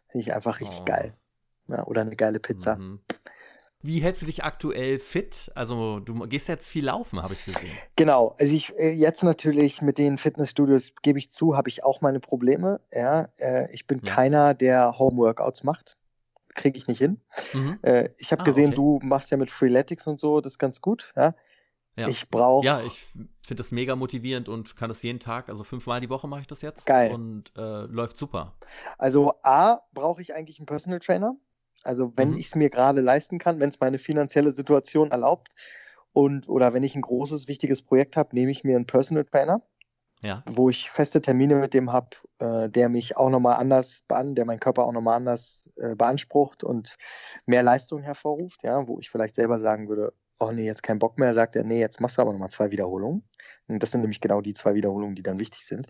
finde 0.07 0.25
ich 0.25 0.33
einfach 0.33 0.61
richtig 0.61 0.79
oh. 0.81 0.85
geil. 0.85 1.13
Ja, 1.67 1.85
oder 1.85 2.01
eine 2.01 2.15
geile 2.15 2.39
Pizza. 2.39 2.77
Mhm. 2.77 3.01
Wie 3.81 4.01
hältst 4.01 4.21
du 4.21 4.25
dich 4.25 4.43
aktuell 4.43 4.99
fit? 4.99 5.51
Also 5.53 5.99
du 5.99 6.27
gehst 6.27 6.47
jetzt 6.47 6.67
viel 6.67 6.85
laufen, 6.85 7.21
habe 7.21 7.33
ich 7.33 7.43
gesehen. 7.43 7.71
Genau, 7.97 8.35
also 8.39 8.55
ich 8.55 8.77
äh, 8.77 8.91
jetzt 8.91 9.23
natürlich 9.23 9.81
mit 9.81 9.97
den 9.97 10.17
Fitnessstudios 10.17 10.93
gebe 11.01 11.19
ich 11.19 11.29
zu, 11.31 11.57
habe 11.57 11.67
ich 11.67 11.83
auch 11.83 11.99
meine 11.99 12.21
Probleme. 12.21 12.79
Ja, 12.93 13.27
äh, 13.37 13.73
ich 13.73 13.85
bin 13.85 14.01
ja. 14.03 14.13
keiner, 14.13 14.53
der 14.53 14.97
Homeworkouts 14.97 15.63
macht. 15.63 15.97
Kriege 16.55 16.77
ich 16.77 16.87
nicht 16.87 16.99
hin. 16.99 17.19
Mhm. 17.53 17.79
Äh, 17.81 18.09
ich 18.17 18.31
habe 18.31 18.41
ah, 18.41 18.45
gesehen, 18.45 18.67
okay. 18.67 18.75
du 18.75 18.99
machst 19.03 19.31
ja 19.31 19.37
mit 19.37 19.51
Freeletics 19.51 20.07
und 20.07 20.19
so, 20.19 20.39
das 20.41 20.57
ganz 20.57 20.81
gut. 20.81 21.13
Ja. 21.15 21.35
Ja. 21.99 22.07
Ich 22.07 22.29
brauche. 22.29 22.65
Ja, 22.65 22.81
ich 22.81 23.05
finde 23.41 23.63
das 23.63 23.71
mega 23.71 23.95
motivierend 23.95 24.47
und 24.49 24.75
kann 24.75 24.89
das 24.89 25.01
jeden 25.01 25.19
Tag, 25.19 25.49
also 25.49 25.63
fünfmal 25.63 26.01
die 26.01 26.09
Woche 26.09 26.27
mache 26.27 26.41
ich 26.41 26.47
das 26.47 26.61
jetzt. 26.61 26.85
Geil. 26.85 27.11
Und 27.11 27.51
äh, 27.57 27.85
läuft 27.85 28.17
super. 28.17 28.55
Also 28.97 29.33
A, 29.43 29.81
brauche 29.93 30.21
ich 30.21 30.33
eigentlich 30.33 30.59
einen 30.59 30.65
Personal 30.65 30.99
Trainer. 30.99 31.35
Also 31.83 32.13
wenn 32.15 32.31
mhm. 32.31 32.37
ich 32.37 32.47
es 32.47 32.55
mir 32.55 32.69
gerade 32.69 33.01
leisten 33.01 33.37
kann, 33.37 33.59
wenn 33.59 33.69
es 33.69 33.79
meine 33.79 33.97
finanzielle 33.97 34.51
Situation 34.51 35.11
erlaubt 35.11 35.49
und 36.13 36.49
oder 36.49 36.73
wenn 36.73 36.83
ich 36.83 36.95
ein 36.95 37.01
großes, 37.01 37.47
wichtiges 37.47 37.81
Projekt 37.81 38.17
habe, 38.17 38.35
nehme 38.35 38.51
ich 38.51 38.63
mir 38.63 38.75
einen 38.75 38.85
Personal 38.85 39.25
Trainer, 39.25 39.61
ja. 40.21 40.43
wo 40.45 40.69
ich 40.69 40.89
feste 40.89 41.21
Termine 41.21 41.55
mit 41.55 41.73
dem 41.73 41.91
habe, 41.91 42.09
äh, 42.39 42.69
der 42.69 42.89
mich 42.89 43.17
auch 43.17 43.29
nochmal 43.29 43.55
anders 43.55 44.03
bean, 44.07 44.35
der 44.35 44.45
meinen 44.45 44.59
Körper 44.59 44.83
auch 44.85 44.91
nochmal 44.91 45.17
anders 45.17 45.69
äh, 45.77 45.95
beansprucht 45.95 46.63
und 46.63 46.97
mehr 47.45 47.63
Leistung 47.63 48.01
hervorruft, 48.01 48.63
ja, 48.63 48.87
wo 48.87 48.99
ich 48.99 49.09
vielleicht 49.09 49.35
selber 49.35 49.59
sagen 49.59 49.87
würde, 49.87 50.13
oh 50.39 50.51
nee, 50.51 50.65
jetzt 50.65 50.83
kein 50.83 50.99
Bock 50.99 51.19
mehr, 51.19 51.33
sagt 51.33 51.55
er, 51.55 51.63
nee, 51.63 51.79
jetzt 51.79 51.99
machst 52.01 52.17
du 52.17 52.21
aber 52.21 52.31
nochmal 52.31 52.49
zwei 52.49 52.71
Wiederholungen. 52.71 53.23
Und 53.67 53.83
das 53.83 53.91
sind 53.91 54.01
nämlich 54.01 54.21
genau 54.21 54.41
die 54.41 54.53
zwei 54.53 54.73
Wiederholungen, 54.73 55.15
die 55.15 55.23
dann 55.23 55.39
wichtig 55.39 55.65
sind. 55.65 55.87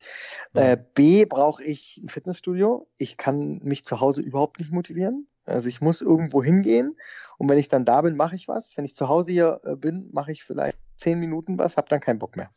Ja. 0.54 0.72
Äh, 0.72 0.84
B 0.94 1.26
brauche 1.26 1.64
ich 1.64 2.02
ein 2.04 2.10
Fitnessstudio. 2.10 2.88
Ich 2.98 3.18
kann 3.18 3.60
mich 3.64 3.84
zu 3.86 4.00
Hause 4.00 4.22
überhaupt 4.22 4.60
nicht 4.60 4.72
motivieren. 4.72 5.28
Also 5.46 5.70
ich 5.70 5.82
muss 5.82 6.02
irgendwo 6.02 6.44
hingehen 6.44 6.96
und 7.38 7.50
wenn 7.50 7.58
ich 7.58 7.70
dann 7.70 7.86
da 7.86 8.02
bin, 8.02 8.16
mache 8.16 8.36
ich 8.36 8.48
was. 8.48 8.78
Wenn 8.78 8.86
ich 8.86 8.96
zu 8.96 9.08
Hause 9.10 9.32
hier 9.32 9.62
äh, 9.64 9.76
bin, 9.76 10.10
mache 10.12 10.32
ich 10.32 10.44
vielleicht 10.44 10.78
zehn 10.96 11.20
Minuten 11.20 11.58
was, 11.58 11.78
habe 11.78 11.90
dann 11.90 12.00
keinen 12.00 12.20
Bock 12.20 12.36
mehr. 12.36 12.52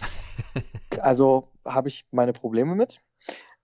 also 1.00 1.48
habe 1.64 1.88
ich 1.88 2.06
meine 2.10 2.32
Probleme 2.32 2.74
mit. 2.74 3.00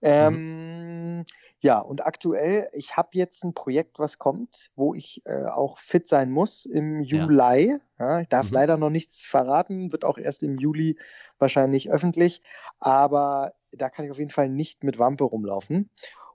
Ähm, 0.01 1.17
mhm. 1.17 1.25
Ja, 1.61 1.79
und 1.79 2.05
aktuell, 2.05 2.69
ich 2.71 2.95
habe 2.95 3.09
jetzt 3.13 3.43
ein 3.43 3.53
Projekt, 3.53 3.99
was 3.99 4.17
kommt, 4.17 4.71
wo 4.75 4.93
ich 4.93 5.21
äh, 5.25 5.45
auch 5.45 5.77
fit 5.77 6.07
sein 6.07 6.31
muss 6.31 6.65
im 6.65 7.01
Juli. 7.01 7.71
Ja. 7.71 7.79
Ja, 7.99 8.19
ich 8.21 8.29
darf 8.29 8.49
mhm. 8.49 8.53
leider 8.53 8.77
noch 8.77 8.89
nichts 8.89 9.23
verraten, 9.23 9.91
wird 9.91 10.05
auch 10.05 10.17
erst 10.17 10.41
im 10.43 10.57
Juli 10.57 10.97
wahrscheinlich 11.37 11.91
öffentlich, 11.91 12.41
aber 12.79 13.53
da 13.73 13.89
kann 13.89 14.05
ich 14.05 14.11
auf 14.11 14.19
jeden 14.19 14.31
Fall 14.31 14.47
nicht 14.47 14.85
mit 14.85 14.99
Wampe 14.99 15.25
rumlaufen. 15.25 15.89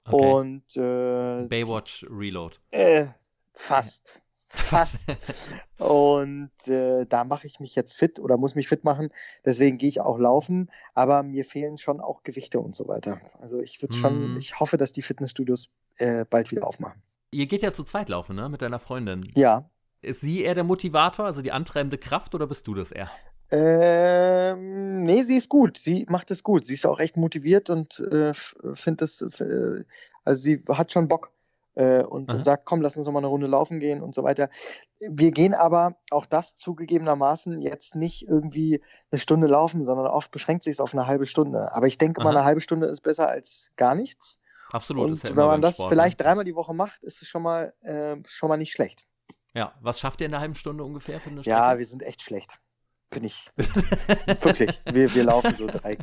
Okay. 0.05 0.33
Und 0.33 0.77
äh, 0.77 1.47
Baywatch 1.47 2.07
Reload. 2.11 2.59
Äh, 2.71 3.07
fast. 3.55 4.24
Fast. 4.55 5.09
und 5.79 6.51
äh, 6.67 7.05
da 7.07 7.25
mache 7.25 7.47
ich 7.47 7.61
mich 7.61 7.75
jetzt 7.75 7.97
fit 7.97 8.21
oder 8.21 8.37
muss 8.37 8.55
mich 8.55 8.69
fit 8.69 8.85
machen. 8.85 9.11
Deswegen 9.45 9.79
gehe 9.79 9.89
ich 9.89 10.01
auch 10.01 10.19
laufen. 10.19 10.71
Aber 10.95 11.23
mir 11.23 11.45
fehlen 11.45 11.79
schon 11.79 12.01
auch 12.01 12.23
Gewichte 12.23 12.61
und 12.61 12.75
so 12.75 12.89
weiter. 12.89 13.21
Also 13.39 13.61
ich 13.61 13.83
würde 13.83 13.97
schon, 13.97 14.35
mm. 14.35 14.37
ich 14.39 14.61
hoffe, 14.61 14.77
dass 14.77 14.93
die 14.93 15.03
Fitnessstudios 15.03 15.71
äh, 15.99 16.25
bald 16.29 16.51
wieder 16.51 16.67
aufmachen. 16.67 17.03
Ihr 17.31 17.47
geht 17.47 17.63
ja 17.63 17.75
zu 17.75 17.85
zweit 17.85 18.09
laufen, 18.09 18.37
ne? 18.37 18.49
Mit 18.49 18.63
deiner 18.63 18.79
Freundin. 18.79 19.29
Ja. 19.35 19.69
Ist 20.03 20.21
sie 20.21 20.43
eher 20.43 20.55
der 20.55 20.65
Motivator, 20.65 21.27
also 21.27 21.43
die 21.43 21.53
antreibende 21.53 21.99
Kraft, 21.99 22.35
oder 22.35 22.47
bist 22.47 22.67
du 22.67 22.75
das 22.75 22.93
eher? 22.93 23.11
Ähm, 23.51 25.03
nee, 25.03 25.23
sie 25.23 25.37
ist 25.37 25.49
gut. 25.49 25.79
Sie 25.79 26.07
macht 26.09 26.31
es 26.31 26.43
gut. 26.43 26.65
Sie 26.67 26.75
ist 26.75 26.87
auch 26.87 27.01
echt 27.01 27.17
motiviert 27.17 27.71
und 27.71 28.01
äh, 28.01 28.33
findet 28.35 29.03
es, 29.03 29.23
äh, 29.41 29.85
also 30.25 30.43
sie 30.43 30.63
hat 30.69 30.93
schon 30.93 31.09
Bock 31.09 31.33
und, 31.77 32.33
und, 32.33 32.45
sagt, 32.45 32.65
komm, 32.65 32.81
lass 32.81 32.97
uns 32.97 33.07
noch 33.07 33.13
mal 33.13 33.19
eine 33.19 33.27
Runde 33.27 33.47
laufen 33.47 33.81
gehen 33.81 34.03
und 34.03 34.15
so 34.15 34.23
weiter. 34.23 34.49
Wir 35.11 35.33
gehen 35.33 35.55
aber 35.55 35.97
auch 36.11 36.27
das 36.27 36.57
zugegebenermaßen 36.57 37.61
jetzt 37.61 37.97
nicht 37.97 38.29
irgendwie 38.29 38.83
eine 39.11 39.19
Stunde 39.19 39.47
laufen, 39.47 39.85
sondern 39.85 40.07
oft 40.07 40.31
beschränkt 40.31 40.63
sich 40.63 40.75
es 40.75 40.81
auf 40.81 40.95
eine 40.95 41.07
halbe 41.07 41.27
Stunde. 41.27 41.73
Aber 41.73 41.87
ich 41.87 41.99
denke 41.99 42.21
Aha. 42.21 42.25
mal, 42.29 42.37
eine 42.37 42.45
halbe 42.45 42.61
Stunde 42.61 42.87
ist 42.87 43.01
besser 43.01 43.29
als 43.29 43.73
gar 43.77 43.95
nichts. 43.95 44.41
Absolut. 44.71 45.11
Und 45.11 45.23
ja 45.23 45.37
wenn 45.37 45.47
man 45.47 45.63
das 45.63 45.75
Sport, 45.75 45.91
ne? 45.91 45.97
vielleicht 45.97 46.21
dreimal 46.21 46.45
die 46.45 46.55
Woche 46.55 46.75
macht, 46.75 47.03
ist 47.03 47.23
es 47.23 47.29
schon 47.29 47.43
mal, 47.43 47.75
äh, 47.81 48.17
schon 48.27 48.49
mal 48.49 48.57
nicht 48.57 48.73
schlecht. 48.73 49.07
Ja, 49.53 49.75
was 49.81 50.01
schafft 50.01 50.21
ihr 50.21 50.27
in 50.27 50.35
einer 50.35 50.41
halben 50.41 50.57
Stunde 50.57 50.85
ungefähr 50.85 51.21
für 51.21 51.31
eine 51.31 51.43
Strecke? 51.43 51.57
Ja, 51.57 51.79
wir 51.79 51.87
sind 51.87 52.03
echt 52.03 52.23
schlecht 52.23 52.59
bin 53.15 53.25
ich. 53.25 53.51
Wirklich. 53.57 54.83
Wir, 54.85 55.15
wir 55.15 55.25
laufen 55.25 55.55
so 55.55 55.67
drei, 55.67 55.97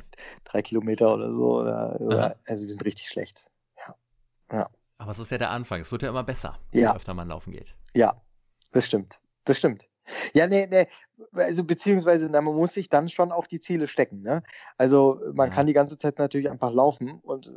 drei 0.45 0.61
Kilometer 0.61 1.13
oder 1.13 1.31
so. 1.31 1.59
Oder, 1.59 1.99
oder, 2.01 2.39
also 2.47 2.63
wir 2.63 2.69
sind 2.69 2.83
richtig 2.85 3.09
schlecht. 3.09 3.51
Ja. 3.77 3.95
ja. 4.51 4.69
Aber 5.01 5.11
es 5.11 5.17
ist 5.17 5.31
ja 5.31 5.39
der 5.39 5.49
Anfang. 5.49 5.81
Es 5.81 5.91
wird 5.91 6.03
ja 6.03 6.09
immer 6.09 6.23
besser, 6.23 6.59
ja. 6.71 6.91
je 6.91 6.95
öfter 6.95 7.15
man 7.15 7.27
laufen 7.27 7.51
geht. 7.51 7.75
Ja, 7.95 8.21
das 8.71 8.85
stimmt. 8.85 9.19
Das 9.45 9.57
stimmt. 9.57 9.87
Ja, 10.33 10.45
nee, 10.45 10.67
nee, 10.69 10.85
also 11.33 11.63
beziehungsweise 11.63 12.29
na, 12.29 12.39
man 12.41 12.55
muss 12.55 12.73
sich 12.73 12.87
dann 12.87 13.09
schon 13.09 13.31
auch 13.31 13.47
die 13.47 13.59
Ziele 13.59 13.87
stecken. 13.87 14.21
Ne? 14.21 14.43
Also 14.77 15.19
man 15.33 15.49
ja. 15.49 15.55
kann 15.55 15.65
die 15.65 15.73
ganze 15.73 15.97
Zeit 15.97 16.19
natürlich 16.19 16.51
einfach 16.51 16.71
laufen 16.71 17.19
und 17.23 17.47
äh, 17.47 17.51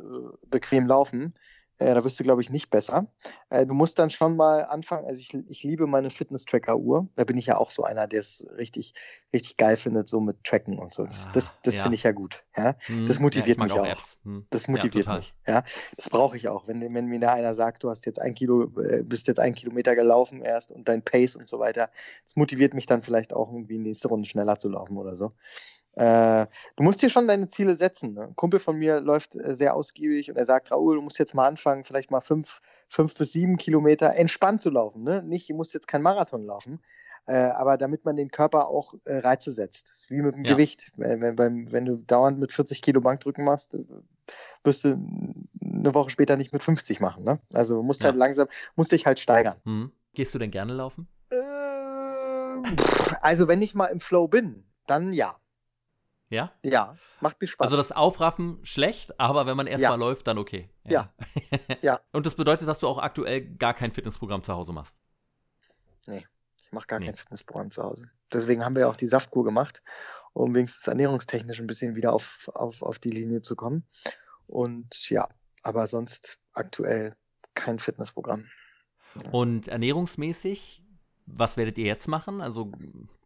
bequem 0.47 0.87
laufen. 0.87 1.35
Äh, 1.77 1.93
da 1.93 2.03
wirst 2.03 2.19
du, 2.19 2.23
glaube 2.23 2.41
ich, 2.41 2.49
nicht 2.49 2.69
besser. 2.69 3.07
Äh, 3.49 3.65
du 3.65 3.73
musst 3.73 3.99
dann 3.99 4.09
schon 4.09 4.35
mal 4.37 4.63
anfangen. 4.63 5.05
Also 5.05 5.19
ich, 5.19 5.33
ich 5.47 5.63
liebe 5.63 5.87
meine 5.87 6.09
Fitness-Tracker-Uhr. 6.09 7.09
Da 7.15 7.23
bin 7.25 7.37
ich 7.37 7.47
ja 7.47 7.57
auch 7.57 7.71
so 7.71 7.83
einer, 7.83 8.07
der 8.07 8.21
es 8.21 8.47
richtig, 8.57 8.93
richtig 9.33 9.57
geil 9.57 9.75
findet, 9.75 10.07
so 10.07 10.21
mit 10.21 10.43
Tracken 10.43 10.79
und 10.79 10.93
so. 10.93 11.05
Das, 11.05 11.27
ah, 11.27 11.31
das, 11.33 11.55
das 11.63 11.77
ja. 11.77 11.83
finde 11.83 11.95
ich 11.95 12.03
ja 12.03 12.11
gut. 12.13 12.45
Ja? 12.55 12.75
Hm, 12.85 13.07
das 13.07 13.19
motiviert 13.19 13.57
ja, 13.57 13.63
mich 13.63 13.73
auch. 13.73 14.03
Hm. 14.23 14.45
Das 14.49 14.67
motiviert 14.67 15.07
ja, 15.07 15.17
mich. 15.17 15.33
Ja? 15.47 15.63
Das 15.97 16.09
brauche 16.09 16.37
ich 16.37 16.47
auch. 16.47 16.67
Wenn, 16.67 16.81
wenn 16.93 17.07
mir 17.07 17.19
da 17.19 17.33
einer 17.33 17.55
sagt, 17.55 17.83
du 17.83 17.89
hast 17.89 18.05
jetzt 18.05 18.21
ein 18.21 18.35
Kilo, 18.35 18.71
äh, 18.79 19.03
bist 19.03 19.27
jetzt 19.27 19.39
ein 19.39 19.53
Kilometer 19.53 19.95
gelaufen 19.95 20.41
erst 20.41 20.71
und 20.71 20.87
dein 20.87 21.03
Pace 21.03 21.35
und 21.35 21.49
so 21.49 21.59
weiter, 21.59 21.89
das 22.23 22.35
motiviert 22.35 22.73
mich 22.73 22.85
dann 22.85 23.01
vielleicht 23.01 23.33
auch 23.33 23.51
irgendwie 23.51 23.77
nächste 23.77 24.07
Runde 24.07 24.29
schneller 24.29 24.59
zu 24.59 24.69
laufen 24.69 24.97
oder 24.97 25.15
so. 25.15 25.33
Äh, 25.95 26.47
du 26.75 26.83
musst 26.83 27.01
dir 27.01 27.09
schon 27.09 27.27
deine 27.27 27.47
Ziele 27.47 27.75
setzen. 27.75 28.13
Ne? 28.13 28.23
Ein 28.23 28.35
Kumpel 28.35 28.59
von 28.59 28.77
mir 28.77 28.99
läuft 28.99 29.35
äh, 29.35 29.55
sehr 29.55 29.75
ausgiebig 29.75 30.29
und 30.29 30.37
er 30.37 30.45
sagt, 30.45 30.71
Raoul, 30.71 30.95
du 30.95 31.01
musst 31.01 31.19
jetzt 31.19 31.33
mal 31.33 31.47
anfangen, 31.47 31.85
vielleicht 31.85 32.11
mal 32.11 32.19
fünf, 32.19 32.61
fünf 32.89 33.17
bis 33.17 33.31
sieben 33.31 33.57
Kilometer 33.57 34.15
entspannt 34.15 34.61
zu 34.61 34.69
laufen. 34.69 35.03
Ne? 35.03 35.23
Nicht, 35.23 35.49
du 35.49 35.55
musst 35.55 35.73
jetzt 35.73 35.87
kein 35.87 36.01
Marathon 36.01 36.45
laufen, 36.45 36.81
äh, 37.27 37.35
aber 37.35 37.77
damit 37.77 38.03
man 38.03 38.17
den 38.17 38.29
Körper 38.29 38.67
auch 38.67 38.93
äh, 39.05 39.19
Reize 39.19 39.53
setzt. 39.53 39.89
Das 39.89 39.99
ist 39.99 40.11
wie 40.11 40.21
mit 40.21 40.35
dem 40.35 40.43
ja. 40.43 40.51
Gewicht. 40.51 40.91
Wenn, 40.97 41.37
wenn, 41.37 41.71
wenn, 41.71 41.85
du 41.85 41.95
dauernd 41.95 42.39
mit 42.39 42.51
40 42.51 42.81
Kilo 42.81 42.99
Bankdrücken 42.99 43.45
machst, 43.45 43.77
wirst 44.65 44.83
du 44.83 44.99
eine 45.61 45.93
Woche 45.93 46.09
später 46.09 46.35
nicht 46.35 46.51
mit 46.51 46.61
50 46.61 46.99
machen. 46.99 47.23
Ne? 47.23 47.39
Also 47.53 47.81
musst 47.83 48.01
ja. 48.01 48.07
halt 48.07 48.17
langsam, 48.17 48.49
musst 48.75 48.91
dich 48.91 49.05
halt 49.05 49.19
steigern. 49.19 49.61
Mhm. 49.63 49.91
Gehst 50.13 50.35
du 50.35 50.39
denn 50.39 50.51
gerne 50.51 50.73
laufen? 50.73 51.07
Äh, 51.29 51.37
also 53.21 53.47
wenn 53.47 53.61
ich 53.61 53.75
mal 53.75 53.87
im 53.87 54.01
Flow 54.01 54.27
bin, 54.27 54.65
dann 54.87 55.13
ja. 55.13 55.37
Ja? 56.35 56.51
Ja, 56.63 56.97
macht 57.21 57.41
mir 57.41 57.47
Spaß. 57.47 57.65
Also 57.65 57.77
das 57.77 57.91
Aufraffen 57.91 58.59
schlecht, 58.63 59.19
aber 59.19 59.45
wenn 59.45 59.57
man 59.57 59.67
erstmal 59.67 59.91
ja. 59.91 59.95
läuft, 59.95 60.27
dann 60.27 60.37
okay. 60.37 60.69
Ja. 60.83 61.13
ja. 61.81 61.99
Und 62.11 62.25
das 62.25 62.35
bedeutet, 62.35 62.67
dass 62.67 62.79
du 62.79 62.87
auch 62.87 62.99
aktuell 62.99 63.41
gar 63.55 63.73
kein 63.73 63.91
Fitnessprogramm 63.91 64.43
zu 64.43 64.53
Hause 64.53 64.73
machst? 64.73 64.95
Nee, 66.07 66.25
ich 66.61 66.71
mache 66.71 66.87
gar 66.87 66.99
nee. 66.99 67.07
kein 67.07 67.15
Fitnessprogramm 67.15 67.71
zu 67.71 67.83
Hause. 67.83 68.09
Deswegen 68.31 68.63
haben 68.63 68.75
wir 68.75 68.81
ja 68.81 68.89
auch 68.89 68.95
die 68.95 69.07
Saftkur 69.07 69.43
gemacht, 69.43 69.81
um 70.33 70.53
wenigstens 70.53 70.87
ernährungstechnisch 70.87 71.59
ein 71.59 71.67
bisschen 71.67 71.95
wieder 71.95 72.13
auf, 72.13 72.51
auf, 72.53 72.81
auf 72.81 72.99
die 72.99 73.11
Linie 73.11 73.41
zu 73.41 73.55
kommen. 73.55 73.87
Und 74.47 75.09
ja, 75.09 75.27
aber 75.63 75.87
sonst 75.87 76.39
aktuell 76.53 77.15
kein 77.53 77.79
Fitnessprogramm. 77.79 78.45
Und 79.31 79.67
ernährungsmäßig, 79.67 80.83
was 81.25 81.57
werdet 81.57 81.77
ihr 81.77 81.85
jetzt 81.85 82.07
machen? 82.07 82.41
Also 82.41 82.71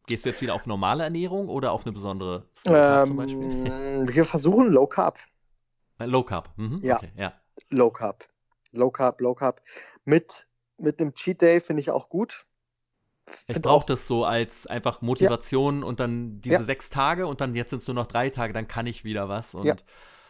Gehst 0.10 0.26
du 0.26 0.30
jetzt 0.30 0.41
wieder 0.41 0.55
auf 0.55 0.66
normale 0.66 1.03
Ernährung 1.03 1.49
oder 1.49 1.72
auf 1.72 1.86
eine 1.86 1.93
besondere 1.93 2.47
ähm, 2.66 3.07
zum 3.10 3.16
Beispiel? 3.16 4.07
Wir 4.07 4.26
versuchen 4.26 4.72
Low 4.72 4.88
Carb. 4.88 5.20
Äh, 5.99 6.05
Low 6.05 6.24
Carb, 6.24 6.49
mhm. 6.55 6.80
ja. 6.82 6.95
Okay, 6.95 7.12
ja. 7.16 7.34
Low 7.70 7.91
Carb. 7.91 8.26
Low 8.72 8.89
Carb, 8.89 9.22
Low 9.22 9.36
Carb. 9.36 9.62
Mit, 10.05 10.47
mit 10.80 10.99
einem 10.99 11.14
Cheat 11.14 11.43
Day 11.43 11.62
finde 11.62 11.82
ich 11.82 11.91
auch 11.91 12.10
gut. 12.10 12.47
Find 13.28 13.57
ich 13.57 13.62
brauche 13.62 13.86
das 13.86 14.07
so 14.07 14.26
als 14.26 14.66
einfach 14.66 15.03
Motivation 15.03 15.82
ja. 15.82 15.86
und 15.86 15.99
dann 15.99 16.41
diese 16.41 16.55
ja. 16.55 16.64
sechs 16.64 16.89
Tage 16.89 17.28
und 17.28 17.39
dann 17.39 17.53
jetzt 17.53 17.70
sind 17.70 17.84
es 17.84 17.88
nur 17.88 17.93
noch 17.93 18.07
drei 18.07 18.32
Tage, 18.32 18.51
dann 18.51 18.68
kann 18.68 18.88
ich 18.88 19.03
wieder 19.03 19.30
was. 19.30 19.53
Und 19.53 19.66
ja. 19.66 19.76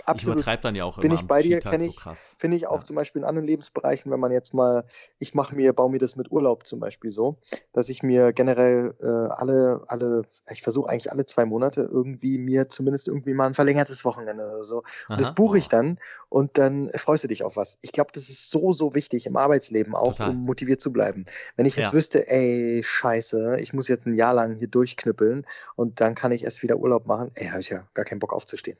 Absolut. 0.10 0.38
Ich 0.38 0.42
übertreibe 0.42 0.64
dann 0.64 0.76
ja 0.76 0.86
auch 0.86 1.00
Bin 1.00 1.12
ich 1.12 1.24
bei 1.24 1.42
dir, 1.42 1.60
kenne 1.60 1.86
ich, 1.86 2.00
so 2.00 2.12
finde 2.38 2.58
ich 2.58 2.68
auch 2.68 2.80
ja. 2.80 2.84
zum 2.84 2.96
Beispiel 2.96 3.22
in 3.22 3.28
anderen 3.28 3.48
Lebensbereichen, 3.48 4.12
wenn 4.12 4.20
man 4.20 4.32
jetzt 4.32 4.54
mal, 4.54 4.86
ich 5.20 5.34
mache 5.34 5.56
mir, 5.56 5.74
baue 5.74 5.90
mir 5.92 6.00
das 6.00 6.16
mit 6.16 6.32
Urlaub 6.32 6.66
zum 6.66 6.80
Beispiel 6.80 7.12
so, 7.12 7.38
dass 7.74 7.90
ich 7.90 8.04
mir 8.04 8.34
generell 8.34 8.96
äh, 9.02 9.06
alle, 9.06 9.84
alle, 9.88 10.24
ich 10.52 10.62
versuche 10.62 10.90
eigentlich 10.90 11.12
alle 11.12 11.26
zwei 11.26 11.46
Monate 11.46 11.82
irgendwie 11.82 12.38
mir 12.38 12.70
zumindest 12.70 13.08
irgendwie 13.08 13.34
mal 13.34 13.48
ein 13.48 13.54
verlängertes 13.54 14.06
Wochenende 14.06 14.46
oder 14.48 14.64
so. 14.64 14.84
Und 15.08 15.20
das 15.20 15.34
buche 15.36 15.58
ich 15.58 15.70
dann 15.70 16.00
und 16.30 16.58
dann 16.58 16.90
freust 16.90 17.24
du 17.24 17.28
dich 17.28 17.44
auf 17.44 17.56
was. 17.56 17.78
Ich 17.82 17.92
glaube, 17.92 18.12
das 18.14 18.30
ist 18.30 18.50
so, 18.50 18.72
so 18.72 18.96
wichtig 18.96 19.26
im 19.26 19.38
Arbeitsleben 19.38 19.96
auch, 19.96 20.12
Total. 20.12 20.32
um 20.32 20.46
motiviert 20.46 20.82
zu 20.82 20.92
bleiben. 20.92 21.26
Wenn 21.56 21.66
ich 21.66 21.76
jetzt 21.76 21.90
ja. 21.90 21.94
wüsste, 21.94 22.28
ey, 22.30 22.82
scheiße, 22.84 23.58
ich 23.60 23.74
muss 23.74 23.88
jetzt 23.88 24.06
ein 24.08 24.14
Jahr 24.14 24.34
lang 24.34 24.56
hier 24.56 24.68
durchknüppeln 24.68 25.46
und 25.76 26.02
dann 26.02 26.16
kann 26.16 26.32
ich 26.32 26.44
erst 26.44 26.64
wieder 26.64 26.78
Urlaub 26.78 27.08
machen, 27.08 27.32
ey, 27.36 27.48
habe 27.48 27.60
ich 27.60 27.70
ja 27.70 27.88
gar 27.94 28.06
keinen 28.06 28.20
Bock 28.20 28.34
aufzustehen. 28.34 28.78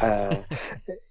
Äh, 0.00 0.42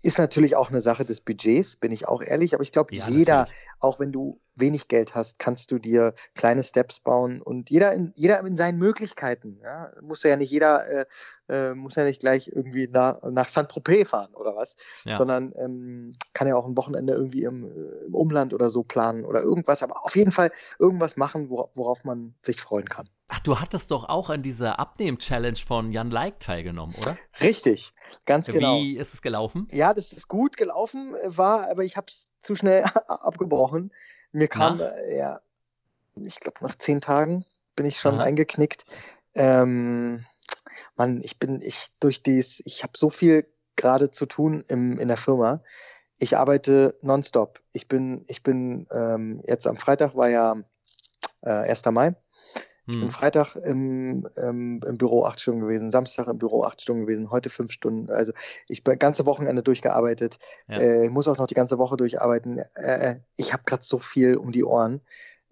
ist 0.04 0.20
natürlich 0.20 0.56
auch 0.56 0.70
eine 0.70 0.82
Sache 0.82 1.06
des 1.06 1.22
Budgets, 1.22 1.78
bin 1.78 1.92
ich 1.92 2.08
auch 2.08 2.22
ehrlich, 2.22 2.54
aber 2.54 2.64
ich 2.64 2.72
glaube, 2.72 2.94
Ja, 2.96 3.08
jeder, 3.08 3.36
natürlich. 3.40 3.58
auch 3.80 4.00
wenn 4.00 4.12
du 4.12 4.40
wenig 4.56 4.88
Geld 4.88 5.16
hast, 5.16 5.40
kannst 5.40 5.72
du 5.72 5.80
dir 5.80 6.14
kleine 6.36 6.64
Steps 6.64 7.00
bauen 7.00 7.42
und 7.42 7.70
jeder 7.72 7.94
in, 7.94 8.14
jeder 8.16 8.40
in 8.42 8.56
seinen 8.56 8.78
Möglichkeiten. 8.78 9.60
Ja? 9.64 9.92
Muss 10.02 10.22
ja 10.24 10.36
nicht 10.36 10.52
jeder, 10.52 10.88
äh, 10.90 11.06
äh, 11.50 11.74
muss 11.74 11.96
ja 11.96 12.04
nicht 12.04 12.20
gleich 12.20 12.50
irgendwie 12.50 12.88
nach, 12.88 13.22
nach 13.24 13.48
Saint-Tropez 13.48 14.10
fahren 14.10 14.34
oder 14.36 14.56
was, 14.56 14.76
Ja. 15.06 15.16
sondern 15.16 15.54
ähm, 15.58 16.16
kann 16.34 16.48
ja 16.48 16.56
auch 16.56 16.68
ein 16.68 16.78
Wochenende 16.78 17.14
irgendwie 17.14 17.44
im, 17.44 17.64
äh, 17.64 18.06
im 18.06 18.14
Umland 18.14 18.54
oder 18.54 18.70
so 18.70 18.84
planen 18.84 19.26
oder 19.26 19.42
irgendwas, 19.42 19.82
aber 19.82 20.06
auf 20.06 20.16
jeden 20.16 20.32
Fall 20.32 20.52
irgendwas 20.78 21.18
machen, 21.18 21.50
wora- 21.50 21.70
worauf 21.74 22.04
man 22.04 22.36
sich 22.44 22.62
freuen 22.62 22.88
kann. 22.90 23.10
Ach, 23.36 23.40
du 23.40 23.60
hattest 23.60 23.90
doch 23.90 24.08
auch 24.10 24.30
an 24.30 24.44
dieser 24.44 24.78
Abnehm-Challenge 24.78 25.58
von 25.58 25.92
Jan 25.92 26.12
Like 26.12 26.40
teilgenommen, 26.40 26.94
oder? 26.94 27.18
Richtig, 27.42 27.92
ganz 28.28 28.46
genau. 28.46 28.78
Wie 28.78 28.96
ist 28.96 29.16
es 29.16 29.24
gelaufen? 29.24 29.68
Ja, 29.72 29.96
das 29.96 30.14
ist 30.14 30.28
gut 30.28 30.56
gelaufen, 30.56 31.14
war, 31.26 31.68
aber 31.72 31.84
ich 31.84 31.98
habe 31.98 32.06
es 32.10 32.30
zu 32.42 32.56
schnell 32.56 32.84
abgebrochen. 33.08 33.92
Mir 34.34 34.48
kam, 34.48 34.82
äh, 34.82 35.18
ja, 35.18 35.42
ich 36.16 36.40
glaube, 36.40 36.60
nach 36.62 36.76
zehn 36.76 37.02
Tagen 37.02 37.44
bin 37.76 37.88
ich 37.88 38.00
schon 38.00 38.20
Aha. 38.20 38.24
eingeknickt. 38.24 38.86
Ähm, 39.34 40.26
Mann, 40.96 41.20
ich 41.24 41.40
bin, 41.40 41.60
ich 41.60 41.88
durch 42.00 42.22
dies, 42.22 42.62
ich 42.66 42.84
habe 42.84 42.94
so 42.96 43.10
viel 43.10 43.52
gerade 43.76 44.12
zu 44.12 44.28
tun 44.28 44.64
im, 44.68 45.00
in 45.00 45.08
der 45.08 45.18
Firma. 45.18 45.64
Ich 46.20 46.38
arbeite 46.38 47.00
nonstop. 47.02 47.62
Ich 47.72 47.88
bin, 47.88 48.26
ich 48.28 48.44
bin, 48.44 48.86
ähm, 48.92 49.42
jetzt 49.48 49.66
am 49.66 49.78
Freitag 49.78 50.16
war 50.16 50.30
ja 50.30 50.56
äh, 51.42 51.50
1. 51.50 51.86
Mai. 51.86 52.16
Ich 52.86 52.96
bin 52.96 53.04
Hm. 53.04 53.12
Freitag 53.12 53.56
im, 53.56 54.28
im, 54.36 54.82
im 54.86 54.98
Büro 54.98 55.24
acht 55.24 55.40
Stunden 55.40 55.62
gewesen, 55.62 55.90
Samstag 55.90 56.28
im 56.28 56.38
Büro 56.38 56.64
acht 56.64 56.82
Stunden 56.82 57.06
gewesen, 57.06 57.32
heute 57.32 57.50
fünf 57.50 57.72
Stunden. 57.72 58.10
Also 58.12 58.34
ich 58.68 58.84
bin 58.84 59.00
ganze 59.00 59.26
Wochenende 59.26 59.64
durchgearbeitet, 59.64 60.38
Ja. 60.68 60.80
äh, 60.80 61.10
muss 61.10 61.28
auch 61.28 61.38
noch 61.38 61.48
die 61.48 61.54
ganze 61.56 61.78
Woche 61.78 61.96
durcharbeiten. 61.96 62.60
Äh, 62.76 63.22
ich 63.38 63.54
habe 63.54 63.64
gerade 63.66 63.84
so 63.84 64.00
viel 64.00 64.36
um 64.36 64.52
die 64.52 64.66
Ohren, 64.66 65.00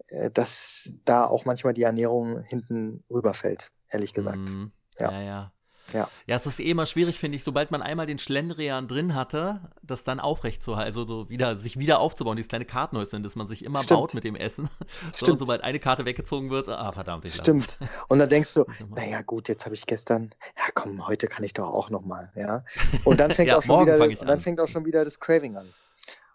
äh, 0.08 0.30
dass 0.30 0.92
da 1.04 1.24
auch 1.24 1.44
manchmal 1.46 1.72
die 1.72 1.84
Ernährung 1.84 2.42
hinten 2.42 3.02
rüberfällt, 3.10 3.72
ehrlich 3.88 4.12
gesagt. 4.12 4.36
Mhm. 4.38 4.72
Ja. 4.98 5.10
Ja, 5.10 5.22
ja. 5.22 5.52
Ja. 5.92 6.08
Ja, 6.26 6.36
es 6.36 6.46
ist 6.46 6.60
eh 6.60 6.70
immer 6.70 6.86
schwierig, 6.86 7.18
finde 7.18 7.36
ich, 7.36 7.44
sobald 7.44 7.70
man 7.70 7.82
einmal 7.82 8.06
den 8.06 8.18
Schlendrian 8.18 8.88
drin 8.88 9.14
hatte, 9.14 9.60
das 9.82 10.04
dann 10.04 10.20
aufrechtzuerhalten, 10.20 10.86
also 10.86 11.04
so 11.04 11.28
wieder, 11.28 11.56
sich 11.56 11.78
wieder 11.78 11.98
aufzubauen, 12.00 12.36
dieses 12.36 12.48
kleine 12.48 12.64
Kartenhäuschen, 12.64 13.22
das 13.22 13.36
man 13.36 13.48
sich 13.48 13.64
immer 13.64 13.82
Stimmt. 13.82 14.00
baut 14.00 14.14
mit 14.14 14.24
dem 14.24 14.36
Essen. 14.36 14.68
So, 15.14 15.32
und 15.32 15.38
sobald 15.38 15.62
eine 15.62 15.78
Karte 15.78 16.04
weggezogen 16.04 16.50
wird, 16.50 16.68
ah, 16.68 16.92
verdammt, 16.92 17.24
ich 17.24 17.36
lass 17.36 17.44
Stimmt. 17.44 17.76
es. 17.80 17.88
Und 18.08 18.18
dann 18.18 18.28
denkst 18.28 18.54
du, 18.54 18.64
naja 18.94 19.22
gut, 19.22 19.48
jetzt 19.48 19.64
habe 19.64 19.74
ich 19.74 19.86
gestern, 19.86 20.30
ja 20.56 20.64
komm, 20.74 21.06
heute 21.06 21.26
kann 21.28 21.44
ich 21.44 21.52
doch 21.52 21.68
auch 21.68 21.90
nochmal, 21.90 22.30
ja. 22.34 22.64
Und 23.04 23.20
dann 23.20 23.30
fängt 23.34 23.48
Ja, 23.48 23.58
auch 23.58 23.62
schon 23.62 23.82
wieder, 23.86 24.00
und 24.02 24.20
dann 24.22 24.28
an. 24.30 24.40
fängt 24.40 24.60
auch 24.60 24.68
schon 24.68 24.84
wieder 24.84 25.04
das 25.04 25.20
Craving 25.20 25.56
an. 25.56 25.68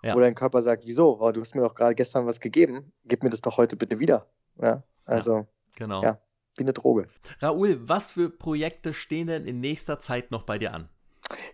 Ja. 0.03 0.13
Wo 0.15 0.19
dein 0.19 0.35
Körper 0.35 0.61
sagt, 0.61 0.85
wieso? 0.85 1.19
Oh, 1.19 1.31
du 1.31 1.41
hast 1.41 1.55
mir 1.55 1.61
doch 1.63 1.73
gerade 1.73 1.95
gestern 1.95 2.25
was 2.27 2.39
gegeben, 2.39 2.93
gib 3.05 3.23
mir 3.23 3.29
das 3.29 3.41
doch 3.41 3.57
heute 3.57 3.75
bitte 3.75 3.99
wieder. 3.99 4.27
Ja, 4.61 4.83
also 5.05 5.47
Genau. 5.75 6.01
Ja. 6.01 6.19
Wie 6.59 6.63
eine 6.63 6.73
Droge. 6.73 7.07
Raoul, 7.39 7.79
was 7.87 8.11
für 8.11 8.29
Projekte 8.29 8.93
stehen 8.93 9.27
denn 9.27 9.45
in 9.45 9.59
nächster 9.59 9.99
Zeit 9.99 10.31
noch 10.31 10.43
bei 10.43 10.57
dir 10.57 10.73
an? 10.73 10.89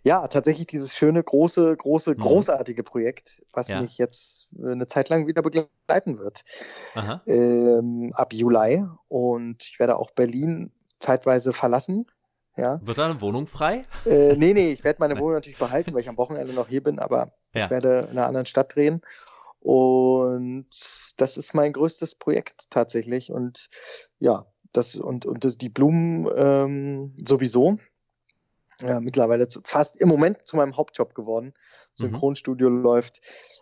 Ja, 0.04 0.28
tatsächlich 0.28 0.68
dieses 0.68 0.96
schöne, 0.96 1.24
große, 1.24 1.76
große, 1.76 2.12
Mhm. 2.12 2.20
großartige 2.20 2.84
Projekt, 2.84 3.44
was 3.54 3.70
Ja. 3.70 3.82
mich 3.82 3.98
jetzt 3.98 4.50
äh, 4.62 4.72
eine 4.72 4.86
Zeit 4.88 5.10
lang 5.10 5.26
wieder 5.28 5.42
begleiten 5.42 6.20
wird. 6.20 6.44
Ähm, 7.26 8.12
ab 8.14 8.34
Juli. 8.34 8.86
Und 9.08 9.64
ich 9.64 9.80
werde 9.80 9.98
auch 9.98 10.12
Berlin 10.12 10.72
zeitweise 11.00 11.54
verlassen. 11.54 12.06
Ja. 12.56 12.80
Wird 12.84 13.00
da 13.00 13.06
eine 13.10 13.20
Wohnung 13.22 13.48
frei? 13.48 13.86
Äh, 14.06 14.36
nee, 14.36 14.54
nee, 14.54 14.72
ich 14.72 14.84
werde 14.84 15.00
meine. 15.00 15.16
Wohnung 15.20 15.34
natürlich 15.34 15.58
behalten, 15.58 15.94
weil 15.94 16.02
ich 16.02 16.10
am 16.10 16.18
Wochenende 16.18 16.54
noch 16.54 16.68
hier 16.68 16.84
bin, 16.84 17.00
aber 17.00 17.34
Ja. 17.56 17.66
ich 17.66 17.70
werde 17.72 18.02
in 18.12 18.18
einer 18.18 18.28
anderen 18.28 18.46
Stadt 18.46 18.76
drehen. 18.76 19.02
Und 19.60 20.68
das 21.18 21.38
ist 21.38 21.54
mein 21.54 21.74
größtes 21.74 22.16
Projekt 22.16 22.70
tatsächlich. 22.70 23.32
Und 23.32 23.70
ja, 24.20 24.46
das 24.74 24.96
und, 24.96 25.26
und 25.26 25.44
das, 25.44 25.58
die 25.58 25.70
Blumen 25.70 26.28
ähm, 26.36 27.16
sowieso. 27.24 27.78
Ja, 28.82 29.00
mittlerweile 29.00 29.48
zu, 29.48 29.62
fast 29.64 30.02
im 30.02 30.10
Moment 30.10 30.40
zu 30.46 30.58
meinem 30.58 30.76
Hauptjob 30.76 31.14
geworden. 31.14 31.54
Synchronstudio 31.94 32.70
läuft. 32.70 33.22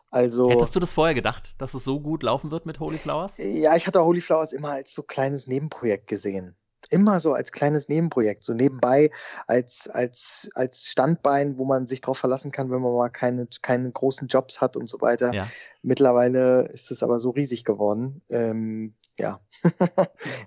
Also. 0.10 0.46
Mhm. 0.46 0.52
Hättest 0.52 0.76
du 0.76 0.80
das 0.80 0.94
vorher 0.94 1.14
gedacht, 1.14 1.62
dass 1.62 1.74
es 1.74 1.84
so 1.84 2.00
gut 2.00 2.24
laufen 2.24 2.50
wird 2.50 2.66
mit 2.66 2.80
Holy 2.80 2.98
Flowers? 2.98 3.34
Ja, 3.38 3.76
ich 3.76 3.88
hatte 3.88 4.04
Holy 4.04 4.22
Flowers 4.22 4.54
immer 4.54 4.70
als 4.70 4.94
so 4.94 5.04
kleines 5.04 5.48
Nebenprojekt 5.48 6.08
gesehen. 6.08 6.56
Immer 6.92 7.20
so 7.20 7.34
als 7.34 7.52
kleines 7.52 7.90
Nebenprojekt, 7.90 8.44
so 8.44 8.54
nebenbei 8.54 9.10
als, 9.48 9.90
als, 9.90 10.50
als 10.56 10.86
Standbein, 10.86 11.58
wo 11.58 11.66
man 11.66 11.88
sich 11.88 12.02
darauf 12.02 12.18
verlassen 12.18 12.52
kann, 12.52 12.70
wenn 12.70 12.82
man 12.82 12.94
mal 12.94 13.10
keine, 13.10 13.48
keine 13.62 13.92
großen 13.92 14.28
Jobs 14.28 14.62
hat 14.62 14.76
und 14.78 14.88
so 14.88 15.02
weiter. 15.02 15.34
Ja. 15.34 15.48
Mittlerweile 15.82 16.68
ist 16.68 16.92
es 16.92 17.02
aber 17.02 17.20
so 17.20 17.32
riesig 17.32 17.64
geworden. 17.64 18.22
Ähm, 18.30 18.94
ja, 19.18 19.40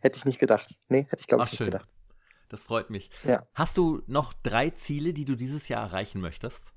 hätte 0.03 0.19
ich 0.19 0.25
nicht 0.25 0.39
gedacht. 0.39 0.77
Nee, 0.89 1.07
hätte 1.09 1.21
ich 1.21 1.27
glaube 1.27 1.45
ich 1.45 1.51
nicht 1.51 1.59
schön. 1.59 1.67
gedacht. 1.67 1.89
Das 2.49 2.63
freut 2.63 2.91
mich. 2.91 3.11
Ja. 3.25 3.43
Hast 3.55 3.77
du 3.77 4.03
noch 4.07 4.33
drei 4.33 4.71
Ziele, 4.71 5.13
die 5.13 5.25
du 5.25 5.35
dieses 5.35 5.69
Jahr 5.69 5.83
erreichen 5.83 6.21
möchtest? 6.21 6.73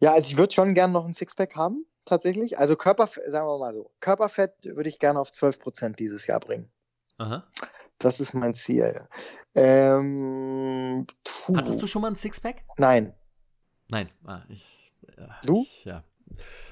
Ja, 0.00 0.12
also 0.12 0.28
ich 0.28 0.36
würde 0.36 0.52
schon 0.52 0.74
gern 0.74 0.92
noch 0.92 1.06
ein 1.06 1.14
Sixpack 1.14 1.54
haben, 1.56 1.86
tatsächlich. 2.04 2.58
Also 2.58 2.76
Körperfett, 2.76 3.30
sagen 3.30 3.46
wir 3.46 3.58
mal 3.58 3.74
so, 3.74 3.92
Körperfett 4.00 4.52
würde 4.64 4.88
ich 4.88 4.98
gerne 4.98 5.20
auf 5.20 5.30
12% 5.30 5.94
dieses 5.96 6.26
Jahr 6.26 6.40
bringen. 6.40 6.70
Aha. 7.18 7.46
Das 7.98 8.20
ist 8.20 8.34
mein 8.34 8.54
Ziel. 8.54 9.06
Ähm. 9.54 11.06
Hattest 11.54 11.80
du 11.82 11.86
schon 11.86 12.02
mal 12.02 12.10
ein 12.10 12.16
Sixpack? 12.16 12.62
Nein. 12.76 13.14
Nein. 13.88 14.10
Ah, 14.24 14.42
ich, 14.48 14.92
äh, 15.16 15.26
Du? 15.44 15.62
Ich, 15.62 15.84
ja. 15.84 16.02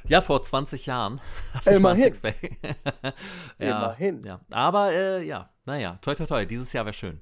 ja, 0.06 0.20
vor 0.20 0.42
20 0.42 0.86
Jahren. 0.86 1.20
Immerhin. 1.66 2.04
Sixpack. 2.04 2.36
ja, 3.58 3.78
Immerhin. 3.78 4.22
Ja. 4.24 4.40
Aber 4.50 4.92
äh, 4.92 5.22
ja, 5.24 5.50
naja, 5.64 5.98
toi 6.02 6.14
toi 6.14 6.26
toi, 6.26 6.44
dieses 6.46 6.72
Jahr 6.72 6.84
wäre 6.84 6.92
schön. 6.94 7.20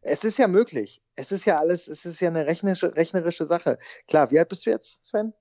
Es 0.00 0.24
ist 0.24 0.38
ja 0.38 0.48
möglich. 0.48 1.02
Es 1.14 1.30
ist 1.30 1.44
ja 1.44 1.58
alles, 1.58 1.88
es 1.88 2.06
ist 2.06 2.20
ja 2.20 2.28
eine 2.28 2.46
rechnerische, 2.46 2.96
rechnerische 2.96 3.46
Sache. 3.46 3.78
Klar, 4.06 4.30
wie 4.30 4.38
alt 4.38 4.48
bist 4.48 4.64
du 4.64 4.70
jetzt, 4.70 5.04
Sven? 5.04 5.34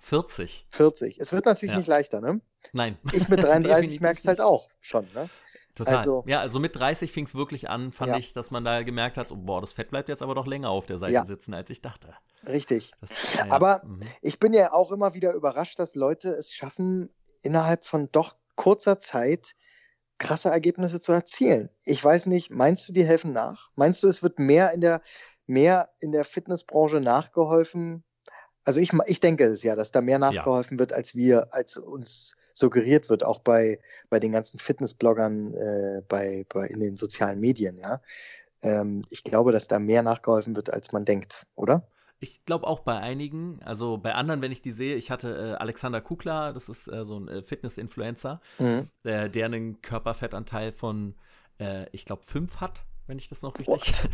40. 0.00 0.66
40. 0.70 1.18
Es 1.20 1.32
wird 1.32 1.44
natürlich 1.46 1.72
Ja. 1.72 1.78
nicht 1.78 1.88
leichter, 1.88 2.20
ne? 2.20 2.40
Nein. 2.72 2.98
Ich 3.12 3.28
mit 3.28 3.42
33 3.42 3.62
Definitiv 3.70 4.00
merke 4.00 4.18
es 4.20 4.26
halt 4.26 4.40
auch 4.40 4.70
schon, 4.80 5.06
ne? 5.14 5.28
Total. 5.74 5.96
Also- 5.98 6.22
ja, 6.26 6.40
also 6.40 6.60
mit 6.60 6.76
30 6.76 7.10
fing 7.10 7.26
es 7.26 7.34
wirklich 7.34 7.68
an, 7.68 7.92
fand 7.92 8.10
Ja. 8.12 8.16
ich, 8.18 8.32
dass 8.32 8.50
man 8.50 8.64
da 8.64 8.82
gemerkt 8.82 9.16
hat, 9.18 9.32
oh, 9.32 9.36
boah, 9.36 9.60
das 9.60 9.72
Fett 9.72 9.90
bleibt 9.90 10.08
jetzt 10.08 10.22
aber 10.22 10.34
doch 10.34 10.46
länger 10.46 10.70
auf 10.70 10.86
der 10.86 10.98
Seite 10.98 11.12
Ja. 11.12 11.26
sitzen, 11.26 11.52
als 11.52 11.68
ich 11.70 11.80
dachte. 11.82 12.14
Richtig. 12.46 12.92
Das, 13.00 13.38
naja, 13.38 13.52
Aber 13.52 13.82
mhm. 13.84 14.00
Ich 14.22 14.38
bin 14.38 14.52
ja 14.52 14.72
auch 14.72 14.92
immer 14.92 15.14
wieder 15.14 15.32
überrascht, 15.32 15.78
dass 15.78 15.94
Leute 15.94 16.30
es 16.30 16.52
schaffen, 16.54 17.10
innerhalb 17.42 17.84
von 17.84 18.08
doch 18.12 18.36
kurzer 18.54 19.00
Zeit 19.00 19.54
krasse 20.18 20.48
Ergebnisse 20.48 21.00
zu 21.00 21.10
erzielen. 21.12 21.70
Ich 21.84 22.02
weiß 22.04 22.26
nicht, 22.26 22.50
meinst 22.50 22.88
du, 22.88 22.92
die 22.92 23.04
helfen 23.04 23.32
nach? 23.32 23.70
Meinst 23.74 24.02
du, 24.04 24.08
es 24.08 24.22
wird 24.22 24.38
mehr 24.38 24.72
in 24.72 24.80
der, 24.80 25.02
mehr 25.46 25.90
in 25.98 26.12
der 26.12 26.24
Fitnessbranche 26.24 27.00
nachgeholfen? 27.00 28.04
Also 28.64 28.78
ich, 28.80 28.92
ich 29.06 29.18
denke 29.20 29.44
es 29.46 29.64
ja, 29.64 29.74
dass 29.74 29.90
da 29.90 30.00
mehr 30.00 30.20
nachgeholfen 30.20 30.78
wird, 30.78 30.92
als 30.92 31.16
wir, 31.16 31.48
als 31.52 31.76
uns 31.76 32.36
suggeriert 32.54 33.10
wird, 33.10 33.24
auch 33.24 33.40
bei, 33.40 33.80
bei 34.08 34.20
den 34.20 34.32
ganzen 34.32 34.58
Fitnessbloggern, 34.58 35.54
äh, 35.54 36.02
bei, 36.08 36.46
bei 36.48 36.66
in 36.68 36.80
den 36.80 36.96
sozialen 36.96 37.40
Medien, 37.40 37.76
ja. 37.76 38.00
Ähm, 38.62 39.02
ich 39.10 39.24
glaube, 39.24 39.52
dass 39.52 39.68
da 39.68 39.78
mehr 39.78 40.02
nachgeholfen 40.02 40.56
wird, 40.56 40.72
als 40.72 40.92
man 40.92 41.04
denkt, 41.04 41.46
oder? 41.54 41.86
Ich 42.20 42.44
glaube 42.46 42.66
auch 42.66 42.80
bei 42.80 42.96
einigen, 42.96 43.60
also 43.62 43.98
bei 43.98 44.14
anderen, 44.14 44.40
wenn 44.40 44.52
ich 44.52 44.62
die 44.62 44.70
sehe, 44.70 44.96
ich 44.96 45.10
hatte 45.10 45.56
äh, 45.58 45.60
Alexander 45.60 46.00
Kukla, 46.00 46.52
das 46.52 46.70
ist 46.70 46.88
äh, 46.88 47.04
so 47.04 47.18
ein 47.18 47.28
äh, 47.28 47.42
Fitness-Influencer, 47.42 48.40
Mhm. 48.58 48.88
der 49.04 49.44
einen 49.44 49.82
Körperfettanteil 49.82 50.72
von, 50.72 51.16
äh, 51.58 51.86
ich 51.92 52.06
glaube, 52.06 52.22
5 52.22 52.60
hat, 52.60 52.84
wenn 53.06 53.18
ich 53.18 53.28
das 53.28 53.42
noch 53.42 53.58
richtig. 53.58 54.08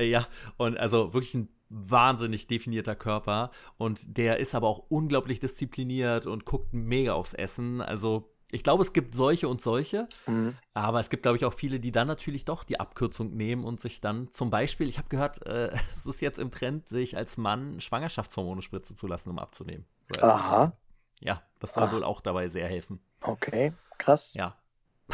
Äh, 0.00 0.10
ja, 0.10 0.28
und 0.58 0.78
also 0.78 1.12
wirklich 1.12 1.34
ein 1.34 1.48
wahnsinnig 1.70 2.46
definierter 2.46 2.94
Körper. 2.96 3.50
Und 3.76 4.16
der 4.16 4.38
ist 4.38 4.54
aber 4.54 4.68
auch 4.68 4.84
unglaublich 4.88 5.40
diszipliniert 5.40 6.26
und 6.26 6.44
guckt 6.44 6.72
mega 6.72 7.12
aufs 7.14 7.34
Essen. 7.34 7.80
Also 7.80 8.30
ich 8.50 8.64
glaube, 8.64 8.82
es 8.82 8.94
gibt 8.94 9.14
solche 9.14 9.46
und 9.48 9.60
solche. 9.60 10.08
Mhm. 10.26 10.56
Aber 10.72 11.00
es 11.00 11.10
gibt, 11.10 11.22
glaube 11.22 11.36
ich, 11.36 11.44
auch 11.44 11.52
viele, 11.52 11.80
die 11.80 11.92
dann 11.92 12.08
natürlich 12.08 12.46
doch 12.46 12.64
die 12.64 12.80
Abkürzung 12.80 13.36
nehmen 13.36 13.64
und 13.64 13.80
sich 13.80 14.00
dann 14.00 14.30
zum 14.32 14.48
Beispiel, 14.48 14.88
ich 14.88 14.96
habe 14.98 15.08
gehört, 15.10 15.44
äh, 15.46 15.70
es 15.96 16.06
ist 16.06 16.20
jetzt 16.22 16.38
im 16.38 16.50
Trend, 16.50 16.88
sich 16.88 17.16
als 17.16 17.36
Mann 17.36 17.80
Schwangerschaftshormone 17.80 18.62
spritzen 18.62 18.96
zu 18.96 19.06
lassen, 19.06 19.28
um 19.30 19.38
abzunehmen. 19.38 19.84
So 20.14 20.22
als, 20.22 20.32
Aha, 20.32 20.72
Ja, 21.20 21.42
das 21.58 21.74
soll 21.74 21.84
Ah. 21.84 21.92
wohl 21.92 22.04
auch 22.04 22.20
dabei 22.22 22.48
sehr 22.48 22.68
helfen. 22.68 23.00
okay, 23.22 23.74
krass. 23.98 24.32
Ja. 24.34 24.56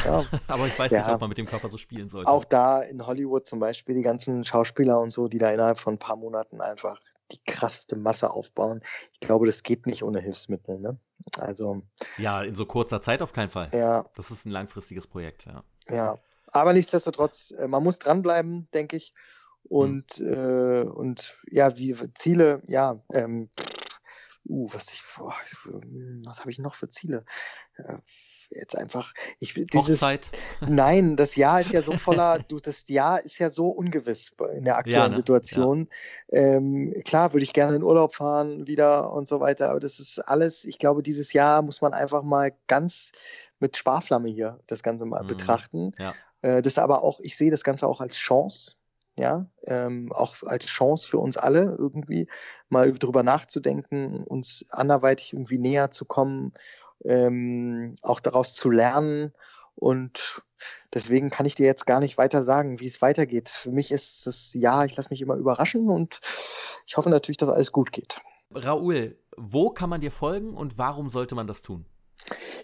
Ja, 0.05 0.25
Aber 0.49 0.67
ich 0.67 0.79
weiß 0.79 0.93
Ja. 0.93 0.99
nicht, 1.05 1.15
ob 1.15 1.21
man 1.21 1.29
mit 1.29 1.39
dem 1.39 1.47
Körper 1.47 1.69
so 1.69 1.77
spielen 1.79 2.09
sollte. 2.09 2.31
auch 2.31 2.45
da 2.45 2.81
in 2.83 3.07
Hollywood 3.07 3.47
zum 3.47 3.59
Beispiel 3.61 3.95
die 3.95 4.03
ganzen 4.03 4.45
Schauspieler 4.45 5.01
und 5.01 5.11
so, 5.11 5.29
die 5.29 5.39
da 5.39 5.51
innerhalb 5.51 5.79
von 5.79 5.95
ein 5.95 5.99
paar 5.99 6.17
Monaten 6.17 6.61
einfach 6.61 7.01
die 7.33 7.41
krasseste 7.45 7.97
Masse 7.97 8.31
aufbauen. 8.31 8.83
Ich 9.13 9.21
glaube, 9.21 9.47
das 9.47 9.63
geht 9.63 9.87
nicht 9.87 10.03
ohne 10.03 10.21
Hilfsmittel. 10.21 10.79
Ne? 10.79 10.99
Also, 11.39 11.83
Ja, 12.19 12.43
in 12.43 12.55
so 12.55 12.67
kurzer 12.67 13.01
Zeit 13.01 13.23
auf 13.23 13.33
keinen 13.33 13.51
Fall. 13.51 13.69
ja, 13.73 14.05
Das 14.15 14.31
ist 14.31 14.45
ein 14.45 14.51
langfristiges 14.51 15.07
Projekt, 15.07 15.47
ja. 15.47 15.65
ja. 15.89 16.19
Aber 16.49 16.73
nichtsdestotrotz, 16.73 17.51
äh, 17.53 17.67
man 17.67 17.83
muss 17.83 17.99
dranbleiben, 17.99 18.69
denke 18.75 18.97
ich. 18.97 19.13
Und, 19.65 20.21
mhm. 20.21 20.33
äh, 20.33 20.83
und 20.83 21.39
ja, 21.51 21.77
wie 21.79 21.97
Ziele, 22.15 22.63
ja, 22.67 23.01
ähm, 23.15 23.49
uh, 24.47 24.69
was 24.73 24.93
ich, 24.93 25.03
boah, 25.17 25.35
was 26.27 26.41
habe 26.41 26.51
ich 26.51 26.59
noch 26.59 26.75
für 26.75 26.91
Ziele? 26.91 27.25
Äh, 27.77 27.97
jetzt 28.55 28.77
einfach, 28.77 29.13
ich 29.41 29.55
dieses, 29.55 29.75
Hochzeit. 29.75 30.31
Nein, 30.61 31.17
das 31.17 31.37
Jahr 31.37 31.61
ist 31.61 31.73
ja 31.73 31.83
so 31.83 31.97
voller, 31.97 32.39
du, 32.49 32.59
das 32.59 32.89
Jahr 32.89 33.21
ist 33.23 33.39
ja 33.39 33.51
so 33.51 33.69
ungewiss 33.69 34.35
in 34.57 34.65
der 34.65 34.77
aktuellen 34.77 35.03
ja, 35.03 35.09
ne? 35.09 35.15
Situation. 35.15 35.89
Ja. 36.31 36.39
Ähm, 36.39 36.95
klar 37.05 37.33
würde 37.33 37.45
ich 37.45 37.53
gerne 37.53 37.77
in 37.77 37.83
Urlaub 37.83 38.15
fahren 38.15 38.67
wieder 38.67 39.13
und 39.13 39.29
so 39.29 39.41
weiter, 39.41 39.71
aber 39.71 39.81
das 39.81 40.01
ist 40.01 40.19
alles, 40.19 40.65
ich 40.65 40.79
glaube, 40.79 41.03
dieses 41.03 41.33
Jahr 41.33 41.63
muss 41.63 41.81
man 41.81 41.93
einfach 41.93 42.23
mal 42.23 42.53
ganz 42.67 43.13
mit 43.61 43.77
Sparflamme 43.77 44.29
hier 44.29 44.61
das 44.67 44.83
Ganze 44.83 45.07
mal 45.07 45.23
mhm. 45.23 45.29
betrachten. 45.29 45.93
Ja. 45.99 46.15
Äh, 46.43 46.63
das 46.63 46.79
aber 46.79 47.03
auch, 47.03 47.21
ich 47.21 47.37
sehe 47.37 47.51
das 47.51 47.65
Ganze 47.65 47.87
auch 47.87 48.01
als 48.01 48.17
Chance 48.17 48.73
ja, 49.17 49.47
ähm, 49.67 50.11
auch 50.13 50.35
als 50.43 50.67
Chance 50.67 51.09
für 51.09 51.19
uns 51.19 51.37
alle 51.37 51.77
irgendwie 51.79 52.27
mal 52.69 52.93
drüber 52.93 53.23
nachzudenken, 53.23 54.25
uns 54.25 54.67
anderweitig 54.71 55.33
irgendwie 55.33 55.59
näher 55.59 55.93
zu 55.93 56.05
kommen, 56.05 56.53
ähm, 57.05 57.95
auch 58.03 58.21
daraus 58.21 58.55
zu 58.55 58.71
lernen. 58.71 59.33
Und 59.77 60.43
deswegen 60.93 61.31
kann 61.31 61.47
ich 61.47 61.55
dir 61.55 61.67
jetzt 61.67 61.87
gar 61.87 62.01
nicht 62.01 62.19
weiter 62.19 62.45
sagen, 62.45 62.81
wie 62.81 62.87
es 62.87 63.03
weitergeht. 63.03 63.49
Für 63.49 63.71
mich 63.71 63.91
ist 63.91 64.27
es 64.27 64.55
ja, 64.55 64.85
ich 64.85 64.97
lasse 64.97 65.11
mich 65.11 65.21
immer 65.21 65.35
überraschen 65.37 65.89
und 65.89 66.21
ich 66.87 66.97
hoffe 66.97 67.11
natürlich, 67.11 67.39
dass 67.39 67.49
alles 67.49 67.73
gut 67.73 67.93
geht. 67.93 68.21
Raoul, 68.55 69.19
wo 69.37 69.71
kann 69.71 69.91
man 69.91 70.01
dir 70.01 70.13
folgen 70.13 70.55
und 70.55 70.79
warum 70.79 71.11
sollte 71.11 71.35
man 71.35 71.47
das 71.47 71.63
tun? 71.63 71.87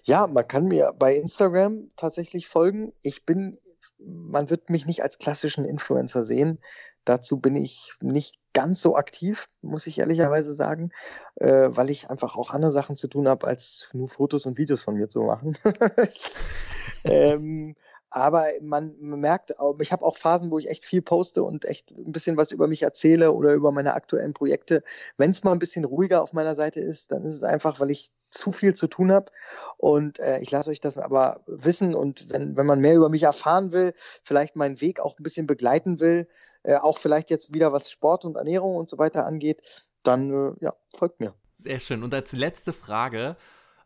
Ja, 0.05 0.27
man 0.27 0.47
kann 0.47 0.67
mir 0.67 0.95
bei 0.99 1.15
Instagram 1.15 1.91
tatsächlich 1.97 2.47
folgen. 2.47 2.93
Ich 3.03 3.27
bin, 3.27 3.59
man 3.99 4.49
wird 4.49 4.71
mich 4.71 4.87
nicht 4.87 5.03
als 5.03 5.19
klassischen 5.19 5.65
Influencer 5.65 6.25
sehen. 6.25 6.59
Dazu 7.05 7.41
bin 7.41 7.57
ich 7.57 7.93
nicht 8.01 8.37
ganz 8.53 8.81
so 8.81 8.97
aktiv, 8.97 9.49
muss 9.63 9.87
ich 9.87 9.99
ehrlicherweise 9.99 10.55
sagen, 10.55 10.91
äh, 11.37 11.69
weil 11.71 11.91
ich 11.91 12.11
einfach 12.11 12.37
auch 12.37 12.51
andere 12.51 12.73
Sachen 12.73 12.97
zu 12.97 13.09
tun 13.09 13.29
habe, 13.29 13.47
als 13.47 13.89
nur 13.93 14.09
Fotos 14.09 14.47
und 14.47 14.59
Videos 14.59 14.83
von 14.83 14.97
mir 14.97 15.09
zu 15.09 15.23
machen. 15.23 15.55
ähm, 17.05 17.75
aber 18.11 18.47
man 18.61 18.97
merkt, 18.99 19.55
ich 19.79 19.93
habe 19.93 20.05
auch 20.05 20.17
Phasen, 20.17 20.51
wo 20.51 20.59
ich 20.59 20.69
echt 20.69 20.85
viel 20.85 21.01
poste 21.01 21.45
und 21.45 21.65
echt 21.65 21.93
ein 21.93 22.11
bisschen 22.11 22.37
was 22.37 22.51
über 22.51 22.67
mich 22.67 22.83
erzähle 22.83 23.33
oder 23.33 23.55
über 23.55 23.71
meine 23.71 23.95
aktuellen 23.95 24.35
Projekte. 24.35 24.83
Wenn 25.17 25.31
es 25.31 25.45
mal 25.45 25.53
ein 25.53 25.61
bisschen 25.61 25.85
ruhiger 25.85 26.21
auf 26.21 26.33
meiner 26.33 26.57
Seite 26.57 26.81
ist, 26.81 27.13
dann 27.13 27.25
ist 27.25 27.35
es 27.35 27.45
einfach, 27.45 27.79
weil 27.79 27.91
ich 27.91 28.11
zu 28.31 28.53
viel 28.53 28.75
zu 28.75 28.87
tun 28.87 29.13
habe. 29.13 29.31
Und 29.77 30.19
äh, 30.19 30.41
ich 30.41 30.51
lasse 30.51 30.71
euch 30.71 30.81
das 30.81 30.99
aber 30.99 31.41
wissen. 31.47 31.95
Und 31.95 32.31
wenn, 32.31 32.57
wenn 32.57 32.67
man 32.67 32.81
mehr 32.81 32.97
über 32.97 33.09
mich 33.09 33.25
erfahren 33.25 33.73
will, 33.73 33.93
vielleicht 34.23 34.57
meinen 34.57 34.81
Weg 34.81 35.01
auch 35.01 35.19
ein 35.19 35.23
bisschen 35.23 35.47
begleiten 35.47 36.01
will, 36.01 36.29
äh, 36.63 36.77
auch 36.77 36.99
vielleicht 36.99 37.31
jetzt 37.31 37.53
wieder 37.55 37.73
was 37.73 37.91
Sport 37.91 38.25
und 38.25 38.37
Ernährung 38.37 38.77
und 38.77 38.89
so 38.89 38.99
weiter 38.99 39.27
angeht, 39.27 39.63
dann 40.03 40.31
äh, 40.31 40.65
ja, 40.65 40.75
folgt 40.97 41.21
mir. 41.21 41.35
Sehr 41.59 41.79
schön. 41.79 42.03
Und 42.03 42.15
als 42.15 42.33
letzte 42.33 42.73
Frage, 42.73 43.37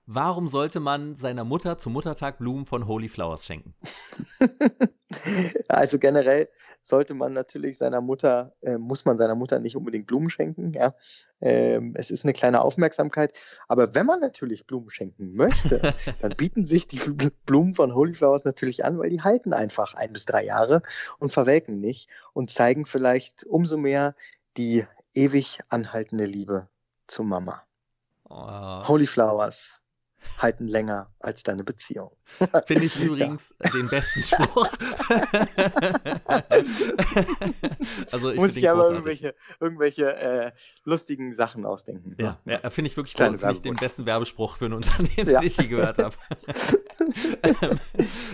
warum 0.07 0.49
sollte 0.49 0.81
man 0.81 1.17
seiner 1.17 1.45
Mutter 1.45 1.79
zum 1.79 1.93
Muttertag 1.93 2.39
Blumen 2.39 2.67
von 2.67 2.87
Holy 2.87 3.09
Flowers 3.09 3.47
schenken? 3.47 3.75
also 5.69 5.99
generell 5.99 6.49
sollte 6.83 7.15
man 7.15 7.33
natürlich 7.33 7.79
seiner 7.79 8.01
Mutter, 8.01 8.55
äh, 8.61 8.77
muss 8.77 9.05
man 9.05 9.17
seiner 9.17 9.35
Mutter 9.35 9.59
nicht 9.59 9.77
unbedingt 9.77 10.07
Blumen 10.07 10.29
schenken. 10.29 10.73
Ja? 10.75 10.95
Ähm, 11.41 11.95
es 11.97 12.11
ist 12.11 12.25
eine 12.25 12.35
kleine 12.35 12.61
Aufmerksamkeit. 12.61 13.33
Aber 13.69 13.95
wenn 13.95 14.07
man 14.07 14.21
natürlich 14.21 14.67
Blumen 14.67 14.91
schenken 14.91 15.35
möchte, 15.35 15.81
dann 16.21 16.37
bieten 16.37 16.65
sich 16.65 16.87
die 16.87 17.01
Blumen 17.47 17.75
von 17.75 17.95
Holy 17.95 18.13
Flowers 18.13 18.45
natürlich 18.45 18.85
an, 18.85 18.99
weil 18.99 19.11
die 19.11 19.23
halten 19.23 19.53
einfach 19.53 19.95
ein 19.95 20.13
bis 20.13 20.27
drei 20.27 20.45
Jahre 20.45 20.83
und 21.19 21.33
verwelken 21.33 21.81
nicht 21.81 22.11
und 22.35 22.51
zeigen 22.51 22.85
vielleicht 22.85 23.45
umso 23.45 23.79
mehr 23.79 24.15
die 24.57 24.85
ewig 25.15 25.61
anhaltende 25.71 26.27
Liebe 26.27 26.69
zu 27.07 27.23
Mama. 27.23 27.63
Oh. 28.29 28.89
Holy 28.89 29.07
Flowers 29.07 29.81
halten 30.39 30.69
länger 30.69 31.11
als 31.19 31.43
deine 31.43 31.65
Beziehung. 31.65 32.11
Finde 32.67 32.85
ich 32.85 33.01
übrigens 33.01 33.55
ja. 33.63 33.71
den 33.71 33.89
besten 33.89 34.23
Spruch. 34.23 34.69
also 38.11 38.31
ich 38.31 38.37
Muss 38.37 38.57
ich 38.57 38.69
aber 38.69 38.91
irgendwelche, 38.91 39.35
irgendwelche 39.61 40.17
äh, 40.17 40.53
lustigen 40.85 41.35
Sachen 41.35 41.65
ausdenken. 41.67 42.15
Ja, 42.19 42.39
ja. 42.45 42.61
ja 42.63 42.71
finde 42.71 42.91
ich 42.91 42.97
wirklich 42.97 43.15
Kleine 43.15 43.39
Finde 43.39 43.55
ich 43.55 43.63
den 43.63 43.75
besten 43.75 44.07
Werbespruch 44.07 44.57
für 44.57 44.67
ein 44.67 44.73
Unternehmen, 44.73 45.15
den 45.27 45.43
ich 45.43 45.57
je 45.57 45.67
gehört 45.67 45.99
habe. 45.99 46.17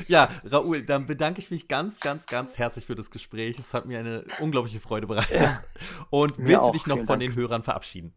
ja, 0.09 0.29
Raoul, 0.45 0.83
dann 0.83 1.07
bedanke 1.07 1.41
ich 1.41 1.51
mich 1.51 1.69
ganz, 1.69 2.01
ganz, 2.01 2.27
ganz 2.27 2.59
herzlich 2.59 2.87
für 2.87 2.95
das 2.95 3.11
Gespräch. 3.11 3.59
Es 3.59 3.75
hat 3.75 3.87
mir 3.87 3.99
eine 3.99 4.25
unglaubliche 4.41 4.81
Freude 4.81 5.07
bereitet. 5.07 5.61
Und 6.11 6.35
willst 6.39 6.63
du 6.63 6.73
dich 6.73 6.87
noch 6.87 6.97
von 6.97 7.07
Dank. 7.07 7.21
den 7.21 7.35
Hörern 7.35 7.63
verabschieden? 7.63 8.15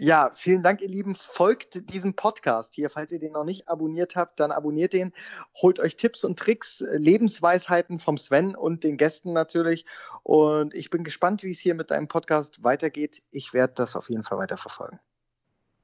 Ja, 0.00 0.30
vielen 0.34 0.62
Dank, 0.62 0.80
ihr 0.80 0.88
Lieben. 0.88 1.14
Folgt 1.14 1.92
diesem 1.92 2.14
Podcast 2.14 2.72
hier. 2.74 2.88
Falls 2.88 3.12
ihr 3.12 3.18
den 3.18 3.32
noch 3.32 3.44
nicht 3.44 3.68
abonniert 3.68 4.16
habt, 4.16 4.40
dann 4.40 4.50
abonniert 4.50 4.94
den. 4.94 5.12
Holt 5.60 5.78
euch 5.78 5.98
Tipps 5.98 6.24
und 6.24 6.38
Tricks, 6.38 6.82
Lebensweisheiten 6.92 7.98
vom 7.98 8.16
Sven 8.16 8.56
und 8.56 8.82
den 8.82 8.96
Gästen 8.96 9.34
natürlich. 9.34 9.84
Und 10.22 10.72
ich 10.72 10.88
bin 10.88 11.04
gespannt, 11.04 11.42
wie 11.42 11.50
es 11.50 11.60
hier 11.60 11.74
mit 11.74 11.90
deinem 11.90 12.08
Podcast 12.08 12.64
weitergeht. 12.64 13.22
Ich 13.30 13.52
werde 13.52 13.74
das 13.76 13.94
auf 13.94 14.08
jeden 14.08 14.24
Fall 14.24 14.38
weiter 14.38 14.56
verfolgen. 14.56 14.98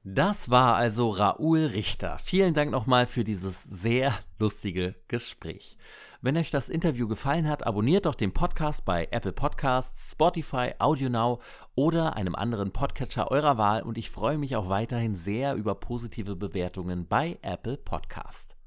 Das 0.03 0.49
war 0.49 0.77
also 0.77 1.09
Raoul 1.09 1.65
Richter. 1.65 2.17
Vielen 2.17 2.55
Dank 2.55 2.71
nochmal 2.71 3.05
für 3.05 3.23
dieses 3.23 3.63
sehr 3.63 4.17
lustige 4.39 4.95
Gespräch. 5.09 5.77
Wenn 6.21 6.37
euch 6.37 6.49
das 6.49 6.69
Interview 6.69 7.07
gefallen 7.07 7.47
hat, 7.47 7.67
abonniert 7.67 8.07
doch 8.07 8.15
den 8.15 8.33
Podcast 8.33 8.85
bei 8.85 9.07
Apple 9.11 9.33
Podcasts, 9.33 10.11
Spotify, 10.11 10.71
AudioNow 10.79 11.43
oder 11.77 12.15
einem 12.15 12.33
anderen 12.33 12.71
Podcatcher 12.71 13.29
eurer 13.29 13.59
Wahl 13.59 13.83
und 13.83 13.99
ich 13.99 14.09
freue 14.09 14.39
mich 14.39 14.55
auch 14.55 14.67
weiterhin 14.67 15.15
sehr 15.15 15.53
über 15.53 15.75
positive 15.75 16.35
Bewertungen 16.35 17.07
bei 17.07 17.37
Apple 17.43 17.77
Podcast. 17.77 18.57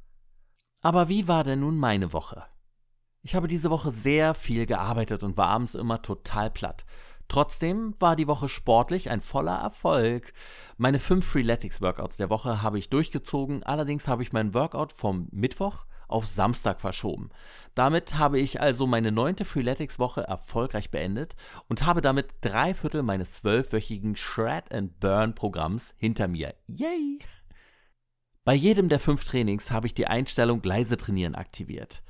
Aber 0.81 1.09
wie 1.09 1.27
war 1.27 1.43
denn 1.43 1.59
nun 1.59 1.77
meine 1.77 2.13
Woche? 2.13 2.45
Ich 3.23 3.35
habe 3.35 3.49
diese 3.49 3.69
Woche 3.69 3.91
sehr 3.91 4.33
viel 4.33 4.65
gearbeitet 4.65 5.25
und 5.25 5.37
war 5.37 5.49
abends 5.49 5.75
immer 5.75 6.01
total 6.03 6.53
platt. 6.53 6.87
Trotzdem 7.27 7.97
war 7.99 8.15
die 8.15 8.29
Woche 8.29 8.49
sportlich 8.49 9.11
ein 9.11 9.21
voller 9.21 9.59
Erfolg. 9.59 10.33
Meine 10.77 11.01
fünf 11.01 11.27
Freeletics-Workouts 11.27 12.17
der 12.17 12.31
Woche 12.31 12.63
habe 12.63 12.79
ich 12.79 12.91
durchgezogen, 12.91 13.65
allerdings 13.65 14.07
habe 14.07 14.23
ich 14.23 14.33
mein 14.33 14.55
Workout 14.55 14.93
vom 14.93 15.27
Mittwoch 15.33 15.85
auf 16.11 16.27
Samstag 16.27 16.81
verschoben. 16.81 17.31
Damit 17.75 18.19
habe 18.19 18.39
ich 18.39 18.61
also 18.61 18.87
meine 18.87 19.13
neunte 19.13 19.45
Freeletics-Woche 19.45 20.23
erfolgreich 20.23 20.91
beendet 20.91 21.37
und 21.69 21.87
habe 21.87 22.01
damit 22.01 22.35
drei 22.41 22.75
Viertel 22.75 23.03
meines 23.03 23.33
zwölfwöchigen 23.33 24.17
Shred 24.17 24.73
and 24.73 24.99
Burn-Programms 25.01 25.95
hinter 25.97 26.29
mir. 26.29 26.55
Yay! 26.67 27.19
Bei 28.45 28.55
jedem 28.55 28.89
der 28.89 28.99
fünf 28.99 29.25
Trainings 29.25 29.71
habe 29.71 29.87
ich 29.87 29.95
die 29.95 30.07
Einstellung 30.07 30.63
leise 30.63 30.97
trainieren 30.97 31.35
aktiviert. 31.35 32.03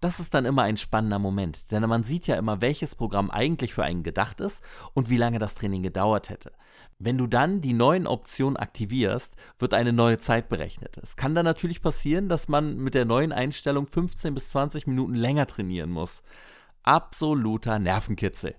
Das 0.00 0.18
ist 0.18 0.32
dann 0.32 0.46
immer 0.46 0.62
ein 0.62 0.78
spannender 0.78 1.18
Moment, 1.18 1.70
denn 1.70 1.86
man 1.86 2.02
sieht 2.04 2.26
ja 2.26 2.36
immer, 2.36 2.62
welches 2.62 2.94
Programm 2.94 3.30
eigentlich 3.30 3.74
für 3.74 3.84
einen 3.84 4.02
gedacht 4.02 4.40
ist 4.40 4.64
und 4.94 5.10
wie 5.10 5.18
lange 5.18 5.38
das 5.38 5.54
Training 5.54 5.82
gedauert 5.82 6.30
hätte. 6.30 6.52
Wenn 6.98 7.18
du 7.18 7.26
dann 7.26 7.60
die 7.60 7.74
neuen 7.74 8.06
Optionen 8.06 8.56
aktivierst, 8.56 9.36
wird 9.58 9.74
eine 9.74 9.92
neue 9.92 10.18
Zeit 10.18 10.48
berechnet. 10.48 10.96
Es 11.02 11.16
kann 11.16 11.34
dann 11.34 11.44
natürlich 11.44 11.82
passieren, 11.82 12.30
dass 12.30 12.48
man 12.48 12.78
mit 12.78 12.94
der 12.94 13.04
neuen 13.04 13.32
Einstellung 13.32 13.86
15 13.86 14.32
bis 14.32 14.50
20 14.50 14.86
Minuten 14.86 15.14
länger 15.14 15.46
trainieren 15.46 15.90
muss. 15.90 16.22
Absoluter 16.82 17.78
Nervenkitzel. 17.78 18.54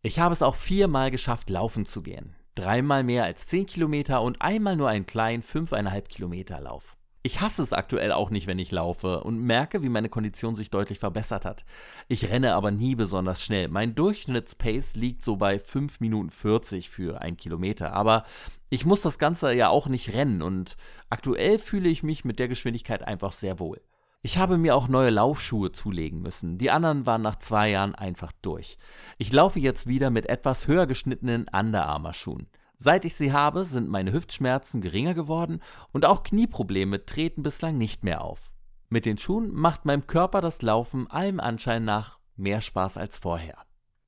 Ich 0.00 0.18
habe 0.18 0.32
es 0.32 0.42
auch 0.42 0.54
viermal 0.54 1.10
geschafft, 1.10 1.50
laufen 1.50 1.84
zu 1.84 2.02
gehen. 2.02 2.36
Dreimal 2.54 3.02
mehr 3.04 3.24
als 3.24 3.46
10 3.46 3.66
Kilometer 3.66 4.22
und 4.22 4.40
einmal 4.40 4.76
nur 4.76 4.88
einen 4.88 5.06
kleinen 5.06 5.42
5,5 5.42 6.02
Kilometer 6.08 6.60
Lauf. 6.60 6.96
Ich 7.26 7.40
hasse 7.40 7.62
es 7.62 7.72
aktuell 7.72 8.12
auch 8.12 8.28
nicht, 8.28 8.46
wenn 8.46 8.58
ich 8.58 8.70
laufe 8.70 9.24
und 9.24 9.40
merke, 9.40 9.82
wie 9.82 9.88
meine 9.88 10.10
Kondition 10.10 10.56
sich 10.56 10.68
deutlich 10.68 10.98
verbessert 10.98 11.46
hat. 11.46 11.64
Ich 12.06 12.28
renne 12.28 12.54
aber 12.54 12.70
nie 12.70 12.96
besonders 12.96 13.42
schnell. 13.42 13.68
Mein 13.68 13.94
Durchschnittspace 13.94 14.94
liegt 14.94 15.24
so 15.24 15.36
bei 15.36 15.58
5 15.58 16.00
Minuten 16.00 16.28
40 16.28 16.90
für 16.90 17.22
ein 17.22 17.38
Kilometer. 17.38 17.94
Aber 17.94 18.26
ich 18.68 18.84
muss 18.84 19.00
das 19.00 19.18
Ganze 19.18 19.54
ja 19.54 19.70
auch 19.70 19.88
nicht 19.88 20.12
rennen 20.12 20.42
und 20.42 20.76
aktuell 21.08 21.58
fühle 21.58 21.88
ich 21.88 22.02
mich 22.02 22.26
mit 22.26 22.38
der 22.38 22.48
Geschwindigkeit 22.48 23.02
einfach 23.02 23.32
sehr 23.32 23.58
wohl. 23.58 23.80
Ich 24.20 24.36
habe 24.36 24.58
mir 24.58 24.76
auch 24.76 24.88
neue 24.88 25.08
Laufschuhe 25.08 25.72
zulegen 25.72 26.20
müssen. 26.20 26.58
Die 26.58 26.70
anderen 26.70 27.06
waren 27.06 27.22
nach 27.22 27.36
zwei 27.36 27.70
Jahren 27.70 27.94
einfach 27.94 28.32
durch. 28.42 28.76
Ich 29.16 29.32
laufe 29.32 29.60
jetzt 29.60 29.86
wieder 29.86 30.10
mit 30.10 30.26
etwas 30.26 30.68
höher 30.68 30.86
geschnittenen 30.86 31.46
Under 31.50 31.86
Armour 31.86 32.12
Schuhen. 32.12 32.48
Seit 32.84 33.06
ich 33.06 33.14
sie 33.14 33.32
habe, 33.32 33.64
sind 33.64 33.88
meine 33.88 34.12
Hüftschmerzen 34.12 34.82
geringer 34.82 35.14
geworden 35.14 35.62
und 35.92 36.04
auch 36.04 36.22
Knieprobleme 36.22 37.06
treten 37.06 37.42
bislang 37.42 37.78
nicht 37.78 38.04
mehr 38.04 38.20
auf. 38.20 38.52
Mit 38.90 39.06
den 39.06 39.16
Schuhen 39.16 39.54
macht 39.54 39.86
meinem 39.86 40.06
Körper 40.06 40.42
das 40.42 40.60
Laufen 40.60 41.10
allem 41.10 41.40
Anschein 41.40 41.86
nach 41.86 42.18
mehr 42.36 42.60
Spaß 42.60 42.98
als 42.98 43.16
vorher. 43.16 43.56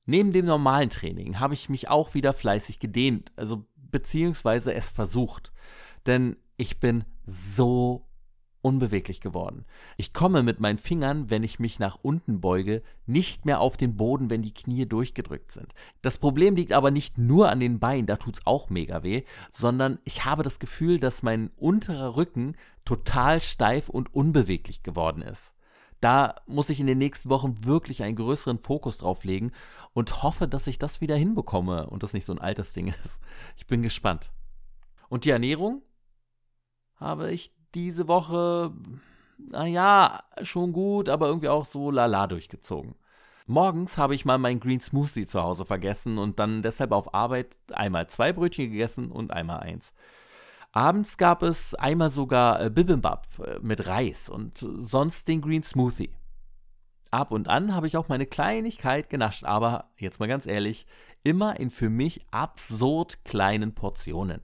Neben 0.05 0.31
dem 0.31 0.45
normalen 0.45 0.91
Training 0.91 1.39
habe 1.39 1.55
ich 1.55 1.69
mich 1.69 1.89
auch 1.89 2.13
wieder 2.13 2.33
fleißig 2.33 2.77
gedehnt, 2.77 3.31
also 3.35 3.65
beziehungsweise 3.75 4.75
es 4.75 4.91
versucht. 4.91 5.51
Denn 6.05 6.37
ich 6.55 6.79
bin 6.79 7.03
so 7.25 8.06
unbeweglich 8.67 9.21
geworden. 9.21 9.65
Ich 9.95 10.11
komme 10.11 10.43
mit 10.43 10.59
meinen 10.59 10.77
Fingern, 10.77 11.29
wenn 11.29 11.43
ich 11.43 11.57
mich 11.57 11.79
nach 11.79 11.97
unten 12.01 12.41
beuge, 12.41 12.83
nicht 13.05 13.45
mehr 13.45 13.61
auf 13.61 13.77
den 13.77 13.95
Boden, 13.95 14.29
wenn 14.29 14.41
die 14.41 14.53
Knie 14.53 14.85
durchgedrückt 14.85 15.53
sind. 15.53 15.73
Das 16.01 16.17
Problem 16.17 16.55
liegt 16.55 16.73
aber 16.73 16.91
nicht 16.91 17.17
nur 17.17 17.49
an 17.49 17.61
den 17.61 17.79
Beinen, 17.79 18.05
da 18.05 18.17
tut's 18.17 18.41
auch 18.43 18.69
mega 18.69 19.03
weh, 19.03 19.23
sondern 19.51 19.99
ich 20.03 20.25
habe 20.25 20.43
das 20.43 20.59
Gefühl, 20.59 20.99
dass 20.99 21.23
mein 21.23 21.49
unterer 21.55 22.17
Rücken 22.17 22.55
total 22.83 23.39
steif 23.39 23.87
und 23.87 24.13
unbeweglich 24.13 24.83
geworden 24.83 25.21
ist. 25.21 25.53
Da 26.01 26.35
muss 26.45 26.69
ich 26.69 26.79
in 26.79 26.87
den 26.87 26.99
nächsten 26.99 27.29
Wochen 27.29 27.65
wirklich 27.65 28.03
einen 28.03 28.17
größeren 28.17 28.59
Fokus 28.59 28.97
drauf 28.97 29.23
legen 29.23 29.51
und 29.93 30.21
hoffe, 30.21 30.47
dass 30.47 30.67
ich 30.67 30.77
das 30.77 31.01
wieder 31.01 31.15
hinbekomme 31.15 31.87
und 31.87 32.03
das 32.03 32.13
nicht 32.13 32.25
so 32.25 32.33
ein 32.33 32.39
altes 32.39 32.73
Ding 32.73 32.87
ist. 33.03 33.19
Ich 33.55 33.65
bin 33.65 33.81
gespannt. 33.81 34.31
Und 35.09 35.25
die 35.25 35.31
Ernährung 35.31 35.81
habe 36.95 37.31
ich 37.31 37.56
diese 37.75 38.07
Woche, 38.07 38.71
naja, 39.37 40.23
schon 40.41 40.73
gut, 40.73 41.09
aber 41.09 41.27
irgendwie 41.27 41.49
auch 41.49 41.65
so 41.65 41.91
lala 41.91 42.27
durchgezogen. 42.27 42.95
Morgens 43.45 43.97
habe 43.97 44.13
ich 44.13 44.25
mal 44.25 44.37
meinen 44.37 44.59
Green 44.59 44.81
Smoothie 44.81 45.25
zu 45.25 45.41
Hause 45.41 45.65
vergessen 45.65 46.17
und 46.17 46.37
dann 46.37 46.61
deshalb 46.61 46.91
auf 46.91 47.13
Arbeit 47.13 47.55
einmal 47.71 48.07
zwei 48.07 48.33
Brötchen 48.33 48.71
gegessen 48.71 49.09
und 49.09 49.31
einmal 49.31 49.61
eins. 49.61 49.93
Abends 50.73 51.17
gab 51.17 51.43
es 51.43 51.73
einmal 51.73 52.09
sogar 52.09 52.61
äh, 52.61 52.69
Bibimbap 52.69 53.27
äh, 53.39 53.59
mit 53.61 53.87
Reis 53.87 54.29
und 54.29 54.57
sonst 54.57 55.27
den 55.27 55.41
Green 55.41 55.63
Smoothie. 55.63 56.11
Ab 57.09 57.31
und 57.31 57.47
an 57.47 57.73
habe 57.73 57.87
ich 57.87 57.95
auch 57.95 58.09
meine 58.09 58.25
Kleinigkeit 58.25 59.09
genascht, 59.09 59.45
aber 59.45 59.91
jetzt 59.97 60.19
mal 60.19 60.27
ganz 60.27 60.45
ehrlich, 60.45 60.85
immer 61.23 61.59
in 61.59 61.69
für 61.69 61.89
mich 61.89 62.25
absurd 62.31 63.23
kleinen 63.23 63.73
Portionen. 63.73 64.41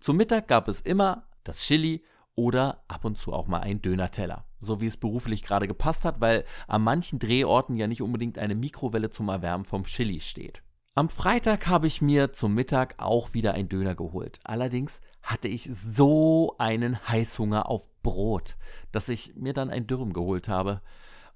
Zum 0.00 0.16
Mittag 0.16 0.48
gab 0.48 0.68
es 0.68 0.80
immer 0.80 1.24
das 1.44 1.58
Chili 1.58 2.02
oder 2.38 2.84
ab 2.86 3.04
und 3.04 3.18
zu 3.18 3.32
auch 3.32 3.48
mal 3.48 3.58
ein 3.58 3.82
Dönerteller. 3.82 4.44
So 4.60 4.80
wie 4.80 4.86
es 4.86 4.96
beruflich 4.96 5.42
gerade 5.42 5.66
gepasst 5.66 6.04
hat, 6.04 6.20
weil 6.20 6.44
an 6.68 6.82
manchen 6.82 7.18
Drehorten 7.18 7.76
ja 7.76 7.88
nicht 7.88 8.00
unbedingt 8.00 8.38
eine 8.38 8.54
Mikrowelle 8.54 9.10
zum 9.10 9.28
Erwärmen 9.28 9.64
vom 9.64 9.82
Chili 9.82 10.20
steht. 10.20 10.62
Am 10.94 11.08
Freitag 11.08 11.66
habe 11.66 11.88
ich 11.88 12.00
mir 12.00 12.32
zum 12.32 12.54
Mittag 12.54 12.94
auch 12.98 13.34
wieder 13.34 13.54
ein 13.54 13.68
Döner 13.68 13.96
geholt. 13.96 14.38
Allerdings 14.44 15.00
hatte 15.20 15.48
ich 15.48 15.68
so 15.72 16.54
einen 16.58 17.08
Heißhunger 17.08 17.68
auf 17.68 17.88
Brot, 18.02 18.56
dass 18.92 19.08
ich 19.08 19.34
mir 19.34 19.52
dann 19.52 19.70
ein 19.70 19.88
Dürüm 19.88 20.12
geholt 20.12 20.48
habe. 20.48 20.80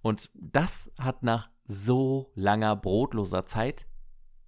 Und 0.02 0.30
das 0.34 0.88
hat 0.98 1.24
nach 1.24 1.48
so 1.66 2.30
langer 2.36 2.76
brotloser 2.76 3.44
Zeit 3.44 3.88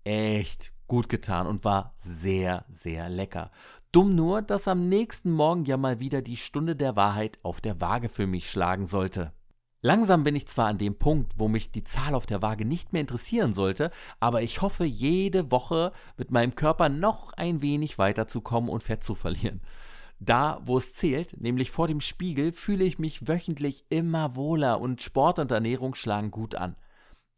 echt 0.05 0.73
gut 0.87 1.09
getan 1.09 1.49
und 1.49 1.65
war 1.65 1.95
sehr, 1.99 2.65
sehr 2.71 3.09
lecker. 3.09 3.51
Dumm 3.95 4.17
nur, 4.17 4.43
dass 4.43 4.67
am 4.67 4.89
nächsten 4.89 5.31
Morgen 5.31 5.67
ja 5.67 5.77
mal 5.77 6.01
wieder 6.01 6.21
die 6.21 6.37
Stunde 6.37 6.75
der 6.75 6.97
Wahrheit 6.97 7.39
auf 7.45 7.61
der 7.61 7.81
Waage 7.81 8.09
für 8.09 8.27
mich 8.27 8.51
schlagen 8.51 8.89
sollte. 8.89 9.33
Langsam 9.83 10.25
bin 10.25 10.35
ich 10.35 10.49
zwar 10.49 10.67
an 10.67 10.79
dem 10.79 10.99
Punkt, 10.99 11.35
wo 11.37 11.47
mich 11.47 11.71
die 11.71 11.85
Zahl 11.85 12.17
auf 12.17 12.27
der 12.27 12.43
Waage 12.43 12.65
nicht 12.65 12.93
mehr 12.93 13.03
interessieren 13.03 13.55
sollte, 13.55 13.93
aber 14.19 14.43
ich 14.43 14.63
hoffe 14.63 14.85
jede 14.85 15.53
Woche 15.53 15.93
mit 16.17 16.33
meinem 16.33 16.57
Körper 16.57 16.89
noch 16.89 17.35
ein 17.35 17.63
wenig 17.63 17.97
weiterzukommen 17.97 18.69
und 18.69 18.83
Fett 18.83 19.05
zu 19.05 19.15
verlieren. 19.15 19.61
Da, 20.19 20.61
wo 20.65 20.77
es 20.77 20.93
zählt, 20.95 21.41
nämlich 21.41 21.71
vor 21.71 21.87
dem 21.87 22.01
Spiegel, 22.01 22.51
fühle 22.51 22.85
ich 22.85 22.99
mich 22.99 23.29
wöchentlich 23.29 23.85
immer 23.91 24.35
wohler 24.35 24.81
und 24.81 25.03
Sport 25.03 25.39
und 25.39 25.53
Ernährung 25.53 25.95
schlagen 25.95 26.33
gut 26.33 26.57
an. 26.57 26.75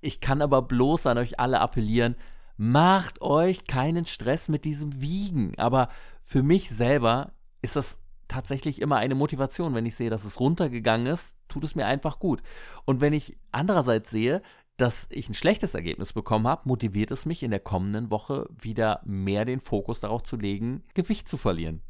Ich 0.00 0.20
kann 0.20 0.42
aber 0.42 0.62
bloß 0.62 1.06
an 1.06 1.18
euch 1.18 1.40
alle 1.40 1.60
appellieren, 1.60 2.16
macht 2.56 3.22
euch 3.22 3.64
keinen 3.64 4.04
Stress 4.04 4.48
mit 4.48 4.64
diesem 4.64 5.00
Wiegen. 5.00 5.58
Aber 5.58 5.88
für 6.22 6.42
mich 6.42 6.68
selber 6.70 7.32
ist 7.62 7.76
das 7.76 7.98
tatsächlich 8.28 8.80
immer 8.80 8.96
eine 8.96 9.14
Motivation. 9.14 9.74
Wenn 9.74 9.86
ich 9.86 9.96
sehe, 9.96 10.10
dass 10.10 10.24
es 10.24 10.40
runtergegangen 10.40 11.06
ist, 11.06 11.36
tut 11.48 11.64
es 11.64 11.74
mir 11.74 11.86
einfach 11.86 12.18
gut. 12.18 12.42
Und 12.84 13.00
wenn 13.00 13.12
ich 13.12 13.38
andererseits 13.52 14.10
sehe, 14.10 14.42
dass 14.76 15.06
ich 15.10 15.28
ein 15.28 15.34
schlechtes 15.34 15.74
Ergebnis 15.74 16.12
bekommen 16.12 16.46
habe, 16.46 16.68
motiviert 16.68 17.10
es 17.10 17.24
mich 17.24 17.42
in 17.42 17.50
der 17.50 17.60
kommenden 17.60 18.10
Woche 18.10 18.46
wieder 18.50 19.00
mehr 19.04 19.44
den 19.44 19.60
Fokus 19.60 20.00
darauf 20.00 20.22
zu 20.22 20.36
legen, 20.36 20.84
Gewicht 20.92 21.28
zu 21.28 21.38
verlieren. 21.38 21.82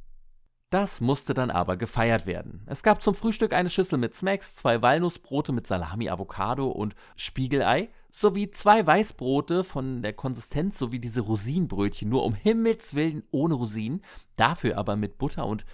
Das 0.70 1.00
musste 1.00 1.32
dann 1.32 1.52
aber 1.52 1.76
gefeiert 1.76 2.26
werden. 2.26 2.62
Es 2.66 2.82
gab 2.82 3.00
zum 3.00 3.14
Frühstück 3.14 3.52
eine 3.52 3.70
Schüssel 3.70 3.98
mit 3.98 4.14
Smacks, 4.14 4.56
zwei 4.56 4.82
Walnussbrote 4.82 5.52
mit 5.52 5.66
Salami, 5.66 6.10
Avocado 6.10 6.68
und 6.68 6.96
Spiegelei 7.14 7.90
sowie 8.10 8.50
zwei 8.50 8.84
Weißbrote 8.84 9.62
von 9.62 10.02
der 10.02 10.14
Konsistenz 10.14 10.78
sowie 10.78 10.98
diese 10.98 11.20
Rosinenbrötchen, 11.20 12.08
nur 12.08 12.24
um 12.24 12.34
Himmels 12.34 12.94
Willen 12.94 13.22
ohne 13.30 13.54
Rosinen, 13.54 14.02
dafür 14.36 14.76
aber 14.76 14.96
mit 14.96 15.18
Butter 15.18 15.46
und 15.46 15.64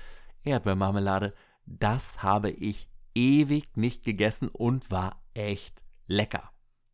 Erdbeermarmelade. 0.45 1.33
Das 1.65 2.23
habe 2.23 2.51
ich 2.51 2.89
ewig 3.15 3.77
nicht 3.77 4.05
gegessen 4.05 4.49
und 4.49 4.91
war 4.91 5.23
echt 5.33 5.83
lecker. 6.07 6.51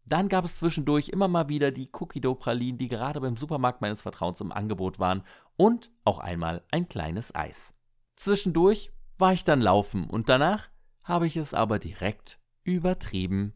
Dann 0.06 0.28
gab 0.28 0.44
es 0.44 0.56
zwischendurch 0.58 1.08
immer 1.08 1.28
mal 1.28 1.48
wieder 1.48 1.72
die 1.72 1.90
Cookie 1.92 2.20
Dough 2.20 2.38
Pralinen, 2.38 2.78
die 2.78 2.88
gerade 2.88 3.20
beim 3.20 3.36
Supermarkt 3.36 3.80
meines 3.80 4.02
Vertrauens 4.02 4.40
im 4.40 4.52
Angebot 4.52 4.98
waren 4.98 5.24
und 5.56 5.90
auch 6.04 6.18
einmal 6.20 6.62
ein 6.70 6.88
kleines 6.88 7.34
Eis. 7.34 7.74
Zwischendurch 8.18 8.90
war 9.16 9.32
ich 9.32 9.44
dann 9.44 9.60
laufen 9.60 10.10
und 10.10 10.28
danach 10.28 10.70
habe 11.04 11.28
ich 11.28 11.36
es 11.36 11.54
aber 11.54 11.78
direkt 11.78 12.40
übertrieben. 12.64 13.54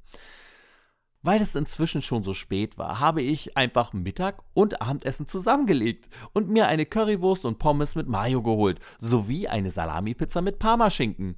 Weil 1.20 1.42
es 1.42 1.56
inzwischen 1.56 2.00
schon 2.00 2.22
so 2.22 2.32
spät 2.32 2.78
war, 2.78 3.00
habe 3.00 3.22
ich 3.22 3.56
einfach 3.56 3.92
Mittag 3.92 4.44
und 4.54 4.80
Abendessen 4.80 5.26
zusammengelegt 5.26 6.08
und 6.32 6.48
mir 6.48 6.68
eine 6.68 6.86
Currywurst 6.86 7.44
und 7.44 7.58
Pommes 7.58 7.96
mit 7.96 8.06
Mayo 8.06 8.40
geholt, 8.40 8.78
sowie 9.00 9.48
eine 9.48 9.70
Salami-Pizza 9.70 10.42
mit 10.42 10.60
Parmaschinken. 10.60 11.36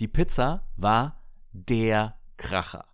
Die 0.00 0.08
Pizza 0.08 0.66
war 0.76 1.22
der 1.52 2.16
Kracher. 2.38 2.86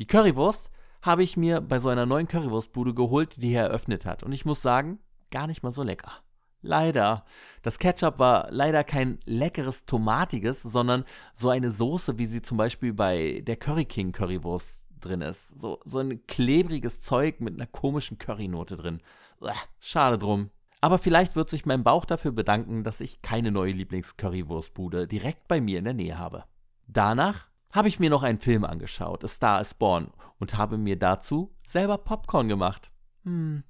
Die 0.00 0.06
Currywurst 0.06 0.70
habe 1.02 1.22
ich 1.22 1.36
mir 1.36 1.60
bei 1.60 1.78
so 1.78 1.88
einer 1.88 2.06
neuen 2.06 2.26
Currywurstbude 2.26 2.94
geholt, 2.94 3.40
die 3.40 3.50
hier 3.50 3.60
eröffnet 3.60 4.06
hat. 4.06 4.24
Und 4.24 4.32
ich 4.32 4.44
muss 4.44 4.60
sagen, 4.60 4.98
gar 5.30 5.46
nicht 5.46 5.62
mal 5.62 5.72
so 5.72 5.84
lecker. 5.84 6.24
Leider. 6.60 7.24
Das 7.62 7.78
Ketchup 7.78 8.18
war 8.18 8.48
leider 8.50 8.82
kein 8.84 9.18
leckeres 9.24 9.84
tomatiges, 9.86 10.62
sondern 10.62 11.04
so 11.34 11.50
eine 11.50 11.70
Soße, 11.70 12.18
wie 12.18 12.26
sie 12.26 12.42
zum 12.42 12.56
Beispiel 12.56 12.92
bei 12.92 13.42
der 13.46 13.56
Curry 13.56 13.84
King 13.84 14.12
Currywurst 14.12 14.86
drin 15.00 15.20
ist. 15.20 15.48
So, 15.60 15.80
so 15.84 16.00
ein 16.00 16.26
klebriges 16.26 17.00
Zeug 17.00 17.40
mit 17.40 17.54
einer 17.54 17.66
komischen 17.66 18.18
Currynote 18.18 18.76
drin. 18.76 19.00
Uah, 19.40 19.54
schade 19.78 20.18
drum. 20.18 20.50
Aber 20.80 20.98
vielleicht 20.98 21.34
wird 21.36 21.50
sich 21.50 21.66
mein 21.66 21.82
Bauch 21.82 22.04
dafür 22.04 22.32
bedanken, 22.32 22.84
dass 22.84 23.00
ich 23.00 23.22
keine 23.22 23.50
neue 23.50 23.72
Lieblings-Currywurstbude 23.72 25.08
direkt 25.08 25.48
bei 25.48 25.60
mir 25.60 25.78
in 25.78 25.84
der 25.84 25.94
Nähe 25.94 26.18
habe. 26.18 26.44
Danach 26.86 27.48
habe 27.72 27.88
ich 27.88 27.98
mir 27.98 28.10
noch 28.10 28.22
einen 28.22 28.38
Film 28.38 28.64
angeschaut, 28.64 29.24
A 29.24 29.28
Star 29.28 29.60
is 29.60 29.74
Born, 29.74 30.12
und 30.38 30.56
habe 30.56 30.78
mir 30.78 30.96
dazu 30.96 31.52
selber 31.66 31.98
Popcorn 31.98 32.48
gemacht. 32.48 32.90
Hm, 33.24 33.64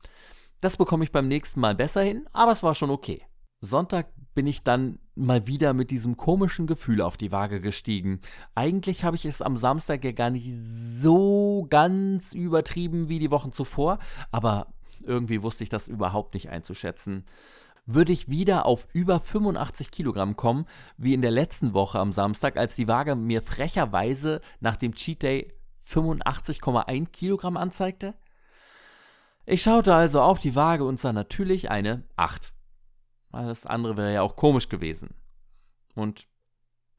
das 0.60 0.76
bekomme 0.76 1.04
ich 1.04 1.12
beim 1.12 1.28
nächsten 1.28 1.60
Mal 1.60 1.74
besser 1.74 2.02
hin, 2.02 2.26
aber 2.32 2.52
es 2.52 2.62
war 2.62 2.74
schon 2.74 2.90
okay. 2.90 3.22
Sonntag 3.60 4.12
bin 4.34 4.46
ich 4.46 4.62
dann 4.62 5.00
mal 5.16 5.48
wieder 5.48 5.74
mit 5.74 5.90
diesem 5.90 6.16
komischen 6.16 6.68
Gefühl 6.68 7.00
auf 7.00 7.16
die 7.16 7.32
Waage 7.32 7.60
gestiegen. 7.60 8.20
Eigentlich 8.54 9.02
habe 9.02 9.16
ich 9.16 9.24
es 9.24 9.42
am 9.42 9.56
Samstag 9.56 10.04
ja 10.04 10.12
gar 10.12 10.30
nicht 10.30 10.48
so 10.62 11.66
ganz 11.68 12.34
übertrieben 12.34 13.08
wie 13.08 13.18
die 13.18 13.32
Wochen 13.32 13.52
zuvor, 13.52 13.98
aber 14.30 14.68
irgendwie 15.04 15.42
wusste 15.42 15.64
ich 15.64 15.70
das 15.70 15.88
überhaupt 15.88 16.34
nicht 16.34 16.50
einzuschätzen. 16.50 17.24
Würde 17.84 18.12
ich 18.12 18.28
wieder 18.28 18.66
auf 18.66 18.86
über 18.92 19.18
85 19.18 19.90
Kilogramm 19.90 20.36
kommen, 20.36 20.66
wie 20.96 21.14
in 21.14 21.22
der 21.22 21.30
letzten 21.30 21.72
Woche 21.72 21.98
am 21.98 22.12
Samstag, 22.12 22.56
als 22.56 22.76
die 22.76 22.86
Waage 22.86 23.16
mir 23.16 23.42
frecherweise 23.42 24.40
nach 24.60 24.76
dem 24.76 24.94
Cheat 24.94 25.22
Day 25.22 25.52
85,1 25.84 27.06
Kilogramm 27.06 27.56
anzeigte? 27.56 28.14
Ich 29.50 29.62
schaute 29.62 29.94
also 29.94 30.20
auf 30.20 30.40
die 30.40 30.54
Waage 30.54 30.84
und 30.84 31.00
sah 31.00 31.14
natürlich 31.14 31.70
eine 31.70 32.04
8. 32.16 32.52
Alles 33.32 33.64
andere 33.64 33.96
wäre 33.96 34.12
ja 34.12 34.20
auch 34.20 34.36
komisch 34.36 34.68
gewesen. 34.68 35.14
Und 35.94 36.28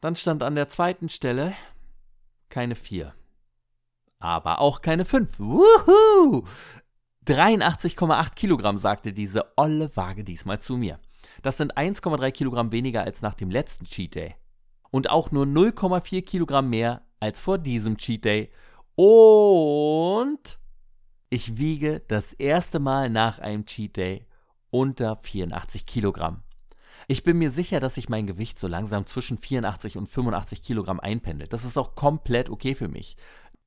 dann 0.02 0.16
stand 0.16 0.42
an 0.42 0.56
der 0.56 0.68
zweiten 0.68 1.10
Stelle 1.10 1.54
keine 2.50 2.74
4. 2.74 3.14
Aber 4.18 4.62
auch 4.62 4.82
keine 4.82 5.06
5. 5.06 5.38
Wuhu! 5.38 6.44
83,8 7.28 8.34
Kilogramm, 8.34 8.80
sagte 8.80 9.14
diese 9.14 9.56
olle 9.56 9.96
Waage 9.96 10.24
diesmal 10.24 10.60
zu 10.60 10.76
mir. 10.76 11.00
Das 11.44 11.58
sind 11.58 11.78
1,3 11.78 12.32
Kilogramm 12.32 12.72
weniger 12.72 13.04
als 13.04 13.22
nach 13.22 13.36
dem 13.36 13.52
letzten 13.52 13.86
Cheat 13.86 14.16
Day. 14.16 14.36
Und 14.90 15.12
auch 15.12 15.30
nur 15.30 15.46
0,4 15.46 16.26
Kilogramm 16.26 16.72
mehr 16.72 17.04
als 17.20 17.42
vor 17.42 17.60
diesem 17.60 17.98
Cheat 17.98 18.26
Day. 18.26 18.52
Und 18.96 20.59
ich 21.30 21.58
wiege 21.58 22.02
das 22.08 22.34
erste 22.34 22.80
Mal 22.80 23.10
nach 23.10 23.40
einem 23.40 23.66
Cheat 23.66 23.98
Day 23.98 24.26
unter 24.72 25.16
84 25.16 25.86
Kilogramm. 25.86 26.44
Ich 27.08 27.24
bin 27.24 27.38
mir 27.38 27.52
sicher, 27.52 27.80
dass 27.80 27.96
sich 27.96 28.10
mein 28.10 28.28
Gewicht 28.28 28.60
so 28.60 28.68
langsam 28.68 29.06
zwischen 29.06 29.38
84 29.38 29.98
und 29.98 30.08
85 30.08 30.62
Kilogramm 30.62 31.00
einpendelt. 31.00 31.54
Das 31.54 31.66
ist 31.66 31.78
auch 31.78 31.96
komplett 31.96 32.50
okay 32.50 32.76
für 32.76 32.88
mich. 32.88 33.16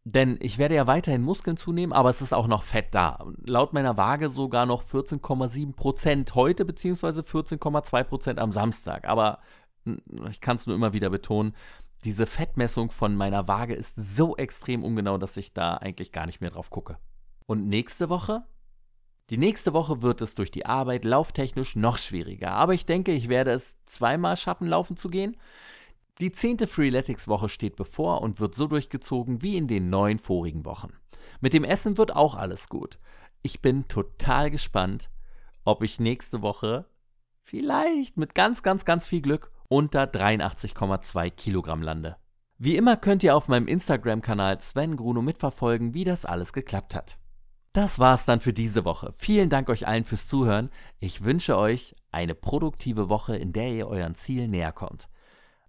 Denn 0.05 0.37
ich 0.41 0.59
werde 0.59 0.75
ja 0.75 0.89
weiterhin 0.89 1.23
Muskeln 1.23 1.57
zunehmen, 1.57 1.93
aber 1.93 2.11
es 2.11 2.23
ist 2.23 2.35
auch 2.35 2.49
noch 2.49 2.65
Fett 2.65 2.89
da. 2.93 3.25
Laut 3.45 3.73
meiner 3.73 3.97
Waage 3.97 4.31
sogar 4.31 4.67
noch 4.67 4.83
14,7 4.83 5.75
Prozent 5.75 6.35
heute, 6.35 6.65
beziehungsweise 6.65 7.23
14,2 7.23 8.05
Prozent 8.05 8.39
am 8.41 8.51
Samstag. 8.51 9.07
Aber 9.07 9.39
hm, 9.85 9.99
ich 10.29 10.41
kann 10.41 10.57
es 10.57 10.67
nur 10.67 10.75
immer 10.75 10.93
wieder 10.93 11.11
betonen, 11.11 11.55
diese 12.05 12.27
Fettmessung 12.27 12.91
von 12.91 13.15
meiner 13.15 13.47
Waage 13.47 13.75
ist 13.75 13.95
so 13.97 14.37
extrem 14.37 14.83
ungenau, 14.83 15.19
dass 15.19 15.37
ich 15.37 15.53
da 15.53 15.77
eigentlich 15.77 16.11
gar 16.11 16.27
nicht 16.27 16.41
mehr 16.41 16.51
drauf 16.51 16.71
gucke. 16.71 16.99
Und 17.53 17.69
nächste 17.69 18.09
Woche 18.09 18.45
die 19.31 19.39
nächste 19.39 19.73
Woche 19.73 20.03
wird 20.03 20.21
es 20.21 20.35
durch 20.35 20.51
die 20.51 20.67
Arbeit 20.67 21.05
lauftechnisch 21.05 21.77
noch 21.77 21.97
schwieriger, 21.97 22.51
aber 22.51 22.75
ich 22.75 22.85
denke, 22.85 23.13
ich 23.13 23.29
werde 23.29 23.53
es 23.53 23.77
zweimal 23.87 24.37
schaffen, 24.37 24.67
laufen 24.67 24.97
zu 24.97 25.09
gehen. 25.09 25.39
Die 26.19 26.33
zehnte 26.33 26.67
Freeletics-Woche 26.67 27.49
steht 27.49 27.77
bevor 27.77 28.21
und 28.21 28.41
wird 28.41 28.55
so 28.55 28.67
durchgezogen 28.67 29.41
wie 29.41 29.57
in 29.57 29.69
den 29.69 29.89
neun 29.89 30.19
vorigen 30.19 30.67
Wochen. 30.67 30.93
Mit 31.41 31.55
dem 31.55 31.65
Essen 31.65 31.97
wird 31.97 32.15
auch 32.15 32.35
alles 32.35 32.69
gut. 32.69 32.99
Ich 33.43 33.63
bin 33.63 33.89
total 33.89 34.51
gespannt, 34.51 35.09
ob 35.65 35.83
ich 35.83 36.01
nächste 36.01 36.43
Woche 36.43 36.85
vielleicht 37.43 38.19
mit 38.19 38.35
ganz, 38.35 38.63
ganz, 38.63 38.85
ganz 38.85 39.07
viel 39.07 39.23
Glück 39.23 39.51
unter 39.69 40.05
83,2 40.05 41.31
Kilogramm 41.31 41.81
lande. 41.81 42.17
Wie 42.59 42.77
immer 42.77 42.97
könnt 42.97 43.23
ihr 43.23 43.35
auf 43.35 43.49
meinem 43.49 43.67
Instagram-Kanal 43.67 44.61
Sven 44.61 44.97
Gruno 44.97 45.23
mitverfolgen, 45.23 45.95
wie 45.95 46.05
das 46.05 46.27
alles 46.27 46.53
geklappt 46.53 46.95
hat. 46.95 47.19
Das 47.73 47.99
war's 47.99 48.27
dann 48.27 48.41
für 48.41 48.53
diese 48.53 48.85
Woche. 48.85 49.15
Vielen 49.17 49.49
Dank 49.49 49.71
euch 49.71 49.87
allen 49.87 50.05
fürs 50.05 50.29
Zuhören. 50.29 50.71
Ich 51.01 51.25
wünsche 51.25 51.57
euch 51.57 51.95
eine 52.11 52.35
produktive 52.35 53.09
Woche, 53.09 53.37
in 53.37 53.55
der 53.55 53.71
ihr 53.73 53.89
euren 53.89 54.15
Ziel 54.15 54.47
näher 54.47 54.73
kommt. 54.73 55.09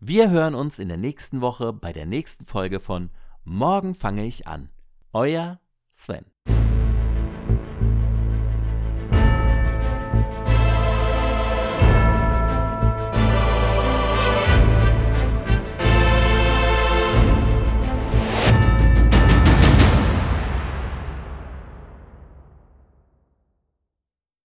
Wir 0.02 0.30
hören 0.30 0.54
uns 0.54 0.80
in 0.80 0.90
der 0.90 0.98
nächsten 0.98 1.40
Woche 1.40 1.72
bei 1.72 1.94
der 1.94 2.06
nächsten 2.06 2.46
Folge 2.46 2.82
von 2.82 3.10
Morgen 3.46 3.96
fange 3.96 4.26
ich 4.26 4.48
an. 4.48 4.70
Euer 5.14 5.62
Sven. 5.92 6.33